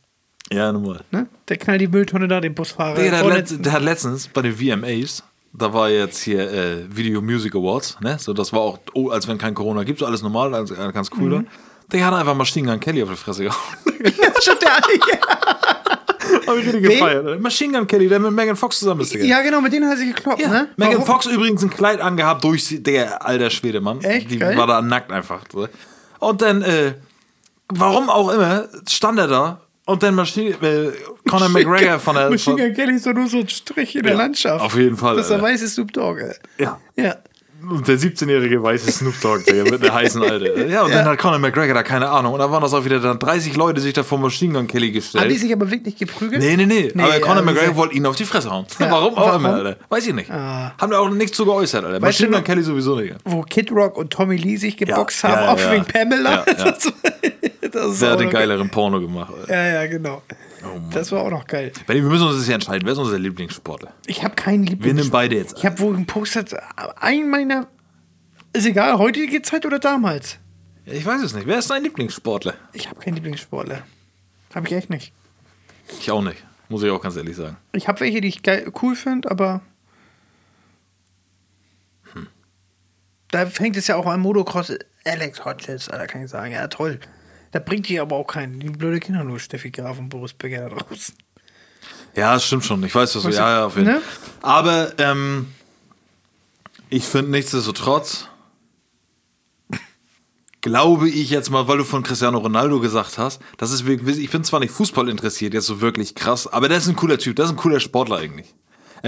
Ja, 0.52 0.72
normal. 0.72 1.02
Ne? 1.12 1.28
Der 1.48 1.58
knallt 1.58 1.82
die 1.82 1.88
Mülltonne 1.88 2.28
da, 2.28 2.40
den 2.40 2.54
Busfahrer. 2.54 2.96
Der, 2.96 3.10
der, 3.10 3.20
hat 3.20 3.28
letzt, 3.28 3.66
der 3.66 3.72
hat 3.72 3.82
letztens 3.82 4.28
bei 4.28 4.42
den 4.42 4.56
VMAs, 4.56 5.24
da 5.54 5.74
war 5.74 5.90
jetzt 5.90 6.22
hier 6.22 6.52
äh, 6.52 6.96
Video 6.96 7.22
Music 7.22 7.56
Awards, 7.56 7.98
ne? 8.02 8.18
So, 8.20 8.34
das 8.34 8.52
war 8.54 8.60
auch, 8.60 8.80
oh, 8.94 9.10
als 9.10 9.28
wenn 9.28 9.38
kein 9.38 9.54
Corona 9.54 9.84
gibt, 9.84 10.00
so 10.00 10.06
alles 10.06 10.22
normal, 10.22 10.54
also, 10.54 10.76
äh, 10.76 10.92
ganz 10.92 11.10
cool. 11.18 11.30
Mhm. 11.30 11.46
da. 11.46 11.52
Der 11.92 12.06
hat 12.06 12.14
einfach 12.14 12.36
Machine 12.36 12.70
Gun 12.70 12.80
Kelly 12.80 13.04
auf 13.04 13.10
die 13.10 13.16
Fresse 13.16 13.44
gehauen. 13.44 13.78
Stimmt, 14.40 14.62
der, 14.62 14.70
Hab 16.48 16.58
ich 16.58 16.66
richtig 16.66 16.84
gefeiert. 16.84 17.42
Machine 17.42 17.78
Gun 17.78 17.88
Kelly, 17.88 18.08
der 18.08 18.20
mit 18.20 18.32
Megan 18.32 18.56
Fox 18.56 18.80
zusammen 18.80 19.02
ist, 19.02 19.14
Digga. 19.14 19.26
ja, 19.26 19.42
genau, 19.42 19.62
mit 19.62 19.74
denen 19.74 19.86
hat 19.86 19.94
er 19.94 19.98
sich 19.98 20.16
gekloppt, 20.16 20.42
Ja. 20.42 20.50
ne? 20.50 20.68
Megan 20.78 20.94
Warum? 20.96 21.06
Fox 21.06 21.26
übrigens 21.26 21.64
ein 21.64 21.70
Kleid 21.70 22.00
angehabt 22.02 22.44
durch 22.44 22.64
sie- 22.66 22.82
der 22.84 23.26
alter 23.26 23.50
Schwede, 23.50 23.82
Mann. 23.82 24.02
Echt? 24.02 24.30
Die 24.32 24.40
Geil. 24.40 24.58
war 24.58 24.68
da 24.68 24.82
nackt 24.82 25.12
einfach. 25.12 25.42
Und 26.20 26.42
dann, 26.42 26.62
äh, 26.62 26.94
warum 27.70 28.10
auch 28.10 28.30
immer, 28.32 28.68
stand 28.90 29.20
er 29.20 29.28
da 29.28 29.62
und 29.86 30.02
dann 30.04 30.16
Maschine, 30.16 30.52
äh, 30.62 30.92
Conor 31.30 31.50
McGregor 31.50 32.00
von 32.00 32.16
der. 32.16 32.30
Machine 32.30 32.56
Gun 32.56 32.74
Kelly 32.74 32.96
ist 32.96 33.06
doch 33.06 33.14
nur 33.14 33.28
so 33.28 33.38
ein 33.40 33.50
Strich 33.50 33.96
in 33.96 34.04
der 34.04 34.14
Ja, 34.14 34.18
Landschaft. 34.18 34.64
auf 34.64 34.76
jeden 34.78 34.98
Fall, 34.98 35.16
Das 35.16 35.26
ist 35.26 35.30
der 35.30 35.38
Alter. 35.44 35.48
weiße 35.50 35.68
Snoop 35.68 35.92
Dogg, 35.94 36.20
ey. 36.22 36.34
ja. 36.58 36.80
Ja. 36.96 37.16
Und 37.62 37.88
der 37.88 37.98
17-jährige 37.98 38.62
weiße 38.62 38.92
Snoop 38.92 39.20
Dogg, 39.22 39.44
Digga, 39.46 39.64
mit 39.64 39.82
einer 39.82 39.94
heißen 39.94 40.22
Alte. 40.22 40.68
Ja, 40.70 40.84
und 40.84 40.94
dann 40.94 41.06
hat 41.06 41.18
Conor 41.18 41.40
McGregor 41.40 41.74
da 41.74 41.82
keine 41.84 42.10
Ahnung. 42.10 42.34
Und 42.34 42.40
da 42.40 42.52
waren 42.52 42.62
das 42.62 42.74
auch 42.74 42.86
wieder 42.86 43.00
dann 43.00 43.18
30 43.18 43.56
Leute 43.56 43.82
sich 43.82 43.94
da 43.94 44.04
vor 44.04 44.20
Machine 44.20 44.54
Gun 44.54 44.68
Kelly 44.68 44.88
Haben 44.88 44.94
die 44.94 45.00
gestellt. 45.00 45.40
sich 45.40 45.52
aber 45.54 45.72
wirklich 45.72 45.98
geprügelt? 45.98 46.42
Nee, 46.42 46.58
nee, 46.58 46.66
nee. 46.66 46.92
Nee, 46.94 47.02
aber 47.04 47.20
Conor 47.22 47.38
aber 47.38 47.54
McGregor 47.54 47.76
wollte 47.76 47.96
ihn 47.96 48.06
auf 48.06 48.16
die 48.16 48.26
Fresse 48.26 48.52
hauen. 48.52 48.68
Ja, 48.80 48.92
warum 48.92 49.16
auch 49.16 49.28
warum? 49.28 49.46
immer, 49.46 49.54
Alter. 49.56 49.78
Weiß 49.90 50.06
ich 50.06 50.14
nicht. 50.14 50.30
Ah. 50.30 50.74
Haben 50.80 50.92
da 50.92 51.00
auch 51.00 51.10
nichts 51.10 51.36
zu 51.36 51.46
geäußert, 51.46 51.84
Alter. 51.86 52.02
Weißt 52.02 52.20
Machine 52.20 52.38
Gun 52.38 52.44
Kelly 52.44 52.62
sowieso 52.62 52.96
nicht. 52.98 53.16
Wo 53.26 53.42
Kid 53.42 53.72
Rock 53.72 53.98
und 53.98 54.12
Tommy 54.12 54.36
Lee 54.36 54.58
sich 54.58 54.78
geboxt 54.78 55.24
Ja, 55.24 55.30
haben, 55.30 55.44
ja, 55.44 55.54
auch 55.54 55.60
ja. 55.60 55.72
wegen 55.72 55.86
Pamela. 55.86 56.46
Ja, 56.46 56.54
ja. 56.58 56.72
Das, 56.72 56.84
das 57.72 57.86
ist 57.94 58.02
Wer 58.02 58.12
hat 58.12 58.20
den 58.20 58.30
geileren 58.30 58.70
Porno 58.70 59.00
gemacht? 59.00 59.34
Alter. 59.42 59.54
Ja, 59.54 59.82
ja, 59.82 59.88
genau. 59.88 60.22
Oh 60.66 60.80
das 60.92 61.12
war 61.12 61.22
auch 61.22 61.30
noch 61.30 61.48
geil. 61.48 61.72
Benni, 61.86 62.02
wir 62.02 62.10
müssen 62.10 62.28
uns 62.28 62.38
das 62.38 62.46
hier 62.46 62.56
entscheiden. 62.56 62.86
Wer 62.86 62.94
ist 62.94 63.00
unser 63.00 63.20
Lieblingssportler? 63.20 63.94
Ich 64.08 64.24
habe 64.24 64.36
keinen 64.36 64.64
Lieblings. 64.64 64.86
Wir 64.86 64.94
nehmen 64.94 65.12
beide 65.12 65.36
jetzt. 65.36 65.58
Ich 65.58 65.66
habe 65.66 65.80
wohl 65.80 65.96
gepostet, 65.96 66.56
ein 67.00 67.30
meiner. 67.30 67.68
Ist 68.54 68.66
egal, 68.66 68.98
heutige 68.98 69.42
Zeit 69.42 69.66
oder 69.66 69.80
damals. 69.80 70.40
Ich 70.86 71.06
weiß 71.06 71.22
es 71.22 71.34
nicht. 71.34 71.48
Wer 71.48 71.60
ist 71.60 71.70
dein 71.70 71.84
Lieblingssportler? 71.84 72.54
Ich 72.74 72.90
habe 72.90 73.00
keinen 73.00 73.16
Lieblingssportler. 73.16 73.84
Habe 74.54 74.68
ich 74.68 74.74
echt 74.74 74.90
nicht. 74.90 75.14
Ich 76.00 76.10
auch 76.12 76.22
nicht. 76.22 76.44
Muss 76.70 76.84
ich 76.84 76.90
auch 76.90 77.02
ganz 77.02 77.16
ehrlich 77.16 77.36
sagen. 77.36 77.58
Ich 77.74 77.88
habe 77.88 78.00
welche, 78.00 78.22
die 78.22 78.28
ich 78.28 78.42
geil, 78.42 78.72
cool 78.82 78.96
finde, 78.96 79.30
aber. 79.30 79.62
Hm. 82.14 82.28
Da 83.30 83.46
fängt 83.48 83.78
es 83.78 83.88
ja 83.88 83.96
auch 83.96 84.08
an 84.08 84.22
Motocross. 84.22 84.74
Alex 85.04 85.46
Hodges, 85.46 85.86
da 85.86 86.08
kann 86.08 86.24
ich 86.24 86.32
sagen, 86.32 86.52
ja 86.52 86.68
toll. 86.68 87.00
Da 87.56 87.62
bringt 87.62 87.88
die 87.88 88.02
aber 88.02 88.18
auch 88.18 88.28
keinen. 88.28 88.60
Die 88.60 88.70
blöde 88.70 89.00
Kinder 89.00 89.24
nur 89.24 89.40
Steffi 89.40 89.72
Graf 89.72 89.98
und 89.98 90.10
Boris 90.10 90.34
Becker 90.34 90.68
da 90.70 90.76
draußen. 90.76 91.16
Ja, 92.14 92.34
das 92.34 92.46
stimmt 92.46 92.66
schon. 92.66 92.84
Ich 92.84 92.94
weiß, 92.94 93.16
was 93.16 93.22
du. 93.22 93.30
Weißt 93.30 93.38
du, 93.38 93.42
Ja, 93.42 93.50
ja, 93.60 93.66
auf 93.68 93.78
jeden 93.78 93.88
Fall. 93.88 93.96
ne? 94.00 94.02
Aber 94.42 95.00
ähm, 95.00 95.48
ich 96.90 97.06
finde 97.06 97.32
nichtsdestotrotz, 97.32 98.28
glaube 100.60 101.08
ich 101.08 101.30
jetzt 101.30 101.50
mal, 101.50 101.66
weil 101.70 101.78
du 101.78 101.86
von 101.86 102.04
Cristiano 102.04 102.40
Ronaldo 102.40 102.82
gesagt 102.82 103.18
hast, 103.18 103.42
das 103.56 103.72
ist 103.72 103.86
wirklich, 103.86 104.18
ich 104.18 104.32
bin 104.32 104.44
zwar 104.44 104.60
nicht 104.60 104.72
Fußball 104.72 105.08
interessiert, 105.08 105.54
jetzt 105.54 105.68
so 105.68 105.80
wirklich 105.80 106.14
krass, 106.14 106.48
aber 106.48 106.68
der 106.68 106.80
ist 106.80 106.90
ein 106.90 106.98
cooler 106.98 107.20
Typ, 107.20 107.38
der 107.38 107.46
ist 107.46 107.52
ein 107.52 107.56
cooler 107.58 107.80
Sportler 107.80 108.18
eigentlich. 108.18 108.54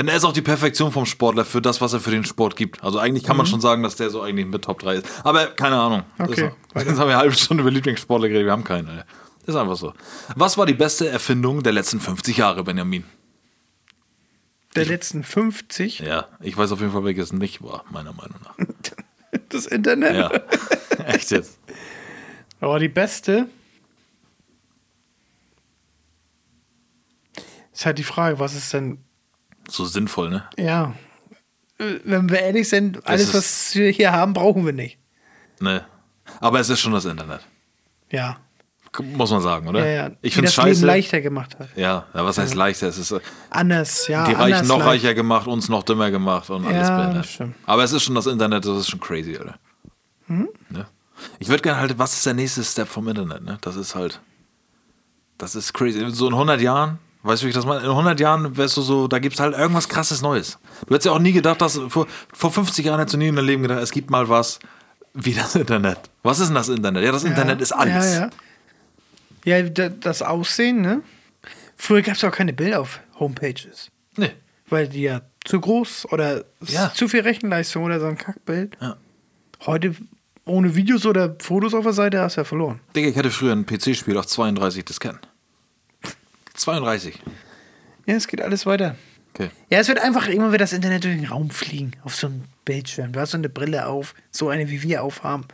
Und 0.02 0.08
er 0.10 0.16
ist 0.16 0.24
auch 0.26 0.34
die 0.34 0.42
Perfektion 0.42 0.92
vom 0.92 1.06
Sportler 1.06 1.44
für 1.46 1.62
das, 1.62 1.82
was 1.82 1.94
er 1.94 2.00
für 2.00 2.12
den 2.12 2.24
Sport 2.26 2.56
gibt. 2.56 2.84
Also 2.84 3.00
eigentlich 3.00 3.24
kann 3.24 3.36
man 3.38 3.46
schon 3.46 3.62
sagen, 3.62 3.82
dass 3.84 3.96
der 3.96 4.10
so 4.10 4.22
eigentlich 4.22 4.46
mit 4.46 4.64
Top 4.64 4.80
3 4.80 4.96
ist. 4.96 5.06
Aber 5.24 5.48
keine 5.48 5.78
Ahnung. 5.78 6.04
Das 6.18 6.30
Okay. 6.30 6.52
ist- 6.76 6.86
Jetzt 6.88 7.00
haben 7.00 7.08
wir 7.08 7.16
eine 7.16 7.18
halbe 7.18 7.34
Stunde 7.36 7.62
über 7.62 7.72
Lieblingssportler 7.72 8.28
geredet, 8.28 8.46
wir 8.46 8.52
haben 8.52 8.64
keinen. 8.64 8.88
Alter. 8.90 9.06
Ist 9.46 9.56
einfach 9.56 9.76
so. 9.78 9.94
Was 10.36 10.58
war 10.58 10.66
die 10.66 10.74
beste 10.74 11.08
Erfindung 11.08 11.64
der 11.64 11.72
letzten 11.74 12.00
50 12.00 12.38
Jahre, 12.38 12.64
Benjamin? 12.64 13.06
Der 14.76 14.86
letzten 14.86 15.24
50. 15.24 16.00
Ja, 16.00 16.28
ich 16.42 16.56
weiß 16.56 16.72
auf 16.74 16.80
jeden 16.82 16.92
Fall, 16.92 17.04
welches 17.06 17.34
nicht 17.34 17.64
war, 17.64 17.84
meiner 17.90 18.14
Meinung 18.14 18.38
nach. 18.44 18.56
Das 19.50 19.66
Internet. 19.66 20.16
Ja, 20.16 20.32
echt 21.06 21.32
jetzt. 21.32 21.58
Aber 22.62 22.80
die 22.80 22.88
beste. 22.90 23.48
Ist 27.74 27.86
halt 27.86 27.98
die 27.98 28.04
Frage, 28.04 28.40
was 28.40 28.56
ist 28.56 28.74
denn. 28.74 29.00
So 29.70 29.86
sinnvoll, 29.86 30.30
ne? 30.30 30.44
Ja. 30.58 30.94
Wenn 31.78 32.30
wir 32.30 32.40
ehrlich 32.40 32.70
sind, 32.70 33.06
alles, 33.06 33.34
was 33.34 33.76
wir 33.76 33.92
hier 33.92 34.12
haben, 34.12 34.34
brauchen 34.34 34.66
wir 34.66 34.74
nicht. 34.74 34.98
Ne. 35.60 35.86
Aber 36.40 36.60
es 36.60 36.70
ist 36.70 36.80
schon 36.80 36.94
das 36.94 37.06
Internet. 37.06 37.42
Ja. 38.12 38.38
Muss 39.00 39.30
man 39.30 39.42
sagen, 39.42 39.68
oder? 39.68 39.86
ja, 39.86 40.08
ja. 40.08 40.12
Ich 40.22 40.34
finde 40.34 40.46
das 40.48 40.52
es 40.52 40.56
scheiße. 40.56 40.70
Leben 40.80 40.88
leichter 40.88 41.22
gemacht 41.22 41.60
hat. 41.60 41.70
Ja, 41.76 42.08
ja, 42.16 42.26
was 42.26 42.40
heißt 42.40 42.56
leichter? 42.56 42.88
Es 42.88 42.98
ist 42.98 43.12
äh, 43.12 43.20
Anders, 43.52 44.08
ja. 44.08 44.26
die 44.26 44.34
Reichen 44.34 44.66
noch 44.68 44.80
leicht. 44.80 45.04
reicher 45.04 45.14
gemacht, 45.14 45.46
uns 45.46 45.70
noch 45.70 45.84
dümmer 45.84 46.10
gemacht 46.10 46.50
und 46.50 46.66
alles 46.66 46.88
Ja, 46.88 46.98
behindert. 46.98 47.26
stimmt. 47.28 47.56
Aber 47.68 47.84
es 47.84 47.92
ist 47.92 48.02
schon 48.04 48.16
das 48.16 48.26
Internet, 48.26 48.66
das 48.66 48.76
ist 48.80 48.90
schon 48.90 49.00
crazy, 49.00 49.38
Alter. 49.38 49.60
Hm? 50.28 50.50
Ne? 50.70 50.88
Ich 51.38 51.50
würde 51.50 51.62
gerne 51.62 51.80
halt, 51.80 52.00
was 52.00 52.14
ist 52.14 52.26
der 52.26 52.34
nächste 52.34 52.64
Step 52.64 52.88
vom 52.88 53.08
Internet, 53.08 53.44
ne? 53.44 53.60
Das 53.62 53.76
ist 53.76 53.94
halt, 53.94 54.20
das 55.38 55.54
ist 55.56 55.74
crazy. 55.74 56.04
So 56.10 56.28
in 56.28 56.34
100 56.34 56.60
Jahren, 56.62 56.98
weißt 57.28 57.42
du, 57.42 57.46
wie 57.46 57.50
ich 57.50 57.56
das 57.56 57.66
meine? 57.66 57.82
In 57.82 57.90
100 57.90 58.20
Jahren 58.20 58.58
wärst 58.58 58.78
du 58.78 58.82
so, 58.82 59.08
da 59.08 59.20
gibt 59.20 59.36
es 59.36 59.40
halt 59.40 59.56
irgendwas 59.58 59.88
krasses 59.90 60.22
Neues. 60.22 60.58
Du 60.88 60.94
hättest 60.94 61.06
ja 61.06 61.12
auch 61.12 61.20
nie 61.20 61.32
gedacht, 61.34 61.62
dass, 61.62 61.80
vor, 61.90 62.08
vor 62.34 62.52
50 62.52 62.86
Jahren 62.86 63.00
hättest 63.00 63.14
du 63.16 63.18
nie 63.18 63.28
in 63.28 63.36
deinem 63.36 63.46
Leben 63.46 63.62
gedacht, 63.64 63.80
es 63.82 63.92
gibt 63.92 64.10
mal 64.10 64.28
was 64.30 64.60
wie 65.14 65.34
das 65.34 65.56
Internet. 65.56 65.98
Was 66.24 66.40
ist 66.40 66.48
denn 66.48 66.56
das 66.56 66.70
Internet? 66.70 67.04
Ja, 67.04 67.12
das 67.12 67.24
Internet 67.24 67.60
ist 67.62 67.72
alles. 67.72 68.16
Ja, 68.16 68.30
ja. 69.46 69.62
ja 69.62 69.70
da- 69.70 69.90
das 69.90 70.22
Aussehen, 70.22 70.82
ne? 70.82 71.02
Früher 71.76 72.02
gab 72.02 72.16
es 72.16 72.24
auch 72.24 72.32
keine 72.32 72.54
Bilder 72.54 72.82
auf 72.82 73.00
Homepages. 73.20 73.90
Nee. 74.16 74.32
Weil 74.70 74.88
die 74.88 75.02
ja 75.04 75.22
zu 75.46 75.60
groß 75.62 76.08
oder 76.12 76.44
Ja. 76.66 76.92
zu 76.94 77.08
viel 77.08 77.22
Rechenleistung 77.22 77.84
oder 77.84 78.00
so 78.00 78.06
ein 78.08 78.18
Kackbild. 78.18 78.76
Ja. 78.82 78.98
Heute 79.66 79.96
ohne 80.46 80.76
Videos 80.76 81.06
oder 81.06 81.36
Fotos 81.40 81.74
auf 81.74 81.84
der 81.84 81.94
Seite 81.94 82.20
hast 82.22 82.38
du 82.38 82.42
ja 82.42 82.46
verloren. 82.46 82.80
Digga, 82.96 83.10
ich 83.10 83.18
hatte 83.18 83.32
früher 83.32 83.54
ein 83.54 83.66
PC-Spiel 83.66 84.18
auf 84.18 84.28
32 84.28 84.86
Disketten. 84.86 85.20
32. 86.58 87.20
Ja, 88.06 88.16
es 88.16 88.28
geht 88.28 88.42
alles 88.42 88.66
weiter. 88.66 88.96
Okay. 89.34 89.50
Ja, 89.70 89.80
es 89.80 89.88
wird 89.88 90.00
einfach 90.00 90.28
immer 90.28 90.48
wieder 90.50 90.60
das 90.60 90.74
Internet 90.74 91.04
durch 91.04 91.16
den 91.16 91.26
Raum 91.26 91.50
fliegen, 91.52 91.92
auf 92.04 92.16
so 92.16 92.28
einem 92.28 92.44
Bildschirm. 92.66 93.12
Du 93.12 93.20
hast 93.20 93.32
so 93.32 93.38
eine 93.38 93.50
Brille 93.50 93.86
auf, 93.88 94.16
so 94.32 94.50
eine 94.50 94.70
wie 94.70 94.82
wir 94.82 95.04
aufhaben. 95.04 95.46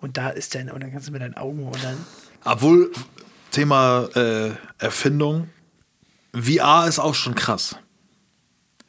Und 0.00 0.16
da 0.16 0.30
ist 0.30 0.54
dann, 0.54 0.70
und 0.70 0.82
dann 0.82 0.92
kannst 0.92 1.08
du 1.08 1.12
mit 1.12 1.22
deinen 1.22 1.36
Augen 1.36 1.66
und 1.66 1.82
dann. 1.82 1.96
Obwohl, 2.44 2.90
Thema 3.50 4.08
äh, 4.14 4.50
Erfindung, 4.78 5.48
VR 6.34 6.86
ist 6.86 6.98
auch 6.98 7.14
schon 7.14 7.34
krass. 7.34 7.76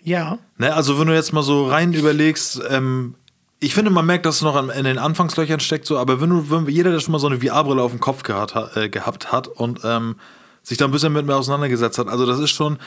Ja. 0.03 0.39
Ne, 0.57 0.73
also 0.73 0.99
wenn 0.99 1.07
du 1.07 1.13
jetzt 1.13 1.31
mal 1.33 1.43
so 1.43 1.67
rein 1.67 1.93
überlegst, 1.93 2.61
ähm, 2.69 3.15
ich 3.59 3.75
finde, 3.75 3.91
man 3.91 4.05
merkt, 4.05 4.25
dass 4.25 4.37
es 4.37 4.41
noch 4.41 4.55
an- 4.55 4.69
in 4.69 4.83
den 4.85 4.97
Anfangslöchern 4.97 5.59
steckt, 5.59 5.85
so, 5.85 5.97
aber 5.99 6.19
wenn 6.21 6.29
du, 6.29 6.49
wenn 6.49 6.67
jeder, 6.67 6.91
der 6.91 6.99
schon 6.99 7.11
mal 7.11 7.19
so 7.19 7.27
eine 7.27 7.39
VR-Brille 7.39 7.81
auf 7.81 7.91
dem 7.91 7.99
Kopf 7.99 8.23
gehabt, 8.23 8.55
ha- 8.55 8.71
äh, 8.75 8.89
gehabt 8.89 9.31
hat 9.31 9.47
und 9.47 9.81
ähm, 9.83 10.15
sich 10.63 10.77
da 10.77 10.85
ein 10.85 10.91
bisschen 10.91 11.13
mit 11.13 11.25
mir 11.25 11.35
auseinandergesetzt 11.35 11.97
hat, 11.97 12.07
also 12.07 12.25
das 12.25 12.39
ist 12.39 12.51
schon, 12.51 12.77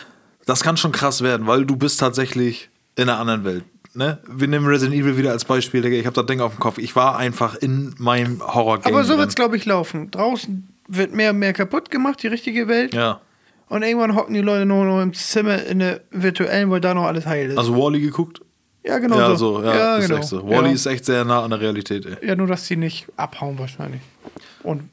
das 0.47 0.63
kann 0.63 0.77
schon 0.77 0.93
krass 0.93 1.23
werden, 1.23 1.47
weil 1.47 1.65
du 1.67 1.77
bist 1.77 2.01
tatsächlich 2.01 2.71
in 2.97 3.09
einer 3.09 3.19
anderen 3.19 3.45
Welt. 3.45 3.65
Ne? 3.95 4.19
Wir 4.29 4.49
nehmen 4.49 4.67
Resident 4.67 4.97
Evil 4.97 5.17
wieder 5.17 5.31
als 5.31 5.45
Beispiel, 5.45 5.81
Digga. 5.81 5.97
Ich 5.97 6.07
habe 6.07 6.15
das 6.15 6.27
Ding 6.27 6.41
auf 6.41 6.55
dem 6.55 6.61
Kopf. 6.61 6.79
Ich 6.79 6.97
war 6.97 7.17
einfach 7.17 7.55
in 7.55 7.95
meinem 7.99 8.41
Horror-Game. 8.41 8.93
Aber 8.93 9.05
so 9.05 9.17
wird 9.19 9.29
es, 9.29 9.37
glaube 9.37 9.57
ich, 9.57 9.67
laufen. 9.67 10.11
Draußen 10.11 10.69
wird 10.89 11.15
mehr 11.15 11.31
und 11.31 11.39
mehr 11.39 11.53
kaputt 11.53 11.91
gemacht, 11.91 12.23
die 12.23 12.27
richtige 12.27 12.67
Welt. 12.67 12.93
Ja. 12.93 13.21
Und 13.69 13.83
irgendwann 13.83 14.17
hocken 14.17 14.35
die 14.35 14.41
Leute 14.41 14.67
nur 14.67 14.85
noch 14.85 15.01
im 15.01 15.15
Zimmer 15.15 15.63
in 15.65 15.79
der 15.79 16.01
virtuellen, 16.11 16.71
weil 16.71 16.81
da 16.81 16.93
noch 16.93 17.05
alles 17.05 17.25
heil 17.25 17.51
ist. 17.51 17.59
Also 17.59 17.77
Wally 17.77 18.01
geguckt? 18.01 18.41
ja, 18.85 18.99
genau 18.99 19.19
ja, 19.19 19.37
so. 19.37 19.61
so, 19.61 19.63
ja, 19.65 19.97
ist 19.97 20.09
genau. 20.09 20.21
echt 20.21 20.29
so. 20.29 20.49
Wally 20.49 20.69
ja. 20.69 20.75
ist 20.75 20.87
echt 20.87 21.05
sehr 21.05 21.25
nah 21.25 21.43
an 21.43 21.51
der 21.51 21.61
Realität, 21.61 22.05
ey. 22.05 22.29
ja, 22.29 22.37
nur, 22.37 22.47
dass 22.47 22.67
die 22.67 22.77
nicht 22.77 23.07
abhauen 23.17 23.59
wahrscheinlich. 23.59 24.03
Und, 24.63 24.91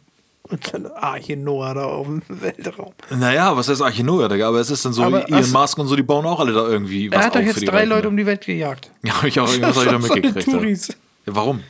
und 0.51 0.73
dann 0.73 0.87
Arche 0.87 1.37
Noah 1.37 1.73
da 1.73 1.85
auf 1.85 2.05
dem 2.07 2.21
Weltraum. 2.27 2.93
Naja, 3.09 3.55
was 3.55 3.69
heißt 3.69 3.81
Archinoa, 3.81 4.27
Digga? 4.27 4.47
Aber 4.47 4.59
es 4.59 4.69
ist 4.69 4.83
dann 4.85 4.93
so, 4.93 5.03
Aber 5.03 5.27
Elon 5.27 5.51
Musk 5.51 5.77
und 5.77 5.87
so, 5.87 5.95
die 5.95 6.03
bauen 6.03 6.25
auch 6.25 6.39
alle 6.39 6.53
da 6.53 6.67
irgendwie 6.67 7.11
was 7.11 7.19
Er 7.19 7.25
hat 7.25 7.35
doch 7.35 7.41
jetzt 7.41 7.67
drei 7.67 7.77
Reichen, 7.77 7.89
Leute 7.89 8.03
ne? 8.03 8.09
um 8.09 8.17
die 8.17 8.25
Welt 8.25 8.45
gejagt. 8.45 8.91
Ja, 9.03 9.17
hab 9.17 9.23
ich 9.23 9.39
auch 9.39 9.47
irgendwas 9.51 9.77
hab 9.77 9.85
ich 9.85 9.91
da 9.91 9.99
So 10.01 10.13
mitgekriegt. 10.13 10.47
Ja. 10.47 10.53
Touris. 10.53 10.87
Ja, 11.25 11.35
warum? 11.35 11.63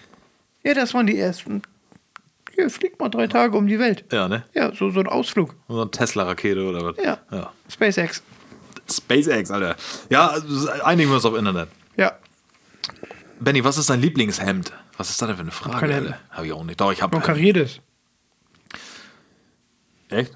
Ja, 0.63 0.73
das 0.73 0.93
waren 0.93 1.07
die 1.07 1.17
ersten. 1.17 1.61
Hier, 2.53 2.69
fliegt 2.69 2.99
mal 2.99 3.09
drei 3.09 3.27
Tage 3.27 3.57
um 3.57 3.67
die 3.67 3.79
Welt. 3.79 4.03
Ja, 4.11 4.27
ne? 4.27 4.43
Ja, 4.53 4.73
so, 4.75 4.89
so 4.89 4.99
ein 4.99 5.07
Ausflug. 5.07 5.55
So 5.67 5.81
eine 5.81 5.91
Tesla-Rakete 5.91 6.63
oder 6.63 6.83
was? 6.83 7.03
Ja. 7.03 7.17
ja. 7.31 7.51
SpaceX. 7.69 8.21
SpaceX, 8.89 9.51
Alter. 9.51 9.75
Ja, 10.09 10.27
also, 10.27 10.69
einigen 10.83 11.09
wir 11.09 11.15
uns 11.15 11.25
auf 11.25 11.35
Internet. 11.35 11.69
Ja. 11.97 12.13
Benny, 13.39 13.63
was 13.63 13.77
ist 13.77 13.89
dein 13.89 14.01
Lieblingshemd? 14.01 14.73
Was 14.97 15.09
ist 15.09 15.21
das 15.21 15.27
denn 15.27 15.37
für 15.37 15.41
eine 15.41 15.51
Frage? 15.51 15.79
Keine? 15.79 15.93
Hemd. 15.93 16.15
Hab 16.29 16.43
ich 16.43 16.51
auch 16.53 16.63
nicht. 16.63 16.79
Doch, 16.79 16.91
ich 16.91 17.01
hab. 17.01 17.15
Und 17.15 17.23
kariertes. 17.23 17.79
Echt? 20.11 20.31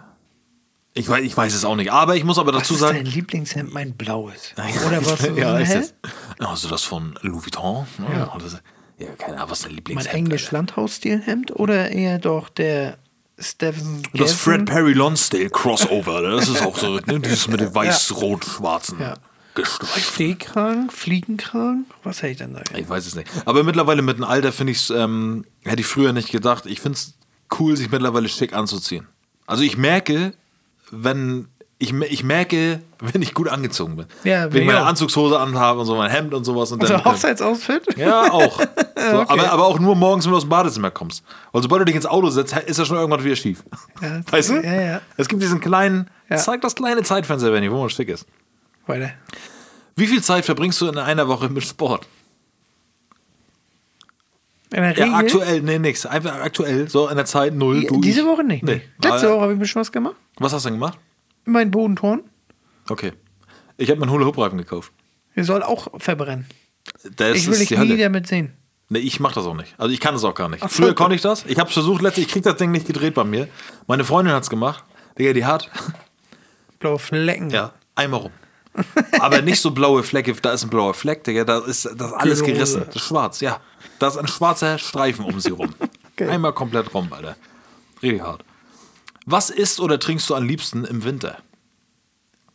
Ich 0.97 1.09
weiß, 1.09 1.23
ich 1.23 1.35
weiß 1.35 1.53
es 1.53 1.65
auch 1.65 1.75
nicht. 1.75 1.91
Aber 1.91 2.15
ich 2.15 2.23
muss 2.23 2.37
aber 2.39 2.53
Was 2.53 2.61
dazu 2.63 2.75
ist 2.75 2.79
sagen. 2.79 2.95
dein 2.97 3.05
Lieblingshemd? 3.05 3.73
Mein 3.73 3.93
blaues. 3.93 4.53
Oder 4.87 5.05
was? 5.05 5.27
ja, 5.35 5.57
ist 5.59 5.75
es. 5.75 5.93
Also 6.39 6.69
das 6.69 6.83
von 6.83 7.17
Louis 7.21 7.43
Vuitton? 7.45 7.85
Ja. 8.13 8.33
Das, 8.39 8.61
ja, 8.97 9.07
keine 9.17 9.37
Ahnung, 9.37 9.49
was 9.51 9.59
ist 9.59 9.65
dein 9.65 9.71
Mein 9.71 9.75
Lieblingshemd? 9.75 10.15
englisch 10.15 10.43
Alter? 10.45 10.57
Landhausstilhemd 10.57 11.51
oder 11.59 11.91
eher 11.91 12.17
doch 12.17 12.47
der 12.47 12.97
Stephen 13.37 14.03
Das. 14.13 14.31
Fred 14.33 14.65
Perry 14.65 14.93
Lonsdale 14.93 15.49
Crossover, 15.49 16.21
das 16.21 16.47
ist 16.47 16.61
auch 16.65 16.77
so, 16.77 16.95
ne? 17.05 17.19
Dieses 17.19 17.49
mit 17.49 17.59
dem 17.59 17.75
weiß-rot-schwarzen 17.75 19.01
Ja. 19.01 19.15
Stehkragen, 19.97 20.89
Fliegenkragen? 20.89 21.85
Was 22.03 22.17
hätte 22.21 22.31
ich 22.31 22.37
denn 22.37 22.53
da? 22.53 22.61
Ich 22.75 22.87
weiß 22.87 23.05
es 23.05 23.15
nicht. 23.15 23.29
Aber 23.45 23.63
mittlerweile 23.63 24.01
mit 24.01 24.17
dem 24.17 24.23
Alter 24.23 24.51
finde 24.53 24.71
ich 24.71 24.79
es, 24.79 24.89
ähm, 24.89 25.45
hätte 25.63 25.81
ich 25.81 25.87
früher 25.87 26.13
nicht 26.13 26.31
gedacht. 26.31 26.65
Ich 26.65 26.79
finde 26.81 26.97
es 26.97 27.13
cool, 27.59 27.75
sich 27.75 27.89
mittlerweile 27.91 28.27
schick 28.29 28.53
anzuziehen. 28.53 29.07
Also 29.47 29.63
ich 29.63 29.77
merke, 29.77 30.33
wenn 30.91 31.47
ich, 31.77 31.93
ich 31.93 32.23
merke, 32.23 32.81
wenn 32.99 33.21
ich 33.21 33.33
gut 33.33 33.49
angezogen 33.49 33.97
bin. 33.97 34.05
Ja, 34.23 34.51
wenn 34.51 34.61
ich 34.61 34.65
meine 34.67 34.79
ja. 34.79 34.85
Anzugshose 34.85 35.39
anhabe 35.39 35.81
und 35.81 35.85
so 35.85 35.95
mein 35.95 36.09
Hemd 36.09 36.33
und 36.33 36.43
sowas. 36.45 36.71
Und 36.71 36.81
Also 36.81 36.93
dann, 36.93 37.05
Hochzeitsoutfit? 37.05 37.97
ja, 37.97 38.31
auch. 38.31 38.61
So, 38.97 39.19
Okay. 39.19 39.25
aber, 39.27 39.51
aber 39.51 39.65
auch 39.67 39.77
nur 39.77 39.93
morgens, 39.95 40.25
wenn 40.25 40.31
du 40.31 40.37
aus 40.37 40.43
dem 40.45 40.49
Badezimmer 40.49 40.89
kommst. 40.89 41.23
Weil 41.51 41.61
sobald 41.61 41.81
du 41.81 41.85
dich 41.85 41.95
ins 41.95 42.05
Auto 42.07 42.29
setzt, 42.29 42.57
ist 42.57 42.79
ja 42.79 42.85
schon 42.85 42.97
irgendwann 42.97 43.23
wieder 43.23 43.35
schief. 43.35 43.61
Ja, 44.01 44.21
weißt 44.31 44.49
du? 44.49 44.53
ja, 44.63 44.81
ja. 44.81 45.01
Es 45.17 45.27
gibt 45.27 45.43
diesen 45.43 45.59
kleinen, 45.59 46.09
zeig 46.33 46.61
das 46.61 46.73
kleine 46.73 47.03
Zeitfenster, 47.03 47.51
Benny, 47.51 47.69
wo 47.69 47.79
man 47.81 47.89
schick 47.89 48.09
ist. 48.09 48.25
Weiter. 48.87 49.11
Wie 49.95 50.07
viel 50.07 50.23
Zeit 50.23 50.43
verbringst 50.45 50.79
du 50.81 50.87
in 50.87 50.97
einer 50.97 51.27
Woche 51.27 51.49
mit 51.49 51.63
Sport? 51.63 52.07
In 54.73 54.81
der 54.81 54.97
Ja, 54.97 55.13
aktuell, 55.13 55.61
nee, 55.61 55.77
nix. 55.79 56.05
Einfach 56.05 56.35
aktuell, 56.41 56.89
so 56.89 57.07
in 57.07 57.15
der 57.15 57.25
Zeit 57.25 57.53
null. 57.53 57.81
Die- 57.81 57.87
du, 57.87 58.01
Diese 58.01 58.21
ich. 58.21 58.25
Woche 58.25 58.43
nicht. 58.43 58.63
Nee. 58.63 58.81
Letzte 59.01 59.27
Aber- 59.27 59.35
Woche 59.35 59.41
habe 59.41 59.51
ich 59.53 59.57
ein 59.57 59.59
bisschen 59.59 59.81
was 59.81 59.91
gemacht. 59.91 60.15
Was 60.37 60.53
hast 60.53 60.65
du 60.65 60.69
denn 60.69 60.79
gemacht? 60.79 60.97
Mein 61.45 61.69
Bodenturn. 61.71 62.23
Okay. 62.89 63.13
Ich 63.77 63.89
habe 63.89 63.99
mir 63.99 64.03
einen 64.05 64.11
Hula-Hoop-Reifen 64.13 64.57
gekauft. 64.57 64.91
Der 65.35 65.43
soll 65.43 65.61
auch 65.63 65.87
verbrennen. 65.99 66.47
Das 67.15 67.37
ich 67.37 67.47
will 67.47 67.57
dich 67.59 67.71
nie 67.71 67.77
Hölle. 67.77 67.97
damit 67.97 68.27
sehen. 68.27 68.53
Nee, 68.89 68.99
ich 68.99 69.19
mach 69.19 69.33
das 69.33 69.45
auch 69.45 69.55
nicht. 69.55 69.73
Also 69.77 69.93
ich 69.93 69.99
kann 69.99 70.13
das 70.13 70.23
auch 70.23 70.33
gar 70.35 70.49
nicht. 70.49 70.63
Ach. 70.63 70.69
Früher 70.69 70.93
konnte 70.95 71.15
ich 71.15 71.21
das. 71.21 71.43
Ich 71.47 71.57
habe 71.59 71.69
versucht, 71.71 72.01
letztlich, 72.01 72.27
ich 72.27 72.31
krieg 72.31 72.43
das 72.43 72.55
Ding 72.57 72.71
nicht 72.71 72.87
gedreht 72.87 73.13
bei 73.15 73.23
mir. 73.23 73.47
Meine 73.87 74.03
Freundin 74.05 74.33
hat's 74.33 74.49
gemacht. 74.49 74.83
Digga, 75.17 75.33
die 75.33 75.45
hat, 75.45 75.69
Blaue 76.79 76.99
Flecken. 76.99 77.49
ja, 77.49 77.73
einmal 77.95 78.19
rum. 78.21 78.31
Aber 79.19 79.41
nicht 79.41 79.61
so 79.61 79.71
blaue 79.71 80.03
Flecke, 80.03 80.33
da 80.33 80.51
ist 80.51 80.63
ein 80.63 80.69
blauer 80.69 80.93
Fleck, 80.93 81.23
Digga, 81.23 81.45
da 81.45 81.59
ist 81.59 81.85
das 81.95 82.11
alles 82.13 82.43
gerissen. 82.43 82.83
Das 82.85 82.95
ist 82.95 83.03
schwarz, 83.07 83.39
ja. 83.39 83.59
Da 83.99 84.07
ist 84.07 84.17
ein 84.17 84.27
schwarzer 84.27 84.77
Streifen 84.77 85.25
um 85.25 85.39
sie 85.39 85.51
rum. 85.51 85.73
Okay. 86.17 86.29
Einmal 86.29 86.53
komplett 86.53 86.93
rum, 86.93 87.11
Alter. 87.11 87.35
Richtig 88.01 88.21
hart. 88.21 88.45
Was 89.25 89.49
isst 89.49 89.81
oder 89.81 89.99
trinkst 89.99 90.29
du 90.29 90.35
am 90.35 90.47
liebsten 90.47 90.85
im 90.85 91.03
Winter? 91.03 91.39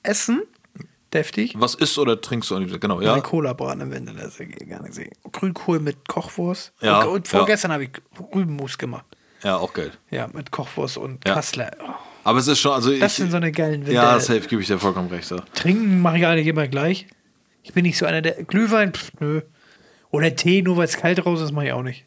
Essen. 0.02 0.44
Deftig. 1.12 1.54
Was 1.58 1.74
isst 1.74 1.98
oder 1.98 2.18
trinkst 2.20 2.50
du 2.50 2.54
am 2.54 2.60
liebsten? 2.62 2.80
Genau, 2.80 3.02
ja. 3.02 3.10
Meine 3.10 3.22
Cola-Braten 3.22 3.82
im 3.82 3.90
Winter, 3.90 4.14
das 4.14 4.38
ja 4.38 4.46
gar 4.46 4.80
nicht 4.82 4.94
sehen. 4.94 5.10
Grünkohl 5.30 5.78
mit 5.80 6.08
Kochwurst. 6.08 6.72
Ja, 6.80 7.02
Und, 7.02 7.08
und 7.16 7.28
vorgestern 7.28 7.70
habe 7.72 7.84
ich 7.84 7.90
Rübenmus 8.34 8.78
gemacht. 8.78 9.04
Ja, 9.42 9.56
auch 9.58 9.74
geil. 9.74 9.92
Ja, 10.10 10.28
mit 10.32 10.50
Kochwurst 10.50 10.96
und 10.96 11.26
Ja. 11.28 11.34
Kassler. 11.34 11.70
Oh, 11.86 11.90
Aber 12.24 12.38
es 12.38 12.46
ist 12.46 12.60
schon, 12.60 12.72
also 12.72 12.90
das 12.96 13.12
ich, 13.12 13.16
sind 13.18 13.30
so 13.30 13.36
eine 13.36 13.52
geilen 13.52 13.80
Winter. 13.86 13.92
Ja, 13.92 14.20
safe, 14.20 14.40
gebe 14.48 14.62
ich 14.62 14.68
dir 14.68 14.78
vollkommen 14.78 15.08
recht. 15.08 15.30
Ja. 15.30 15.40
Trinken 15.52 16.00
mache 16.00 16.16
ich 16.16 16.26
eigentlich 16.26 16.46
immer 16.46 16.66
gleich. 16.66 17.08
Ich 17.62 17.74
bin 17.74 17.82
nicht 17.82 17.98
so 17.98 18.06
einer, 18.06 18.22
der 18.22 18.42
Glühwein, 18.44 18.94
pff, 18.94 19.10
nö. 19.20 19.42
Oder 20.10 20.34
Tee, 20.36 20.62
nur 20.62 20.76
weil 20.76 20.84
es 20.84 20.96
kalt 20.96 21.24
raus 21.24 21.40
ist, 21.40 21.52
mache 21.52 21.66
ich 21.66 21.72
auch 21.72 21.82
nicht. 21.82 22.04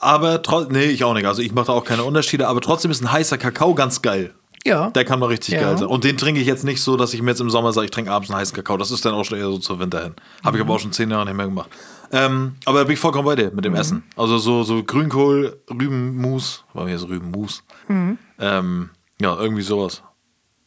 Aber 0.00 0.42
trotzdem, 0.42 0.72
nee, 0.76 0.84
ich 0.84 1.04
auch 1.04 1.14
nicht. 1.14 1.26
Also 1.26 1.40
ich 1.40 1.52
mache 1.54 1.66
da 1.66 1.72
auch 1.72 1.84
keine 1.84 2.04
Unterschiede, 2.04 2.46
aber 2.48 2.60
trotzdem 2.60 2.90
ist 2.90 3.00
ein 3.02 3.10
heißer 3.10 3.38
Kakao 3.38 3.74
ganz 3.74 4.02
geil. 4.02 4.34
Ja. 4.66 4.90
Der 4.90 5.04
kann 5.04 5.18
mal 5.18 5.26
richtig 5.26 5.54
Ja. 5.54 5.60
geil 5.62 5.78
sein. 5.78 5.88
Und 5.88 6.04
den 6.04 6.16
trinke 6.18 6.40
ich 6.40 6.46
jetzt 6.46 6.64
nicht 6.64 6.82
so, 6.82 6.96
dass 6.96 7.12
ich 7.14 7.20
mir 7.22 7.30
jetzt 7.30 7.40
im 7.40 7.50
Sommer 7.50 7.72
sage, 7.72 7.86
ich 7.86 7.90
trinke 7.90 8.10
abends 8.10 8.30
einen 8.30 8.38
heißen 8.38 8.54
Kakao. 8.54 8.76
Das 8.76 8.90
ist 8.90 9.04
dann 9.04 9.14
auch 9.14 9.24
schon 9.24 9.38
eher 9.38 9.46
so 9.46 9.58
zur 9.58 9.78
Winter 9.78 10.02
hin. 10.02 10.14
Habe 10.42 10.56
ich 10.56 10.62
Mhm. 10.62 10.68
aber 10.68 10.76
auch 10.76 10.80
schon 10.80 10.92
zehn 10.92 11.10
Jahre 11.10 11.24
nicht 11.26 11.34
mehr 11.36 11.46
gemacht. 11.46 11.70
Ähm, 12.12 12.54
aber 12.66 12.78
da 12.78 12.84
bin 12.84 12.94
ich 12.94 12.98
vollkommen 13.00 13.24
bei 13.26 13.36
dir 13.36 13.50
mit 13.54 13.64
dem 13.64 13.72
Mhm. 13.72 13.78
Essen. 13.78 14.02
Also 14.16 14.38
so, 14.38 14.62
so 14.62 14.82
Grünkohl, 14.82 15.60
Rübenmus, 15.70 16.64
war 16.74 16.84
mir 16.84 16.98
so 16.98 17.06
Rübenmus. 17.06 17.62
Mhm. 17.88 18.18
Ähm, 18.38 18.90
ja, 19.20 19.36
irgendwie 19.38 19.62
sowas. 19.62 20.02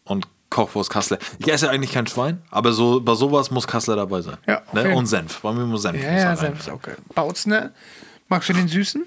Und 0.03 0.27
Kochwurst, 0.49 0.89
Kassler. 0.89 1.17
Ich 1.39 1.51
esse 1.51 1.65
ja 1.65 1.71
eigentlich 1.71 1.91
kein 1.91 2.07
Schwein, 2.07 2.41
aber 2.51 2.71
so 2.71 3.01
bei 3.01 3.15
sowas 3.15 3.51
muss 3.51 3.67
Kassler 3.67 3.95
dabei 3.95 4.21
sein. 4.21 4.37
Ja, 4.47 4.61
ne? 4.73 4.95
Und 4.95 5.07
Senf. 5.07 5.41
Bei 5.41 5.51
mir 5.51 5.65
muss 5.65 5.81
Senf. 5.81 6.01
Ja, 6.01 6.11
ja. 6.11 6.35
Senf 6.35 6.59
ist 6.59 6.69
auch 6.69 6.81
geil. 6.81 6.97
Bautzner. 7.13 7.71
Magst 8.29 8.49
du 8.49 8.53
den 8.53 8.67
süßen? 8.67 9.05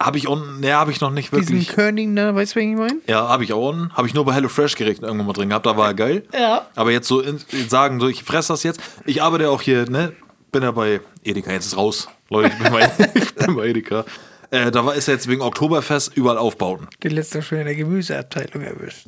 Habe 0.00 0.18
ich 0.18 0.28
unten, 0.28 0.60
ne, 0.60 0.74
habe 0.74 0.92
ich 0.92 1.00
noch 1.00 1.10
nicht 1.10 1.32
Diesen 1.32 1.48
wirklich. 1.48 1.68
Körning 1.68 2.14
da, 2.14 2.32
weißt 2.32 2.54
du, 2.54 2.60
wen 2.60 2.72
ich 2.72 2.78
meine? 2.78 3.00
Ja, 3.08 3.28
habe 3.28 3.42
ich 3.42 3.52
auch 3.52 3.70
unten. 3.70 3.92
Habe 3.94 4.06
ich 4.06 4.14
nur 4.14 4.24
bei 4.24 4.32
HelloFresh 4.32 4.76
Gerichten 4.76 5.04
irgendwann 5.04 5.26
mal 5.26 5.32
drin 5.32 5.48
gehabt, 5.48 5.66
da 5.66 5.76
war 5.76 5.88
er 5.88 5.94
geil. 5.94 6.22
Ja. 6.32 6.68
Aber 6.76 6.92
jetzt 6.92 7.08
so 7.08 7.20
in, 7.20 7.40
sagen, 7.68 7.98
so 7.98 8.06
ich 8.06 8.22
fresse 8.22 8.52
das 8.52 8.62
jetzt. 8.62 8.80
Ich 9.06 9.22
arbeite 9.22 9.50
auch 9.50 9.60
hier, 9.60 9.90
ne? 9.90 10.12
Bin 10.52 10.62
ja 10.62 10.70
bei 10.70 11.00
Edeka, 11.24 11.50
jetzt 11.50 11.66
ist 11.66 11.76
raus. 11.76 12.08
Leute, 12.30 12.48
ich 12.48 12.62
bin 12.62 12.72
bei, 12.72 12.90
ich 13.14 13.34
bin 13.34 13.56
bei 13.56 13.66
Edeka. 13.66 14.04
Äh, 14.50 14.70
da 14.70 14.86
war 14.86 14.94
ist 14.94 15.08
ja 15.08 15.14
jetzt 15.14 15.28
wegen 15.28 15.42
Oktoberfest 15.42 16.16
überall 16.16 16.38
Aufbauten. 16.38 16.86
Den 17.02 17.10
letzten 17.12 17.42
schon 17.42 17.58
in 17.58 17.66
der 17.66 17.74
Gemüseabteilung 17.74 18.62
erwischt. 18.62 19.06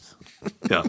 Ja. 0.69 0.83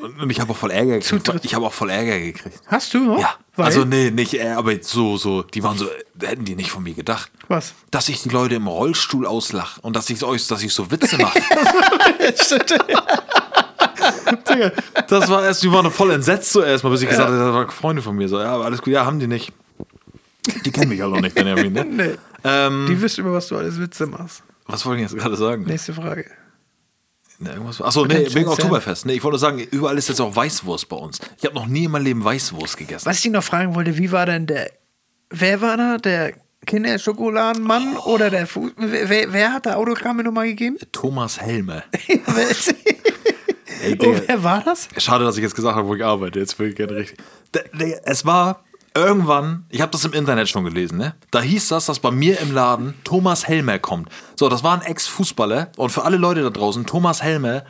Und, 0.00 0.20
und 0.20 0.30
ich 0.30 0.40
habe 0.40 0.52
auch 0.52 0.56
voll 0.56 0.70
Ärger 0.70 0.98
gekriegt. 0.98 1.06
Zutritt. 1.06 1.44
Ich 1.44 1.54
habe 1.54 1.66
auch 1.66 1.72
voll 1.72 1.90
Ärger 1.90 2.18
gekriegt. 2.18 2.60
Hast 2.66 2.92
du 2.94 2.98
noch? 3.00 3.18
Ja. 3.20 3.34
Weil? 3.54 3.66
Also 3.66 3.84
nee, 3.84 4.10
nicht, 4.10 4.34
äh, 4.34 4.48
aber 4.50 4.72
so, 4.82 5.16
so, 5.16 5.42
die 5.42 5.62
waren 5.62 5.76
so, 5.78 5.86
äh, 5.86 6.26
hätten 6.26 6.44
die 6.44 6.56
nicht 6.56 6.70
von 6.70 6.82
mir 6.82 6.94
gedacht. 6.94 7.30
Was? 7.48 7.74
Dass 7.90 8.08
ich 8.08 8.22
die 8.22 8.30
Leute 8.30 8.54
im 8.56 8.66
Rollstuhl 8.66 9.26
auslach 9.26 9.78
und 9.82 9.94
dass 9.94 10.08
ich, 10.10 10.22
euch, 10.24 10.46
dass 10.46 10.62
ich 10.62 10.72
so 10.74 10.90
Witze 10.90 11.18
mache. 11.18 11.40
Das 15.08 15.28
war 15.28 15.44
erst, 15.44 15.62
die 15.62 15.70
waren 15.72 15.90
voll 15.90 16.10
entsetzt 16.12 16.52
so 16.52 16.62
erstmal, 16.62 16.92
bis 16.92 17.02
ich 17.02 17.08
gesagt 17.08 17.28
habe, 17.28 17.38
das 17.38 17.52
waren 17.54 17.70
Freunde 17.70 18.02
von 18.02 18.16
mir. 18.16 18.28
So, 18.28 18.40
ja, 18.40 18.54
aber 18.54 18.64
alles 18.64 18.80
gut, 18.80 18.92
ja, 18.92 19.04
haben 19.04 19.18
die 19.20 19.26
nicht. 19.26 19.52
Die 20.64 20.70
kennen 20.72 20.88
mich 20.88 21.00
halt 21.00 21.14
auch 21.14 21.20
nicht, 21.20 21.34
Benjamin, 21.34 21.72
ne? 21.72 21.84
Nee. 21.88 22.14
Ähm, 22.44 22.86
Die 22.88 23.00
wissen, 23.00 23.20
über 23.20 23.32
was 23.34 23.48
du 23.48 23.56
alles 23.56 23.78
Witze 23.78 24.06
machst. 24.06 24.42
was 24.66 24.84
wollte 24.84 25.02
ich 25.02 25.10
jetzt 25.10 25.18
gerade 25.20 25.36
sagen? 25.36 25.64
Nächste 25.64 25.94
Frage. 25.94 26.26
Irgendwas, 27.46 27.80
achso, 27.82 28.04
nee, 28.06 28.26
wegen. 28.34 28.48
Oktoberfest. 28.48 29.06
Nee, 29.06 29.14
ich 29.14 29.22
wollte 29.24 29.34
nur 29.34 29.38
sagen, 29.40 29.58
überall 29.70 29.96
ist 29.98 30.08
jetzt 30.08 30.20
auch 30.20 30.34
Weißwurst 30.34 30.88
bei 30.88 30.96
uns. 30.96 31.18
Ich 31.38 31.44
habe 31.44 31.54
noch 31.54 31.66
nie 31.66 31.84
in 31.84 31.90
meinem 31.90 32.04
Leben 32.04 32.24
Weißwurst 32.24 32.76
gegessen. 32.76 33.06
Was 33.06 33.24
ich 33.24 33.30
noch 33.30 33.44
fragen 33.44 33.74
wollte, 33.74 33.96
wie 33.98 34.12
war 34.12 34.26
denn 34.26 34.46
der. 34.46 34.70
Wer 35.30 35.60
war 35.60 35.76
da? 35.76 35.98
Der 35.98 36.34
Kinderschokoladenmann 36.66 37.96
oder 37.96 38.30
der 38.30 38.46
Fu 38.46 38.70
wer, 38.76 39.32
wer, 39.32 39.52
hat 39.52 39.66
da 39.66 39.74
Autogramme 39.74 40.22
nochmal 40.22 40.46
gegeben? 40.48 40.76
Thomas 40.92 41.40
Helme. 41.40 41.82
Ey, 43.82 43.94
oh, 43.94 43.96
Digga, 43.96 44.22
wer 44.26 44.42
war 44.44 44.62
das? 44.62 44.88
Schade, 44.98 45.24
dass 45.24 45.36
ich 45.36 45.42
jetzt 45.42 45.56
gesagt 45.56 45.74
habe, 45.76 45.88
wo 45.88 45.94
ich 45.96 46.04
arbeite. 46.04 46.38
Jetzt 46.38 46.58
will 46.58 46.68
ich 46.68 46.76
gerne 46.76 46.94
richtig. 46.94 47.18
Der- 47.54 47.64
der- 47.72 48.00
Es 48.06 48.24
war 48.24 48.62
irgendwann, 48.94 49.64
ich 49.70 49.80
habe 49.80 49.92
das 49.92 50.04
im 50.04 50.12
Internet 50.12 50.48
schon 50.48 50.64
gelesen, 50.64 50.98
ne? 50.98 51.14
Da 51.30 51.40
hieß 51.40 51.68
das, 51.68 51.86
dass 51.86 51.98
bei 51.98 52.10
mir 52.10 52.40
im 52.40 52.52
Laden 52.52 52.94
Thomas 53.04 53.46
Helmer 53.46 53.78
kommt. 53.78 54.08
So, 54.36 54.48
das 54.48 54.62
war 54.62 54.74
ein 54.74 54.82
Ex-Fußballer 54.82 55.72
und 55.76 55.90
für 55.90 56.04
alle 56.04 56.16
Leute 56.16 56.42
da 56.42 56.50
draußen, 56.50 56.86
Thomas 56.86 57.22
Helmer. 57.22 57.64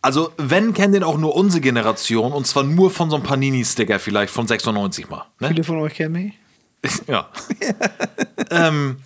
Also, 0.00 0.32
wenn, 0.36 0.74
kennen 0.74 0.94
den 0.94 1.04
auch 1.04 1.16
nur 1.16 1.36
unsere 1.36 1.60
Generation 1.60 2.32
und 2.32 2.46
zwar 2.46 2.64
nur 2.64 2.90
von 2.90 3.08
so 3.08 3.16
einem 3.16 3.24
Panini-Sticker 3.24 4.00
vielleicht 4.00 4.32
von 4.32 4.48
96 4.48 5.08
mal. 5.08 5.26
Ne? 5.38 5.48
Viele 5.48 5.64
von 5.64 5.78
euch 5.78 5.94
kennen 5.94 6.12
mich. 6.12 6.32
Ja. 7.06 7.28
ähm, 8.50 8.96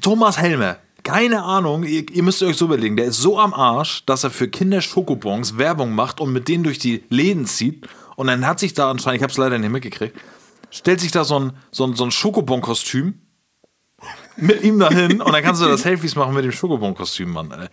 Thomas 0.00 0.38
Helmer. 0.38 0.78
Keine 1.04 1.44
Ahnung, 1.44 1.84
ihr, 1.84 2.04
ihr 2.10 2.24
müsst 2.24 2.42
euch 2.42 2.56
so 2.56 2.64
überlegen, 2.64 2.96
der 2.96 3.06
ist 3.06 3.18
so 3.18 3.38
am 3.38 3.54
Arsch, 3.54 4.04
dass 4.06 4.24
er 4.24 4.30
für 4.30 4.48
Kinder 4.48 4.80
Schokobons 4.80 5.56
Werbung 5.56 5.92
macht 5.94 6.20
und 6.20 6.32
mit 6.32 6.48
denen 6.48 6.64
durch 6.64 6.80
die 6.80 7.04
Läden 7.10 7.46
zieht. 7.46 7.86
Und 8.16 8.26
dann 8.26 8.46
hat 8.46 8.58
sich 8.58 8.74
da 8.74 8.90
anscheinend, 8.90 9.18
ich 9.18 9.22
habe 9.22 9.30
es 9.30 9.38
leider 9.38 9.58
nicht 9.58 9.70
mitgekriegt, 9.70 10.18
stellt 10.70 11.00
sich 11.00 11.12
da 11.12 11.24
so 11.24 11.38
ein, 11.38 11.52
so 11.70 11.84
ein, 11.84 11.94
so 11.94 12.04
ein 12.04 12.10
Schokobon-Kostüm 12.10 13.14
mit 14.36 14.62
ihm 14.62 14.78
dahin 14.78 15.20
und 15.20 15.32
dann 15.32 15.42
kannst 15.42 15.62
du 15.62 15.66
das 15.66 15.82
Selfies 15.82 16.16
machen 16.16 16.34
mit 16.34 16.44
dem 16.44 16.52
Schokobon-Kostüm, 16.52 17.30
Mann. 17.30 17.68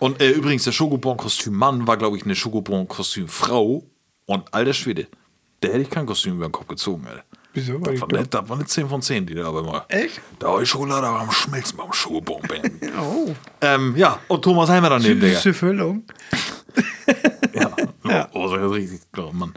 Und 0.00 0.20
äh, 0.20 0.30
übrigens, 0.30 0.64
der 0.64 0.72
Schokobon-Kostüm-Mann 0.72 1.86
war, 1.86 1.96
glaube 1.96 2.16
ich, 2.16 2.24
eine 2.24 2.34
Schokobon-Kostüm-Frau. 2.34 3.84
Und 4.26 4.54
alter 4.54 4.72
Schwede, 4.72 5.08
der 5.62 5.70
hätte 5.70 5.82
ich 5.82 5.90
kein 5.90 6.06
Kostüm 6.06 6.36
über 6.36 6.48
den 6.48 6.52
Kopf 6.52 6.68
gezogen, 6.68 7.06
Alter. 7.06 7.24
Wieso? 7.54 7.78
Das 7.78 7.94
ich 7.94 8.00
war, 8.00 8.08
eine, 8.08 8.26
das 8.26 8.48
war 8.48 8.56
eine 8.56 8.66
10 8.66 8.88
von 8.88 9.02
10, 9.02 9.26
die 9.26 9.34
da 9.34 9.46
aber 9.46 9.62
mal. 9.62 9.84
Echt? 9.88 10.20
Da 10.38 10.48
war 10.48 10.60
die 10.60 10.66
Schokolade 10.66 11.06
am 11.06 11.30
Schmelzen 11.30 11.76
beim 11.76 11.92
Schokobon. 11.92 12.40
Oh. 12.98 13.34
ähm, 13.60 13.94
ja, 13.96 14.18
und 14.28 14.42
Thomas 14.42 14.68
Heimer 14.68 14.90
daneben, 14.90 15.20
Digga. 15.20 15.34
Süße 15.34 15.54
Füllung. 15.54 16.04
Ja. 17.54 17.70
Ja. 18.04 18.28
Oh, 18.32 18.48
so 18.48 18.54
richtig, 18.54 19.00
oh 19.18 19.30
Mann. 19.32 19.52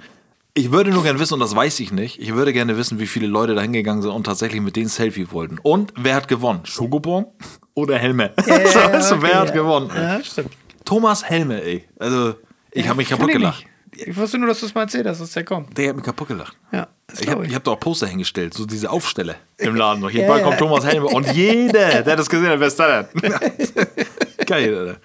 Ich 0.57 0.71
würde 0.71 0.89
nur 0.91 1.03
gerne 1.03 1.19
wissen, 1.19 1.33
und 1.33 1.41
das 1.41 1.53
weiß 1.53 1.81
ich 1.81 1.91
nicht, 1.91 2.17
ich 2.21 2.33
würde 2.33 2.53
gerne 2.53 2.77
wissen, 2.77 2.97
wie 2.99 3.07
viele 3.07 3.27
Leute 3.27 3.55
da 3.55 3.61
hingegangen 3.61 4.01
sind 4.01 4.11
und 4.11 4.23
tatsächlich 4.23 4.61
mit 4.61 4.77
denen 4.77 4.87
Selfie 4.87 5.29
wollten. 5.31 5.59
Und 5.61 5.91
wer 5.97 6.15
hat 6.15 6.29
gewonnen? 6.29 6.61
Schokobon 6.65 7.25
oder 7.73 7.97
Helme? 7.97 8.31
Ja, 8.47 8.65
so, 8.65 8.79
weißt 8.79 9.11
du, 9.11 9.15
okay, 9.15 9.23
wer 9.27 9.39
hat 9.39 9.47
ja. 9.49 9.53
gewonnen? 9.53 9.91
Ja, 9.93 10.23
stimmt. 10.23 10.51
Thomas 10.85 11.25
Helme, 11.25 11.61
ey. 11.61 11.83
Also, 11.99 12.35
ich 12.71 12.87
habe 12.87 12.97
mich 12.97 13.09
kaputt 13.09 13.27
ich 13.29 13.35
gelacht. 13.35 13.65
nicht. 13.91 14.07
Ich 14.07 14.15
wusste 14.15 14.37
nur, 14.37 14.47
dass 14.47 14.59
du 14.61 14.65
es 14.65 14.73
mal 14.73 14.81
erzählt 14.83 15.05
hast, 15.07 15.19
dass 15.19 15.31
der 15.31 15.43
kommt. 15.43 15.77
Der 15.77 15.89
hat 15.89 15.95
mich 15.97 16.05
kaputt 16.05 16.27
gelacht. 16.29 16.55
Ja, 16.71 16.87
Ich 17.19 17.27
habe 17.29 17.43
ich. 17.43 17.49
ich 17.49 17.55
hab 17.55 17.63
da 17.65 17.71
auch 17.71 17.79
Poster 17.79 18.07
hingestellt, 18.07 18.53
so 18.53 18.65
diese 18.65 18.89
Aufsteller 18.89 19.35
im 19.57 19.75
Laden 19.77 19.99
noch. 20.01 20.09
Hier 20.09 20.23
Ja, 20.23 20.37
ja. 20.37 20.43
kommt 20.43 20.57
Thomas 20.57 20.85
Helme 20.85 21.07
und 21.07 21.29
jeder, 21.33 22.01
der 22.01 22.15
das 22.15 22.29
gesehen 22.29 22.47
hat, 22.49 22.59
wer 22.61 22.67
ist 22.67 22.79
da 22.79 23.03
denn? 23.03 23.21
Geil, 24.45 24.77
Alter. 24.77 24.97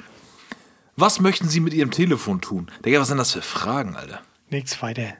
Was 0.97 1.19
möchten 1.21 1.49
Sie 1.49 1.59
mit 1.61 1.73
Ihrem 1.75 1.91
Telefon 1.91 2.41
tun? 2.41 2.71
Digga, 2.85 3.01
was 3.01 3.09
sind 3.09 3.19
das 3.19 3.33
für 3.33 3.43
Fragen, 3.43 3.97
Alter? 3.97 4.21
Nichts 4.51 4.81
weiter. 4.83 5.15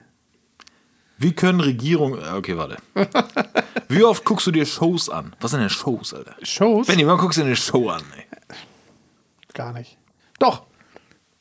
Wie 1.21 1.33
können 1.33 1.59
Regierungen. 1.59 2.19
Okay, 2.33 2.57
warte. 2.57 2.77
Wie 3.87 4.03
oft 4.03 4.23
guckst 4.25 4.47
du 4.47 4.51
dir 4.51 4.65
Shows 4.65 5.09
an? 5.09 5.35
Was 5.39 5.51
sind 5.51 5.59
denn 5.59 5.69
Shows, 5.69 6.13
Alter? 6.13 6.35
Shows? 6.41 6.87
Benny, 6.87 7.05
wann 7.05 7.17
guckst 7.17 7.37
du 7.37 7.41
dir 7.41 7.47
eine 7.47 7.55
Show 7.55 7.89
an, 7.89 8.01
ey? 8.17 8.25
gar 9.53 9.73
nicht. 9.73 9.97
Doch. 10.39 10.63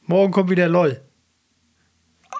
Morgen 0.02 0.32
kommt 0.32 0.50
wieder 0.50 0.68
LOL. 0.68 1.00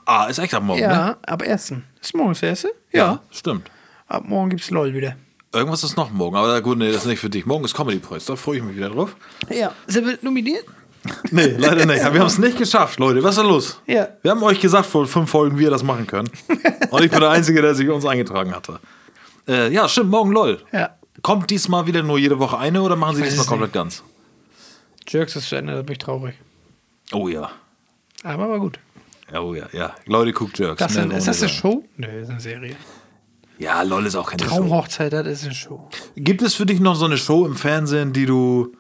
Ah, 0.05 0.27
ist 0.27 0.39
echt 0.39 0.53
am 0.55 0.67
Morgen, 0.67 0.81
Ja, 0.81 1.07
ne? 1.07 1.19
ab 1.23 1.43
1. 1.43 1.75
Ist 2.01 2.15
morgen 2.15 2.31
das 2.31 2.43
erste? 2.43 2.73
Ja. 2.93 3.21
Stimmt. 3.31 3.71
Ab 4.09 4.25
morgen 4.27 4.51
gibt's 4.51 4.71
LOL 4.71 4.93
wieder. 4.93 5.15
Irgendwas 5.53 5.83
ist 5.85 5.97
noch 5.97 6.11
morgen, 6.11 6.37
aber 6.37 6.61
gut, 6.63 6.79
nee, 6.79 6.89
das 6.93 7.03
ist 7.03 7.07
nicht 7.07 7.21
für 7.21 7.31
dich. 7.31 7.47
Morgen 7.47 7.65
ist 7.65 7.75
Comedy 7.75 7.99
Preis, 7.99 8.25
da 8.27 8.37
freue 8.37 8.59
ich 8.59 8.63
mich 8.63 8.77
wieder 8.77 8.91
drauf. 8.91 9.17
Ja. 9.49 9.73
Sind 9.87 10.07
wir 10.07 10.19
nominiert? 10.23 10.65
Nee, 11.31 11.55
leider 11.57 11.87
nicht. 11.87 12.01
Wir 12.01 12.21
haben 12.21 12.27
es 12.27 12.39
nicht 12.39 12.59
geschafft, 12.59 12.99
Leute. 12.99 13.23
Was 13.23 13.37
ist 13.37 13.43
da 13.43 13.49
los? 13.49 13.81
Ja. 13.87 14.09
Wir 14.23 14.33
haben 14.33 14.43
euch 14.43 14.61
gesagt 14.61 14.87
vor 14.87 15.07
fünf 15.07 15.31
Folgen, 15.31 15.59
wie 15.59 15.65
ihr 15.65 15.71
das 15.71 15.83
machen 15.83 16.07
könnt. 16.07 16.31
Und 16.91 17.05
ich 17.05 17.11
bin 17.11 17.21
der 17.21 17.31
Einzige, 17.31 17.63
der 17.63 17.75
sich 17.75 17.89
uns 17.89 18.05
eingetragen 18.05 18.55
hatte. 18.55 18.81
Äh, 19.49 19.73
ja, 19.73 19.89
stimmt, 19.89 20.11
morgen 20.11 20.33
LOL. 20.33 20.59
Ja. 20.73 20.91
Kommt 21.23 21.51
diesmal 21.51 21.87
wieder 21.87 22.03
nur 22.03 22.19
jede 22.19 22.39
Woche 22.39 22.59
eine 22.59 22.83
oder 22.83 22.97
machen 22.97 23.17
sie 23.17 23.23
diesmal 23.23 23.41
es 23.43 23.47
komplett 23.47 23.73
ganz? 23.73 24.03
Jerks 25.09 25.37
ist 25.37 25.49
zu 25.49 25.57
Ende, 25.57 25.75
da 25.75 25.83
bin 25.83 25.93
ich 25.93 25.99
traurig. 25.99 26.35
Oh 27.13 27.29
ja. 27.29 27.51
Aber 28.23 28.49
war 28.49 28.61
gut. 28.61 28.79
Oh 29.33 29.55
ja, 29.55 29.67
ja. 29.73 29.95
Leute, 30.07 30.33
guckt 30.33 30.59
Jerks. 30.59 30.79
Das 30.79 30.95
ne, 30.95 31.03
sind, 31.03 31.13
ist 31.13 31.23
ohne 31.23 31.27
das 31.27 31.43
eine. 31.43 31.49
Show? 31.51 31.85
Nö, 31.97 32.07
das 32.07 32.23
ist 32.23 32.31
eine 32.31 32.41
Serie. 32.41 32.77
Ja, 33.59 33.83
LOL 33.83 34.07
ist 34.07 34.17
auch 34.17 34.31
keine 34.31 34.43
Show. 34.43 34.57
Traumhochzeit, 34.57 35.13
das 35.13 35.27
ist 35.27 35.45
eine 35.45 35.55
Show. 35.55 35.89
Gibt 36.17 36.43
es 36.43 36.55
für 36.55 36.67
dich 36.67 36.81
noch 36.81 36.95
so 36.95 37.05
eine 37.05 37.19
Show 37.19 37.45
im 37.45 37.57
Fernsehen, 37.57 38.13
die 38.13 38.27
du, 38.27 38.73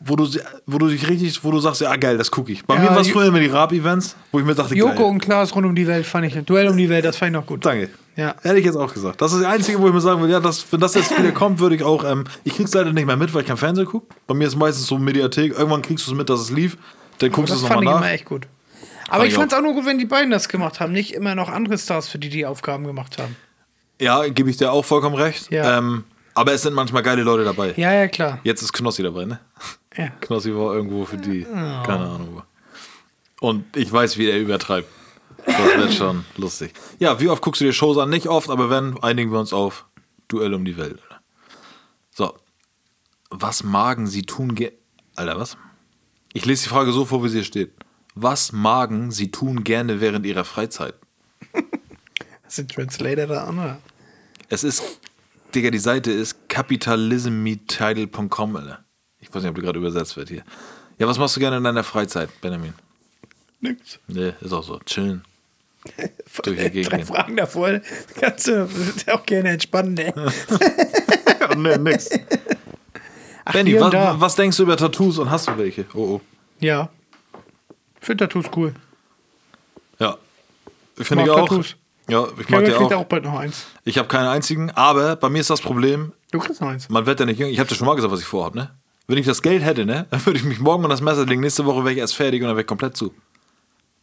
wo 0.00 0.14
du, 0.16 0.28
wo 0.66 0.78
du 0.78 0.86
dich 0.88 1.08
richtig, 1.08 1.42
wo 1.42 1.50
du 1.50 1.58
sagst, 1.58 1.80
ja 1.80 1.94
geil, 1.96 2.16
das 2.18 2.30
gucke 2.30 2.52
ich. 2.52 2.64
Bei 2.64 2.76
Ja, 2.76 2.82
mir 2.82 2.90
war 2.90 3.00
es 3.00 3.08
früher 3.10 3.26
immer 3.26 3.40
die 3.40 3.46
Rap-Events, 3.46 4.14
wo 4.30 4.38
ich 4.38 4.44
mir 4.46 4.54
dachte, 4.54 4.74
Joko 4.76 4.94
geil. 4.94 5.04
und 5.04 5.18
Klaas 5.18 5.54
rund 5.54 5.66
um 5.66 5.74
die 5.74 5.86
Welt 5.86 6.06
fand 6.06 6.26
ich, 6.26 6.34
Duell 6.44 6.68
um 6.68 6.76
die 6.76 6.88
Welt, 6.88 7.04
das 7.04 7.16
fand 7.16 7.30
ich 7.30 7.34
noch 7.34 7.46
gut. 7.46 7.64
Danke. 7.66 7.90
Ja. 8.16 8.34
Hätte 8.42 8.58
ich 8.58 8.64
jetzt 8.64 8.76
auch 8.76 8.92
gesagt. 8.92 9.20
Das 9.20 9.32
ist 9.32 9.42
das 9.42 9.48
Einzige, 9.48 9.80
wo 9.80 9.86
ich 9.88 9.92
mir 9.94 10.00
sagen 10.00 10.22
will, 10.22 10.30
ja, 10.30 10.40
das, 10.40 10.64
wenn 10.72 10.80
das 10.80 10.94
jetzt 10.94 11.16
wieder 11.18 11.32
kommt, 11.32 11.58
würde 11.60 11.74
ich 11.76 11.82
auch, 11.82 12.04
ähm, 12.04 12.24
ich 12.44 12.54
krieg's 12.56 12.72
leider 12.74 12.92
nicht 12.92 13.06
mehr 13.06 13.16
mit, 13.16 13.32
weil 13.34 13.42
ich 13.42 13.48
kein 13.48 13.56
Fernsehen 13.56 13.86
gucke. 13.86 14.06
Bei 14.26 14.34
mir 14.34 14.46
ist 14.48 14.56
meistens 14.56 14.86
so 14.86 14.98
Mediathek, 14.98 15.52
irgendwann 15.56 15.82
kriegst 15.82 16.06
du 16.06 16.12
es 16.12 16.16
mit, 16.16 16.28
dass 16.30 16.40
es 16.40 16.50
lief, 16.50 16.76
dann 17.18 17.30
guckst 17.32 17.50
du 17.50 17.54
Das 17.54 17.62
es 17.62 17.68
fand 17.68 17.80
nochmal 17.84 17.94
ich 17.94 18.00
nach. 18.00 18.06
immer 18.06 18.14
echt 18.14 18.24
gut. 18.24 18.46
Aber 19.08 19.24
ich 19.24 19.30
ich 19.30 19.34
fand 19.36 19.52
es 19.52 19.58
auch 19.58 19.62
nur 19.62 19.72
gut, 19.74 19.86
wenn 19.86 19.98
die 19.98 20.04
beiden 20.04 20.30
das 20.30 20.48
gemacht 20.48 20.80
haben. 20.80 20.92
Nicht 20.92 21.14
immer 21.14 21.34
noch 21.34 21.48
andere 21.48 21.78
Stars, 21.78 22.08
für 22.08 22.18
die 22.18 22.28
die 22.28 22.44
Aufgaben 22.44 22.84
gemacht 22.84 23.18
haben. 23.18 23.36
Ja, 24.00 24.28
gebe 24.28 24.50
ich 24.50 24.56
dir 24.58 24.70
auch 24.70 24.84
vollkommen 24.84 25.16
recht. 25.16 25.50
Ja. 25.50 25.78
Ähm, 25.78 26.04
aber 26.34 26.52
es 26.52 26.62
sind 26.62 26.74
manchmal 26.74 27.02
geile 27.02 27.22
Leute 27.22 27.44
dabei. 27.44 27.72
Ja, 27.76 27.92
ja, 27.92 28.06
klar. 28.06 28.38
Jetzt 28.44 28.62
ist 28.62 28.72
Knossi 28.72 29.02
dabei, 29.02 29.24
ne? 29.24 29.40
Ja. 29.96 30.08
Knossi 30.20 30.54
war 30.54 30.74
irgendwo 30.74 31.04
für 31.04 31.16
die, 31.16 31.46
Oh. 31.46 31.52
keine 31.54 32.06
Ahnung. 32.08 32.42
wo. 33.40 33.46
Und 33.46 33.76
ich 33.76 33.92
weiß, 33.92 34.18
wie 34.18 34.28
er 34.28 34.38
übertreibt. 34.40 34.88
Das 35.46 35.56
wird 35.76 35.94
schon 35.94 36.24
lustig. 36.36 36.72
Ja, 36.98 37.20
wie 37.20 37.28
oft 37.28 37.42
guckst 37.42 37.60
du 37.60 37.64
dir 37.64 37.72
Shows 37.72 37.96
an? 37.98 38.10
Nicht 38.10 38.26
oft, 38.28 38.50
aber 38.50 38.70
wenn, 38.70 38.98
einigen 39.02 39.32
wir 39.32 39.40
uns 39.40 39.52
auf 39.52 39.86
Duell 40.28 40.54
um 40.54 40.64
die 40.64 40.76
Welt. 40.76 41.00
So. 42.14 42.34
Was 43.30 43.62
magen 43.62 44.06
sie 44.06 44.22
tun 44.22 44.54
ge... 44.54 44.72
Alter, 45.14 45.38
was? 45.38 45.56
Ich 46.32 46.44
lese 46.44 46.64
die 46.64 46.68
Frage 46.68 46.92
so 46.92 47.04
vor, 47.06 47.24
wie 47.24 47.28
sie 47.28 47.38
hier 47.38 47.44
steht. 47.44 47.72
Was 48.14 48.52
magen 48.52 49.10
sie 49.10 49.30
tun 49.30 49.64
gerne 49.64 50.00
während 50.00 50.26
ihrer 50.26 50.44
Freizeit? 50.44 50.94
Sind 52.48 52.72
Translator 52.72 53.26
da 53.26 53.44
an? 53.44 53.58
Oder? 53.58 53.78
Es 54.48 54.64
ist, 54.64 54.82
Digga, 55.54 55.70
die 55.70 55.78
Seite 55.78 56.10
ist 56.10 56.48
capitalismetitle.com, 56.48 58.56
Alter. 58.56 58.84
Ich 59.20 59.28
weiß 59.34 59.42
nicht, 59.42 59.50
ob 59.50 59.56
die 59.56 59.62
gerade 59.62 59.78
übersetzt 59.78 60.16
wird 60.16 60.28
hier. 60.28 60.42
Ja, 60.98 61.06
was 61.06 61.18
machst 61.18 61.36
du 61.36 61.40
gerne 61.40 61.56
in 61.58 61.64
deiner 61.64 61.84
Freizeit, 61.84 62.28
Benjamin? 62.40 62.74
Nix. 63.60 63.98
Nee, 64.06 64.34
ist 64.40 64.52
auch 64.52 64.62
so. 64.62 64.78
Chillen. 64.86 65.24
Durch 66.42 66.56
die 66.58 66.70
Gegend 66.70 66.92
Drei. 66.92 67.04
Fragen 67.04 67.36
davor. 67.36 67.80
Kannst 68.20 68.48
du 68.48 68.68
auch 69.12 69.24
gerne 69.26 69.50
entspannen, 69.50 69.96
ey. 69.96 70.12
nee, 71.56 71.78
nix. 71.78 72.08
Benny, 73.52 73.70
hier 73.70 73.84
und 73.84 73.92
was, 73.92 74.20
was 74.20 74.36
denkst 74.36 74.56
du 74.56 74.64
über 74.64 74.76
Tattoos 74.76 75.18
und 75.18 75.30
hast 75.30 75.48
du 75.48 75.56
welche? 75.56 75.86
Oh, 75.94 75.98
oh. 76.16 76.20
Ja. 76.60 76.90
Ich 78.00 78.06
finde 78.06 78.24
Tattoos 78.26 78.46
cool. 78.56 78.74
Ja. 79.98 80.16
Finde 80.96 81.16
mag 81.16 81.26
ich 81.26 81.30
auch. 81.30 81.48
Tattoos. 81.48 81.76
Ja, 82.08 82.26
ich 82.38 82.48
mag 82.48 82.64
kriegt 82.64 82.76
auch. 82.76 82.92
auch 82.92 83.04
bald 83.04 83.24
noch 83.24 83.38
eins. 83.38 83.66
Ich 83.84 83.98
habe 83.98 84.08
keinen 84.08 84.28
einzigen, 84.28 84.70
aber 84.70 85.16
bei 85.16 85.28
mir 85.28 85.40
ist 85.40 85.50
das 85.50 85.60
Problem, 85.60 86.12
Du 86.30 86.38
kriegst 86.38 86.60
noch 86.60 86.68
eins. 86.68 86.88
man 86.88 87.06
wird 87.06 87.20
ja 87.20 87.26
nicht 87.26 87.38
jünger. 87.38 87.50
Ich 87.50 87.58
habe 87.58 87.68
dir 87.68 87.74
schon 87.74 87.86
mal 87.86 87.94
gesagt, 87.94 88.12
was 88.12 88.20
ich 88.20 88.26
vorhabe, 88.26 88.58
ne? 88.58 88.70
Wenn 89.08 89.16
ich 89.18 89.26
das 89.26 89.40
Geld 89.42 89.64
hätte, 89.64 89.86
ne, 89.86 90.06
dann 90.10 90.24
würde 90.26 90.38
ich 90.38 90.44
mich 90.44 90.60
morgen 90.60 90.84
an 90.84 90.90
das 90.90 91.00
Messer 91.00 91.24
legen. 91.26 91.40
Nächste 91.40 91.64
Woche 91.64 91.78
wäre 91.82 91.92
ich 91.92 91.98
erst 91.98 92.14
fertig 92.14 92.42
und 92.42 92.46
dann 92.48 92.56
wäre 92.56 92.62
ich 92.62 92.66
komplett 92.66 92.96
zu. 92.96 93.14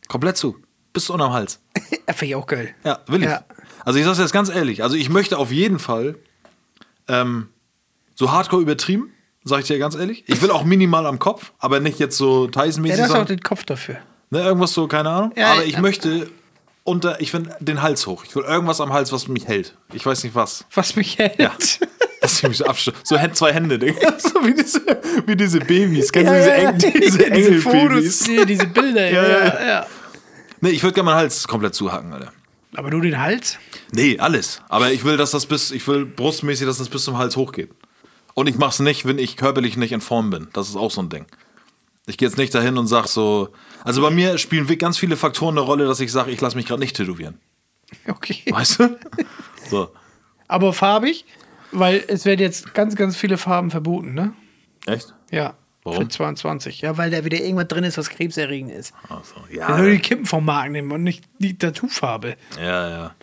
Komplett 0.08 0.36
zu. 0.36 0.58
Bis 0.94 1.10
unterm 1.10 1.32
Hals. 1.34 1.60
Ja, 2.08 2.14
finde 2.14 2.26
ich 2.30 2.36
auch 2.36 2.46
geil. 2.46 2.76
Ja, 2.84 3.00
will 3.08 3.22
ich. 3.24 3.30
Ja. 3.30 3.44
Also 3.84 3.98
ich 3.98 4.06
sag's 4.06 4.20
jetzt 4.20 4.32
ganz 4.32 4.50
ehrlich. 4.50 4.84
Also 4.84 4.96
ich 4.96 5.10
möchte 5.10 5.40
auf 5.40 5.52
jeden 5.52 5.80
Fall 5.80 6.16
ähm, 7.08 7.50
so 8.14 8.32
hardcore 8.32 8.62
übertrieben, 8.62 9.12
sag 9.44 9.62
ich 9.62 9.66
dir 9.68 9.80
ganz 9.80 9.96
ehrlich. 9.96 10.24
Ich 10.28 10.40
will 10.44 10.52
auch 10.52 10.64
minimal 10.64 11.08
am 11.08 11.18
Kopf, 11.18 11.52
aber 11.58 11.80
nicht 11.80 11.98
jetzt 11.98 12.16
so 12.18 12.46
Ja, 12.46 12.52
Tyson-mäßig, 12.64 12.98
du 12.98 13.04
hast 13.04 13.16
auch 13.22 13.26
den 13.26 13.42
Kopf 13.42 13.64
dafür. 13.64 13.98
ne, 14.30 14.42
irgendwas 14.42 14.74
so, 14.74 14.88
keine 14.88 15.10
Ahnung. 15.10 15.34
Ja, 15.36 15.54
aber 15.54 15.66
ich 15.66 15.74
ja. 15.74 15.82
möchte 15.82 16.30
unter, 16.84 17.20
ich 17.22 17.34
will 17.34 17.50
den 17.60 17.82
Hals 17.82 18.06
hoch. 18.06 18.24
Ich 18.24 18.36
will 18.36 18.44
irgendwas 18.44 18.80
am 18.82 18.94
Hals, 18.94 19.12
was 19.12 19.28
mich 19.28 19.48
hält. 19.48 19.76
Ich 19.94 20.06
weiß 20.06 20.24
nicht 20.24 20.36
was. 20.36 20.66
Was 20.74 20.96
mich 20.96 21.18
hält. 21.18 21.40
Ja. 21.40 21.52
Dass 22.22 22.42
ich 22.42 22.48
mich 22.48 22.58
so. 22.58 22.92
So 23.04 23.18
zwei 23.34 23.54
Hände, 23.54 23.78
Digga. 23.78 24.14
So 24.20 24.46
wie 24.46 24.54
diese, 24.54 24.82
wie 25.26 25.36
diese 25.36 25.60
Babys. 25.60 26.12
Kennst 26.12 26.32
du 26.32 26.36
diese, 26.36 26.54
Eng, 26.54 26.78
diese 26.78 27.00
diese 27.00 27.26
Engelbabys? 27.26 27.64
Fotos, 27.64 28.28
nee, 28.28 28.46
diese 28.46 28.68
Bilder. 28.68 29.12
ja, 29.12 29.28
ja, 29.28 29.68
ja. 29.68 29.88
Nee, 30.62 30.70
ich 30.70 30.84
würde 30.84 30.94
gerne 30.94 31.06
meinen 31.06 31.18
Hals 31.18 31.48
komplett 31.48 31.76
zuhacken, 31.76 32.14
Alter. 32.14 32.32
Aber 32.76 32.90
nur 32.90 33.02
den 33.02 33.20
Hals? 33.20 33.58
Nee, 33.92 34.20
alles. 34.20 34.62
Aber 34.68 34.92
ich 34.92 35.04
will, 35.04 35.18
dass 35.18 35.32
das 35.32 35.46
bis, 35.46 35.72
ich 35.72 35.88
will 35.88 36.06
brustmäßig, 36.06 36.66
dass 36.66 36.78
das 36.78 36.90
bis 36.90 37.04
zum 37.04 37.18
Hals 37.18 37.38
hochgeht. 37.38 37.72
Und 38.34 38.48
ich 38.48 38.58
mach's 38.58 38.80
nicht, 38.80 39.06
wenn 39.06 39.18
ich 39.18 39.38
körperlich 39.38 39.78
nicht 39.78 39.94
in 39.94 40.02
Form 40.02 40.30
bin. 40.30 40.50
Das 40.54 40.68
ist 40.68 40.76
auch 40.76 40.92
so 40.92 41.02
ein 41.02 41.10
Ding. 41.10 41.26
Ich 42.08 42.18
gehe 42.18 42.28
jetzt 42.28 42.38
nicht 42.38 42.54
dahin 42.54 42.78
und 42.78 42.88
sag 42.88 43.08
so. 43.08 43.50
Also 43.84 44.02
bei 44.02 44.10
mir 44.10 44.38
spielen 44.38 44.68
ganz 44.78 44.98
viele 44.98 45.16
Faktoren 45.16 45.58
eine 45.58 45.66
Rolle, 45.66 45.86
dass 45.86 46.00
ich 46.00 46.12
sage, 46.12 46.32
ich 46.32 46.42
lasse 46.42 46.56
mich 46.56 46.66
gerade 46.66 46.82
nicht 46.82 46.96
tätowieren. 46.96 47.40
Okay. 48.08 48.44
Weißt 48.50 48.80
du? 48.80 49.00
So. 49.70 49.90
Aber 50.48 50.74
farbig? 50.74 51.26
Weil 51.76 52.04
es 52.08 52.26
werden 52.26 52.40
jetzt 52.40 52.74
ganz, 52.74 52.96
ganz 52.96 53.16
viele 53.16 53.38
Farben 53.38 53.70
verboten, 53.70 54.14
ne? 54.14 54.34
Echt? 54.86 55.14
Ja. 55.32 55.56
Warum? 55.84 56.04
Für 56.04 56.08
22. 56.08 56.82
Ja, 56.82 56.98
weil 56.98 57.12
da 57.12 57.24
wieder 57.24 57.40
irgendwas 57.40 57.68
drin 57.68 57.84
ist, 57.84 57.98
was 57.98 58.10
krebserregend 58.10 58.72
ist. 58.72 58.94
Ach 59.08 59.22
so. 59.24 59.36
Ja, 59.54 59.78
nur 59.78 59.90
die 59.90 60.00
Kippen 60.00 60.26
vom 60.26 60.46
Markt 60.46 60.72
nehmen 60.72 60.92
und 60.92 61.04
nicht 61.04 61.24
die 61.38 61.58
Tattoofarbe. 61.58 62.36
ja, 62.58 62.90
ja. 62.90 63.16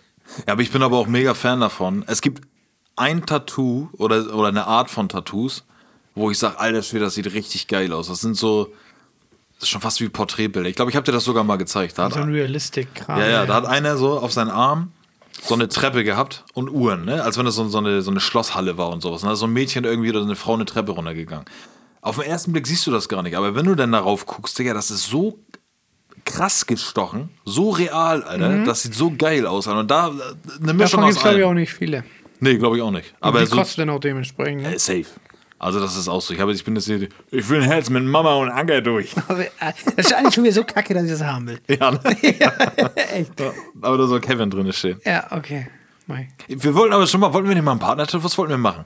Ja, 0.47 0.53
aber 0.53 0.61
ich 0.61 0.71
bin 0.71 0.81
aber 0.81 0.97
auch 0.97 1.07
mega 1.07 1.33
Fan 1.33 1.59
davon. 1.59 2.05
Es 2.07 2.21
gibt 2.21 2.43
ein 2.95 3.25
Tattoo 3.25 3.89
oder, 3.97 4.33
oder 4.33 4.47
eine 4.47 4.65
Art 4.65 4.89
von 4.89 5.09
Tattoos, 5.09 5.65
wo 6.15 6.31
ich 6.31 6.39
sage, 6.39 6.59
alter 6.59 6.81
Schwede, 6.81 7.05
das 7.05 7.15
sieht 7.15 7.31
richtig 7.33 7.67
geil 7.67 7.91
aus. 7.91 8.07
Das 8.07 8.21
sind 8.21 8.35
so, 8.35 8.73
das 9.55 9.63
ist 9.63 9.69
schon 9.69 9.81
fast 9.81 9.99
wie 9.99 10.09
Porträtbilder. 10.09 10.69
Ich 10.69 10.75
glaube, 10.75 10.91
ich 10.91 10.95
habe 10.95 11.05
dir 11.05 11.11
das 11.11 11.23
sogar 11.23 11.43
mal 11.43 11.57
gezeigt. 11.57 11.97
Da 11.97 12.09
So 12.09 12.19
ein 12.19 12.31
Realistic-Kram. 12.31 13.19
Ja, 13.19 13.27
ja, 13.27 13.45
da 13.45 13.55
hat 13.55 13.65
einer 13.65 13.97
so 13.97 14.19
auf 14.19 14.31
seinen 14.31 14.49
Arm 14.49 14.91
so 15.45 15.53
eine 15.55 15.67
Treppe 15.67 16.03
gehabt 16.03 16.45
und 16.53 16.69
Uhren, 16.69 17.05
ne? 17.05 17.23
Als 17.23 17.37
wenn 17.37 17.45
das 17.45 17.55
so, 17.55 17.67
so, 17.67 17.77
eine, 17.77 18.01
so 18.01 18.11
eine 18.11 18.19
Schlosshalle 18.19 18.77
war 18.77 18.89
und 18.89 19.01
sowas. 19.01 19.23
Und 19.23 19.27
da 19.27 19.33
ist 19.33 19.39
so 19.39 19.45
ein 19.47 19.53
Mädchen 19.53 19.83
irgendwie 19.83 20.09
oder 20.09 20.21
eine 20.21 20.35
Frau 20.35 20.53
eine 20.53 20.65
Treppe 20.65 20.91
runtergegangen. 20.93 21.45
Auf 22.01 22.17
den 22.17 22.25
ersten 22.25 22.51
Blick 22.51 22.67
siehst 22.67 22.85
du 22.87 22.91
das 22.91 23.07
gar 23.09 23.23
nicht, 23.23 23.35
aber 23.35 23.55
wenn 23.55 23.65
du 23.65 23.75
dann 23.75 23.91
darauf 23.91 24.25
guckst, 24.25 24.57
Digga, 24.59 24.73
das 24.73 24.91
ist 24.91 25.07
so 25.07 25.39
krass 26.25 26.65
gestochen, 26.65 27.29
so 27.45 27.69
real, 27.71 28.23
Alter. 28.23 28.63
Das 28.65 28.83
sieht 28.83 28.93
so 28.95 29.11
geil 29.17 29.45
aus. 29.45 29.67
Alter. 29.67 29.79
Und 29.81 29.91
da 29.91 30.07
äh, 30.07 30.11
eine 30.61 30.73
Mischung 30.73 30.73
Mhm. 30.73 30.77
Davon 30.77 31.03
aus 31.03 31.07
gibt 31.09 31.17
es, 31.17 31.21
glaube 31.23 31.39
ich, 31.39 31.45
auch 31.45 31.53
nicht 31.53 31.73
viele. 31.73 32.03
Nee, 32.39 32.57
glaube 32.57 32.77
ich 32.77 32.81
auch 32.81 32.91
nicht. 32.91 33.13
Aber 33.19 33.29
Aber 33.29 33.39
die 33.41 33.45
so, 33.47 33.55
kosten 33.57 33.81
dann 33.81 33.89
auch 33.89 33.99
dementsprechend. 33.99 34.63
Ne? 34.63 34.75
äh, 34.75 34.79
safe. 34.79 35.05
Also 35.63 35.79
das 35.79 35.95
ist 35.95 36.09
auch 36.09 36.21
so. 36.21 36.33
Ich, 36.33 36.41
habe, 36.41 36.51
ich 36.51 36.61
bin 36.65 36.75
jetzt 36.75 36.87
hier, 36.87 37.07
ich 37.31 37.49
will 37.49 37.61
ein 37.61 37.63
Herz 37.63 37.89
mit 37.89 38.03
Mama 38.03 38.33
und 38.35 38.49
Anker 38.49 38.81
durch. 38.81 39.15
Äh, 39.29 39.71
das 39.95 40.07
ist 40.07 40.13
eigentlich 40.13 40.33
schon 40.33 40.43
wieder 40.43 40.53
so 40.53 40.63
kacke, 40.65 40.93
dass 40.93 41.03
ich 41.03 41.11
das 41.11 41.23
haben 41.23 41.47
will. 41.47 41.59
ja, 41.69 41.91
ne? 41.91 41.99
Echt. 43.13 43.31
Aber 43.81 43.97
da 43.97 44.05
soll 44.07 44.19
Kevin 44.19 44.49
drin 44.49 44.71
stehen. 44.73 44.99
Ja, 45.05 45.25
okay. 45.31 45.69
Mei. 46.05 46.27
Wir 46.47 46.75
wollten 46.75 46.93
aber 46.93 47.07
schon 47.07 47.21
mal, 47.21 47.33
wollten 47.33 47.47
wir 47.47 47.55
nicht 47.55 47.63
mal 47.63 47.71
einen 47.71 47.79
Partner 47.79 48.05
Was 48.11 48.37
wollten 48.37 48.51
wir 48.51 48.57
machen? 48.57 48.83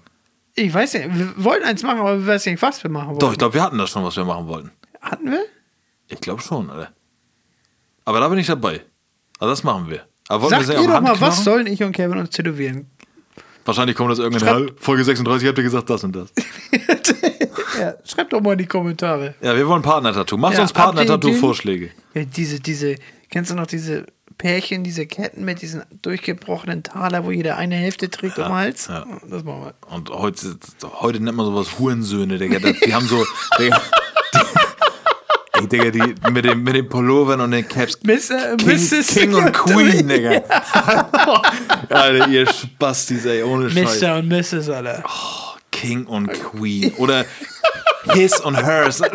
Ich 0.54 0.72
weiß 0.72 0.94
nicht, 0.94 1.18
wir 1.18 1.44
wollten 1.44 1.66
eins 1.66 1.82
machen, 1.82 2.00
aber 2.00 2.20
wir 2.20 2.28
wissen 2.28 2.52
nicht, 2.52 2.62
was 2.62 2.84
wir 2.84 2.92
machen 2.92 3.08
wollten. 3.08 3.20
Doch, 3.20 3.32
ich 3.32 3.40
glaube, 3.40 3.56
wir 3.56 3.64
hatten 3.64 3.78
das 3.80 3.90
schon, 3.90 4.04
was 4.04 4.16
wir 4.16 4.26
machen 4.26 4.48
wollten. 4.48 4.72
Hatten 5.02 5.32
wir? 5.32 5.46
Ich 6.10 6.22
glaube 6.22 6.44
schon, 6.44 6.70
Alter. 6.70 6.92
Aber 8.06 8.20
da 8.20 8.28
bin 8.30 8.38
ich 8.38 8.48
dabei. 8.48 8.82
Also 9.40 9.52
das 9.52 9.64
machen 9.64 9.90
wir. 9.90 10.04
Aber 10.28 10.48
Sagt 10.48 10.68
wir 10.68 10.80
ihr 10.80 10.88
doch 10.88 11.02
mal, 11.02 11.20
was 11.20 11.44
sollen 11.44 11.66
ich 11.66 11.84
und 11.84 11.94
Kevin 11.94 12.20
uns 12.20 12.30
tätowieren? 12.30 12.92
Wahrscheinlich 13.68 13.96
kommt 13.96 14.12
das 14.12 14.20
irgendwann. 14.20 14.68
Schreib- 14.70 14.80
Folge 14.80 15.04
36 15.04 15.48
habt 15.48 15.58
ihr 15.60 15.64
gesagt, 15.64 15.90
das 15.90 16.04
und 16.04 16.16
das. 16.16 16.32
Ja, 17.80 17.94
schreibt 18.04 18.34
doch 18.34 18.42
mal 18.42 18.54
in 18.54 18.58
die 18.58 18.66
Kommentare. 18.66 19.36
Ja, 19.40 19.56
wir 19.56 19.68
wollen 19.68 19.84
Partner-Tattoo. 19.84 20.36
Macht 20.36 20.56
Ja, 20.56 20.62
uns 20.64 20.74
Partner-Tattoo-Vorschläge. 20.74 21.92
Ja, 22.16 22.24
diese, 22.26 22.60
diese, 22.60 22.96
kennst 23.30 23.52
du 23.52 23.56
noch 23.56 23.68
diese 23.68 24.08
Pärchen, 24.40 24.84
diese 24.84 25.06
Ketten 25.06 25.46
mit 25.46 25.62
diesen 25.62 25.84
durchgebrochenen 26.02 26.82
Taler, 26.82 27.24
wo 27.24 27.30
jeder 27.30 27.56
eine 27.58 27.76
Hälfte 27.76 28.10
trägt 28.10 28.40
um 28.40 28.46
den 28.46 28.54
Hals? 28.54 28.88
ja. 28.88 29.06
Das 29.30 29.44
machen 29.44 29.66
wir. 29.66 29.74
Und 29.96 30.10
heute, 30.10 30.58
heute 31.02 31.20
nennt 31.20 31.38
man 31.38 31.46
sowas 31.46 31.78
Hurensöhne, 31.78 32.40
Digga. 32.40 32.58
Die 32.84 32.96
haben 32.96 33.06
so. 33.06 33.24
Digga, 35.66 35.68
die, 35.68 35.86
ey, 35.86 35.92
Digga, 35.92 36.06
die 36.28 36.32
mit 36.32 36.46
dem, 36.46 36.64
mit 36.64 36.76
den 36.76 36.88
Pullovern 36.90 37.42
und 37.42 37.52
den 37.52 37.68
Caps. 37.68 37.98
Mr. 38.04 38.56
King, 38.58 38.68
Mrs. 38.68 39.08
King 39.08 39.34
und 39.34 39.52
Queen, 39.54 40.08
Digga. 40.08 40.42
Alter, 41.90 42.28
ihr 42.28 42.46
Spastis, 42.48 43.26
ey, 43.26 43.44
ohne 43.44 43.70
Scheiß. 43.70 44.02
Mr. 44.02 44.16
und 44.18 44.28
Mrs. 44.30 44.70
Alter. 44.70 45.04
King 45.72 46.06
und 46.06 46.28
Queen. 46.34 46.94
Oder 46.98 47.26
His 48.14 48.40
und 48.40 48.56
Hers. 48.56 49.02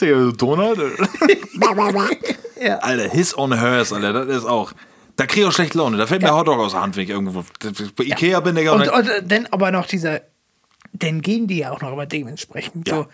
Digga, 0.00 0.32
Donald. 0.36 0.78
Ja. 2.60 2.76
Alter, 2.78 3.10
his 3.10 3.36
on 3.36 3.52
hers, 3.52 3.92
Alter, 3.92 4.12
das 4.24 4.38
ist 4.38 4.44
auch. 4.46 4.72
Da 5.16 5.26
krieg 5.26 5.42
ich 5.42 5.48
auch 5.48 5.52
schlechte 5.52 5.76
Laune. 5.78 5.96
Da 5.98 6.06
fällt 6.06 6.22
mir 6.22 6.32
Hotdog 6.34 6.58
aus 6.60 6.72
der 6.72 6.80
Hand, 6.80 6.96
wenn 6.96 7.02
ich 7.04 7.10
irgendwo 7.10 7.44
bei 7.96 8.04
Ikea 8.04 8.40
bin, 8.40 8.54
Digga. 8.54 8.72
Und, 8.72 8.80
Und, 8.80 8.86
dann- 8.88 9.00
und 9.00 9.08
äh, 9.08 9.22
dann 9.22 9.46
aber 9.50 9.70
noch 9.70 9.86
dieser, 9.86 10.20
dann 10.94 11.20
gehen 11.22 11.46
die 11.46 11.58
ja 11.58 11.70
auch 11.72 11.80
noch 11.82 11.92
immer 11.92 12.06
dementsprechend 12.06 12.88
Ja. 12.88 12.94
so, 12.96 13.06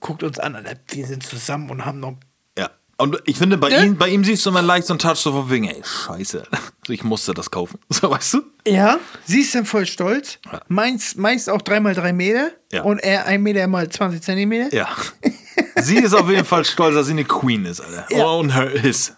guckt 0.00 0.22
uns 0.22 0.38
an, 0.38 0.56
wir 0.88 1.06
sind 1.06 1.22
zusammen 1.22 1.70
und 1.70 1.84
haben 1.84 2.00
noch, 2.00 2.14
ja. 2.58 2.70
Und 2.96 3.16
ich 3.26 3.36
finde, 3.38 3.56
bei, 3.58 3.68
Ne? 3.68 3.84
ihm, 3.86 3.96
bei 3.96 4.08
ihm 4.08 4.24
siehst 4.24 4.44
du 4.46 4.50
immer 4.50 4.62
leicht 4.62 4.86
so 4.86 4.92
einen 4.94 4.98
Touch 4.98 5.16
so 5.18 5.30
von 5.32 5.50
wegen, 5.50 5.68
ey, 5.68 5.82
scheiße. 5.84 6.42
Ich 6.90 7.04
musste 7.04 7.34
das 7.34 7.50
kaufen. 7.50 7.78
So, 7.90 8.10
weißt 8.10 8.34
du? 8.34 8.42
ja, 8.66 8.98
sie 9.26 9.40
ist 9.42 9.54
dann 9.54 9.66
voll 9.66 9.84
stolz, 9.86 10.38
Ja. 10.50 10.62
meins, 10.68 11.16
meist 11.16 11.50
auch 11.50 11.60
3 11.60 11.80
mal 11.80 11.94
3 11.94 12.12
Meter 12.14 12.50
Ja. 12.72 12.82
und 12.82 12.98
er 12.98 13.26
1 13.26 13.42
Meter 13.42 13.66
mal 13.66 13.88
20 13.88 14.22
Zentimeter. 14.22 14.74
Ja. 14.74 14.88
sie 15.82 15.96
ist 15.98 16.14
auf 16.14 16.30
jeden 16.30 16.46
Fall 16.46 16.64
stolz, 16.64 16.94
dass 16.94 17.06
sie 17.06 17.12
eine 17.12 17.24
Queen 17.24 17.66
ist, 17.66 17.80
Alter. 17.80 18.06
Ja. 18.10 18.24
Und 18.26 18.54
her 18.54 18.72
is. 18.72 19.12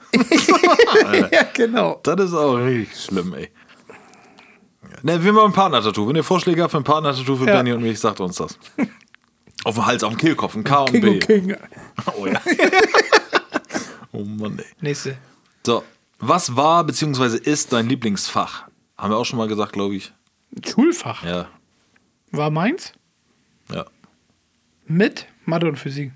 ja, 1.33 1.45
genau. 1.55 2.01
Das 2.03 2.21
ist 2.21 2.35
auch 2.35 2.55
richtig 2.57 3.01
schlimm, 3.01 3.35
ey. 3.35 3.51
Ne, 5.03 5.23
wir 5.23 5.33
machen 5.33 5.47
ein 5.47 5.53
Partner-Tattoo. 5.53 6.09
Wenn 6.09 6.17
ihr 6.17 6.25
Vorschläge 6.25 6.63
habt 6.63 6.73
für 6.73 6.79
ein 6.79 6.85
Partner-Tattoo 6.85 7.37
für 7.37 7.47
Ja. 7.47 7.57
Benny 7.57 7.73
und 7.73 7.83
mich, 7.83 7.99
sagt 7.99 8.21
uns 8.21 8.37
das. 8.37 8.59
Auf 9.65 9.75
dem 9.75 9.85
Hals, 9.85 10.03
auf 10.03 10.15
dem 10.15 10.19
Kehlkopf, 10.19 10.55
ein 10.55 10.65
K 10.65 10.81
und 10.81 10.91
King 10.91 11.01
B. 11.03 11.09
und 11.11 11.27
King. 11.27 11.57
Oh 12.17 12.27
ja. 12.27 12.41
oh 14.13 14.25
Mann, 14.25 14.59
ey. 14.59 14.65
Nächste. 14.81 15.19
So, 15.67 15.85
was 16.19 16.57
war 16.57 16.83
bzw. 16.85 17.37
ist 17.37 17.71
dein 17.71 17.87
Lieblingsfach? 17.87 18.69
Haben 18.97 19.13
wir 19.13 19.19
auch 19.19 19.27
schon 19.27 19.39
mal 19.39 19.49
gesagt, 19.49 19.75
glaube 19.75 19.97
ich. 19.97 20.15
Schulfach. 20.67 21.25
Ja, 21.25 21.47
War 22.31 22.51
meins 22.51 22.95
ja. 23.71 23.85
mit 24.87 25.27
Mathe 25.45 25.69
und 25.69 25.77
Physik. 25.77 26.13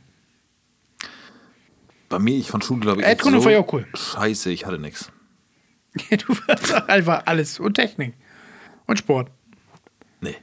Bei 2.09 2.18
mir, 2.18 2.39
ich 2.39 2.51
von 2.51 2.62
Schule, 2.62 2.80
glaube 2.80 3.03
ich. 3.03 3.07
Erdkunde 3.07 3.39
echt 3.39 3.45
war 3.45 3.53
ja 3.53 3.59
auch 3.59 3.70
cool. 3.74 3.87
Scheiße, 3.93 4.51
ich 4.53 4.64
hatte 4.64 4.78
nichts. 4.78 5.12
du 6.11 6.35
warst 6.47 6.72
einfach 6.89 7.24
alles 7.26 7.61
und 7.61 7.74
Technik 7.74 8.14
und 8.87 8.99
Sport. 8.99 9.30
Nee. 10.20 10.37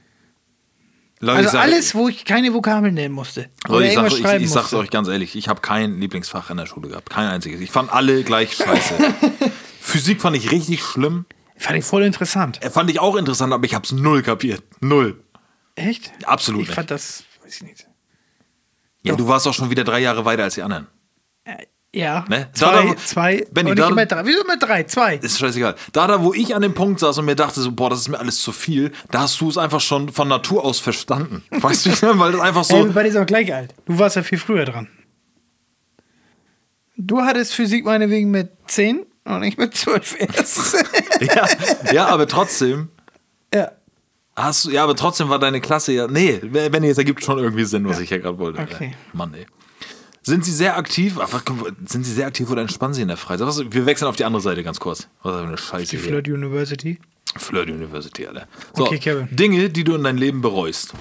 Leute, 1.20 1.38
Also 1.38 1.48
ich 1.48 1.52
sag- 1.54 1.62
alles, 1.62 1.96
wo 1.96 2.08
ich 2.10 2.26
keine 2.26 2.54
Vokabeln 2.54 2.94
nennen 2.94 3.14
musste. 3.14 3.50
Leute, 3.68 3.88
ich, 3.88 3.94
sag, 3.94 4.08
ich, 4.12 4.18
schreiben 4.20 4.44
ich 4.44 4.50
sag's 4.50 4.74
euch 4.74 4.90
ganz 4.90 5.08
ehrlich, 5.08 5.36
ich 5.36 5.48
habe 5.48 5.62
kein 5.62 6.00
Lieblingsfach 6.00 6.50
in 6.50 6.58
der 6.58 6.66
Schule 6.66 6.90
gehabt. 6.90 7.10
Kein 7.10 7.28
einziges. 7.28 7.62
Ich 7.62 7.72
fand 7.72 7.92
alle 7.92 8.24
gleich 8.24 8.54
scheiße. 8.56 8.96
Physik 9.80 10.22
fand 10.22 10.36
ich 10.38 10.52
richtig 10.52 10.84
schlimm. 10.84 11.26
Fand 11.58 11.78
ich 11.78 11.86
voll 11.86 12.04
interessant. 12.04 12.62
Äh, 12.64 12.72
Fand 12.72 12.90
ich 12.90 13.00
auch 13.00 13.16
interessant, 13.16 13.54
aber 13.54 13.66
ich 13.66 13.76
hab's 13.76 13.92
null 13.92 14.24
kapiert. 14.24 14.64
Null. 14.80 15.24
Echt? 15.76 16.12
Absolut 16.26 16.62
Ich 16.64 16.68
nicht. 16.70 16.76
fand 16.76 16.90
das, 16.92 17.24
weiß 17.44 17.56
ich 17.58 17.62
nicht. 17.64 17.88
Ja, 19.04 19.16
du 19.16 19.28
warst 19.28 19.48
auch 19.48 19.54
schon 19.54 19.70
wieder 19.70 19.84
drei 19.84 20.00
Jahre 20.00 20.26
weiter 20.26 20.44
als 20.44 20.56
die 20.56 20.62
anderen. 20.64 20.88
Ja. 21.94 22.24
Ne? 22.30 22.48
Zwei, 22.54 22.86
Da- 22.86 22.96
zwei. 22.98 23.46
Benni, 23.52 23.72
und 23.72 23.76
nicht 23.78 23.86
da- 23.86 23.92
immer 23.92 24.06
drei. 24.06 24.26
Wieso 24.26 24.42
immer 24.44 24.58
drei? 24.58 24.84
Zwei. 24.84 25.16
Ist 25.18 25.38
scheißegal. 25.40 25.76
Da, 25.92 26.08
da, 26.08 26.24
wo 26.24 26.34
ich 26.34 26.56
an 26.56 26.62
dem 26.62 26.74
Punkt 26.74 27.02
saß 27.02 27.18
und 27.18 27.26
mir 27.26 27.36
dachte, 27.36 27.60
so, 27.60 27.72
boah, 27.74 27.90
das 27.90 28.00
ist 28.02 28.08
mir 28.08 28.18
alles 28.20 28.38
zu 28.42 28.54
viel, 28.54 28.94
da 29.10 29.22
hast 29.22 29.42
du 29.42 29.50
es 29.50 29.58
einfach 29.58 29.82
schon 29.82 30.10
von 30.10 30.30
Natur 30.30 30.64
aus 30.64 30.80
verstanden. 30.80 31.44
Weißt 31.52 31.86
du, 31.88 32.20
weil 32.20 32.32
das 32.32 32.42
einfach 32.42 32.62
Ey, 32.70 32.80
so. 32.80 32.86
wir 32.86 32.94
beide 32.94 33.12
sind 33.12 33.22
auch 33.22 33.26
gleich 33.26 33.54
alt. 33.54 33.74
Du 33.86 34.00
warst 34.00 34.16
ja 34.16 34.24
viel 34.24 34.38
früher 34.38 34.64
dran. 34.66 34.88
Du 36.98 37.22
hattest 37.22 37.54
Physik 37.54 37.86
meinetwegen 37.86 38.32
mit 38.32 38.52
10 38.68 39.06
und 39.26 39.44
ich 39.44 39.58
mit 39.58 39.76
12 39.76 40.16
erst. 40.20 40.86
ja, 41.22 41.48
ja, 41.94 42.06
aber 42.08 42.28
trotzdem. 42.28 42.90
ja. 43.54 43.72
Hast 44.34 44.64
du, 44.66 44.70
ja, 44.72 44.84
aber 44.86 44.96
trotzdem 44.96 45.28
war 45.28 45.40
deine 45.40 45.60
Klasse 45.60 45.92
ja. 45.92 46.08
Nee, 46.08 46.40
wenn 46.42 46.84
jetzt 46.84 46.98
ergibt 46.98 47.24
schon 47.24 47.38
irgendwie 47.38 47.66
Sinn, 47.66 47.88
was 47.88 48.00
ich 48.00 48.10
ja 48.10 48.18
gerade 48.18 48.40
wollte. 48.40 48.62
Okay. 48.62 48.94
Mann, 49.12 49.34
ey. 49.34 49.46
Sind 50.24 50.46
sie 50.46 50.52
sehr 50.52 50.78
aktiv? 50.78 51.18
Ach, 51.20 51.30
sind 51.88 52.04
sie 52.06 52.14
sehr 52.14 52.28
aktiv 52.28 52.50
oder 52.52 52.62
entspannen 52.62 52.94
sie 52.94 53.02
in 53.02 53.08
der 53.08 53.18
Freizeit? 53.18 53.48
Was, 53.48 53.60
wir 53.72 53.86
wechseln 53.88 54.08
auf 54.08 54.16
die 54.16 54.24
andere 54.26 54.42
Seite 54.42 54.64
ganz 54.64 54.80
kurz. 54.80 55.08
Was 55.24 55.36
für 55.36 55.48
eine 55.48 55.58
Scheiße. 55.58 55.86
Die 55.92 55.98
hier. 55.98 56.08
Flirt 56.10 56.28
University. 56.28 57.00
Flirt 57.38 57.70
University, 57.70 58.28
Alter. 58.28 58.48
So, 58.76 58.86
Okay, 58.86 59.00
Kevin. 59.00 59.28
Dinge, 59.32 59.70
die 59.70 59.84
du 59.84 59.96
in 59.96 60.04
deinem 60.04 60.18
Leben 60.18 60.42
bereust. 60.42 60.94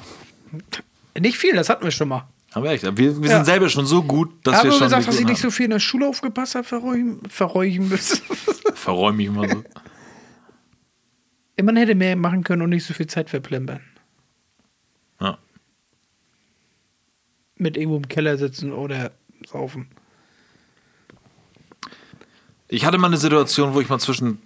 Nicht 1.19 1.37
viel, 1.39 1.55
das 1.55 1.69
hatten 1.69 1.85
wir 1.85 1.91
schon 1.91 2.09
mal. 2.09 2.29
Haben 2.55 2.65
wir 2.65 2.71
echt. 2.71 2.83
Wir, 2.85 2.97
wir 3.23 3.29
Ja. 3.29 3.37
sind 3.37 3.45
selber 3.45 3.69
schon 3.69 3.85
so 3.87 4.03
gut, 4.03 4.31
dass 4.45 4.57
Aber 4.57 4.65
wir 4.65 4.73
schon. 4.73 4.81
gesagt, 4.85 5.03
die 5.03 5.07
dass 5.07 5.21
ich 5.21 5.27
nicht 5.27 5.41
so 5.41 5.51
viel 5.51 5.65
in 5.67 5.71
der 5.73 5.81
Schule 5.81 6.09
aufgepasst 6.09 6.55
habe, 6.55 6.65
verräuchen, 6.67 7.21
verräuchen 7.29 7.89
müssen. 7.89 8.21
haben. 8.29 8.75
Verräum 8.75 9.17
mich 9.17 9.31
mal 9.31 9.49
so. 9.49 9.63
Man 11.63 11.77
hätte 11.77 11.95
mehr 11.95 12.17
machen 12.17 12.43
können 12.43 12.63
und 12.63 12.71
nicht 12.71 12.87
so 12.87 12.95
viel 12.95 13.07
Zeit 13.07 13.29
verplempern. 13.29 13.81
Mit 17.61 17.77
irgendwo 17.77 17.99
im 17.99 18.09
Keller 18.09 18.39
sitzen 18.39 18.73
oder 18.73 19.13
saufen. 19.47 19.89
Ich 22.69 22.87
hatte 22.87 22.97
mal 22.99 23.09
eine 23.09 23.19
Situation, 23.19 23.75
wo 23.75 23.81
ich 23.81 23.89
mal 23.89 23.99
zwischen 23.99 24.41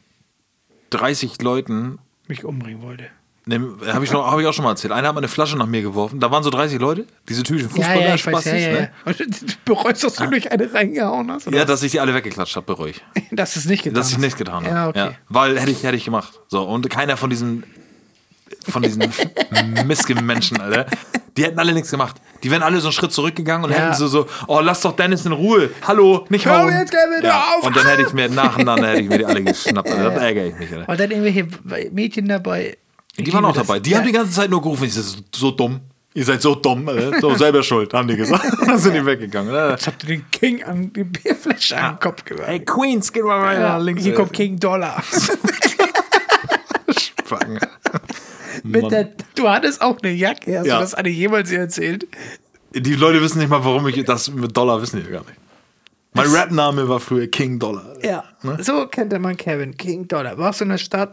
30 0.90 1.40
Leuten 1.40 1.98
Mich 2.26 2.44
umbringen 2.44 2.82
wollte. 2.82 3.06
Ne, 3.46 3.60
habe 3.86 4.04
ich, 4.04 4.10
noch- 4.10 4.26
hab 4.26 4.40
ich 4.40 4.46
auch 4.46 4.52
schon 4.54 4.64
mal 4.64 4.70
erzählt. 4.70 4.92
Einer 4.92 5.08
hat 5.08 5.14
mal 5.14 5.20
eine 5.20 5.28
Flasche 5.28 5.56
nach 5.56 5.66
mir 5.66 5.82
geworfen. 5.82 6.18
Da 6.18 6.30
waren 6.30 6.42
so 6.42 6.48
30 6.50 6.80
Leute, 6.80 7.06
diese 7.28 7.42
typischen 7.42 7.68
Fußballer-Spastis. 7.68 8.52
ja, 8.52 8.58
ja, 8.58 8.68
ja. 8.68 8.80
ne? 8.80 8.90
Und 9.04 9.20
du 9.20 9.26
bereust, 9.66 10.02
dass 10.02 10.14
du 10.14 10.26
durch 10.28 10.50
eine 10.50 10.72
reingehauen 10.72 11.30
hast? 11.30 11.46
Oder 11.46 11.58
ja, 11.58 11.64
dass 11.66 11.82
ich 11.82 11.92
die 11.92 12.00
alle 12.00 12.14
weggeklatscht 12.14 12.56
habe, 12.56 12.66
bereue 12.66 12.90
ich. 12.90 13.04
dass 13.30 13.54
es 13.56 13.66
nicht 13.66 13.84
getan 13.84 13.94
Dass 13.94 14.10
ich 14.10 14.18
nicht 14.18 14.38
getan 14.38 14.64
habe. 14.64 14.98
Ja, 14.98 15.08
okay. 15.08 15.16
Weil 15.28 15.60
hätte 15.60 15.70
ich, 15.70 15.82
hätte 15.84 15.96
ich 15.96 16.06
gemacht. 16.06 16.40
So, 16.48 16.62
und 16.64 16.88
keiner 16.88 17.18
von 17.18 17.28
diesen, 17.28 17.64
von 18.66 18.82
diesen 18.82 19.04
Missgemenschen, 19.86 20.58
Alter, 20.62 20.86
die 21.36 21.44
hätten 21.44 21.58
alle 21.58 21.72
nichts 21.72 21.90
gemacht. 21.90 22.16
Die 22.42 22.50
wären 22.50 22.62
alle 22.62 22.80
so 22.80 22.88
einen 22.88 22.92
Schritt 22.92 23.12
zurückgegangen 23.12 23.64
und 23.64 23.70
Ja. 23.72 23.78
hätten 23.86 23.94
so, 23.94 24.06
so, 24.06 24.26
oh, 24.46 24.60
lass 24.60 24.80
doch 24.82 24.94
Dennis 24.94 25.24
in 25.26 25.32
Ruhe. 25.32 25.70
Hallo, 25.86 26.24
nicht 26.28 26.46
Hör 26.46 26.58
hauen. 26.62 26.72
jetzt, 26.72 26.90
Kevin, 26.92 27.22
hör 27.22 27.24
ja. 27.24 27.44
auf. 27.58 27.64
Und 27.66 27.76
dann 27.76 27.86
hätte 27.86 28.02
ich 28.02 28.12
mir 28.12 28.28
nacheinander 28.28 28.88
hätte 28.88 29.00
ich 29.02 29.08
mir 29.08 29.18
die 29.18 29.24
alle 29.26 29.42
geschnappt. 29.42 29.90
Alter. 29.90 30.10
Das 30.10 30.22
ärgere 30.22 30.46
ich 30.46 30.58
mich, 30.58 30.72
Alter. 30.72 30.88
Und 30.88 31.00
dann 31.00 31.10
irgendwelche 31.10 31.48
Mädchen 31.92 32.28
dabei. 32.28 32.76
Die 33.16 33.32
waren 33.32 33.44
auch 33.44 33.54
dabei. 33.54 33.80
Die 33.80 33.96
haben 33.96 34.04
die 34.06 34.12
ganze 34.12 34.32
Zeit 34.32 34.50
nur 34.50 34.60
gerufen, 34.62 34.84
ich 34.84 34.94
so, 34.94 35.16
so 35.34 35.50
dumm. 35.50 35.80
Ihr 36.16 36.24
seid 36.24 36.40
so 36.42 36.54
dumm, 36.54 36.88
so 37.20 37.34
selber 37.34 37.62
schuld, 37.64 37.92
haben 37.92 38.06
die 38.06 38.16
gesagt. 38.16 38.44
dann 38.66 38.78
sind 38.78 38.94
die 38.94 39.04
weggegangen. 39.04 39.52
Jetzt 39.70 39.88
habt 39.88 40.04
ihr 40.04 40.10
den 40.10 40.30
King 40.30 40.62
an 40.62 40.92
die 40.92 41.02
Bierflasche 41.02 41.76
an 41.76 41.94
den 41.94 42.00
Kopf 42.00 42.24
geworfen. 42.24 42.48
Ey, 42.50 42.60
Queens, 42.64 43.12
geht 43.12 43.24
mal 43.24 43.40
rein, 43.40 43.60
Ja, 43.60 43.76
links. 43.78 44.02
hier 44.04 44.14
kommt 44.14 44.32
King 44.32 44.56
Dollar. 44.60 45.02
Spacken. 46.96 47.58
Mit 48.64 48.90
der, 48.90 49.10
du 49.34 49.48
hattest 49.48 49.80
auch 49.82 49.98
eine 50.02 50.12
Jacke. 50.12 50.58
Hast 50.58 50.66
Ja. 50.66 50.74
du 50.76 50.80
das 50.80 50.94
Anne 50.94 51.10
jemals 51.10 51.52
erzählt? 51.52 52.06
Die 52.74 52.94
Leute 52.94 53.20
wissen 53.22 53.38
nicht 53.38 53.50
mal, 53.50 53.64
warum 53.64 53.86
ich 53.88 54.02
das 54.04 54.30
mit 54.32 54.56
Dollar 54.56 54.80
wissen 54.82 55.04
die 55.04 55.10
gar 55.10 55.20
nicht. 55.20 55.34
Mein 56.14 56.28
Rap-Name 56.28 56.88
war 56.88 56.98
früher 57.00 57.26
King 57.26 57.58
Dollar. 57.58 57.94
Ja. 58.02 58.24
Ne? 58.42 58.56
So 58.62 58.86
kannte 58.88 59.18
man 59.18 59.36
Kevin. 59.36 59.76
King 59.76 60.08
Dollar. 60.08 60.38
Warst 60.38 60.60
du 60.60 60.64
in 60.64 60.70
der 60.70 60.78
Stadt 60.78 61.12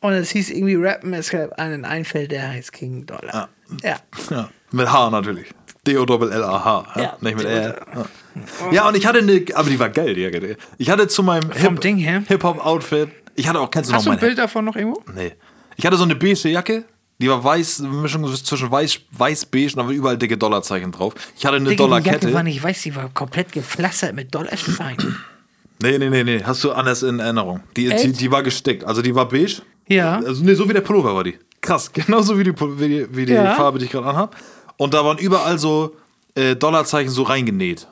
und 0.00 0.12
es 0.12 0.30
hieß 0.30 0.50
irgendwie 0.50 0.76
Rappen, 0.76 1.12
es 1.12 1.30
gab 1.30 1.52
einen 1.58 1.84
Einfeld, 1.84 2.30
der 2.30 2.48
heißt 2.48 2.72
King 2.72 3.04
Dollar. 3.06 3.48
Ja. 3.82 3.96
Ja, 4.30 4.48
mit 4.72 4.90
H 4.92 5.10
natürlich. 5.10 5.48
D-O-L-L-A-H. 5.86 6.86
Ja, 6.96 7.02
Ja, 7.02 7.16
nicht 7.20 7.36
mit 7.36 7.46
R. 7.46 7.76
Ja. 7.94 8.72
ja, 8.72 8.88
und 8.88 8.96
ich 8.96 9.06
hatte 9.06 9.20
eine, 9.20 9.42
aber 9.54 9.70
die 9.70 9.78
war 9.78 9.88
geil, 9.88 10.14
die 10.14 10.20
Jacke. 10.20 10.56
Ich 10.78 10.90
hatte 10.90 11.08
zu 11.08 11.22
meinem? 11.22 11.50
Hip-Hop-Outfit, 11.50 13.08
ich 13.34 13.48
hatte 13.48 13.58
auch, 13.60 13.70
kennst 13.70 13.90
du 13.90 13.94
Hast 13.94 14.04
du 14.04 14.10
noch 14.10 14.16
ein 14.16 14.20
mein 14.20 14.26
Bild 14.28 14.38
davon 14.38 14.64
noch 14.66 14.76
irgendwo? 14.76 15.02
Nee. 15.14 15.32
Ich 15.80 15.86
hatte 15.86 15.96
so 15.96 16.04
eine 16.04 16.14
beige 16.14 16.46
Jacke, 16.50 16.84
die 17.22 17.30
war 17.30 17.42
weiß, 17.42 17.80
eine 17.80 17.88
Mischung 17.88 18.26
zwischen 18.34 18.70
weiß, 18.70 19.00
weiß 19.12 19.46
beige 19.46 19.68
und 19.68 19.76
da 19.78 19.86
waren 19.86 19.94
überall 19.94 20.18
dicke 20.18 20.36
Dollarzeichen 20.36 20.92
drauf. 20.92 21.14
Ich 21.38 21.46
hatte 21.46 21.56
eine 21.56 21.70
Digga, 21.70 21.86
die 21.86 21.90
Jacke 21.90 22.02
Dollarkette. 22.02 22.34
war 22.34 22.42
nicht 22.42 22.62
weiß, 22.62 22.82
die 22.82 22.94
war 22.94 23.08
komplett 23.14 23.50
geflassert 23.50 24.14
mit 24.14 24.34
Dollarscheinen. 24.34 25.16
Nee, 25.82 25.96
nee, 25.96 26.10
nee, 26.10 26.22
nee, 26.22 26.42
hast 26.44 26.62
du 26.64 26.72
anders 26.72 27.02
in 27.02 27.18
Erinnerung. 27.18 27.60
Die, 27.78 27.88
die, 27.88 28.12
die 28.12 28.30
war 28.30 28.42
gestickt, 28.42 28.84
also 28.84 29.00
die 29.00 29.14
war 29.14 29.26
beige. 29.26 29.62
Ja. 29.88 30.18
Also 30.18 30.44
nee, 30.44 30.52
so 30.52 30.68
wie 30.68 30.74
der 30.74 30.82
Pullover 30.82 31.14
war 31.14 31.24
die. 31.24 31.38
Krass, 31.62 31.90
genauso 31.94 32.38
wie 32.38 32.44
die, 32.44 32.52
wie 32.52 32.88
die, 32.88 33.16
wie 33.16 33.24
die 33.24 33.32
Ja. 33.32 33.54
Farbe, 33.54 33.78
die 33.78 33.86
ich 33.86 33.90
gerade 33.90 34.06
anhab. 34.06 34.36
Und 34.76 34.92
da 34.92 35.02
waren 35.02 35.16
überall 35.16 35.58
so 35.58 35.96
äh, 36.34 36.56
Dollarzeichen 36.56 37.10
so 37.10 37.22
reingenäht. 37.22 37.88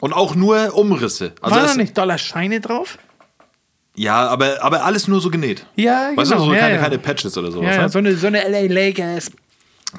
Und 0.00 0.12
auch 0.12 0.34
nur 0.34 0.74
Umrisse. 0.74 1.34
Also 1.40 1.54
war 1.54 1.66
da 1.66 1.74
nicht 1.76 1.96
Dollarscheine 1.96 2.60
drauf? 2.60 2.98
Ja, 3.96 4.28
aber, 4.28 4.62
aber 4.62 4.84
alles 4.84 5.08
nur 5.08 5.20
so 5.20 5.30
genäht. 5.30 5.66
Ja, 5.76 6.12
Weißt 6.14 6.30
genau. 6.30 6.44
du, 6.44 6.48
so 6.50 6.54
ja, 6.54 6.60
keine, 6.60 6.74
ja. 6.76 6.80
keine 6.80 6.98
Patches 6.98 7.36
oder 7.36 7.50
sowas. 7.50 7.66
Ja, 7.66 7.74
ja, 7.74 7.82
ne? 7.82 7.88
so 7.88 7.98
eine, 7.98 8.14
so 8.16 8.26
eine 8.28 8.48
LA 8.48 8.72
Lakers. 8.72 9.30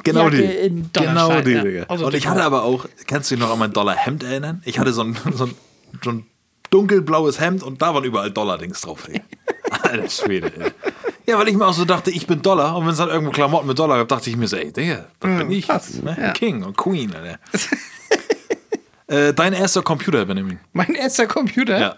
Genau 0.04 0.24
Jacke 0.30 0.38
die. 0.38 0.44
in 0.44 0.90
genau 0.94 1.42
die, 1.42 1.52
ja. 1.52 1.64
Digga. 1.64 1.84
Also 1.90 2.06
und 2.08 2.14
ich 2.14 2.26
hatte 2.26 2.44
aber 2.44 2.64
auch, 2.64 2.86
kannst 3.08 3.30
du 3.30 3.36
dich 3.36 3.44
noch 3.44 3.52
an 3.52 3.60
mein 3.60 3.74
Dollarhemd 3.74 4.24
erinnern? 4.24 4.62
Ich 4.66 4.80
hatte 4.80 4.94
so 4.94 5.04
ein, 5.04 5.16
so 5.36 5.46
ein, 5.46 5.56
so 6.02 6.12
ein 6.12 6.26
dunkelblaues 6.70 7.42
Hemd 7.42 7.64
und 7.64 7.82
da 7.82 7.94
waren 7.94 8.06
überall 8.06 8.32
Dollar-Dings 8.32 8.80
drauf. 8.82 9.04
Digga. 9.06 9.20
Alter 9.84 10.10
Schwede, 10.10 10.52
ey. 10.58 10.72
Ja, 11.28 11.38
weil 11.38 11.50
ich 11.50 11.56
mir 11.56 11.66
auch 11.68 11.74
so 11.74 11.84
dachte, 11.86 12.10
ich 12.12 12.26
bin 12.28 12.42
Dollar 12.42 12.76
und 12.78 12.86
wenn 12.86 12.92
es 12.94 12.98
dann 12.98 13.10
irgendwo 13.10 13.32
Klamotten 13.32 13.68
mit 13.68 13.78
Dollar 13.78 13.98
gab, 13.98 14.08
dachte 14.08 14.30
ich 14.30 14.38
mir 14.38 14.48
so, 14.48 14.56
ey, 14.56 14.72
Digga, 14.72 15.06
das 15.20 15.38
bin 15.38 15.52
ich. 15.52 15.68
krass, 15.68 16.02
Ne? 16.02 16.18
ja. 16.20 16.32
King 16.32 16.64
und 16.64 16.78
Queen, 16.78 17.14
Alter. 17.14 17.40
äh, 19.08 19.34
dein 19.34 19.54
erster 19.54 19.82
Computer, 19.82 20.26
Benjamin. 20.26 20.60
Mein 20.74 20.96
erster 20.96 21.28
Computer. 21.28 21.80
Ja. 21.80 21.96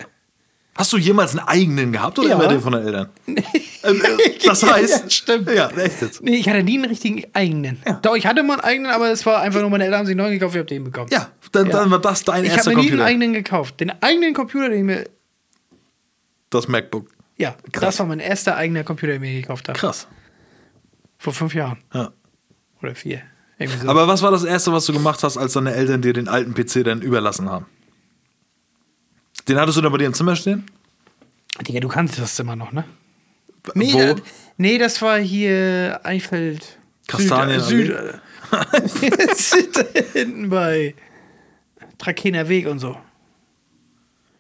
Hast 0.76 0.92
du 0.92 0.98
jemals 0.98 1.38
einen 1.38 1.48
eigenen 1.48 1.92
gehabt 1.92 2.18
oder 2.18 2.30
Ja. 2.30 2.36
immer 2.36 2.48
den 2.48 2.60
von 2.62 2.74
den 2.74 2.86
Eltern? 2.86 3.10
Ähm, 3.86 4.02
äh, 4.02 4.40
das 4.48 4.64
heißt, 4.64 5.04
Ja, 5.04 5.10
stimmt. 5.10 5.52
Ja, 5.52 5.70
echt 5.72 6.02
jetzt. 6.02 6.24
Nee, 6.24 6.38
ich 6.38 6.48
hatte 6.48 6.64
nie 6.64 6.76
einen 6.78 6.86
richtigen 6.86 7.26
eigenen. 7.34 7.80
Doch, 8.02 8.16
ich 8.16 8.26
hatte 8.26 8.42
mal 8.42 8.54
einen 8.54 8.62
eigenen, 8.64 8.92
aber 8.92 9.12
es 9.12 9.26
war 9.26 9.42
einfach 9.42 9.60
nur, 9.60 9.70
meine 9.70 9.84
Eltern 9.84 10.00
haben 10.00 10.06
sich 10.06 10.16
neu 10.16 10.30
gekauft, 10.32 10.56
ich 10.56 10.60
habe 10.60 10.68
den 10.70 10.86
bekommen. 10.86 11.10
Ja, 11.12 11.32
dann, 11.52 11.70
dann 11.70 11.92
war 11.92 12.00
das 12.00 12.24
dein 12.24 12.46
Ich 12.46 12.52
erster 12.52 12.72
habe 12.72 12.78
mir 12.78 12.84
nie 12.84 12.88
einen 12.88 12.90
Computer. 12.92 13.06
eigenen 13.06 13.34
gekauft. 13.34 13.80
Den 13.82 13.92
eigenen 14.02 14.34
Computer, 14.34 14.70
den 14.70 14.78
ich 14.80 14.84
mir. 14.86 15.04
Das 16.50 16.70
MacBook. 16.70 17.10
Ja, 17.38 17.56
das 17.74 18.00
war 18.00 18.06
mein 18.06 18.22
erster 18.22 18.56
eigener 18.56 18.86
Computer, 18.86 19.12
den 19.14 19.22
ich 19.24 19.30
mir 19.34 19.42
gekauft 19.42 19.68
habe. 19.68 19.78
Krass. 19.78 20.08
Vor 21.18 21.34
fünf 21.34 21.54
Jahren. 21.54 21.80
Ja. 21.94 22.12
Oder 22.82 22.96
vier. 22.96 23.22
So. 23.60 23.90
Aber 23.90 24.08
was 24.08 24.22
war 24.22 24.32
das 24.32 24.46
erste, 24.46 24.72
was 24.72 24.86
du 24.86 24.94
gemacht 24.94 25.24
hast, 25.24 25.36
als 25.38 25.52
deine 25.54 25.74
Eltern 25.74 26.02
dir 26.02 26.14
den 26.14 26.30
alten 26.30 26.54
PC 26.54 26.84
dann 26.86 27.02
überlassen 27.02 27.50
haben? 27.50 27.66
Den 29.48 29.58
hattest 29.60 29.78
du 29.78 29.82
dann 29.82 29.92
bei 29.92 29.98
dir 29.98 30.06
im 30.08 30.14
Zimmer 30.14 30.36
stehen? 30.36 30.66
Digga, 31.68 31.80
du 31.80 31.88
kannst 31.88 32.18
das 32.20 32.40
immer 32.40 32.56
noch, 32.56 32.72
ne? 32.72 32.86
Nee, 33.76 33.94
Wo? 33.94 34.00
äh, 34.00 34.16
nee 34.58 34.78
das 34.78 35.02
war 35.02 35.20
hier 35.20 36.00
Eifeld. 36.04 36.78
Kastanien- 37.08 37.60
Süd, 37.62 37.94
Süd, 38.86 39.36
Süd 39.38 39.86
hinten 40.14 40.50
bei 40.50 40.96
Trakener 41.98 42.48
Weg 42.50 42.68
und 42.68 42.80
so. 42.80 42.98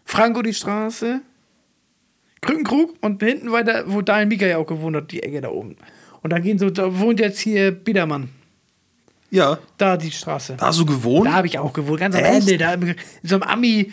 Franco 0.05 0.41
die 0.41 0.53
Straße, 0.53 1.21
Krückenkrug 2.41 2.95
und 3.01 3.21
hinten 3.23 3.51
weiter, 3.51 3.85
wo 3.87 4.01
Daniel 4.01 4.27
Mika 4.27 4.45
ja 4.45 4.57
auch 4.57 4.67
gewohnt 4.67 4.95
hat, 4.95 5.11
die 5.11 5.23
Ecke 5.23 5.41
da 5.41 5.49
oben. 5.49 5.77
Und 6.21 6.31
dann 6.33 6.41
gehen 6.41 6.59
so, 6.59 6.69
da 6.69 6.99
wohnt 6.99 7.19
jetzt 7.19 7.39
hier 7.39 7.71
Biedermann. 7.71 8.29
Ja. 9.31 9.57
Da 9.77 9.97
die 9.97 10.11
Straße. 10.11 10.55
Da 10.57 10.67
hast 10.67 10.79
du 10.79 10.85
gewohnt? 10.85 11.25
Da 11.27 11.33
habe 11.33 11.47
ich 11.47 11.57
auch 11.57 11.73
gewohnt, 11.73 11.99
ganz 11.99 12.15
am 12.15 12.23
Echt? 12.23 12.47
Ende, 12.49 12.57
da 12.57 12.73
in 12.73 12.95
so 13.23 13.35
einem 13.35 13.43
Ami. 13.43 13.91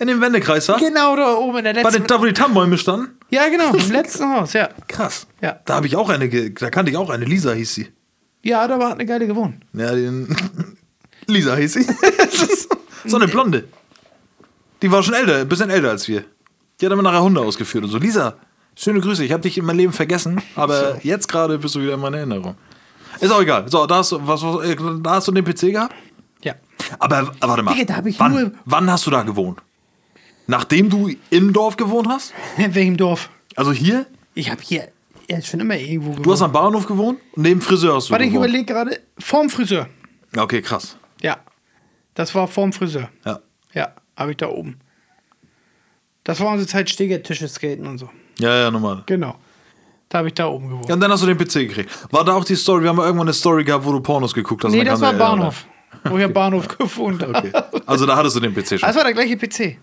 In 0.00 0.06
dem 0.06 0.20
Wendekreis, 0.20 0.66
da? 0.66 0.76
Genau 0.76 1.16
da 1.16 1.34
oben 1.34 1.58
in 1.58 1.64
der 1.64 1.74
Bei 1.74 1.82
letzten. 1.82 2.02
den, 2.02 2.06
da, 2.06 2.20
wo 2.20 2.24
die 2.24 2.32
Tannenbäume 2.32 2.78
standen? 2.78 3.18
ja, 3.30 3.48
genau, 3.48 3.72
im 3.74 3.90
letzten 3.90 4.30
Haus, 4.34 4.52
ja. 4.52 4.68
Krass. 4.86 5.26
Ja. 5.40 5.58
Da 5.64 5.74
habe 5.76 5.86
ich 5.86 5.96
auch 5.96 6.08
eine, 6.08 6.28
da 6.50 6.70
kannte 6.70 6.90
ich 6.90 6.96
auch 6.96 7.10
eine, 7.10 7.24
Lisa 7.24 7.52
hieß 7.52 7.74
sie. 7.74 7.88
Ja, 8.42 8.66
da 8.68 8.78
war 8.78 8.92
eine 8.92 9.04
geile 9.06 9.26
gewohnt. 9.26 9.56
Ja, 9.72 9.92
den 9.94 10.34
Lisa 11.26 11.56
hieß 11.56 11.72
sie. 11.72 11.86
so 13.06 13.16
eine 13.16 13.26
Blonde. 13.28 13.64
Die 14.82 14.90
war 14.92 15.02
schon 15.02 15.14
älter, 15.14 15.36
ein 15.38 15.48
bisschen 15.48 15.70
älter 15.70 15.90
als 15.90 16.06
wir. 16.06 16.24
Die 16.80 16.86
hat 16.86 16.92
immer 16.92 17.02
nachher 17.02 17.22
Hunde 17.22 17.40
ausgeführt 17.40 17.82
und 17.84 17.90
so. 17.90 17.98
Lisa, 17.98 18.34
schöne 18.76 19.00
Grüße. 19.00 19.24
Ich 19.24 19.32
habe 19.32 19.42
dich 19.42 19.58
in 19.58 19.64
meinem 19.64 19.78
Leben 19.78 19.92
vergessen, 19.92 20.40
aber 20.54 20.98
jetzt 21.02 21.26
gerade 21.28 21.58
bist 21.58 21.74
du 21.74 21.80
wieder 21.82 21.94
in 21.94 22.00
meiner 22.00 22.18
Erinnerung. 22.18 22.54
Ist 23.20 23.32
auch 23.32 23.40
egal. 23.42 23.68
So, 23.68 23.84
da 23.86 23.96
hast 23.96 24.12
du, 24.12 24.20
was, 24.24 24.42
was, 24.44 24.64
äh, 24.64 24.76
da 25.02 25.10
hast 25.14 25.26
du 25.26 25.32
den 25.32 25.44
PC 25.44 25.72
gehabt? 25.72 25.92
Ja. 26.44 26.54
Aber 27.00 27.22
äh, 27.22 27.26
warte 27.40 27.64
mal. 27.64 27.74
Digga, 27.74 27.84
da 27.86 27.96
hab 27.96 28.06
ich 28.06 28.20
wann, 28.20 28.32
nur- 28.32 28.52
wann 28.64 28.88
hast 28.88 29.04
du 29.06 29.10
da 29.10 29.22
gewohnt? 29.24 29.58
Nachdem 30.48 30.88
du 30.88 31.10
im 31.28 31.52
Dorf 31.52 31.76
gewohnt 31.76 32.08
hast? 32.08 32.32
In 32.56 32.74
welchem 32.74 32.96
Dorf? 32.96 33.30
Also 33.54 33.70
hier? 33.70 34.06
Ich 34.34 34.50
habe 34.50 34.62
hier 34.62 34.88
ja, 35.28 35.42
schon 35.42 35.60
immer 35.60 35.76
irgendwo 35.76 36.10
gewohnt. 36.12 36.26
Du 36.26 36.32
hast 36.32 36.40
am 36.40 36.52
Bahnhof 36.52 36.86
gewohnt 36.86 37.20
und 37.32 37.42
neben 37.42 37.60
Friseur 37.60 37.94
hast 37.96 38.08
du 38.08 38.12
Warte, 38.12 38.24
ich 38.24 38.30
gewohnt. 38.32 38.48
überlege 38.48 38.64
gerade, 38.64 38.98
vorm 39.18 39.50
Friseur. 39.50 39.88
Okay, 40.34 40.62
krass. 40.62 40.96
Ja. 41.20 41.36
Das 42.14 42.34
war 42.34 42.48
vorm 42.48 42.72
Friseur. 42.72 43.10
Ja. 43.26 43.40
Ja, 43.74 43.92
habe 44.16 44.30
ich 44.30 44.38
da 44.38 44.48
oben. 44.48 44.78
Das 46.24 46.40
war 46.40 46.50
unsere 46.52 46.66
Zeit 46.66 46.88
Stegertische, 46.88 47.46
Skaten 47.46 47.86
und 47.86 47.98
so. 47.98 48.08
Ja, 48.38 48.54
ja, 48.58 48.70
normal. 48.70 49.02
Genau. 49.04 49.36
Da 50.08 50.18
habe 50.18 50.28
ich 50.28 50.34
da 50.34 50.46
oben 50.48 50.68
gewohnt. 50.68 50.88
Ja, 50.88 50.94
und 50.94 51.00
dann 51.00 51.10
hast 51.12 51.22
du 51.22 51.26
den 51.26 51.36
PC 51.36 51.68
gekriegt. 51.68 51.90
War 52.10 52.24
da 52.24 52.32
auch 52.32 52.44
die 52.44 52.56
Story? 52.56 52.82
Wir 52.84 52.88
haben 52.88 52.96
ja 52.96 53.04
irgendwann 53.04 53.28
eine 53.28 53.34
Story 53.34 53.64
gehabt, 53.64 53.84
wo 53.84 53.92
du 53.92 54.00
Pornos 54.00 54.32
geguckt 54.32 54.64
hast. 54.64 54.72
nee, 54.72 54.82
das 54.82 55.00
war 55.02 55.12
Bahnhof. 55.12 55.66
Wo 56.04 56.16
ich 56.16 56.24
am 56.24 56.32
Bahnhof 56.32 56.68
gewohnt 56.78 57.22
habe. 57.22 57.36
Okay. 57.36 57.52
Also 57.84 58.06
da 58.06 58.16
hattest 58.16 58.36
du 58.36 58.40
den 58.40 58.54
PC 58.54 58.68
schon. 58.68 58.78
Das 58.80 58.96
war 58.96 59.04
der 59.04 59.12
gleiche 59.12 59.36
PC. 59.36 59.76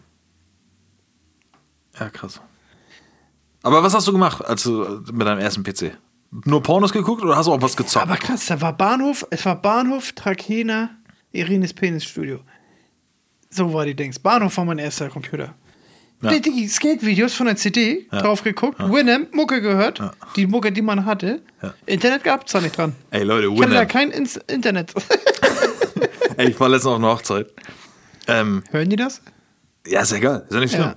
Ja, 2.00 2.10
krass. 2.10 2.42
Aber 3.64 3.82
was 3.84 3.94
hast 3.94 4.08
du 4.08 4.12
gemacht 4.12 4.44
als 4.46 4.64
du, 4.64 4.84
äh, 4.84 5.12
mit 5.12 5.26
deinem 5.26 5.40
ersten 5.40 5.64
PC? 5.64 5.98
Nur 6.44 6.62
Pornos 6.62 6.92
geguckt 6.92 7.24
oder 7.24 7.36
hast 7.38 7.46
du 7.48 7.54
auch 7.54 7.62
was 7.62 7.76
gezockt? 7.76 8.06
Aber 8.06 8.18
krass, 8.18 8.46
da 8.48 8.60
war 8.62 8.74
Bahnhof, 8.74 9.26
es 9.30 9.46
war 9.46 9.62
Bahnhof, 9.62 10.12
Trakehner, 10.12 10.92
Irines 11.32 11.74
Penisstudio. 11.74 12.42
So 13.50 13.74
war 13.74 13.86
die 13.86 13.96
Dings. 13.96 14.20
Bahnhof 14.20 14.58
war 14.58 14.66
mein 14.66 14.80
erster 14.80 15.10
Computer. 15.10 15.56
Ja. 16.22 16.32
Die, 16.32 16.42
die 16.42 16.68
Skate-Videos 16.68 17.34
von 17.34 17.46
der 17.46 17.56
CD 17.56 18.08
drauf 18.10 18.44
geguckt, 18.44 18.80
Winamp, 18.80 19.34
Mucke 19.34 19.62
gehört, 19.62 20.02
die 20.36 20.48
Mucke, 20.48 20.72
die 20.72 20.82
man 20.82 21.06
hatte. 21.06 21.42
Internet 21.86 22.24
gab 22.24 22.46
es 22.46 22.54
da 22.54 22.62
nicht 22.62 22.78
dran. 22.78 22.96
Ey, 23.12 23.24
Leute, 23.24 23.48
Ich 23.48 23.62
hatte 23.62 23.74
da 23.74 23.86
kein 23.86 24.12
Ins 24.12 24.38
Internet. 24.38 24.94
Ey, 26.38 26.50
ich 26.50 26.60
war 26.60 26.70
letztens 26.70 26.92
auf 26.92 26.98
einer 26.98 27.10
Hochzeit. 27.10 27.52
Ähm, 28.28 28.64
Hören 28.72 28.90
die 28.90 28.96
das? 28.96 29.22
ja, 29.88 30.02
ist 30.02 30.12
egal. 30.14 30.46
Ist 30.50 30.54
ja 30.54 30.60
nicht 30.60 30.74
schlimm. 30.74 30.94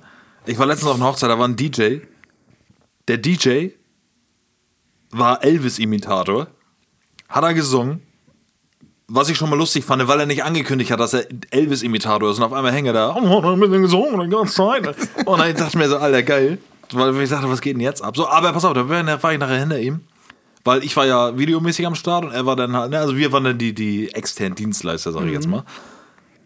Ich 0.49 0.59
war 0.59 0.67
letztens 0.67 0.91
auf 0.91 0.97
einer 0.97 1.05
Hochzeit, 1.05 1.29
da 1.29 1.39
war 1.39 1.47
ein 1.47 1.57
DJ. 1.57 1.99
Der 3.07 3.19
DJ 3.19 3.69
war 5.11 5.45
Elvis-Imitator. 5.45 6.47
Hat 7.29 7.45
er 7.45 7.53
gesungen. 7.53 8.01
Was 9.09 9.29
ich 9.29 9.37
schon 9.37 9.51
mal 9.51 9.57
lustig 9.57 9.85
fand, 9.85 10.07
weil 10.09 10.21
er 10.21 10.27
nicht 10.27 10.45
angekündigt 10.45 10.91
hat, 10.91 11.01
dass 11.01 11.13
er 11.13 11.27
Elvis-Imitator 11.51 12.31
ist. 12.31 12.39
Und 12.39 12.45
auf 12.45 12.55
einmal 12.55 12.73
hängt 12.73 12.87
er 12.87 12.95
da. 12.95 13.15
Oh, 13.15 13.41
ein 13.41 13.61
bisschen 13.61 13.83
gesungen 13.83 14.21
die 14.21 14.35
ganze 14.35 14.55
Zeit. 14.55 14.87
Und 15.27 15.39
dann 15.39 15.55
dachte 15.55 15.69
ich 15.69 15.75
mir 15.75 15.89
so, 15.89 15.99
Alter, 15.99 16.23
geil. 16.23 16.59
Weil 16.93 17.21
ich 17.21 17.29
dachte, 17.29 17.51
was 17.51 17.61
geht 17.61 17.75
denn 17.75 17.81
jetzt 17.81 18.03
ab? 18.03 18.17
So, 18.17 18.27
aber 18.27 18.53
pass 18.53 18.65
auf, 18.65 18.73
da 18.73 18.89
war 18.89 19.33
ich 19.33 19.39
nachher 19.39 19.61
hinter 19.61 19.79
ihm. 19.79 20.01
Weil 20.65 20.83
ich 20.83 20.97
war 20.97 21.07
ja 21.07 21.37
videomäßig 21.39 21.87
am 21.87 21.95
Start 21.95 22.25
und 22.25 22.33
er 22.33 22.47
war 22.47 22.57
dann 22.57 22.75
halt, 22.75 22.91
ne, 22.91 22.99
also 22.99 23.17
wir 23.17 23.33
waren 23.33 23.45
dann 23.45 23.59
die, 23.59 23.75
die 23.75 24.15
externen 24.15 24.55
Dienstleister, 24.55 25.13
sag 25.13 25.25
ich 25.27 25.33
jetzt 25.33 25.47
mal. 25.47 25.65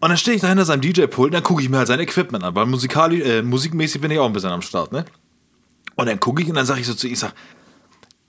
Und 0.03 0.09
dann 0.09 0.17
stehe 0.17 0.35
ich 0.35 0.41
da 0.41 0.49
hinter 0.49 0.65
seinem 0.65 0.81
DJ-Pult 0.81 1.27
und 1.27 1.33
dann 1.33 1.43
gucke 1.43 1.61
ich 1.61 1.69
mir 1.69 1.77
halt 1.77 1.87
sein 1.87 2.01
Equipment 2.01 2.43
an, 2.43 2.53
weil 2.55 2.65
musikalisch, 2.65 3.21
äh, 3.21 3.41
musikmäßig 3.41 4.01
bin 4.01 4.11
ich 4.11 4.19
auch 4.19 4.25
ein 4.25 4.33
bisschen 4.33 4.49
am 4.49 4.61
Start, 4.61 4.91
ne? 4.91 5.05
Und 5.95 6.09
dann 6.09 6.19
gucke 6.19 6.41
ich 6.41 6.49
und 6.49 6.55
dann 6.55 6.65
sage 6.65 6.81
ich 6.81 6.87
so 6.87 6.93
zu 6.93 7.07
ihm, 7.07 7.13
ich 7.13 7.19
sag, 7.19 7.33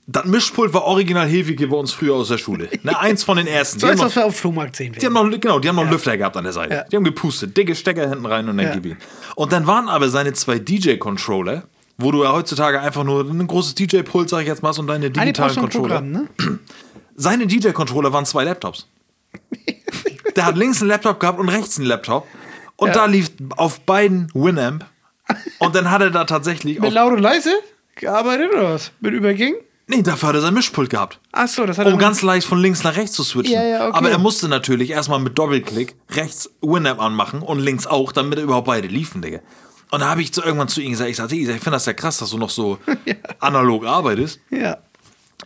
das 0.06 0.24
Mischpult 0.24 0.72
war 0.72 0.84
original 0.84 1.26
Hefige 1.26 1.66
bei 1.66 1.76
uns 1.76 1.90
früher 1.90 2.14
aus 2.14 2.28
der 2.28 2.38
Schule. 2.38 2.68
Ne, 2.84 2.96
eins 2.96 3.24
von 3.24 3.38
den 3.38 3.48
ersten. 3.48 3.80
So 3.80 3.86
Die 3.88 3.90
als 3.90 4.00
was 4.02 4.14
wir 4.14 4.24
auf 4.24 4.36
Flohmarkt 4.36 4.76
sehen 4.76 4.92
die 4.92 5.02
werden. 5.02 5.16
haben 5.18 5.30
noch, 5.30 5.40
genau, 5.40 5.58
die 5.58 5.68
haben 5.68 5.74
noch 5.74 5.82
einen 5.82 5.90
Lüfter 5.90 6.16
gehabt 6.16 6.36
an 6.36 6.44
der 6.44 6.52
Seite. 6.52 6.74
Ja. 6.74 6.84
Die 6.84 6.94
haben 6.94 7.02
gepustet, 7.02 7.56
dicke 7.56 7.74
Stecker 7.74 8.08
hinten 8.08 8.26
rein 8.26 8.48
und 8.48 8.56
dann 8.56 8.66
Ja. 8.66 8.72
gib 8.74 8.86
ihn. 8.86 8.96
Und 9.34 9.50
dann 9.50 9.66
waren 9.66 9.88
aber 9.88 10.08
seine 10.10 10.32
zwei 10.32 10.60
DJ-Controller, 10.60 11.64
wo 11.98 12.12
du 12.12 12.22
ja 12.22 12.32
heutzutage 12.32 12.80
einfach 12.82 13.02
nur 13.02 13.28
ein 13.28 13.48
großes 13.48 13.74
DJ-Pult, 13.74 14.28
sag 14.28 14.42
ich 14.42 14.46
jetzt 14.46 14.62
mal, 14.62 14.68
hast 14.68 14.78
und 14.78 14.86
deine 14.86 15.06
Eine 15.06 15.12
digitalen 15.12 15.56
Controller. 15.56 16.00
Programm, 16.00 16.10
ne? 16.12 16.28
Seine 17.16 17.48
DJ-Controller 17.48 18.12
waren 18.12 18.26
zwei 18.26 18.44
Laptops. 18.44 18.86
Der 20.36 20.46
hat 20.46 20.56
links 20.56 20.80
einen 20.80 20.90
Laptop 20.90 21.20
gehabt 21.20 21.38
und 21.38 21.48
rechts 21.48 21.78
einen 21.78 21.86
Laptop. 21.86 22.26
Und 22.76 22.88
Ja. 22.88 22.94
da 22.94 23.06
lief 23.06 23.30
auf 23.56 23.80
beiden 23.80 24.30
Winamp. 24.34 24.84
Und 25.58 25.74
dann 25.74 25.90
hat 25.90 26.02
er 26.02 26.10
da 26.10 26.24
tatsächlich. 26.24 26.78
Mit 26.80 26.92
laut 26.92 27.12
und 27.12 27.20
leise 27.20 27.52
gearbeitet 27.94 28.50
oder 28.52 28.74
was? 28.74 28.92
Mit 29.00 29.14
Überging? 29.14 29.54
nee, 29.86 30.00
dafür 30.02 30.30
hat 30.30 30.34
er 30.36 30.40
sein 30.40 30.54
Mischpult 30.54 30.88
gehabt. 30.90 31.20
Ach 31.32 31.46
so, 31.46 31.66
das 31.66 31.76
hat 31.78 31.86
Um 31.86 31.98
ganz 31.98 32.22
leicht 32.22 32.46
von 32.46 32.58
links 32.58 32.82
nach 32.84 32.96
rechts 32.96 33.14
zu 33.16 33.22
switchen. 33.22 33.54
Ja, 33.54 33.62
ja, 33.62 33.88
okay. 33.88 33.96
Aber 33.98 34.10
er 34.10 34.18
musste 34.18 34.48
natürlich 34.48 34.90
erstmal 34.90 35.20
mit 35.20 35.38
Doppelklick 35.38 35.94
rechts 36.10 36.50
Winamp 36.62 37.00
anmachen 37.00 37.42
und 37.42 37.58
links 37.60 37.86
auch, 37.86 38.10
damit 38.12 38.38
er 38.38 38.44
überhaupt 38.44 38.66
beide 38.66 38.88
liefen, 38.88 39.20
Digga. 39.22 39.40
Und 39.90 40.00
da 40.00 40.08
habe 40.08 40.22
ich 40.22 40.32
zu, 40.32 40.42
irgendwann 40.42 40.68
zu 40.68 40.80
ihm 40.80 40.90
gesagt, 40.92 41.10
ich 41.10 41.16
sagte, 41.16 41.36
ich 41.36 41.46
finde 41.48 41.70
das 41.72 41.86
ja 41.86 41.92
krass, 41.92 42.16
dass 42.16 42.30
du 42.30 42.38
noch 42.38 42.50
so 42.50 42.78
analog 43.40 43.84
arbeitest. 43.86 44.40
ja. 44.50 44.78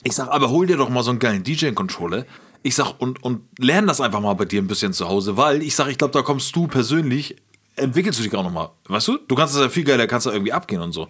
Ich 0.04 0.12
sag, 0.14 0.28
aber 0.28 0.48
hol 0.50 0.64
dir 0.66 0.76
doch 0.76 0.88
mal 0.90 1.02
so 1.02 1.10
einen 1.10 1.18
geilen 1.18 1.42
DJ-Controller. 1.42 2.24
Ich 2.62 2.74
sag, 2.74 2.94
und, 2.98 3.22
und 3.22 3.40
lern 3.58 3.86
das 3.86 4.00
einfach 4.00 4.20
mal 4.20 4.34
bei 4.34 4.44
dir 4.44 4.60
ein 4.60 4.66
bisschen 4.66 4.92
zu 4.92 5.08
Hause, 5.08 5.36
weil 5.36 5.62
ich 5.62 5.74
sag, 5.76 5.88
ich 5.88 5.98
glaube, 5.98 6.12
da 6.12 6.22
kommst 6.22 6.54
du 6.56 6.66
persönlich, 6.66 7.36
entwickelst 7.76 8.18
du 8.18 8.24
dich 8.24 8.34
auch 8.34 8.42
noch 8.42 8.50
mal. 8.50 8.70
Weißt 8.88 9.08
du? 9.08 9.18
Du 9.28 9.34
kannst 9.34 9.54
das 9.54 9.62
ja 9.62 9.68
viel 9.68 9.84
geiler, 9.84 10.06
kannst 10.06 10.26
da 10.26 10.32
irgendwie 10.32 10.52
abgehen 10.52 10.82
und 10.82 10.92
so. 10.92 11.06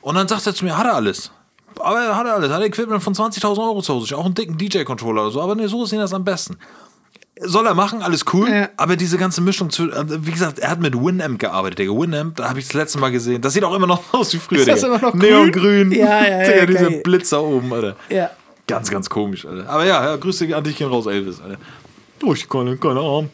Und 0.00 0.14
dann 0.14 0.26
sagt 0.28 0.46
er 0.46 0.54
zu 0.54 0.64
mir, 0.64 0.76
hat 0.76 0.86
er 0.86 0.94
alles. 0.94 1.30
Aber 1.78 2.00
er 2.00 2.16
hat 2.16 2.26
er 2.26 2.34
alles. 2.34 2.50
Hat 2.50 2.62
Equipment 2.62 3.02
von 3.02 3.14
20.000 3.14 3.58
Euro 3.58 3.82
zu 3.82 3.94
Hause. 3.94 4.16
Auch 4.16 4.24
einen 4.24 4.34
dicken 4.34 4.56
DJ-Controller 4.58 5.22
oder 5.22 5.30
so. 5.30 5.40
Aber 5.40 5.54
nee, 5.54 5.66
so 5.66 5.84
ist 5.84 5.92
ihm 5.92 5.98
das 5.98 6.12
am 6.14 6.24
besten. 6.24 6.56
Soll 7.40 7.66
er 7.66 7.74
machen, 7.74 8.02
alles 8.02 8.24
cool. 8.32 8.48
Ja. 8.48 8.68
Aber 8.76 8.94
diese 8.94 9.16
ganze 9.18 9.40
Mischung 9.40 9.70
zu, 9.70 9.90
äh, 9.90 10.04
wie 10.26 10.30
gesagt, 10.30 10.58
er 10.58 10.70
hat 10.70 10.80
mit 10.80 10.94
Winamp 10.94 11.38
gearbeitet, 11.38 11.78
Digga. 11.80 11.92
Winamp, 11.92 12.36
da 12.36 12.48
habe 12.50 12.58
ich 12.60 12.66
das 12.66 12.74
letzte 12.74 12.98
Mal 12.98 13.10
gesehen. 13.10 13.40
Das 13.40 13.54
sieht 13.54 13.64
auch 13.64 13.74
immer 13.74 13.86
noch 13.86 14.02
aus 14.12 14.32
wie 14.34 14.38
früher, 14.38 14.60
Ist 14.60 14.68
das 14.68 14.80
Digga. 14.80 14.94
immer 14.94 15.02
noch 15.02 15.12
grün? 15.12 15.20
Neongrün. 15.30 15.92
Ja, 15.92 16.24
ja, 16.24 16.42
ja, 16.56 16.66
Digga, 16.66 16.66
diese. 16.88 17.00
Blitzer 17.02 17.42
oben, 17.42 17.72
Alter. 17.72 17.96
Ja. 18.10 18.30
Ganz, 18.66 18.90
ganz 18.90 19.10
komisch, 19.10 19.44
Alter. 19.44 19.68
Aber 19.68 19.84
ja, 19.84 20.04
ja 20.04 20.16
Grüße 20.16 20.54
an 20.56 20.64
dich 20.64 20.76
gehen 20.76 20.88
raus, 20.88 21.06
Elvis, 21.06 21.40
Alter. 21.40 21.58
Oh, 22.22 22.32
ich 22.32 22.48
kann 22.48 22.78
keine 22.78 23.00
Arm. 23.00 23.30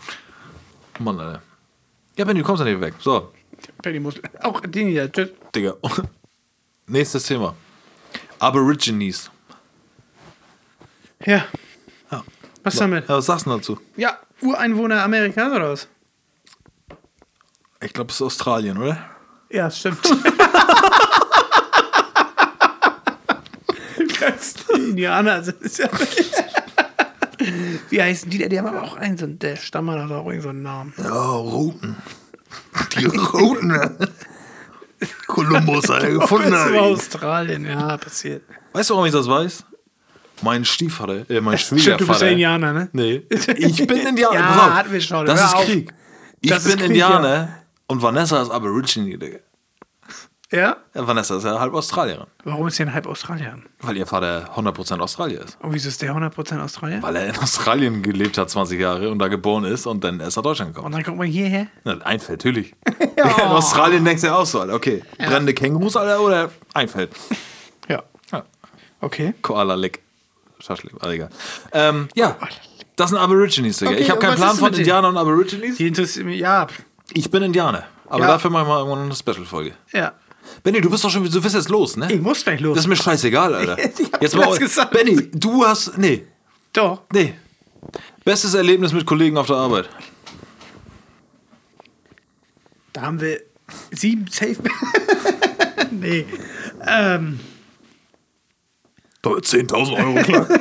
Mann, 0.98 1.20
Alter. 1.20 1.42
Ja, 2.16 2.24
Benny, 2.24 2.40
du 2.40 2.44
kommst 2.44 2.60
ja 2.60 2.64
nicht 2.70 2.80
weg. 2.80 2.94
So, 2.98 3.32
Penny 3.82 4.00
muss. 4.00 4.16
Auch 4.42 4.60
den 4.60 4.88
hier. 4.88 5.10
Tschüss. 5.10 5.30
Digga. 5.54 5.74
Nächstes 6.86 7.24
Thema. 7.24 7.54
Aborigines. 8.38 9.30
Ja. 11.24 11.44
Ja. 12.10 12.24
Was 12.62 12.76
damit? 12.76 13.08
Ja, 13.08 13.16
was 13.16 13.26
sagst 13.26 13.46
du 13.46 13.50
dazu? 13.50 13.78
Ja, 13.96 14.18
Ureinwohner 14.40 15.02
Amerikas 15.02 15.52
oder 15.52 15.70
was? 15.70 15.88
Ich 17.80 17.92
glaube, 17.92 18.10
es 18.10 18.16
ist 18.16 18.22
Australien, 18.22 18.78
oder? 18.78 19.10
Ja, 19.50 19.70
stimmt. 19.70 20.00
Indianer 24.98 25.42
sind 25.44 25.78
ja. 25.78 25.88
Wie 27.90 28.02
heißen 28.02 28.28
die? 28.30 28.48
Die 28.48 28.58
haben 28.58 28.66
aber 28.66 28.82
auch 28.82 28.96
einen, 28.96 29.16
so 29.16 29.24
ein- 29.26 29.38
der 29.38 29.56
Stammmann 29.56 30.02
hat 30.02 30.10
auch 30.10 30.26
irgend 30.26 30.42
so 30.42 30.48
einen 30.48 30.62
Namen. 30.62 30.92
Ja, 30.98 31.08
Routen. 31.12 31.96
Die 32.98 33.04
Routen. 33.06 33.96
Kolumbus, 35.28 35.88
Alter, 35.90 36.10
gefunden 36.10 36.50
Das 36.50 36.64
hat. 36.64 36.72
war 36.72 36.82
Australien, 36.82 37.64
ja, 37.64 37.96
passiert. 37.96 38.42
Weißt 38.72 38.90
du, 38.90 38.94
warum 38.94 39.06
ich 39.06 39.12
das 39.12 39.28
weiß? 39.28 39.64
Mein 40.42 40.64
Stiefvater, 40.64 41.28
äh, 41.30 41.40
mein 41.40 41.56
Stimmt, 41.58 41.82
Schwiegervater. 41.82 42.04
du 42.04 42.08
bist 42.12 42.22
ja 42.22 42.28
Indianer, 42.28 42.72
ne? 42.72 42.88
Nee. 42.92 43.22
Ich 43.56 43.86
bin 43.86 43.98
Indianer. 43.98 44.34
Ja, 44.34 44.46
Pass 44.46 44.58
auf. 44.60 44.74
hatten 44.74 44.92
wir 44.92 45.00
schon. 45.00 45.26
Das 45.26 45.38
Hör 45.40 45.46
ist 45.46 45.54
auf. 45.54 45.64
Krieg. 45.64 45.92
Ich 46.40 46.50
Das 46.50 46.64
ist 46.64 46.70
bin 46.72 46.78
Krieg, 46.80 46.90
Indianer 46.90 47.48
und 47.86 48.02
Vanessa 48.02 48.42
ist 48.42 48.50
Aborigine, 48.50 49.16
Digga. 49.18 49.38
Ja? 50.50 50.78
Ja, 50.94 51.06
Vanessa 51.06 51.36
ist 51.36 51.44
ja 51.44 51.60
halb 51.60 51.74
Australierin. 51.74 52.26
Warum 52.44 52.68
ist 52.68 52.76
sie 52.76 52.82
ein 52.82 52.94
halb 52.94 53.06
Australier? 53.06 53.58
Weil 53.80 53.98
ihr 53.98 54.06
Vater 54.06 54.50
100% 54.56 54.98
Australier 54.98 55.42
ist. 55.42 55.58
Und 55.60 55.74
wieso 55.74 55.88
ist 55.88 56.00
der 56.00 56.14
100% 56.14 56.62
Australier? 56.62 57.02
Weil 57.02 57.16
er 57.16 57.26
in 57.28 57.36
Australien 57.38 58.02
gelebt 58.02 58.38
hat 58.38 58.48
20 58.48 58.80
Jahre 58.80 59.10
und 59.10 59.18
da 59.18 59.28
geboren 59.28 59.64
ist 59.64 59.84
und 59.86 60.02
dann 60.02 60.20
erst 60.20 60.38
nach 60.38 60.42
Deutschland 60.44 60.70
gekommen. 60.70 60.86
Und 60.86 60.92
dann 60.92 61.04
kommt 61.04 61.18
man 61.18 61.26
hierher. 61.26 61.66
Na, 61.84 61.98
Einfeld, 61.98 62.38
natürlich. 62.44 62.74
In 63.18 63.24
Australien 63.24 64.04
denkst 64.04 64.22
du 64.22 64.28
ja 64.28 64.36
auch 64.36 64.46
so, 64.46 64.60
Alter. 64.60 64.74
Okay, 64.74 65.02
brennende 65.18 65.52
Kängurus, 65.52 65.96
Alter, 65.96 66.20
oder 66.20 66.50
Einfeld? 66.72 67.10
Ja. 67.88 68.02
Ja. 68.32 68.44
Okay. 69.00 69.34
Koala 69.42 69.74
Lick. 69.74 70.00
Schaschlik, 70.60 70.94
also 71.00 71.10
egal. 71.12 71.28
Ähm, 71.72 72.08
ja, 72.14 72.36
das 72.96 73.10
sind 73.10 73.18
Aborigines, 73.18 73.76
Digga. 73.78 73.90
Okay, 73.92 74.00
ich 74.02 74.10
habe 74.10 74.18
keinen 74.20 74.36
Plan 74.36 74.56
von? 74.56 74.72
Indianern 74.72 75.12
und 75.14 75.16
Aborigines. 75.18 75.76
Die 75.76 75.86
interessiert 75.88 76.24
mich, 76.26 76.40
ja. 76.40 76.66
Ich 77.12 77.30
bin 77.30 77.42
Indianer. 77.42 77.84
Aber 78.08 78.20
Ja. 78.20 78.26
dafür 78.28 78.50
machen 78.50 78.66
wir 78.68 78.78
irgendwann 78.78 79.02
eine 79.04 79.14
Special-Folge. 79.14 79.74
Ja. 79.92 80.12
Benny, 80.62 80.80
du 80.80 80.90
bist 80.90 81.04
doch 81.04 81.10
schon, 81.10 81.24
du 81.30 81.40
bist 81.40 81.54
jetzt 81.54 81.68
los, 81.68 81.96
ne? 81.96 82.12
Ich 82.12 82.20
muss 82.20 82.42
gleich 82.44 82.60
los. 82.60 82.74
Das 82.76 82.84
ist 82.84 82.88
mir 82.88 82.96
scheißegal, 82.96 83.54
Alter. 83.54 83.78
Ich 83.98 84.12
hab 84.12 84.22
jetzt 84.22 84.36
mal, 84.36 84.56
gesagt. 84.58 84.92
Benny, 84.92 85.30
du 85.32 85.64
hast, 85.64 85.96
nee, 85.98 86.24
Doch. 86.72 87.02
nee. 87.12 87.34
Bestes 88.24 88.54
Erlebnis 88.54 88.92
mit 88.92 89.06
Kollegen 89.06 89.36
auf 89.38 89.46
der 89.46 89.56
Arbeit. 89.56 89.88
Da 92.92 93.02
haben 93.02 93.20
wir 93.20 93.40
sieben 93.92 94.26
Safe. 94.28 94.56
nee. 95.90 96.26
Ähm, 96.86 97.40
Da 99.22 99.30
10.000 99.30 99.96
Euro 99.96 100.22
klar. 100.24 100.48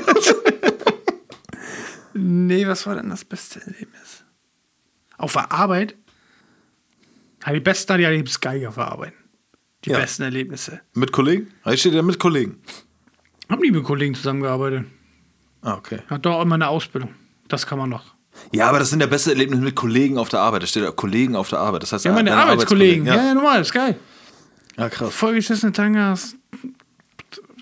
nee, 2.14 2.68
was 2.68 2.86
war 2.86 2.96
denn 2.96 3.10
das 3.10 3.26
beste 3.26 3.60
Erlebnis? 3.62 4.24
Auf 5.18 5.34
der 5.34 5.52
Arbeit? 5.52 5.96
Ja, 7.46 7.54
die 7.54 7.60
besten, 7.60 7.98
die 7.98 8.06
hatte 8.06 8.16
ich 8.16 8.22
im 8.22 8.28
Sky 8.28 8.68
auf 8.68 8.76
der 8.76 8.88
Arbeit. 8.92 9.14
Die 9.88 9.92
Ja. 9.94 10.00
besten 10.00 10.24
Erlebnisse. 10.24 10.82
mit 10.94 11.12
Kollegen? 11.12 11.48
Da 11.64 11.76
steht 11.78 11.94
ja 11.94 12.02
mit 12.02 12.20
Kollegen. 12.20 12.58
Haben 13.50 13.62
die 13.64 13.72
mit 13.72 13.84
Kollegen 13.84 14.14
zusammengearbeitet? 14.16 14.86
Ah, 15.62 15.76
okay. 15.76 16.00
Hat 16.10 16.26
doch 16.26 16.42
immer 16.42 16.56
eine 16.56 16.68
Ausbildung. 16.68 17.14
Das 17.48 17.66
kann 17.66 17.78
man 17.80 17.90
noch. 17.90 18.14
Ja, 18.52 18.68
aber 18.70 18.80
das 18.80 18.90
sind 18.92 19.00
ja 19.00 19.08
beste 19.08 19.32
Erlebnisse 19.32 19.62
mit 19.64 19.76
Kollegen 19.76 20.18
auf 20.18 20.30
der 20.30 20.42
Arbeit. 20.42 20.62
Da 20.64 20.68
steht 20.68 20.84
ja 20.84 20.92
Kollegen 20.92 21.36
auf 21.36 21.50
der 21.50 21.60
Arbeit. 21.60 21.82
Das 21.84 21.92
heißt, 21.94 22.06
Ja, 22.06 22.12
meine 22.12 22.36
Arbeitskollegen. 22.36 23.06
Ja. 23.06 23.16
Ja. 23.16 23.26
ja, 23.28 23.34
normal, 23.34 23.62
ist 23.62 23.74
geil. 23.74 23.98
ja, 24.78 24.90
krass. 24.90 25.14
Vollgeschissene 25.14 25.72
Tangas. 25.72 26.36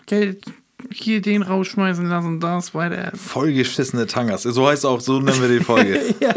Geld 0.08 0.44
hier 0.92 1.22
den 1.22 1.42
rausschmeißen 1.42 2.06
lassen, 2.08 2.40
das 2.40 2.74
weiter. 2.76 3.12
Vollgeschissene 3.16 4.06
Tangas. 4.08 4.44
So 4.44 4.68
heißt 4.68 4.86
auch, 4.86 5.00
so 5.00 5.20
nennen 5.20 5.42
wir 5.42 5.48
die 5.60 5.64
Folge. 5.64 6.00
Ja, 6.20 6.34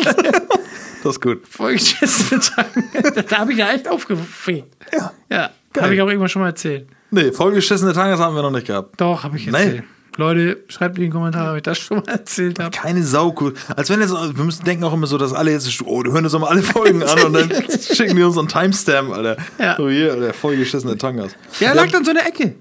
Das 1.02 1.14
ist 1.16 1.20
gut. 1.20 1.46
vollgeschissene 1.48 2.40
Tangas. 2.40 3.24
da 3.28 3.38
habe 3.38 3.52
ich 3.52 3.58
ja 3.58 3.70
echt 3.72 3.88
aufgefegt. 3.88 4.66
Ja. 4.92 5.12
Ja. 5.30 5.50
Habe 5.76 5.94
ich 5.94 6.00
auch 6.02 6.08
irgendwann 6.08 6.28
schon 6.28 6.42
mal 6.42 6.48
erzählt. 6.48 6.88
Nee, 7.10 7.32
vollgeschissene 7.32 7.92
Tangas 7.92 8.20
haben 8.20 8.34
wir 8.34 8.42
noch 8.42 8.50
nicht 8.50 8.66
gehabt. 8.66 9.00
Doch, 9.00 9.22
habe 9.24 9.36
ich 9.36 9.46
Nee. 9.46 9.52
erzählt. 9.52 9.84
Leute, 10.16 10.64
schreibt 10.68 10.98
in 10.98 11.04
die 11.04 11.10
Kommentare, 11.10 11.52
ob 11.52 11.56
ich 11.58 11.62
das 11.62 11.78
schon 11.78 11.98
mal 11.98 12.08
erzählt 12.08 12.58
habe. 12.58 12.70
Keine 12.70 13.04
Saukuh. 13.04 13.52
Als 13.76 13.88
wenn 13.88 14.00
jetzt, 14.00 14.12
wir 14.12 14.44
müssen 14.44 14.64
denken 14.64 14.82
auch 14.82 14.92
immer 14.92 15.06
so, 15.06 15.16
dass 15.16 15.32
alle 15.32 15.52
jetzt, 15.52 15.80
oh, 15.84 16.02
die 16.02 16.10
hören 16.10 16.24
uns 16.24 16.34
immer 16.34 16.50
alle 16.50 16.62
Folgen 16.62 17.04
an 17.04 17.22
und 17.22 17.32
dann 17.34 17.52
schicken 17.80 18.16
die 18.16 18.22
uns 18.24 18.34
so 18.34 18.40
einen 18.40 18.48
Timestamp, 18.48 19.12
Alter. 19.12 19.36
Ja. 19.60 19.76
So 19.76 19.88
hier, 19.88 20.12
Alter, 20.14 20.34
vollgeschissene 20.34 20.96
Tangas. 20.98 21.36
Ja, 21.60 21.72
lag 21.72 21.86
dann 21.92 22.04
so 22.04 22.10
eine 22.10 22.26
Ecke. 22.26 22.56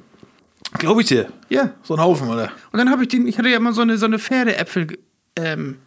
Glaube 0.78 1.02
ich 1.02 1.08
dir. 1.08 1.28
Ja. 1.50 1.72
So 1.82 1.96
ein 1.96 2.00
Haufen, 2.00 2.30
Alter. 2.30 2.52
Und 2.72 2.78
dann 2.78 2.92
habe 2.92 3.02
ich 3.04 3.10
den, 3.10 3.26
ich 3.28 3.40
hatte 3.40 3.50
ja 3.50 3.58
immer 3.58 3.74
so 3.74 3.82
eine, 3.82 3.98
so 3.98 4.06
eine 4.06 4.20
Pferdeäpfel, 4.20 5.00
ähm, 5.36 5.78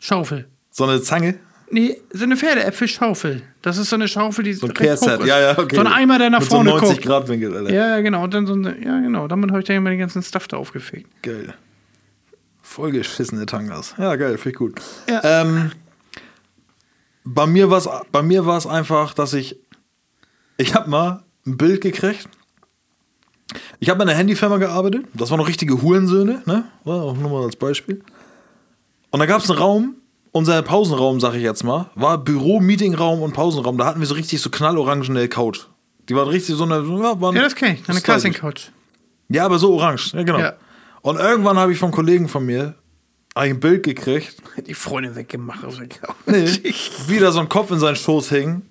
Schaufel. 0.00 0.48
So 0.70 0.82
eine 0.84 1.00
Zange. 1.00 1.38
Nee, 1.70 2.00
so 2.12 2.24
eine 2.24 2.36
Pferdeäpfelschaufel. 2.36 3.42
Das 3.62 3.76
ist 3.76 3.90
so 3.90 3.96
eine 3.96 4.08
Schaufel, 4.08 4.44
die 4.44 4.54
So 4.54 4.66
ein 4.66 4.70
recht 4.70 4.80
hoch 4.80 4.84
Kehrset. 5.06 5.20
ist. 5.20 5.26
Ja, 5.26 5.40
ja, 5.40 5.58
okay. 5.58 5.74
So 5.76 5.80
ein 5.82 5.86
Eimer, 5.86 6.18
der 6.18 6.30
nach 6.30 6.40
Mit 6.40 6.48
vorne 6.48 6.70
so 6.70 6.76
90 6.76 6.96
guckt. 6.96 7.06
Grad 7.06 7.28
Winkel, 7.28 7.54
Alter. 7.54 7.72
Ja, 7.72 7.88
ja, 7.96 8.00
genau. 8.00 8.24
Und 8.24 8.32
dann 8.34 8.46
so 8.46 8.54
eine, 8.54 8.82
ja, 8.82 9.00
genau. 9.00 9.28
Damit 9.28 9.50
habe 9.50 9.60
ich 9.60 9.66
dann 9.66 9.76
immer 9.76 9.90
den 9.90 9.98
ganzen 9.98 10.22
Stuff 10.22 10.48
da 10.48 10.56
aufgefegt. 10.56 11.10
Geil. 11.22 11.54
Vollgeschissene 12.62 13.46
Tangas. 13.46 13.94
Ja, 13.98 14.16
geil, 14.16 14.38
finde 14.38 14.50
ich 14.50 14.56
gut. 14.56 14.80
Ja. 15.08 15.42
Ähm, 15.42 15.72
bei 17.24 17.46
mir 17.46 17.70
war 17.70 17.78
es 17.78 17.88
bei 18.12 18.22
mir 18.22 18.46
war 18.46 18.56
es 18.56 18.66
einfach, 18.66 19.12
dass 19.14 19.34
ich 19.34 19.58
ich 20.56 20.74
habe 20.74 20.88
mal 20.88 21.22
ein 21.46 21.56
Bild 21.56 21.80
gekriegt. 21.82 22.28
Ich 23.80 23.88
habe 23.88 24.02
in 24.02 24.08
einer 24.08 24.18
Handyfirma 24.18 24.58
gearbeitet. 24.58 25.06
Das 25.14 25.30
waren 25.30 25.38
noch 25.38 25.48
richtige 25.48 25.80
Hurensöhne, 25.80 26.42
ne? 26.46 26.64
War 26.84 27.02
auch 27.02 27.16
nur 27.16 27.30
mal 27.30 27.44
als 27.44 27.56
Beispiel. 27.56 28.02
Und 29.10 29.20
da 29.20 29.26
gab 29.26 29.42
es 29.42 29.48
einen 29.50 29.58
Raum, 29.58 29.94
unser 30.32 30.62
Pausenraum, 30.62 31.20
sag 31.20 31.34
ich 31.34 31.42
jetzt 31.42 31.64
mal, 31.64 31.90
war 31.94 32.18
Büro, 32.18 32.60
Meetingraum 32.60 33.22
und 33.22 33.32
Pausenraum. 33.32 33.78
Da 33.78 33.86
hatten 33.86 34.00
wir 34.00 34.06
so 34.06 34.14
richtig 34.14 34.40
so 34.40 34.50
knallorangene 34.50 35.28
Couch. 35.28 35.60
Die 36.08 36.14
war 36.14 36.28
richtig 36.28 36.56
so 36.56 36.64
eine. 36.64 36.76
Ja, 36.76 37.20
waren 37.20 37.34
Ja, 37.34 37.42
das 37.42 37.54
kenne 37.54 37.74
ich. 37.74 37.88
Eine. 37.88 38.00
Casting-Couch. 38.00 38.68
Ja, 39.28 39.44
aber 39.44 39.58
so 39.58 39.74
orange. 39.74 40.14
Ja, 40.14 40.22
genau. 40.22 40.38
Ja. 40.38 40.54
Und 41.02 41.18
irgendwann 41.18 41.58
habe 41.58 41.72
ich 41.72 41.78
vom 41.78 41.90
Kollegen 41.90 42.28
von 42.28 42.44
mir 42.46 42.74
ein 43.34 43.60
Bild 43.60 43.82
gekriegt. 43.82 44.36
Die 44.66 44.74
Freundin 44.74 45.14
weggemacht 45.14 45.64
auf 45.64 45.76
der 45.76 45.88
Couch. 45.88 46.16
Nee, 46.26 46.46
wieder 47.06 47.32
so 47.32 47.40
ein 47.40 47.48
Kopf 47.48 47.70
in 47.70 47.78
seinen 47.78 47.96
Schoß 47.96 48.30
hing. 48.30 48.62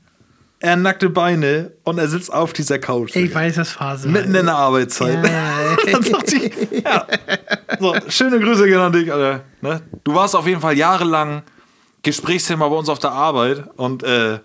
Er 0.60 0.76
nackte 0.76 1.10
Beine 1.10 1.74
und 1.84 2.00
er 2.00 2.08
sitzt 2.08 2.34
auf 2.34 2.52
dieser 2.52 2.80
Couch. 2.80 3.16
Ich 3.16 3.34
weiß, 3.34 3.56
das 3.56 3.70
Phase. 3.70 4.10
Mitten 4.10 4.34
in 4.34 4.48
der 4.48 4.56
Arbeitszeit. 4.56 5.24
Ja. 5.24 5.67
Dann 5.92 6.04
dachte 6.04 6.36
ich, 6.36 6.84
ja. 6.84 7.08
So, 7.80 7.96
schöne 8.10 8.40
Grüße 8.40 8.66
gehen 8.66 8.80
an 8.80 8.92
dich, 8.92 9.12
Alter. 9.12 9.44
Ne? 9.62 9.82
Du 10.04 10.14
warst 10.14 10.36
auf 10.36 10.48
jeden 10.48 10.62
Fall 10.62 10.78
jahrelang 10.78 11.44
Gesprächsthema 12.04 12.68
bei 12.68 12.76
uns 12.76 12.90
auf 12.90 13.00
der 13.00 13.12
Arbeit 13.12 13.66
und 13.78 14.04
äh, 14.04 14.40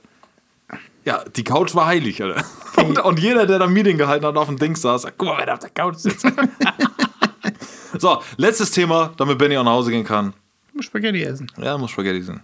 ja, 1.05 1.25
die 1.35 1.45
Couch 1.45 1.75
war 1.75 1.87
heilig, 1.87 2.23
Alter. 2.23 2.45
Und, 2.77 2.99
und 2.99 3.19
jeder, 3.19 3.47
der 3.47 3.59
da 3.59 3.67
Meeting 3.67 3.99
gehalten 3.99 4.25
hat, 4.25 4.37
auf 4.37 4.47
dem 4.47 4.59
Ding 4.59 4.77
saß, 4.77 5.07
guck 5.19 5.29
mal, 5.29 5.39
wer 5.39 5.47
da 5.47 5.53
auf 5.55 5.59
der 5.59 5.71
Couch 5.71 5.97
sitzt. 5.97 6.27
so, 7.99 8.23
letztes 8.37 8.71
Thema, 8.71 9.13
damit 9.17 9.39
Benny 9.39 9.57
auch 9.57 9.65
nach 9.65 9.73
Hause 9.73 9.91
gehen 9.91 10.05
kann. 10.05 10.33
Ich 10.69 10.75
muss 10.75 10.85
Spaghetti 10.87 11.23
essen. 11.23 11.51
Ja, 11.59 11.77
muss 11.77 11.91
Spaghetti 11.91 12.23
sein. 12.23 12.41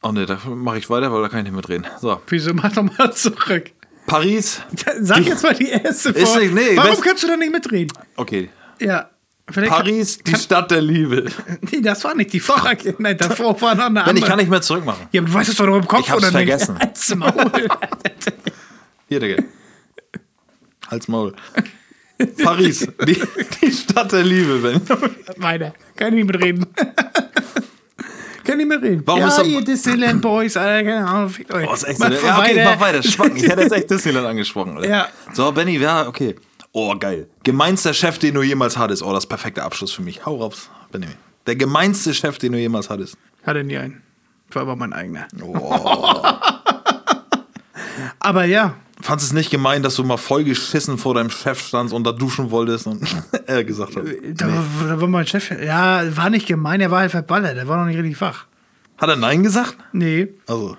Oh 0.00 0.12
ne, 0.12 0.26
da 0.26 0.38
mache 0.46 0.78
ich 0.78 0.88
weiter, 0.88 1.12
weil 1.12 1.22
da 1.22 1.28
kann 1.28 1.40
ich 1.40 1.44
nicht 1.44 1.56
mitreden. 1.56 1.86
So, 2.00 2.20
Wieso? 2.28 2.54
Mach 2.54 2.72
doch 2.72 2.84
mal 2.84 3.12
zurück. 3.12 3.72
Paris. 4.08 4.60
Sag 5.00 5.24
jetzt 5.24 5.42
mal 5.44 5.54
die 5.54 5.68
erste 5.68 6.08
Ist 6.10 6.32
Folge. 6.32 6.52
nicht- 6.52 6.70
nee, 6.70 6.76
Warum 6.76 6.92
weißt- 6.92 7.02
kannst 7.02 7.22
du 7.22 7.28
da 7.28 7.36
nicht 7.36 7.52
mitreden? 7.52 7.96
Okay. 8.16 8.48
Ja. 8.80 9.10
Vielleicht 9.50 9.72
Paris, 9.72 10.18
die 10.18 10.34
Stadt 10.36 10.70
der 10.70 10.82
Liebe. 10.82 11.24
Kann, 11.24 11.58
nee, 11.72 11.80
das 11.80 12.04
war 12.04 12.14
nicht 12.14 12.32
die 12.34 12.40
Frage. 12.40 12.94
Nein, 12.98 13.16
davor 13.16 13.58
war 13.62 13.74
noch 13.74 13.84
eine 13.86 13.94
Wenn 13.94 14.02
ich 14.02 14.08
andere. 14.08 14.26
kann 14.26 14.38
nicht 14.38 14.50
mehr 14.50 14.60
zurückmachen. 14.60 15.06
ja, 15.10 15.20
aber 15.22 15.28
du 15.30 15.34
weißt 15.34 15.48
es 15.50 15.56
doch 15.56 15.66
noch 15.66 15.76
im 15.76 15.86
Kopf 15.86 16.00
Ich 16.00 16.10
hab's 16.10 16.22
oder 16.22 16.32
vergessen. 16.32 16.74
nicht? 16.82 17.16
Maul. 17.16 17.68
Hier, 19.08 19.20
Digga. 19.20 19.42
Halt's 20.90 21.08
Maul. 21.08 21.34
Paris, 22.42 22.86
die, 23.06 23.22
die 23.62 23.72
Stadt 23.72 24.12
der 24.12 24.22
Liebe, 24.24 24.58
Ben. 24.58 24.82
Weiter. 25.42 25.72
Kann 25.96 26.08
ich 26.08 26.24
nicht 26.24 26.32
mitreden. 26.32 26.66
Kann 28.48 28.56
nicht 28.56 28.66
mitreden. 28.66 29.02
Warum 29.04 29.20
ja, 29.20 29.28
ist 29.28 29.46
ihr 29.46 29.62
Disneyland 29.62 30.22
Boys, 30.22 30.56
Alter, 30.56 30.82
keine 30.82 31.06
Ahnung, 31.06 31.28
fickt 31.28 31.52
euch. 31.52 31.68
Oh, 31.68 31.74
ist 31.74 31.84
echt 31.84 31.98
Mach 32.00 32.10
so. 32.10 32.26
Ja, 32.26 32.38
okay, 32.38 32.56
weiter. 32.56 32.70
mach 32.70 32.80
weiter. 32.80 33.02
Schwacken. 33.02 33.36
Ich 33.36 33.46
hätte 33.46 33.60
jetzt 33.60 33.72
echt 33.72 33.90
Disneyland 33.90 34.26
angesprochen. 34.26 34.78
Alter. 34.78 34.88
Ja. 34.88 35.08
So, 35.34 35.52
Benny, 35.52 35.76
ja, 35.76 36.08
okay. 36.08 36.34
Oh, 36.72 36.96
geil. 36.98 37.28
Gemeinster 37.42 37.92
Chef, 37.92 38.18
den 38.18 38.32
du 38.32 38.42
jemals 38.42 38.78
hattest. 38.78 39.02
Oh, 39.02 39.12
das 39.12 39.24
ist 39.24 39.28
perfekter 39.28 39.64
Abschluss 39.64 39.92
für 39.92 40.00
mich. 40.00 40.24
Hau 40.24 40.36
raus, 40.36 40.70
Benny. 40.90 41.08
Der 41.46 41.56
gemeinste 41.56 42.14
Chef, 42.14 42.38
den 42.38 42.52
du 42.52 42.58
jemals 42.58 42.88
hattest. 42.88 43.18
Hatte 43.44 43.62
nie 43.64 43.76
einen. 43.76 44.02
War 44.50 44.62
aber 44.62 44.76
mein 44.76 44.94
eigener. 44.94 45.28
Oh. 45.42 45.74
Aber 48.20 48.44
ja, 48.44 48.76
Fandest 49.00 49.28
es 49.28 49.32
nicht 49.32 49.50
gemein, 49.50 49.82
dass 49.82 49.94
du 49.94 50.02
mal 50.04 50.16
voll 50.16 50.42
geschissen 50.44 50.98
vor 50.98 51.14
deinem 51.14 51.30
Chef 51.30 51.60
standst 51.60 51.94
und 51.94 52.04
da 52.04 52.12
duschen 52.12 52.50
wolltest 52.50 52.86
und 52.88 53.00
er 53.46 53.62
gesagt 53.64 53.94
hat. 53.96 54.04
da, 54.34 54.46
war- 54.48 54.88
da 54.88 55.00
war 55.00 55.08
mein 55.08 55.26
Chef. 55.26 55.50
Ja, 55.64 56.02
war 56.16 56.30
nicht 56.30 56.46
gemein, 56.48 56.80
er 56.80 56.90
war 56.90 57.00
halt 57.00 57.12
verballert. 57.12 57.56
Der 57.56 57.68
war 57.68 57.78
noch 57.78 57.86
nicht 57.86 57.96
richtig 57.98 58.20
wach. 58.20 58.46
Hat 58.96 59.08
er 59.08 59.16
Nein 59.16 59.42
gesagt? 59.44 59.76
Nee. 59.92 60.28
Also, 60.48 60.76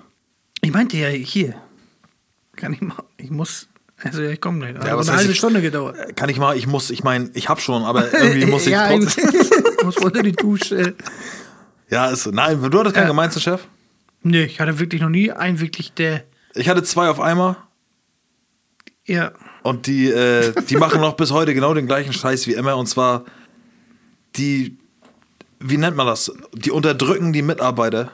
Ich 0.60 0.70
meinte 0.72 0.98
ja 0.98 1.08
hier. 1.08 1.54
Kann 2.56 2.74
ich 2.74 2.82
mal. 2.82 3.02
Ich 3.16 3.30
muss. 3.30 3.68
Also, 4.02 4.20
ich 4.22 4.40
komme 4.40 4.58
gleich. 4.58 4.86
Ja, 4.86 4.96
was 4.98 5.08
eine 5.08 5.12
heißt 5.16 5.18
halbe 5.20 5.32
ich- 5.32 5.38
Stunde 5.38 5.62
gedauert. 5.62 6.16
kann 6.16 6.28
ich 6.28 6.38
mal, 6.38 6.56
ich 6.56 6.66
muss, 6.66 6.90
ich 6.90 7.02
meine, 7.02 7.30
ich 7.32 7.48
hab 7.48 7.60
schon, 7.60 7.82
aber 7.84 8.12
irgendwie 8.12 8.44
muss 8.50 8.66
ich 8.66 8.72
ja, 8.72 8.88
trotzdem. 8.88 9.28
ich 9.78 9.82
muss 9.84 9.96
unter 9.96 10.22
die 10.22 10.32
Dusche. 10.32 10.94
Ja, 11.88 12.08
ist. 12.10 12.26
Nein, 12.30 12.60
du 12.70 12.78
hattest 12.78 12.94
keinen 12.94 13.04
Ja. 13.04 13.08
gemeinsten 13.10 13.40
Chef? 13.40 13.62
Nee, 14.22 14.44
ich 14.44 14.60
hatte 14.60 14.78
wirklich 14.78 15.00
noch 15.00 15.08
nie 15.08 15.32
einen 15.32 15.58
wirklich, 15.60 15.92
der. 15.94 16.24
Ich 16.54 16.68
hatte 16.68 16.82
zwei 16.82 17.08
auf 17.08 17.20
einmal 17.20 17.56
Ja. 19.10 19.32
und 19.62 19.86
die, 19.86 20.10
äh, 20.10 20.52
die 20.68 20.76
machen 20.76 21.00
noch 21.00 21.14
bis 21.14 21.32
heute 21.32 21.54
genau 21.54 21.74
den 21.74 21.86
gleichen 21.86 22.12
Scheiß 22.12 22.46
wie 22.46 22.54
immer 22.54 22.76
und 22.76 22.86
zwar 22.86 23.24
die, 24.36 24.76
wie 25.58 25.76
nennt 25.76 25.96
man 25.96 26.06
das? 26.06 26.32
Die 26.54 26.70
unterdrücken 26.70 27.32
die 27.32 27.42
Mitarbeiter 27.42 28.10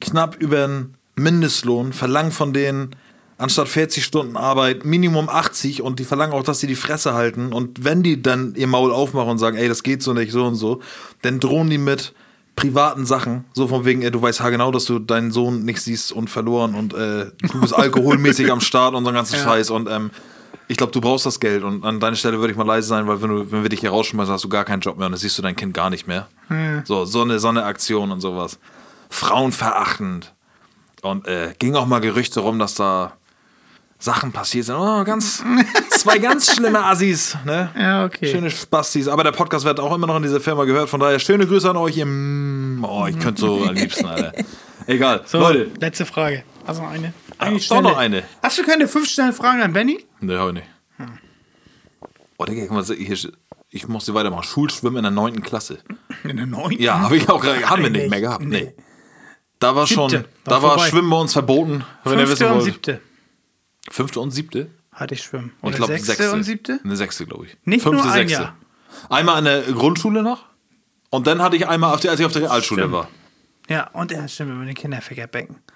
knapp 0.00 0.36
über 0.36 0.66
den 0.66 0.94
Mindestlohn, 1.16 1.92
verlangen 1.92 2.32
von 2.32 2.52
denen 2.52 2.96
anstatt 3.36 3.68
40 3.68 4.04
Stunden 4.04 4.36
Arbeit 4.36 4.84
Minimum 4.84 5.28
80 5.28 5.82
und 5.82 6.00
die 6.00 6.04
verlangen 6.04 6.32
auch, 6.32 6.42
dass 6.42 6.60
sie 6.60 6.66
die 6.66 6.74
Fresse 6.74 7.14
halten. 7.14 7.52
Und 7.52 7.84
wenn 7.84 8.02
die 8.02 8.20
dann 8.20 8.54
ihr 8.56 8.66
Maul 8.66 8.92
aufmachen 8.92 9.30
und 9.30 9.38
sagen, 9.38 9.56
ey, 9.56 9.68
das 9.68 9.82
geht 9.82 10.02
so 10.02 10.12
nicht, 10.12 10.32
so 10.32 10.44
und 10.44 10.56
so, 10.56 10.80
dann 11.22 11.38
drohen 11.38 11.70
die 11.70 11.78
mit 11.78 12.14
privaten 12.58 13.06
Sachen, 13.06 13.44
so 13.52 13.68
von 13.68 13.84
wegen, 13.84 14.00
du 14.00 14.20
weißt 14.20 14.42
genau, 14.44 14.70
dass 14.70 14.84
du 14.84 14.98
deinen 14.98 15.30
Sohn 15.30 15.64
nicht 15.64 15.80
siehst 15.80 16.12
und 16.12 16.28
verloren 16.28 16.74
und 16.74 16.92
äh, 16.94 17.26
du 17.40 17.60
bist 17.60 17.74
alkoholmäßig 17.76 18.50
am 18.50 18.60
Start 18.60 18.94
und 18.94 19.04
so 19.04 19.08
einen 19.08 19.16
ganzen 19.16 19.36
Ja. 19.36 19.44
Scheiß 19.44 19.70
und 19.70 19.88
ähm, 19.88 20.10
ich 20.66 20.76
glaube, 20.76 20.92
du 20.92 21.00
brauchst 21.00 21.24
das 21.24 21.40
Geld 21.40 21.62
und 21.62 21.84
an 21.84 22.00
deiner 22.00 22.16
Stelle 22.16 22.38
würde 22.40 22.52
ich 22.52 22.58
mal 22.58 22.66
leise 22.66 22.88
sein, 22.88 23.06
weil 23.06 23.22
wenn, 23.22 23.30
du, 23.30 23.52
wenn 23.52 23.62
wir 23.62 23.70
dich 23.70 23.80
hier 23.80 23.90
rausschmeißen, 23.90 24.32
hast 24.34 24.44
du 24.44 24.48
gar 24.48 24.64
keinen 24.64 24.80
Job 24.80 24.98
mehr 24.98 25.06
und 25.06 25.12
dann 25.12 25.18
siehst 25.18 25.38
du 25.38 25.42
dein 25.42 25.56
Kind 25.56 25.72
gar 25.72 25.88
nicht 25.88 26.06
mehr. 26.06 26.28
So, 26.84 27.04
so 27.04 27.22
eine, 27.22 27.38
so 27.38 27.48
eine 27.48 27.64
Aktion 27.64 28.10
und 28.10 28.20
sowas. 28.20 28.58
Frauenverachtend. 29.08 30.34
Und 31.02 31.26
äh, 31.26 31.54
ging 31.58 31.74
auch 31.76 31.86
mal 31.86 32.00
Gerüchte 32.00 32.40
rum, 32.40 32.58
dass 32.58 32.74
da 32.74 33.12
Sachen 33.98 34.32
passiert 34.32 34.66
sind. 34.66 34.76
Oh, 34.76 35.04
ganz, 35.04 35.42
zwei 35.90 36.18
ganz 36.18 36.52
schlimme 36.52 36.84
Assis, 36.84 37.36
ne? 37.44 37.70
Ja, 37.78 38.04
okay. 38.04 38.30
Schöne 38.30 38.50
Spastis. 38.50 39.08
Aber 39.08 39.24
der 39.24 39.32
Podcast 39.32 39.64
wird 39.64 39.80
auch 39.80 39.94
immer 39.94 40.06
noch 40.06 40.16
in 40.16 40.22
dieser 40.22 40.40
Firma 40.40 40.64
gehört. 40.64 40.88
Von 40.88 41.00
daher 41.00 41.18
schöne 41.18 41.46
Grüße 41.46 41.68
an 41.68 41.76
euch. 41.76 41.96
Ihr, 41.96 42.06
mm, 42.80 42.84
oh, 42.84 43.06
ich 43.06 43.18
könnte 43.18 43.40
so 43.40 43.64
am 43.64 43.74
liebsten, 43.74 44.06
Alter. 44.06 44.32
Egal. 44.86 45.22
So, 45.26 45.38
Leute. 45.38 45.70
letzte 45.80 46.06
Frage. 46.06 46.44
Hast 46.66 46.78
du 46.78 46.82
noch 46.82 46.90
eine? 46.90 47.12
Ah, 47.38 47.44
Eine 47.44 47.56
doch 47.56 47.62
schnelle. 47.62 47.82
noch 47.82 47.96
eine. 47.96 48.22
Hast 48.42 48.58
du 48.58 48.62
keine 48.64 48.88
fünf 48.88 49.08
schnellen 49.08 49.32
Fragen 49.32 49.62
an 49.62 49.72
Benny? 49.72 50.04
Ne, 50.20 50.38
hab 50.38 50.48
ich 50.48 50.54
nicht. 50.54 50.66
Oh, 52.36 52.44
Digga, 52.44 52.66
guck 52.66 52.70
mal, 52.72 52.84
hier, 52.96 53.16
ich 53.70 53.88
musste 53.88 54.14
weitermachen. 54.14 54.44
Schulschwimmen 54.44 54.98
in 54.98 55.02
der 55.02 55.10
9. 55.10 55.42
Klasse. 55.42 55.78
In 56.24 56.36
der 56.36 56.46
neunten? 56.46 56.80
Ja, 56.82 57.00
habe 57.00 57.16
ich 57.16 57.28
auch 57.28 57.44
haben 57.44 57.82
wir 57.82 57.90
nicht 57.90 58.08
mehr 58.10 58.20
gehabt. 58.20 58.44
Nee. 58.44 58.74
Da 59.58 59.74
war 59.74 59.86
schon, 59.86 60.10
da 60.44 60.62
War 60.62 60.62
war. 60.62 60.78
Schwimmen 60.86 61.10
bei 61.10 61.16
uns 61.20 61.32
verboten, 61.32 61.84
wenn 62.04 62.18
ihr 62.18 62.28
wissen 62.28 62.36
Fünfte 62.36 62.46
und 62.48 62.54
wollt. 62.54 62.64
siebte 62.64 63.00
Fünfte 63.90 64.20
und 64.20 64.30
siebte? 64.30 64.70
hatte 64.92 65.14
ich 65.14 65.22
Schwimmen. 65.22 65.52
Ich 65.58 65.64
Oder 65.64 65.76
glaube, 65.76 65.92
sechste 65.94 66.12
sechste. 66.12 66.32
und 66.32 66.42
siebte? 66.44 66.80
Eine 66.84 66.96
sechste, 66.96 67.26
glaube 67.26 67.46
ich. 67.46 67.56
Nicht 67.64 67.84
nur 67.84 68.04
ein 68.04 68.28
Jahr. 68.28 68.56
Einmal 69.08 69.36
an 69.36 69.44
der 69.44 69.62
Grundschule 69.62 70.22
noch. 70.22 70.44
Und 71.10 71.26
dann 71.26 71.40
hatte 71.42 71.56
ich 71.56 71.66
einmal, 71.66 71.94
auf 71.94 72.00
der, 72.00 72.10
als 72.10 72.20
ich 72.20 72.26
auf 72.26 72.32
der 72.32 72.42
Realschule 72.42 72.82
Stimmt. 72.82 72.92
war. 72.94 73.08
Ja, 73.68 73.88
und 73.90 74.12
er 74.12 74.26
stimmt 74.28 74.52
über 74.52 74.64
den 74.64 74.74
Kinderfickerbecken. 74.74 75.56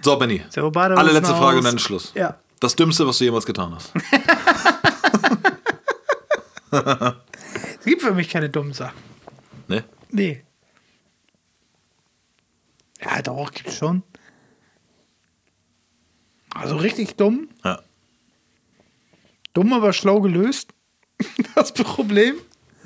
So, 0.00 0.16
Benny. 0.16 0.42
So, 0.48 0.70
Bade 0.70 0.96
Allerletzte 0.96 1.34
aus. 1.34 1.40
Frage 1.40 1.58
und 1.58 1.64
dann 1.64 1.78
Schluss. 1.78 2.12
Ja. 2.14 2.38
Das 2.60 2.76
Dümmste, 2.76 3.04
was 3.06 3.18
du 3.18 3.24
jemals 3.24 3.44
getan 3.44 3.74
hast. 3.74 3.92
Es 7.78 7.84
gibt 7.84 8.02
für 8.02 8.12
mich 8.14 8.28
keine 8.28 8.50
dummen 8.50 8.72
Sachen. 8.74 8.98
ne? 9.68 9.84
Nee. 10.10 10.44
Ja, 13.00 13.22
doch, 13.22 13.50
gibt's 13.52 13.76
schon. 13.76 14.02
Also 16.54 16.76
richtig 16.76 17.16
dumm. 17.16 17.48
Ja. 17.64 17.80
Dumm, 19.54 19.72
aber 19.72 19.92
schlau 19.92 20.20
gelöst. 20.20 20.72
Das 21.54 21.72
Problem. 21.72 22.36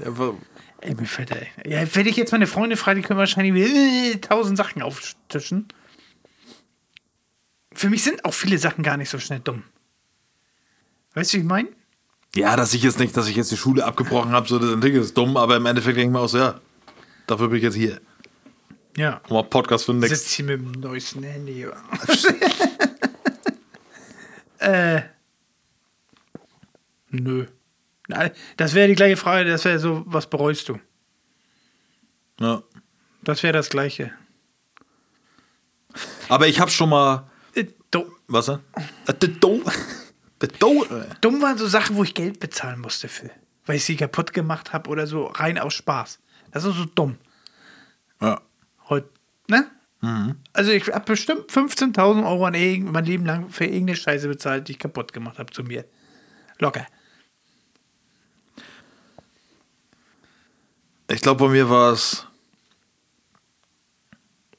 Wa- 0.07 0.35
Ey, 0.81 0.95
mir 0.95 1.07
fällt 1.07 1.31
echt. 1.31 1.53
Ja, 1.67 1.83
wenn 1.95 2.07
ich 2.07 2.17
jetzt 2.17 2.33
meine 2.33 2.47
Freunde 2.49 2.77
frage, 2.77 3.01
die 3.01 3.07
können 3.07 3.19
wahrscheinlich 3.19 3.71
äh, 3.71 4.17
tausend 4.17 4.59
Sachen 4.59 4.83
auftischen. 4.83 5.69
Für 7.73 7.89
mich 7.89 8.03
sind 8.03 8.25
auch 8.25 8.35
viele 8.35 8.59
Sachen 8.59 8.83
gar 8.83 8.97
nicht 8.97 9.09
so 9.09 9.19
schnell 9.19 9.39
dumm. 9.41 9.63
Weißt 11.15 11.33
du, 11.33 11.39
wie 11.39 11.43
ich 11.43 11.47
meine? 11.49 11.69
ja, 12.35 12.57
dass 12.57 12.73
ich 12.75 12.83
jetzt 12.83 12.99
nicht, 12.99 13.15
dass 13.17 13.29
ich 13.29 13.37
jetzt 13.37 13.53
die 13.53 13.57
Schule 13.59 13.85
abgebrochen 13.85 14.33
habe, 14.33 14.49
so 14.49 14.59
das 14.59 14.81
Ding 14.81 14.95
ist 14.95 15.17
dumm, 15.17 15.37
aber 15.37 15.57
im 15.57 15.67
Endeffekt 15.67 15.97
denke 15.99 16.09
ich 16.09 16.13
mir 16.13 16.21
auch 16.21 16.29
so, 16.29 16.39
ja, 16.39 16.61
dafür 17.27 17.49
bin 17.49 17.59
ich 17.59 17.63
jetzt 17.63 17.75
hier. 17.75 18.01
Ja. 18.97 19.21
Um 19.29 19.35
mal 19.37 19.43
Podcast 19.45 19.85
für 19.85 19.93
den 19.93 20.01
nächsten. 20.01 20.17
Sitzt 20.17 20.31
hier 20.33 20.45
mit 20.47 20.59
dem 20.61 20.71
neuesten 20.73 21.23
Handy. 21.23 21.67
äh. 24.59 25.03
Nö. 27.11 27.47
Das 28.57 28.75
wäre 28.75 28.89
die 28.89 28.95
gleiche 28.95 29.17
Frage, 29.17 29.49
das 29.49 29.65
wäre 29.65 29.79
so, 29.79 30.03
was 30.07 30.29
bereust 30.29 30.69
du? 30.69 30.79
Ja. 32.41 32.63
Das 33.23 33.43
wäre 33.43 33.53
das 33.53 33.69
gleiche. 33.69 34.13
Aber 36.29 36.49
ich 36.49 36.61
habe 36.61 36.71
schon 36.71 36.89
mal. 36.89 37.31
Äh. 37.55 37.67
Was 38.27 38.47
denn? 38.47 38.61
Äh, 39.07 39.15
Do. 39.15 39.63
Do. 40.59 40.87
dumm 41.21 41.41
waren 41.41 41.57
so 41.57 41.69
Sachen, 41.69 41.95
wo 41.97 42.03
ich 42.03 42.15
Geld 42.15 42.41
bezahlen 42.41 42.81
musste 42.81 43.09
für. 43.09 43.31
Weil 43.65 43.77
ich 43.77 43.85
sie 43.85 43.97
kaputt 43.97 44.33
gemacht 44.33 44.73
habe 44.73 44.91
oder 44.91 45.07
so, 45.07 45.27
rein 45.27 45.59
aus 45.59 45.75
Spaß. 45.75 46.19
Das 46.51 46.65
ist 46.65 46.75
so 46.75 46.85
dumm. 46.87 47.19
Ja. 48.21 48.41
Heute, 48.89 49.09
ne? 49.49 49.71
Also 50.53 50.73
ich 50.73 50.89
habe 50.89 51.05
bestimmt 51.05 51.49
15.000 51.49 52.27
Euro 52.29 52.47
an 52.47 52.55
mein 52.91 53.05
Leben 53.05 53.25
lang 53.25 53.51
für 53.51 53.65
irgendeine 53.65 53.97
Scheiße 53.97 54.27
bezahlt, 54.27 54.67
die 54.67 54.73
ich 54.73 54.79
kaputt 54.81 55.13
gemacht 55.13 55.39
habe 55.39 55.53
zu 55.53 55.63
mir. 55.63 55.85
Locker. 56.59 56.87
Ich 61.13 61.21
glaube, 61.21 61.45
bei 61.47 61.51
mir 61.53 61.69
war 61.69 61.93
es. 61.93 62.27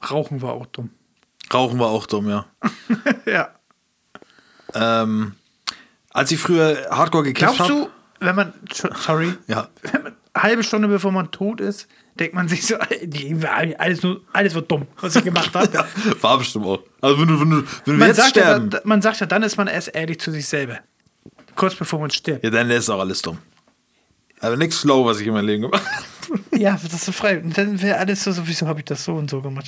Rauchen 0.09 0.41
war 0.41 0.53
auch 0.53 0.65
dumm. 0.67 0.89
Rauchen 1.53 1.79
war 1.79 1.87
auch 1.89 2.05
dumm, 2.05 2.29
ja. 2.29 2.45
ja. 3.25 3.49
ähm, 4.73 5.35
als 6.11 6.31
ich 6.31 6.39
früher 6.39 6.87
Hardcore 6.89 7.23
gekifft 7.23 7.55
Glaubst 7.55 7.59
habe. 7.71 7.89
du, 8.19 8.25
wenn 8.25 8.35
man, 8.35 8.53
sorry, 8.95 9.33
Ja. 9.47 9.69
wenn 9.81 10.03
man 10.03 10.13
eine 10.33 10.43
halbe 10.43 10.63
Stunde 10.63 10.87
bevor 10.87 11.11
man 11.11 11.31
tot 11.31 11.61
ist, 11.61 11.87
denkt 12.19 12.33
man 12.35 12.47
sich 12.47 12.65
so, 12.65 12.75
die, 13.03 13.35
alles, 13.77 14.03
nur, 14.03 14.21
alles 14.33 14.53
wird 14.55 14.69
dumm, 14.71 14.87
was 14.99 15.15
ich 15.15 15.23
gemacht 15.23 15.53
habe. 15.53 15.85
War 16.21 16.37
bestimmt 16.37 16.65
auch. 16.65 16.79
Also, 17.01 17.19
wenn 17.21 17.27
du, 17.27 17.39
wenn 17.39 17.49
du, 17.49 17.63
wenn 17.85 17.97
man, 17.97 18.07
jetzt 18.09 18.17
sagt 18.17 18.35
ja, 18.35 18.43
sterben. 18.43 18.69
da- 18.69 18.81
man 18.83 19.01
sagt 19.01 19.19
ja, 19.19 19.25
dann 19.25 19.43
ist 19.43 19.57
man 19.57 19.67
erst 19.67 19.89
ehrlich 19.95 20.19
zu 20.19 20.31
sich 20.31 20.47
selber. 20.47 20.79
Kurz 21.55 21.75
bevor 21.75 21.99
man 21.99 22.09
stirbt. 22.09 22.43
Ja, 22.43 22.49
dann 22.49 22.69
ist 22.71 22.89
auch 22.89 22.99
alles 22.99 23.21
dumm. 23.21 23.37
Aber 24.43 24.57
nichts 24.57 24.79
schlau, 24.79 25.05
was 25.05 25.19
ich 25.19 25.27
in 25.27 25.33
meinem 25.33 25.45
Leben 25.45 25.63
gemacht 25.63 25.83
habe. 25.83 26.03
Ja, 26.61 26.79
das 26.81 26.93
ist 26.93 27.05
so 27.05 27.11
frei. 27.11 27.39
Und 27.39 27.57
dann 27.57 27.81
wäre 27.81 27.97
alles 27.97 28.23
so, 28.23 28.31
so, 28.31 28.45
wieso 28.45 28.67
habe 28.67 28.79
ich 28.79 28.85
das 28.85 29.03
so 29.03 29.13
und 29.13 29.29
so 29.29 29.41
gemacht? 29.41 29.65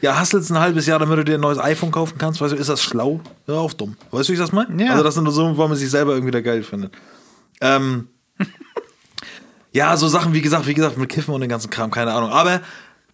Ja, 0.00 0.18
hast 0.18 0.32
jetzt 0.32 0.50
ein 0.50 0.58
halbes 0.58 0.86
Jahr, 0.86 0.98
damit 0.98 1.18
du 1.18 1.24
dir 1.24 1.34
ein 1.34 1.40
neues 1.40 1.58
iPhone 1.58 1.90
kaufen 1.90 2.18
kannst, 2.18 2.40
weißt 2.40 2.52
du, 2.52 2.56
ist 2.56 2.68
das 2.68 2.82
schlau? 2.82 3.20
Ja, 3.46 3.54
auch 3.54 3.72
dumm. 3.72 3.96
Weißt 4.10 4.28
du, 4.28 4.32
wie 4.32 4.34
ich 4.34 4.40
das 4.40 4.52
meine? 4.52 4.82
Ja. 4.82 4.92
Also, 4.92 5.04
das 5.04 5.14
sind 5.14 5.24
nur 5.24 5.32
so, 5.32 5.56
weil 5.56 5.68
man 5.68 5.76
sich 5.76 5.90
selber 5.90 6.12
irgendwie 6.12 6.30
da 6.30 6.40
geil 6.40 6.62
findet. 6.62 6.92
Ähm, 7.60 8.08
ja, 9.72 9.96
so 9.96 10.08
Sachen, 10.08 10.34
wie 10.34 10.42
gesagt, 10.42 10.66
wie 10.66 10.74
gesagt, 10.74 10.98
mit 10.98 11.08
Kiffen 11.08 11.32
und 11.32 11.40
den 11.40 11.50
ganzen 11.50 11.70
Kram, 11.70 11.90
keine 11.90 12.12
Ahnung. 12.12 12.30
Aber 12.30 12.60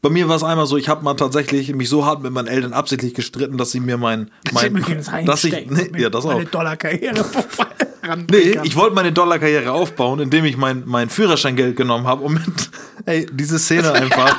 bei 0.03 0.11
mir 0.11 0.29
war 0.29 0.37
es 0.37 0.43
einmal 0.43 0.67
so, 0.67 0.77
ich 0.77 0.89
habe 0.89 1.03
mal 1.03 1.15
tatsächlich 1.15 1.75
mich 1.75 1.89
so 1.89 2.05
hart 2.05 2.23
mit 2.23 2.33
meinen 2.33 2.49
Eltern 2.49 2.73
absichtlich 2.73 3.15
gestritten, 3.15 3.57
dass 3.57 3.71
sie 3.71 3.81
mir 3.81 3.97
mein. 3.97 4.31
mein 4.53 5.25
dass 5.25 5.45
ich, 5.45 5.71
nee, 5.71 5.91
ja, 5.97 6.11
das 6.11 6.27
auch. 6.27 6.43
Dollarkarriere 6.45 7.25
vorbei. 7.25 7.73
Nee, 8.05 8.11
ranbringen 8.11 8.53
kann. 8.55 8.65
ich 8.67 8.77
wollte 8.77 8.95
meine 8.95 9.13
Dollarkarriere 9.13 9.73
aufbauen, 9.73 10.21
indem 10.21 10.45
ich 10.45 10.57
mein, 10.57 10.83
mein 10.87 11.09
Führerscheingeld 11.09 11.77
genommen 11.77 12.07
habe 12.07 12.23
und 12.25 12.35
mit, 12.35 12.45
ey, 13.07 13.27
diese 13.33 13.59
Szene 13.59 13.93
einfach. 13.95 14.37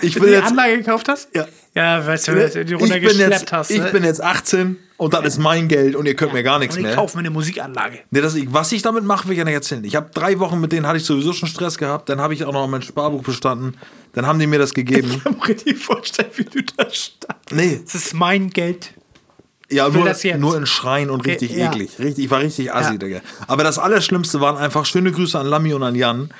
ich 0.00 0.14
Wenn 0.16 0.22
will 0.22 0.28
du 0.30 0.34
die 0.36 0.40
jetzt, 0.40 0.50
Anlage 0.50 0.78
gekauft 0.78 1.08
hast? 1.08 1.28
Ja. 1.34 1.46
Ja, 1.74 2.04
weißt 2.04 2.28
du, 2.28 2.34
dass 2.34 2.52
du 2.54 2.64
die 2.64 2.72
ich 2.74 2.78
bin, 2.78 2.88
runtergeschleppt 2.88 3.32
jetzt, 3.40 3.52
hast. 3.52 3.70
ich 3.70 3.78
ne? 3.78 3.90
bin 3.92 4.02
jetzt 4.02 4.20
18 4.20 4.76
und 4.96 5.14
das 5.14 5.24
ist 5.24 5.38
mein 5.38 5.68
Geld 5.68 5.94
und 5.94 6.06
ihr 6.06 6.16
könnt 6.16 6.32
mir 6.32 6.42
gar 6.42 6.58
nichts 6.58 6.74
und 6.74 6.80
ich 6.80 6.86
mehr. 6.86 6.96
kaufe 6.96 7.16
mir 7.16 7.20
eine 7.20 7.30
Musikanlage. 7.30 8.00
Nee, 8.10 8.20
das, 8.20 8.34
ich, 8.34 8.52
was 8.52 8.72
ich 8.72 8.82
damit 8.82 9.04
mache, 9.04 9.26
will 9.26 9.32
ich 9.34 9.38
ja 9.38 9.44
nicht 9.44 9.54
erzählen. 9.54 9.84
Ich 9.84 9.94
habe 9.94 10.10
drei 10.12 10.40
Wochen 10.40 10.60
mit 10.60 10.72
denen 10.72 10.88
hatte 10.88 10.96
ich 10.96 11.04
sowieso 11.04 11.32
schon 11.32 11.48
Stress 11.48 11.78
gehabt. 11.78 12.08
Dann 12.08 12.20
habe 12.20 12.34
ich 12.34 12.44
auch 12.44 12.52
noch 12.52 12.66
mein 12.66 12.82
Sparbuch 12.82 13.22
bestanden. 13.22 13.76
Dann 14.12 14.26
haben 14.26 14.40
die 14.40 14.48
mir 14.48 14.58
das 14.58 14.74
gegeben. 14.74 15.08
Ich 15.18 15.22
kann 15.22 15.36
mir 15.36 15.46
richtig 15.48 15.78
vorstellen, 15.78 16.30
wie 16.34 16.44
du 16.44 16.62
da 16.76 16.84
standst. 16.90 17.52
Nee, 17.52 17.80
Das 17.84 17.94
ist 17.94 18.14
mein 18.14 18.50
Geld. 18.50 18.94
Ja, 19.70 19.88
nur, 19.88 20.08
nur 20.38 20.56
in 20.56 20.66
Schreien 20.66 21.10
und 21.10 21.22
richtig 21.26 21.52
Ja. 21.52 21.70
eklig. 21.70 21.98
Richtig, 21.98 22.24
ich 22.26 22.30
war 22.30 22.40
richtig 22.40 22.72
assi, 22.72 22.92
Ja. 22.92 22.98
Digga. 22.98 23.20
Aber 23.46 23.64
das 23.64 23.78
Allerschlimmste 23.78 24.40
waren 24.40 24.56
einfach 24.56 24.86
schöne 24.86 25.12
Grüße 25.12 25.38
an 25.38 25.46
Lami 25.46 25.74
und 25.74 25.82
an 25.82 25.94
Jan. 25.94 26.30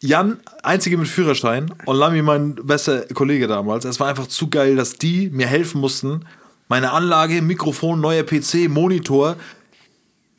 Jan, 0.00 0.38
einzige 0.62 0.96
mit 0.96 1.08
Führerschein 1.08 1.74
und 1.86 1.96
Lami, 1.96 2.22
mein 2.22 2.54
bester 2.54 3.00
Kollege 3.14 3.48
damals. 3.48 3.84
Es 3.84 3.98
war 3.98 4.06
einfach 4.08 4.28
zu 4.28 4.48
geil, 4.48 4.76
dass 4.76 4.92
die 4.92 5.28
mir 5.30 5.46
helfen 5.46 5.80
mussten, 5.80 6.24
meine 6.68 6.92
Anlage, 6.92 7.42
Mikrofon, 7.42 8.00
neuer 8.00 8.22
PC, 8.22 8.68
Monitor 8.68 9.36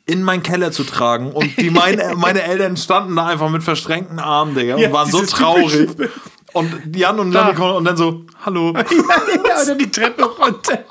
in 0.06 0.22
meinen 0.22 0.42
Keller 0.42 0.72
zu 0.72 0.84
tragen. 0.84 1.32
Und 1.32 1.56
die 1.58 1.70
meine, 1.70 2.14
meine 2.16 2.42
Eltern 2.42 2.76
standen 2.76 3.14
da 3.16 3.26
einfach 3.26 3.50
mit 3.50 3.62
verschränkten 3.62 4.18
Armen, 4.18 4.54
Digga, 4.54 4.76
und 4.76 4.80
Ja, 4.80 4.92
waren 4.92 5.10
so 5.10 5.22
traurig. 5.22 5.88
typische- 5.88 6.10
Und 6.52 6.96
Jan 6.96 7.18
und. 7.20 7.32
Lami 7.32 7.54
kommen 7.54 7.76
und 7.76 7.84
dann 7.84 7.96
so, 7.96 8.24
hallo. 8.44 8.72
ja, 9.48 9.62
oder 9.62 9.74
die 9.76 9.90
Treppe 9.90 10.24
runter. 10.24 10.84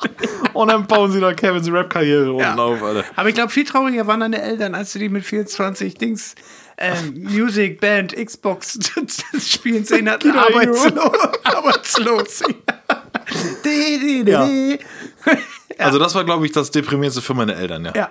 Und 0.53 0.68
dann 0.69 0.86
bauen 0.88 1.11
sie 1.11 1.19
da 1.19 1.34
Kevins 1.34 1.72
Rap-Karriere 1.72 2.30
unten 2.31 2.41
Ja. 2.41 2.56
auf, 2.56 2.81
Alter. 2.81 3.03
Aber 3.15 3.30
ich 3.30 3.36
glaube, 3.36 3.49
viel 3.52 3.65
trauriger 3.65 4.07
waren 4.07 4.19
deine 4.22 4.41
Eltern, 4.41 4.73
als 4.76 4.94
du 4.94 4.99
die 4.99 5.10
mit 5.10 5.26
24 5.26 5.95
Dings, 5.95 6.36
ähm, 6.77 7.23
Music, 7.30 7.80
Band, 7.81 8.15
Xbox 8.15 8.80
spielen 9.45 9.84
sehen 9.86 10.10
hatten. 10.10 10.31
Arbeitslos. 10.38 11.11
Arbeitslos. 11.44 12.44
Ja. 14.26 14.48
Also 15.77 15.99
das 15.99 16.15
war, 16.15 16.23
glaube 16.23 16.45
ich, 16.45 16.52
das 16.52 16.72
Deprimierendste 16.72 17.22
für 17.22 17.34
meine 17.34 17.56
Eltern, 17.56 17.86
ja. 17.86 17.91
Ja. 17.95 18.10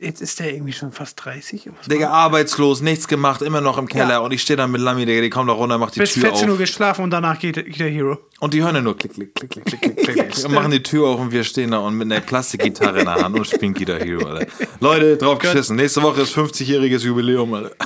Jetzt 0.00 0.20
ist 0.22 0.38
der 0.38 0.54
irgendwie 0.54 0.72
schon 0.72 0.92
fast 0.92 1.24
30. 1.24 1.70
Was 1.76 1.88
Digga, 1.88 2.10
arbeitslos, 2.10 2.82
nichts 2.82 3.08
gemacht, 3.08 3.42
immer 3.42 3.60
noch 3.60 3.78
im 3.78 3.88
Keller. 3.88 4.22
Und 4.22 4.30
ich 4.32 4.42
stehe 4.42 4.56
dann 4.56 4.70
mit 4.70 4.80
Lami, 4.80 5.04
Digga, 5.06 5.20
die 5.22 5.28
kommt 5.30 5.48
da 5.50 5.54
runter, 5.54 5.76
macht 5.76 5.96
die 5.96 6.00
Bis 6.00 6.12
Tür 6.12 6.22
14 6.30 6.46
Uhr 6.48 6.52
auf. 6.52 6.58
geschlafen 6.60 7.02
und 7.02 7.10
danach 7.10 7.36
geht, 7.40 7.56
geht 7.56 7.80
der 7.80 7.88
Hero. 7.90 8.16
Und 8.38 8.54
die 8.54 8.62
hören 8.62 8.76
ja 8.76 8.80
nur 8.80 8.96
klick, 8.96 9.14
klick, 9.14 9.34
klick, 9.34 9.50
klick, 9.50 9.64
klick, 9.64 9.80
klick, 9.80 9.96
klick, 10.14 10.30
klick. 10.30 10.44
Und 10.44 10.52
machen 10.52 10.70
die 10.70 10.82
Tür 10.84 11.08
auf 11.08 11.18
und 11.18 11.32
wir 11.32 11.42
stehen 11.42 11.72
da 11.72 11.78
und 11.78 11.94
mit 11.94 12.12
einer 12.12 12.20
Plastikgitarre 12.20 13.00
in 13.00 13.06
der 13.06 13.16
Hand 13.16 13.36
und 13.36 13.44
spielen 13.44 13.74
Guitar 13.74 13.98
Hero, 13.98 14.24
Alter. 14.28 14.46
Leute, 14.78 15.16
drauf 15.16 15.40
geschissen. 15.40 15.74
Nächste 15.74 16.00
Woche 16.02 16.20
ist 16.22 16.32
50-jähriges 16.36 17.04
Jubiläum, 17.04 17.52
Alter. 17.54 17.74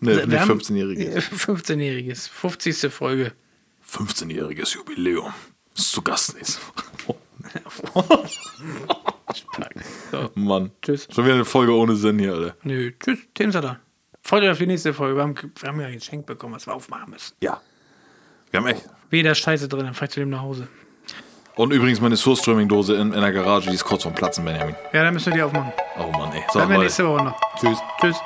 Ne, 0.00 0.16
Wir 0.18 0.26
nicht 0.26 0.38
haben- 0.40 0.58
15-jähriges. 0.60 1.30
15-jähriges, 1.32 2.28
50. 2.28 2.92
Folge. 2.92 3.32
15-jähriges 3.90 4.74
Jubiläum. 4.74 5.32
Ist 5.74 5.92
zu 5.92 6.02
Gast. 6.02 6.36
So. 10.10 10.30
Mann. 10.34 10.70
Tschüss. 10.80 11.08
Schon 11.12 11.24
wieder 11.24 11.34
eine 11.34 11.44
Folge 11.44 11.72
ohne 11.72 11.96
Sinn 11.96 12.18
hier, 12.18 12.32
Alter. 12.32 12.56
Nö, 12.62 12.92
tschüss, 12.98 13.18
Themensalat. 13.34 13.78
Freut 14.22 14.42
euch 14.42 14.50
auf 14.50 14.58
die 14.58 14.66
nächste 14.66 14.94
Folge. 14.94 15.16
Wir 15.16 15.22
haben, 15.22 15.34
wir 15.36 15.68
haben 15.68 15.80
ja 15.80 15.86
ein 15.86 15.94
Geschenk 15.94 16.24
bekommen, 16.26 16.54
was 16.54 16.66
wir 16.66 16.74
aufmachen 16.74 17.10
müssen. 17.10 17.34
Ja. 17.40 17.60
Wir 18.50 18.60
haben 18.60 18.66
echt. 18.68 18.84
Weder 19.10 19.34
Scheiße 19.34 19.68
drin, 19.68 19.84
dann 19.84 19.94
fahr 19.94 20.06
ich 20.06 20.12
zu 20.12 20.20
dem 20.20 20.30
nach 20.30 20.40
Hause. 20.42 20.68
Und 21.56 21.72
übrigens 21.72 22.00
meine 22.00 22.16
Surströmming-Dose 22.16 22.94
in, 22.96 23.12
in 23.12 23.20
der 23.20 23.32
Garage, 23.32 23.68
die 23.68 23.74
ist 23.74 23.84
kurz 23.84 24.02
vorm 24.02 24.14
Platzen, 24.14 24.44
Benjamin. 24.44 24.74
Ja, 24.92 25.04
dann 25.04 25.14
müssen 25.14 25.26
wir 25.26 25.34
die 25.34 25.42
aufmachen. 25.42 25.72
Oh 25.98 26.10
Mann, 26.10 26.32
ey. 26.32 26.42
So, 26.52 26.58
Dann 26.58 26.70
wir 26.70 26.78
nächste 26.78 27.06
Woche 27.06 27.24
noch. 27.24 27.40
Tschüss. 27.60 27.78
Tschüss. 28.00 28.16